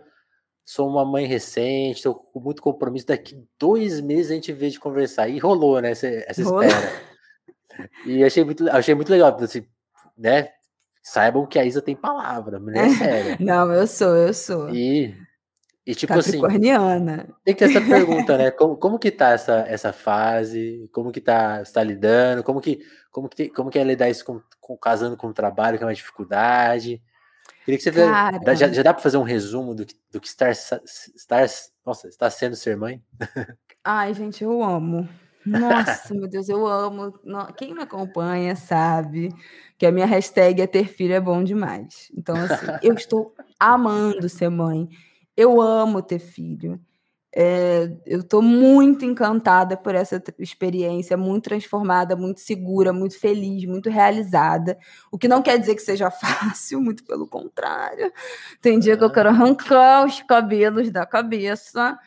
sou 0.64 0.88
uma 0.88 1.05
mãe 1.05 1.26
recente, 1.26 2.03
tô 2.03 2.14
com 2.14 2.40
muito 2.40 2.62
compromisso, 2.62 3.07
daqui 3.07 3.42
dois 3.59 4.01
meses 4.01 4.30
a 4.30 4.34
gente 4.34 4.53
vê 4.53 4.70
de 4.70 4.80
conversar. 4.80 5.28
E 5.28 5.38
rolou, 5.38 5.80
né? 5.80 5.90
Essa, 5.90 6.07
essa 6.07 6.42
espera. 6.42 7.07
E 8.07 8.24
achei 8.24 8.44
muito, 8.44 8.68
achei 8.70 8.94
muito 8.94 9.11
legal, 9.11 9.36
assim, 9.40 9.66
né? 10.16 10.49
Saibam 11.03 11.47
que 11.47 11.59
a 11.59 11.64
Isa 11.64 11.80
tem 11.80 11.94
palavra, 11.94 12.59
mulher 12.59 12.86
é 12.86 12.90
séria. 12.90 13.36
Não, 13.38 13.72
eu 13.72 13.86
sou, 13.86 14.16
eu 14.16 14.34
sou. 14.34 14.70
E 14.70 15.14
e 15.87 15.95
tipo 15.95 16.14
assim, 16.14 16.41
tem 17.45 17.55
que 17.55 17.64
ter 17.64 17.70
essa 17.70 17.80
pergunta, 17.80 18.37
né? 18.37 18.51
Como, 18.51 18.76
como 18.76 18.99
que 18.99 19.09
tá 19.09 19.30
essa, 19.30 19.64
essa 19.68 19.93
fase? 19.93 20.91
Como 20.93 21.12
que 21.12 21.20
tá, 21.20 21.62
está 21.62 21.80
lidando? 21.80 22.43
Como 22.43 22.61
que, 22.61 22.80
como 23.12 23.28
que, 23.28 23.49
como 23.51 23.70
que 23.70 23.78
é 23.78 23.84
lidar 23.84 24.11
isso 24.11 24.24
com, 24.24 24.41
com, 24.61 24.76
casando 24.76 25.16
com 25.16 25.28
o 25.28 25.32
trabalho, 25.32 25.78
que 25.78 25.84
é 25.84 25.87
uma 25.87 25.95
dificuldade? 25.95 27.01
Queria 27.64 27.78
que 27.78 27.84
você 27.84 27.93
Cara... 27.93 28.55
já, 28.57 28.72
já 28.72 28.82
dá 28.82 28.93
para 28.93 29.03
fazer 29.03 29.16
um 29.16 29.22
resumo 29.22 29.76
do 29.76 29.87
que, 29.87 29.95
do 30.11 30.20
que 30.20 30.26
estar, 30.26 30.51
estar, 30.51 31.47
nossa, 31.84 32.09
está 32.09 32.28
sendo 32.30 32.57
ser 32.57 32.76
mãe? 32.76 33.01
Ai, 33.84 34.12
gente, 34.12 34.43
eu 34.43 34.64
amo. 34.64 35.09
Nossa, 35.47 36.12
meu 36.12 36.26
Deus, 36.26 36.49
eu 36.49 36.66
amo. 36.66 37.12
Quem 37.57 37.72
me 37.72 37.82
acompanha 37.82 38.57
sabe 38.57 39.28
que 39.78 39.87
a 39.87 39.93
minha 39.93 40.07
hashtag 40.07 40.61
é 40.61 40.66
ter 40.66 40.89
filho 40.89 41.14
é 41.14 41.20
bom 41.20 41.45
demais. 41.45 42.11
Então, 42.16 42.34
assim, 42.34 42.66
eu 42.82 42.95
estou 42.95 43.32
amando 43.61 44.28
ser 44.28 44.49
mãe. 44.49 44.89
Eu 45.37 45.61
amo 45.61 46.03
ter 46.03 46.18
filho. 46.18 46.80
É, 47.39 47.91
eu 48.07 48.20
estou 48.20 48.41
muito 48.41 49.05
encantada 49.05 49.76
por 49.76 49.95
essa 49.95 50.22
experiência, 50.39 51.18
muito 51.18 51.45
transformada, 51.45 52.16
muito 52.16 52.41
segura, 52.41 52.95
muito 52.95 53.20
feliz, 53.20 53.66
muito 53.66 53.91
realizada. 53.91 54.78
O 55.12 55.18
que 55.18 55.28
não 55.28 55.43
quer 55.43 55.59
dizer 55.59 55.74
que 55.74 55.82
seja 55.82 56.09
fácil, 56.12 56.80
muito 56.80 57.05
pelo 57.05 57.26
contrário. 57.28 58.11
Tem 58.62 58.78
dia 58.78 58.97
que 58.97 59.05
eu 59.05 59.12
quero 59.12 59.28
arrancar 59.28 60.07
os 60.07 60.22
cabelos 60.22 60.91
da 60.91 61.05
cabeça, 61.05 61.99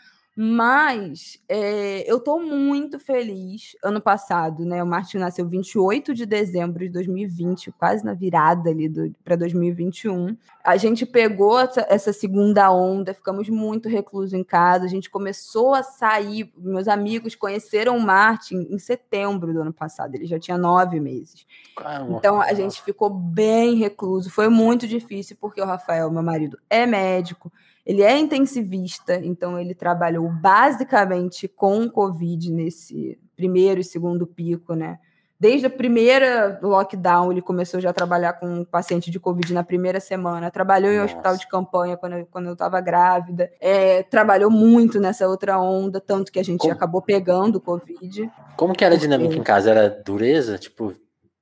mas 0.42 1.38
é, 1.50 2.10
eu 2.10 2.16
estou 2.16 2.42
muito 2.42 2.98
feliz. 2.98 3.76
Ano 3.84 4.00
passado, 4.00 4.64
né? 4.64 4.82
O 4.82 4.88
Martin 4.88 5.18
nasceu 5.18 5.46
28 5.46 6.14
de 6.14 6.26
dezembro 6.26 6.80
de 6.80 6.88
2020, 6.88 7.74
quase 7.74 8.06
na 8.06 8.14
virada 8.14 8.70
ali 8.70 8.90
para 9.22 9.36
2021. 9.36 10.38
A 10.64 10.78
gente 10.78 11.06
pegou 11.06 11.60
essa, 11.60 11.86
essa, 11.90 12.14
segunda 12.14 12.72
onda, 12.72 13.14
ficamos 13.14 13.50
muito 13.50 13.90
reclusos 13.90 14.32
em 14.32 14.42
casa. 14.42 14.86
A 14.86 14.88
gente 14.88 15.10
começou 15.10 15.74
a 15.74 15.84
sair. 15.84 16.50
Meus 16.58 16.88
amigos 16.88 17.36
conheceram 17.36 17.98
o 17.98 18.02
Martin 18.02 18.66
em 18.70 18.80
setembro 18.80 19.52
do 19.52 19.60
ano 19.60 19.74
passado. 19.74 20.16
Ele 20.16 20.26
já 20.26 20.40
tinha 20.40 20.58
nove 20.58 21.02
meses. 21.02 21.46
Caramba. 21.76 22.16
Então 22.18 22.40
a 22.40 22.54
gente 22.54 22.82
ficou 22.82 23.10
bem 23.10 23.76
recluso. 23.76 24.30
Foi 24.30 24.48
muito 24.48 24.88
difícil, 24.88 25.36
porque 25.38 25.62
o 25.62 25.66
Rafael, 25.66 26.10
meu 26.10 26.24
marido, 26.24 26.58
é 26.70 26.86
médico. 26.86 27.52
Ele 27.90 28.04
é 28.04 28.16
intensivista, 28.16 29.16
então 29.16 29.60
ele 29.60 29.74
trabalhou 29.74 30.30
basicamente 30.30 31.48
com 31.48 31.90
Covid 31.90 32.52
nesse 32.52 33.18
primeiro 33.36 33.82
e 33.82 33.84
segundo 33.84 34.28
pico, 34.28 34.76
né? 34.76 35.00
Desde 35.40 35.66
a 35.66 35.72
primeira 35.72 36.60
lockdown, 36.62 37.32
ele 37.32 37.42
começou 37.42 37.80
já 37.80 37.90
a 37.90 37.94
trabalhar 37.94 38.34
com 38.34 38.46
um 38.46 38.64
paciente 38.64 39.10
de 39.10 39.20
Covid 39.20 39.52
na 39.56 39.64
primeira 39.64 40.00
semana. 40.00 40.52
Trabalhou 40.52 40.92
Nossa. 40.92 41.02
em 41.02 41.06
hospital 41.06 41.38
de 41.38 41.48
campanha 41.48 41.98
quando 41.98 42.14
eu, 42.14 42.28
quando 42.30 42.46
eu 42.46 42.54
estava 42.54 42.80
grávida. 42.80 43.50
É, 43.60 44.04
trabalhou 44.04 44.52
muito 44.52 45.00
nessa 45.00 45.28
outra 45.28 45.60
onda, 45.60 46.00
tanto 46.00 46.32
que 46.32 46.40
a 46.40 46.44
gente 46.44 46.60
Como? 46.60 46.74
acabou 46.74 47.02
pegando 47.02 47.60
Covid. 47.60 48.30
Como 48.56 48.76
que 48.76 48.86
era 48.86 48.94
a 48.94 49.00
dinâmica 49.00 49.34
em 49.34 49.42
casa? 49.42 49.72
Era 49.72 49.90
dureza? 49.90 50.60
Tipo, 50.60 50.94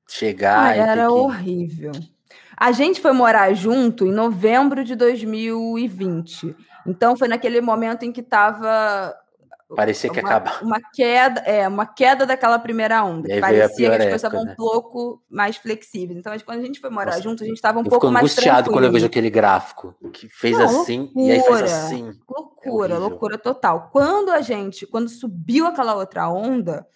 chegar 0.07 0.67
ah, 0.67 0.75
Era 0.77 1.07
que... 1.07 1.11
horrível. 1.11 1.91
A 2.59 2.71
gente 2.71 2.99
foi 2.99 3.11
morar 3.11 3.53
junto 3.53 4.05
em 4.05 4.11
novembro 4.11 4.83
de 4.83 4.95
2020. 4.95 6.55
Então 6.87 7.15
foi 7.15 7.27
naquele 7.27 7.61
momento 7.61 8.03
em 8.03 8.11
que 8.11 8.21
estava 8.21 9.15
Parecia 9.75 10.09
que 10.09 10.19
uma, 10.21 10.29
acaba. 10.29 10.59
Uma 10.61 10.79
queda, 10.93 11.41
é, 11.41 11.67
uma 11.67 11.85
queda 11.85 12.25
daquela 12.25 12.57
primeira 12.57 13.03
onda. 13.03 13.27
Parecia 13.41 13.89
que 13.89 13.95
as 13.95 14.03
coisas 14.03 14.15
estavam 14.15 14.45
né? 14.45 14.51
um 14.53 14.55
pouco 14.55 15.21
mais 15.29 15.57
flexíveis. 15.57 16.17
Então, 16.17 16.33
quando 16.45 16.59
a 16.59 16.65
gente 16.65 16.79
foi 16.79 16.89
morar 16.89 17.11
Nossa, 17.11 17.21
junto, 17.21 17.43
a 17.43 17.45
gente 17.45 17.57
estava 17.57 17.79
um 17.79 17.83
pouco 17.83 18.09
mais 18.09 18.23
angustiado 18.23 18.71
quando 18.71 18.85
eu 18.85 18.91
vejo 18.91 19.05
aquele 19.05 19.29
gráfico 19.29 19.93
que 20.13 20.29
fez 20.29 20.57
Não, 20.57 20.63
assim 20.63 20.99
loucura, 20.99 21.25
e 21.25 21.31
aí 21.31 21.43
faz 21.43 21.73
assim. 21.73 22.11
Loucura, 22.29 22.93
é 22.95 22.97
loucura 22.97 23.37
total. 23.37 23.89
Quando 23.91 24.29
a 24.31 24.39
gente, 24.39 24.87
quando 24.87 25.09
subiu 25.09 25.67
aquela 25.67 25.95
outra 25.95 26.29
onda, 26.29 26.87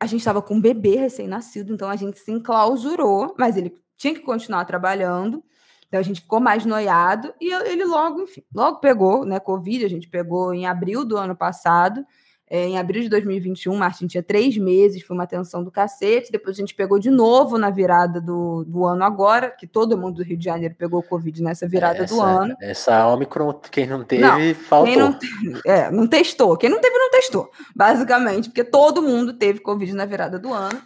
a 0.00 0.06
gente 0.06 0.20
estava 0.20 0.40
com 0.40 0.54
um 0.54 0.60
bebê 0.60 0.96
recém-nascido, 0.96 1.74
então 1.74 1.90
a 1.90 1.96
gente 1.96 2.18
se 2.18 2.32
enclausurou, 2.32 3.34
mas 3.38 3.54
ele 3.58 3.74
tinha 3.98 4.14
que 4.14 4.20
continuar 4.20 4.64
trabalhando. 4.64 5.44
Então 5.88 6.00
a 6.00 6.02
gente 6.02 6.20
ficou 6.20 6.40
mais 6.40 6.64
noiado 6.64 7.34
e 7.40 7.52
ele 7.52 7.84
logo, 7.84 8.22
enfim, 8.22 8.42
logo 8.54 8.78
pegou, 8.78 9.24
né? 9.24 9.40
Covid, 9.40 9.84
a 9.84 9.88
gente 9.88 10.08
pegou 10.08 10.54
em 10.54 10.66
abril 10.66 11.04
do 11.04 11.16
ano 11.16 11.34
passado. 11.34 12.04
É, 12.50 12.66
em 12.66 12.78
abril 12.78 13.02
de 13.02 13.10
2021, 13.10 13.76
Martin 13.76 14.06
tinha 14.06 14.22
três 14.22 14.56
meses, 14.56 15.02
foi 15.02 15.14
uma 15.14 15.26
tensão 15.26 15.62
do 15.62 15.70
cacete. 15.70 16.32
Depois 16.32 16.56
a 16.56 16.60
gente 16.60 16.74
pegou 16.74 16.98
de 16.98 17.10
novo 17.10 17.58
na 17.58 17.68
virada 17.68 18.22
do, 18.22 18.64
do 18.64 18.86
ano 18.86 19.04
agora, 19.04 19.50
que 19.50 19.66
todo 19.66 19.98
mundo 19.98 20.16
do 20.16 20.22
Rio 20.22 20.38
de 20.38 20.46
Janeiro 20.46 20.74
pegou 20.74 21.02
Covid 21.02 21.42
nessa 21.42 21.68
virada 21.68 22.04
essa, 22.04 22.14
do 22.14 22.22
ano. 22.22 22.56
Essa 22.62 23.06
Omicron, 23.08 23.52
quem 23.70 23.86
não 23.86 24.02
teve, 24.02 24.22
não, 24.22 24.54
faltou. 24.54 24.86
Quem 24.86 24.96
não, 24.96 25.18
é, 25.66 25.90
não 25.90 26.06
testou. 26.06 26.56
Quem 26.56 26.70
não 26.70 26.80
teve, 26.80 26.96
não 26.96 27.10
testou. 27.10 27.50
Basicamente, 27.76 28.48
porque 28.48 28.64
todo 28.64 29.02
mundo 29.02 29.34
teve 29.34 29.60
Covid 29.60 29.92
na 29.92 30.06
virada 30.06 30.38
do 30.38 30.52
ano. 30.52 30.80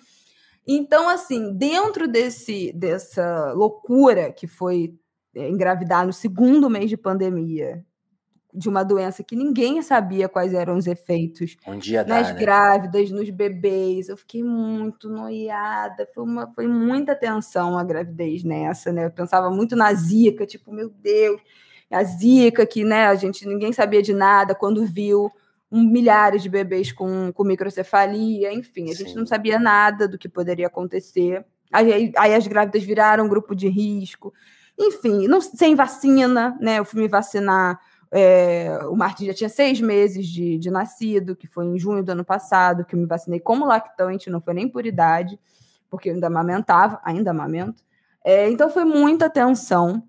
Então, 0.66 1.08
assim, 1.08 1.52
dentro 1.54 2.06
desse, 2.06 2.72
dessa 2.72 3.52
loucura 3.52 4.32
que 4.32 4.46
foi 4.46 4.94
é, 5.34 5.48
engravidar 5.48 6.06
no 6.06 6.12
segundo 6.12 6.70
mês 6.70 6.88
de 6.88 6.96
pandemia, 6.96 7.84
de 8.54 8.68
uma 8.68 8.82
doença 8.82 9.24
que 9.24 9.34
ninguém 9.34 9.80
sabia 9.80 10.28
quais 10.28 10.52
eram 10.52 10.76
os 10.76 10.86
efeitos 10.86 11.56
um 11.66 11.78
dia 11.78 12.04
nas 12.04 12.28
dá, 12.28 12.34
né? 12.34 12.40
grávidas, 12.40 13.10
nos 13.10 13.30
bebês. 13.30 14.08
Eu 14.08 14.16
fiquei 14.16 14.44
muito 14.44 15.08
noiada, 15.08 16.06
foi, 16.14 16.22
uma, 16.22 16.52
foi 16.54 16.68
muita 16.68 17.16
tensão 17.16 17.78
a 17.78 17.82
gravidez 17.82 18.44
nessa, 18.44 18.92
né? 18.92 19.06
Eu 19.06 19.10
pensava 19.10 19.50
muito 19.50 19.74
na 19.74 19.92
zica, 19.94 20.44
tipo, 20.44 20.70
meu 20.70 20.90
Deus, 20.90 21.40
a 21.90 22.02
Zika, 22.04 22.66
que 22.66 22.84
né, 22.84 23.06
a 23.06 23.14
gente 23.14 23.46
ninguém 23.46 23.72
sabia 23.72 24.02
de 24.02 24.14
nada 24.14 24.54
quando 24.54 24.84
viu 24.84 25.30
um, 25.72 25.82
milhares 25.82 26.42
de 26.42 26.50
bebês 26.50 26.92
com, 26.92 27.32
com 27.32 27.42
microcefalia, 27.42 28.52
enfim, 28.52 28.90
a 28.90 28.94
Sim. 28.94 29.06
gente 29.06 29.16
não 29.16 29.26
sabia 29.26 29.58
nada 29.58 30.06
do 30.06 30.18
que 30.18 30.28
poderia 30.28 30.66
acontecer. 30.66 31.44
Aí, 31.72 32.12
aí 32.16 32.34
as 32.34 32.46
grávidas 32.46 32.82
viraram 32.82 33.24
um 33.24 33.28
grupo 33.28 33.56
de 33.56 33.68
risco. 33.68 34.34
Enfim, 34.78 35.26
não, 35.26 35.40
sem 35.40 35.74
vacina, 35.74 36.56
né? 36.60 36.78
Eu 36.78 36.84
fui 36.84 37.00
me 37.00 37.08
vacinar. 37.08 37.80
É, 38.10 38.78
o 38.90 38.94
Martin 38.94 39.24
já 39.24 39.32
tinha 39.32 39.48
seis 39.48 39.80
meses 39.80 40.26
de, 40.26 40.58
de 40.58 40.70
nascido, 40.70 41.34
que 41.34 41.46
foi 41.46 41.64
em 41.64 41.78
junho 41.78 42.04
do 42.04 42.12
ano 42.12 42.24
passado, 42.24 42.84
que 42.84 42.94
eu 42.94 42.98
me 42.98 43.06
vacinei 43.06 43.40
como 43.40 43.64
lactante, 43.64 44.28
não 44.28 44.42
foi 44.42 44.52
nem 44.52 44.68
por 44.68 44.84
idade, 44.84 45.40
porque 45.88 46.10
eu 46.10 46.14
ainda 46.14 46.26
amamentava, 46.26 47.00
ainda 47.02 47.30
amamento. 47.30 47.82
É, 48.22 48.50
então 48.50 48.68
foi 48.68 48.84
muita 48.84 49.30
tensão 49.30 50.02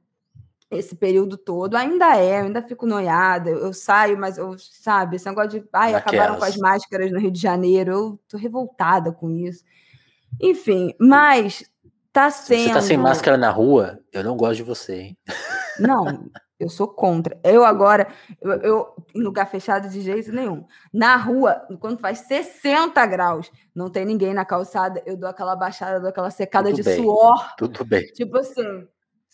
esse 0.77 0.95
período 0.95 1.37
todo. 1.37 1.75
Ainda 1.75 2.17
é, 2.17 2.41
eu 2.41 2.45
ainda 2.45 2.61
fico 2.61 2.85
noiada, 2.85 3.49
eu, 3.49 3.59
eu 3.59 3.73
saio, 3.73 4.17
mas 4.17 4.37
eu, 4.37 4.55
sabe, 4.57 5.15
esse 5.15 5.25
negócio 5.25 5.59
de 5.59 5.67
ai, 5.71 5.93
acabaram 5.93 6.37
com 6.37 6.45
as 6.45 6.57
máscaras 6.57 7.11
no 7.11 7.19
Rio 7.19 7.31
de 7.31 7.39
Janeiro, 7.39 7.91
eu 7.91 8.19
tô 8.27 8.37
revoltada 8.37 9.11
com 9.11 9.29
isso. 9.29 9.63
Enfim, 10.41 10.93
mas 10.99 11.63
tá 12.11 12.29
sendo. 12.29 12.67
Você 12.67 12.73
tá 12.73 12.81
sem 12.81 12.97
máscara 12.97 13.37
na 13.37 13.49
rua? 13.49 13.99
Eu 14.11 14.23
não 14.23 14.35
gosto 14.37 14.57
de 14.57 14.63
você, 14.63 14.95
hein? 14.95 15.17
Não, 15.79 16.29
eu 16.59 16.69
sou 16.69 16.87
contra. 16.87 17.39
Eu 17.43 17.65
agora, 17.65 18.07
eu, 18.41 18.51
eu, 18.61 18.95
em 19.15 19.21
lugar 19.21 19.49
fechado 19.49 19.89
de 19.89 20.01
jeito 20.01 20.31
nenhum. 20.31 20.65
Na 20.93 21.15
rua, 21.15 21.67
quando 21.79 21.99
faz 21.99 22.19
60 22.19 23.05
graus, 23.07 23.51
não 23.73 23.89
tem 23.89 24.05
ninguém 24.05 24.33
na 24.33 24.45
calçada, 24.45 25.01
eu 25.05 25.17
dou 25.17 25.27
aquela 25.27 25.55
baixada, 25.55 25.99
dou 25.99 26.09
aquela 26.09 26.29
secada 26.29 26.69
Tudo 26.69 26.75
de 26.75 26.83
bem. 26.83 26.95
suor. 26.97 27.55
Tudo 27.57 27.83
bem. 27.83 28.05
Tipo 28.13 28.37
assim, 28.37 28.87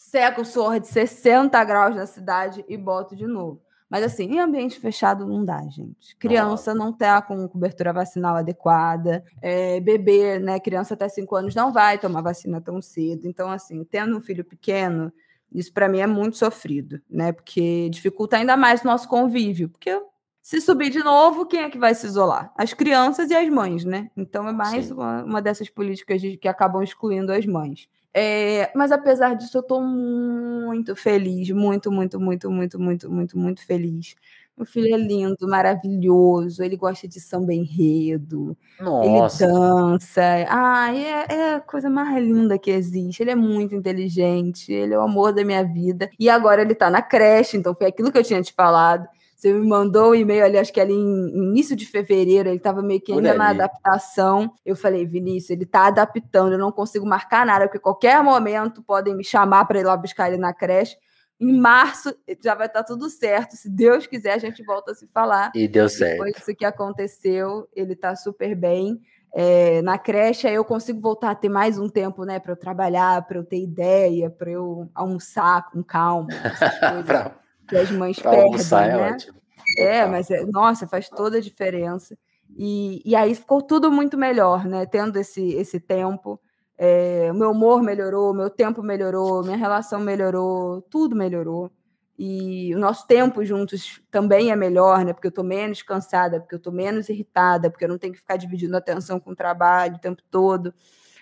seco 0.10 0.42
o 0.42 0.46
suor 0.46 0.80
de 0.80 0.88
60 0.88 1.64
graus 1.64 1.96
na 1.96 2.06
cidade 2.06 2.66
e 2.68 2.76
boto 2.76 3.16
de 3.16 3.28
novo. 3.28 3.62
Mas 3.90 4.04
assim, 4.04 4.26
em 4.26 4.40
ambiente 4.40 4.80
fechado 4.80 5.26
não 5.26 5.44
dá, 5.44 5.62
gente. 5.68 6.16
Criança 6.18 6.76
não 6.76 6.94
tá 6.94 7.22
com 7.22 7.48
cobertura 7.48 7.92
vacinal 7.92 8.36
adequada. 8.36 9.24
É, 9.42 9.80
bebê, 9.80 10.38
né? 10.38 10.60
Criança 10.60 10.94
até 10.94 11.10
5 11.10 11.36
anos 11.36 11.56
não 11.56 11.74
vai 11.74 11.98
tomar 11.98 12.22
vacina 12.22 12.62
tão 12.62 12.82
cedo. 12.82 13.28
Então, 13.28 13.50
assim, 13.50 13.84
tendo 13.84 14.16
um 14.16 14.22
filho 14.22 14.46
pequeno, 14.46 15.12
isso 15.52 15.74
para 15.74 15.90
mim 15.90 16.00
é 16.00 16.08
muito 16.08 16.38
sofrido, 16.38 17.02
né? 17.10 17.32
Porque 17.32 17.90
dificulta 17.90 18.38
ainda 18.38 18.56
mais 18.56 18.82
o 18.82 18.86
nosso 18.86 19.08
convívio. 19.08 19.70
Porque 19.70 20.00
se 20.40 20.62
subir 20.62 20.92
de 20.92 21.00
novo, 21.00 21.48
quem 21.48 21.62
é 21.62 21.70
que 21.70 21.80
vai 21.80 21.96
se 21.96 22.06
isolar? 22.06 22.54
As 22.56 22.74
crianças 22.74 23.32
e 23.32 23.36
as 23.36 23.50
mães, 23.50 23.84
né? 23.84 24.12
Então 24.16 24.48
é 24.48 24.52
mais 24.52 24.92
uma, 24.92 25.24
uma, 25.24 25.42
dessas 25.42 25.68
políticas 25.68 26.22
de, 26.22 26.38
que 26.38 26.48
acabam 26.48 26.84
excluindo 26.84 27.32
as 27.32 27.46
mães. 27.46 27.88
É, 28.14 28.72
mas 28.76 28.92
apesar 28.92 29.36
disso, 29.36 29.58
eu 29.58 29.62
estou 29.62 29.82
muito 29.82 30.96
feliz, 30.96 31.50
muito, 31.52 31.92
muito, 31.92 32.20
muito, 32.20 32.50
muito, 32.50 32.80
muito, 32.80 33.12
muito, 33.12 33.38
muito 33.38 33.66
feliz. 33.66 34.16
Meu 34.58 34.66
filho 34.66 34.94
é 34.94 34.98
lindo, 34.98 35.48
maravilhoso, 35.48 36.62
ele 36.62 36.76
gosta 36.76 37.08
de 37.08 37.18
samba 37.22 37.54
enredo, 37.54 38.58
Nossa. 38.78 39.46
ele 39.46 39.54
dança. 39.54 40.22
Ai, 40.50 41.06
é, 41.06 41.26
é 41.30 41.54
a 41.56 41.62
coisa 41.62 41.90
mais 41.90 42.22
linda 42.22 42.60
que 42.60 42.70
existe. 42.70 43.24
Ele 43.24 43.32
é 43.32 43.36
muito 43.36 43.74
inteligente, 43.74 44.70
ele 44.74 44.94
é 44.94 44.98
o 44.98 45.02
amor 45.02 45.32
da 45.34 45.46
minha 45.46 45.64
vida. 45.64 46.10
E 46.20 46.30
agora 46.30 46.62
ele 46.62 46.74
está 46.74 46.90
na 46.90 47.02
creche, 47.02 47.56
então 47.56 47.74
foi 47.74 47.88
aquilo 47.88 48.12
que 48.12 48.18
eu 48.18 48.24
tinha 48.24 48.42
te 48.42 48.52
falado. 48.52 49.08
Você 49.40 49.54
me 49.54 49.66
mandou 49.66 50.12
um 50.12 50.16
e-mail 50.16 50.44
ali, 50.44 50.58
acho 50.58 50.74
que 50.74 50.82
ali 50.82 50.94
em 50.94 51.30
início 51.30 51.74
de 51.74 51.86
fevereiro, 51.86 52.50
ele 52.50 52.58
estava 52.58 52.82
meio 52.82 53.00
que 53.00 53.14
ainda 53.14 53.34
na 53.34 53.52
adaptação. 53.52 54.54
Eu 54.66 54.76
falei, 54.76 55.06
Vinícius, 55.06 55.52
ele 55.52 55.64
está 55.64 55.88
adaptando, 55.88 56.52
eu 56.52 56.60
não 56.60 56.74
consigo 56.74 57.06
marcar 57.06 57.46
nada, 57.46 57.66
porque 57.66 57.80
qualquer 57.80 58.22
momento 58.22 58.84
podem 58.84 59.16
me 59.16 59.24
chamar 59.24 59.64
para 59.64 59.80
ir 59.80 59.86
lá 59.86 59.96
buscar 59.96 60.28
ele 60.28 60.36
na 60.36 60.54
creche. 60.54 60.98
Em 61.40 61.58
março 61.58 62.14
já 62.44 62.54
vai 62.54 62.68
estar 62.68 62.84
tá 62.84 62.88
tudo 62.88 63.10
certo. 63.10 63.56
Se 63.56 63.70
Deus 63.70 64.06
quiser, 64.06 64.34
a 64.34 64.38
gente 64.38 64.62
volta 64.62 64.92
a 64.92 64.94
se 64.94 65.08
falar. 65.08 65.54
E 65.56 65.70
deu 65.70 65.88
certo. 65.88 66.18
Foi 66.18 66.32
isso 66.32 66.54
que 66.54 66.66
aconteceu. 66.66 67.66
Ele 67.74 67.94
está 67.94 68.18
super 68.18 68.54
bem. 68.54 69.00
É, 69.34 69.82
na 69.84 69.98
creche, 69.98 70.48
aí 70.48 70.56
eu 70.56 70.66
consigo 70.66 71.00
voltar 71.00 71.32
a 71.32 71.36
ter 71.36 71.48
mais 71.48 71.80
um 71.80 71.88
tempo, 71.88 72.26
né, 72.26 72.40
para 72.40 72.52
eu 72.52 72.58
trabalhar, 72.58 73.26
para 73.26 73.38
eu 73.38 73.46
ter 73.46 73.62
ideia, 73.62 74.30
para 74.30 74.52
eu 74.52 74.90
almoçar 74.94 75.70
com 75.72 75.82
calma. 75.82 76.28
que 77.70 77.78
as 77.78 77.92
mães 77.92 78.20
perdem, 78.20 78.42
almoçar, 78.42 78.90
é 78.90 78.98
né? 78.98 79.10
É, 79.10 79.12
ótimo. 79.12 79.42
é 79.78 80.06
mas 80.06 80.32
é, 80.32 80.44
nossa, 80.46 80.88
faz 80.88 81.08
toda 81.08 81.38
a 81.38 81.42
diferença. 81.42 82.18
E, 82.58 83.02
e 83.06 83.16
aí 83.16 83.36
ficou 83.36 83.62
tudo 83.62 83.92
muito 83.92 84.18
melhor, 84.18 84.66
né? 84.66 84.86
Tendo 84.86 85.18
esse, 85.18 85.54
esse 85.54 85.80
tempo. 85.80 86.40
É, 86.78 87.30
o 87.32 87.36
meu 87.36 87.52
humor 87.52 87.84
melhorou, 87.84 88.34
meu 88.34 88.50
tempo 88.50 88.82
melhorou, 88.82 89.44
minha 89.44 89.58
relação 89.58 90.00
melhorou, 90.00 90.82
tudo 90.84 91.16
melhorou. 91.16 91.72
E 92.18 92.74
o 92.76 92.80
nosso 92.80 93.08
tempo 93.08 93.46
juntos 93.46 94.02
também 94.12 94.52
é 94.52 94.56
melhor, 94.56 95.06
né? 95.06 95.14
Porque 95.14 95.28
eu 95.28 95.32
tô 95.32 95.44
menos 95.44 95.82
cansada, 95.82 96.40
porque 96.40 96.56
eu 96.56 96.60
tô 96.60 96.72
menos 96.72 97.08
irritada, 97.08 97.70
porque 97.70 97.86
eu 97.86 97.90
não 97.90 97.98
tenho 97.98 98.14
que 98.14 98.20
ficar 98.20 98.36
dividindo 98.36 98.76
atenção 98.76 99.20
com 99.20 99.32
o 99.32 99.36
trabalho 99.36 99.96
o 99.96 100.00
tempo 100.00 100.22
todo. 100.30 100.74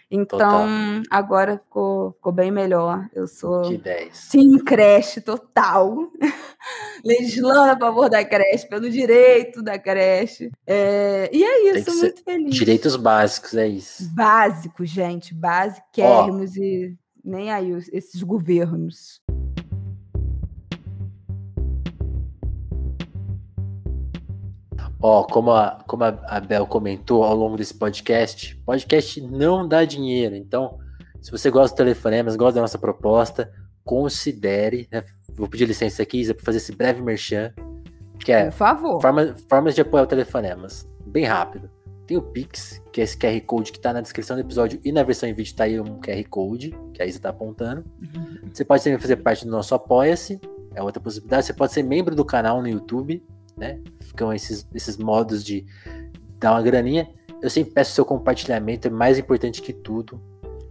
Então, 0.10 0.40
total. 0.40 0.68
agora 1.12 1.58
ficou, 1.58 2.14
ficou 2.14 2.32
bem 2.32 2.50
melhor. 2.50 3.10
Eu 3.14 3.28
sou 3.28 3.64
de 3.64 3.78
10. 3.78 4.16
sim 4.16 4.58
creche 4.60 5.20
total. 5.20 6.10
Legislando 7.04 7.72
a 7.72 7.78
favor 7.78 8.10
da 8.10 8.24
creche, 8.24 8.68
pelo 8.68 8.90
direito 8.90 9.62
da 9.62 9.78
creche. 9.78 10.50
É, 10.66 11.30
e 11.32 11.44
é 11.44 11.78
isso, 11.78 11.96
muito 11.98 12.24
feliz. 12.24 12.56
Direitos 12.56 12.96
básicos, 12.96 13.54
é 13.54 13.68
isso. 13.68 14.10
Básicos, 14.14 14.90
gente, 14.90 15.34
basiquérrimos 15.34 16.56
e 16.56 16.96
nem 17.24 17.52
aí 17.52 17.72
esses 17.92 18.24
governos. 18.24 19.22
Ó, 25.00 25.24
como 25.24 25.52
a, 25.52 25.84
como 25.86 26.04
a 26.04 26.40
Bel 26.40 26.66
comentou 26.66 27.24
ao 27.24 27.36
longo 27.36 27.56
desse 27.56 27.74
podcast, 27.74 28.56
podcast 28.66 29.22
não 29.22 29.68
dá 29.68 29.86
dinheiro. 29.86 30.36
Então, 30.36 30.80
se 31.22 31.32
você 31.32 31.52
gosta 31.52 31.76
do 31.76 31.78
Telefonemas, 31.78 32.36
gosta 32.36 32.56
da 32.56 32.62
nossa 32.62 32.80
proposta, 32.80 33.52
considere. 33.84 34.88
Né? 34.92 35.04
Vou 35.36 35.48
pedir 35.48 35.66
licença 35.66 36.02
aqui, 36.02 36.20
Isa, 36.20 36.34
para 36.34 36.44
fazer 36.44 36.58
esse 36.58 36.76
breve 36.76 37.02
merchan. 37.02 37.54
Que 38.20 38.32
é 38.32 38.46
Por 38.46 38.54
favor. 38.54 39.02
Forma, 39.02 39.36
formas 39.48 39.76
de 39.76 39.82
apoiar 39.82 40.04
o 40.04 40.08
Telefonemas. 40.08 40.88
Bem 41.06 41.26
rápido. 41.26 41.70
Tem 42.08 42.18
o 42.18 42.22
Pix, 42.22 42.82
que 42.92 43.02
é 43.02 43.04
esse 43.04 43.18
QR 43.18 43.40
Code 43.42 43.72
que 43.72 43.78
está 43.78 43.92
na 43.92 44.00
descrição 44.00 44.38
do 44.38 44.40
episódio 44.40 44.80
e 44.84 44.92
na 44.94 45.04
versão 45.04 45.28
em 45.28 45.34
vídeo 45.34 45.50
está 45.50 45.66
aí 45.66 45.80
um 45.80 46.00
QR 46.00 46.24
Code, 46.30 46.74
que 46.94 47.02
a 47.02 47.06
Isa 47.06 47.18
está 47.18 47.30
apontando. 47.30 47.84
Uhum. 48.02 48.50
Você 48.52 48.64
pode 48.64 48.84
também 48.84 48.98
fazer 48.98 49.18
parte 49.18 49.44
do 49.44 49.52
nosso 49.52 49.76
Apoia-se, 49.76 50.40
é 50.74 50.82
outra 50.82 51.02
possibilidade. 51.02 51.46
Você 51.46 51.54
pode 51.54 51.74
ser 51.74 51.84
membro 51.84 52.16
do 52.16 52.24
canal 52.24 52.62
no 52.62 52.70
YouTube, 52.70 53.22
né? 53.58 53.80
Ficam 54.00 54.32
esses, 54.32 54.68
esses 54.74 54.98
modos 54.98 55.44
de 55.44 55.66
dar 56.40 56.52
uma 56.52 56.62
graninha. 56.62 57.10
Eu 57.42 57.50
sempre 57.50 57.72
peço 57.72 57.94
seu 57.94 58.06
compartilhamento, 58.06 58.88
é 58.88 58.92
mais 58.92 59.18
importante 59.18 59.62
que 59.62 59.74
tudo. 59.74 60.22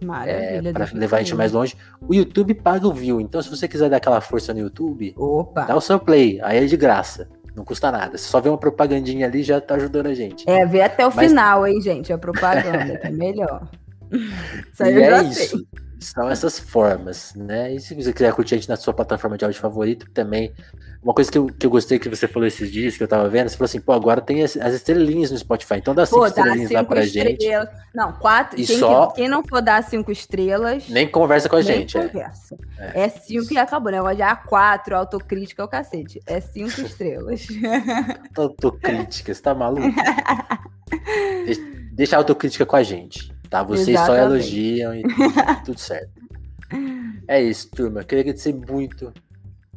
Maravilha. 0.03 0.69
É, 0.69 0.73
para 0.73 0.87
levar 0.93 1.17
a 1.17 1.19
gente 1.19 1.35
mais 1.35 1.51
longe. 1.51 1.75
O 2.07 2.13
YouTube 2.13 2.53
paga 2.53 2.87
o 2.87 2.93
view, 2.93 3.19
então 3.19 3.41
se 3.41 3.49
você 3.49 3.67
quiser 3.67 3.89
dar 3.89 3.97
aquela 3.97 4.21
força 4.21 4.53
no 4.53 4.59
YouTube, 4.59 5.13
Opa. 5.17 5.65
dá 5.65 5.75
o 5.75 5.81
seu 5.81 5.99
play, 5.99 6.39
aí 6.41 6.57
é 6.57 6.65
de 6.65 6.77
graça. 6.77 7.27
Não 7.55 7.65
custa 7.65 7.91
nada. 7.91 8.17
Se 8.17 8.25
só 8.25 8.39
vê 8.39 8.49
uma 8.49 8.57
propagandinha 8.57 9.25
ali, 9.25 9.41
já 9.41 9.59
tá 9.59 9.73
ajudando 9.75 10.05
a 10.05 10.13
gente. 10.13 10.47
É, 10.47 10.63
vê 10.63 10.81
até 10.81 11.07
o 11.07 11.11
Mas... 11.13 11.27
final, 11.27 11.65
hein, 11.65 11.81
gente? 11.81 12.13
A 12.13 12.17
propaganda, 12.17 12.97
que 12.97 13.07
é 13.07 13.11
melhor. 13.11 13.67
Isso 14.71 14.83
aí 14.83 14.93
e 14.93 14.97
eu 14.97 15.03
é 15.03 15.09
já 15.09 15.23
isso. 15.23 15.57
sei. 15.57 15.67
São 15.99 16.29
essas 16.29 16.59
formas, 16.59 17.33
né? 17.35 17.73
E 17.73 17.79
se 17.79 17.95
você 17.95 18.13
quiser 18.13 18.31
curtir 18.33 18.55
a 18.55 18.57
gente 18.57 18.69
na 18.69 18.75
sua 18.75 18.93
plataforma 18.93 19.37
de 19.37 19.45
áudio 19.45 19.59
favorito, 19.59 20.09
também. 20.11 20.53
Uma 21.01 21.13
coisa 21.13 21.31
que 21.31 21.37
eu, 21.37 21.47
que 21.47 21.65
eu 21.65 21.69
gostei 21.69 21.97
que 21.97 22.09
você 22.09 22.27
falou 22.27 22.47
esses 22.47 22.71
dias, 22.71 22.97
que 22.97 23.03
eu 23.03 23.07
tava 23.07 23.29
vendo, 23.29 23.49
você 23.49 23.55
falou 23.55 23.65
assim, 23.65 23.79
pô, 23.79 23.93
agora 23.93 24.19
tem 24.19 24.43
as, 24.43 24.57
as 24.57 24.73
estrelinhas 24.73 25.31
no 25.31 25.37
Spotify, 25.37 25.75
então 25.75 25.95
dá 25.95 26.05
cinco 26.05 26.19
pô, 26.19 26.27
estrelinhas 26.27 26.71
lá 26.71 26.83
pra 26.83 27.03
estrelas. 27.03 27.31
gente. 27.41 27.69
Não, 27.95 28.13
quatro. 28.13 28.59
E 28.59 28.65
quem, 28.65 28.77
só... 28.77 29.07
quem 29.11 29.27
não 29.27 29.43
for 29.43 29.61
dar 29.61 29.83
cinco 29.83 30.11
estrelas. 30.11 30.87
Nem 30.89 31.07
conversa 31.07 31.47
com 31.47 31.55
a 31.55 31.61
gente. 31.61 31.97
É. 31.97 32.07
Conversa. 32.07 32.57
É, 32.77 33.03
é 33.03 33.09
cinco 33.09 33.53
e 33.53 33.57
acabou, 33.57 33.91
né? 33.91 33.99
Agora 33.99 34.15
já 34.15 34.35
A4, 34.35 34.91
autocrítica 34.93 35.61
é 35.61 35.65
o 35.65 35.67
cacete. 35.67 36.21
É 36.25 36.39
cinco 36.41 36.81
estrelas. 36.81 37.47
autocrítica, 38.35 39.33
você 39.33 39.41
tá 39.41 39.55
maluco? 39.55 39.87
deixa, 41.45 41.61
deixa 41.93 42.15
a 42.15 42.19
autocrítica 42.19 42.65
com 42.65 42.75
a 42.75 42.83
gente. 42.83 43.36
Tá? 43.49 43.63
Vocês 43.63 43.89
Exatamente. 43.89 44.19
só 44.19 44.25
elogiam 44.25 44.95
e 44.95 45.03
tudo 45.65 45.79
certo. 45.79 46.11
É 47.27 47.41
isso, 47.41 47.69
turma. 47.71 48.03
Queria 48.03 48.23
agradecer 48.23 48.53
muito 48.53 49.13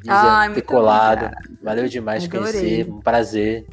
Isa, 0.03 0.51
ter 0.53 0.61
colado. 0.61 1.25
Obrigada. 1.25 1.37
Valeu 1.61 1.87
demais 1.87 2.25
Adorei. 2.25 2.51
conhecer. 2.51 2.89
Um 2.89 2.99
prazer. 2.99 3.65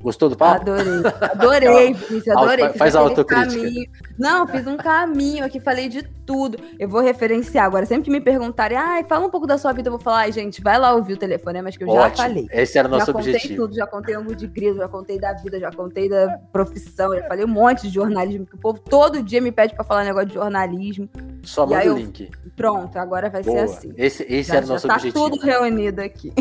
Gostou 0.00 0.28
do 0.28 0.36
papo? 0.36 0.70
Adorei. 0.70 1.02
Adorei, 1.32 1.94
Vinícius, 1.94 2.28
adorei. 2.28 2.68
Faz 2.70 2.94
a 2.94 3.00
autocrítica. 3.00 3.62
Caminho. 3.62 3.90
Não, 4.18 4.46
fiz 4.46 4.66
um 4.66 4.76
caminho 4.76 5.44
aqui, 5.44 5.60
falei 5.60 5.88
de 5.88 6.02
tudo. 6.26 6.58
Eu 6.78 6.88
vou 6.88 7.00
referenciar 7.00 7.64
agora. 7.64 7.86
Sempre 7.86 8.04
que 8.04 8.10
me 8.10 8.20
perguntarem, 8.20 8.76
ai, 8.76 9.04
fala 9.04 9.26
um 9.26 9.30
pouco 9.30 9.46
da 9.46 9.56
sua 9.56 9.72
vida, 9.72 9.88
eu 9.88 9.92
vou 9.92 10.00
falar, 10.00 10.22
ai, 10.22 10.32
gente, 10.32 10.60
vai 10.60 10.78
lá 10.78 10.92
ouvir 10.94 11.14
o 11.14 11.16
telefone, 11.16 11.62
mas 11.62 11.76
que 11.76 11.84
eu 11.84 11.88
Ótimo. 11.88 12.16
já 12.16 12.22
falei. 12.24 12.48
Esse 12.52 12.78
era 12.78 12.88
o 12.88 12.90
nosso 12.90 13.12
já 13.12 13.12
objetivo. 13.12 13.36
Já 13.36 13.46
contei 13.46 13.56
tudo, 13.56 13.74
já 13.74 13.86
contei 13.86 14.14
ângulo 14.14 14.36
de 14.36 14.46
grilo, 14.46 14.76
já 14.76 14.88
contei 14.88 15.18
da 15.18 15.32
vida, 15.32 15.60
já 15.60 15.70
contei 15.70 16.08
da 16.08 16.38
profissão, 16.52 17.14
já 17.14 17.22
falei 17.28 17.44
um 17.44 17.48
monte 17.48 17.82
de 17.82 17.94
jornalismo, 17.94 18.44
que 18.44 18.56
o 18.56 18.58
povo 18.58 18.80
todo 18.80 19.22
dia 19.22 19.40
me 19.40 19.52
pede 19.52 19.74
para 19.74 19.84
falar 19.84 20.04
negócio 20.04 20.28
de 20.28 20.34
jornalismo. 20.34 21.08
Só 21.42 21.64
manda 21.64 21.94
o 21.94 21.96
link. 21.96 22.28
Pronto, 22.56 22.96
agora 22.96 23.30
vai 23.30 23.42
Boa. 23.42 23.68
ser 23.68 23.76
assim. 23.76 23.92
Esse, 23.96 24.22
esse 24.24 24.48
já, 24.48 24.56
era 24.56 24.66
o 24.66 24.68
nosso 24.68 24.82
já 24.82 24.88
tá 24.88 24.94
objetivo. 24.96 25.30
tudo 25.30 25.42
reunido 25.42 26.02
aqui. 26.02 26.32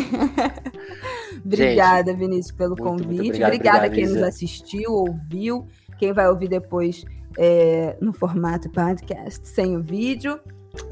obrigada, 1.45 2.11
gente, 2.11 2.19
Vinícius, 2.19 2.51
pelo 2.51 2.69
muito, 2.69 2.83
convite. 2.83 3.07
Muito 3.07 3.25
obrigado, 3.27 3.47
obrigada 3.47 3.77
obrigado, 3.77 3.93
quem 3.93 4.03
Lisa. 4.05 4.19
nos 4.19 4.27
assistiu, 4.27 4.91
ouviu, 4.91 5.67
quem 5.97 6.13
vai 6.13 6.27
ouvir 6.27 6.47
depois 6.47 7.03
é, 7.37 7.97
no 8.01 8.13
formato 8.13 8.69
podcast, 8.69 9.47
sem 9.47 9.75
o 9.75 9.81
vídeo. 9.81 10.39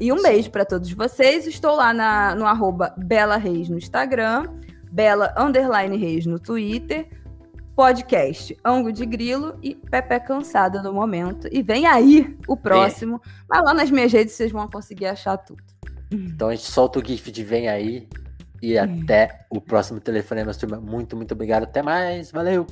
E 0.00 0.12
um 0.12 0.22
beijo 0.22 0.50
para 0.50 0.64
todos 0.64 0.90
vocês. 0.92 1.46
Estou 1.46 1.76
lá 1.76 1.92
na, 1.92 2.34
no 2.34 2.46
arroba 2.46 2.94
Bela 2.96 3.36
Reis 3.36 3.68
no 3.68 3.76
Instagram, 3.76 4.46
Bela 4.90 5.34
Underline 5.38 5.96
Reis 5.96 6.26
no 6.26 6.38
Twitter, 6.38 7.08
podcast 7.76 8.56
Ango 8.64 8.92
de 8.92 9.04
Grilo 9.04 9.58
e 9.62 9.74
Pepe 9.74 10.20
Cansada 10.20 10.82
no 10.82 10.92
momento. 10.92 11.48
E 11.50 11.62
vem 11.62 11.86
aí 11.86 12.36
o 12.46 12.56
próximo. 12.56 13.20
É. 13.24 13.28
Mas 13.48 13.64
lá 13.64 13.74
nas 13.74 13.90
minhas 13.90 14.12
redes 14.12 14.34
vocês 14.34 14.52
vão 14.52 14.68
conseguir 14.68 15.06
achar 15.06 15.36
tudo. 15.36 15.62
Então 16.10 16.48
a 16.48 16.54
gente 16.54 16.70
solta 16.70 16.98
o 16.98 17.04
GIF 17.04 17.30
de 17.30 17.44
vem 17.44 17.68
aí. 17.68 18.08
E 18.62 18.76
é. 18.76 18.80
até 18.80 19.46
o 19.50 19.60
próximo 19.60 20.00
telefonema, 20.00 20.54
turma. 20.54 20.80
Muito, 20.80 21.16
muito 21.16 21.32
obrigado. 21.32 21.64
Até 21.64 21.82
mais. 21.82 22.30
Valeu! 22.30 22.66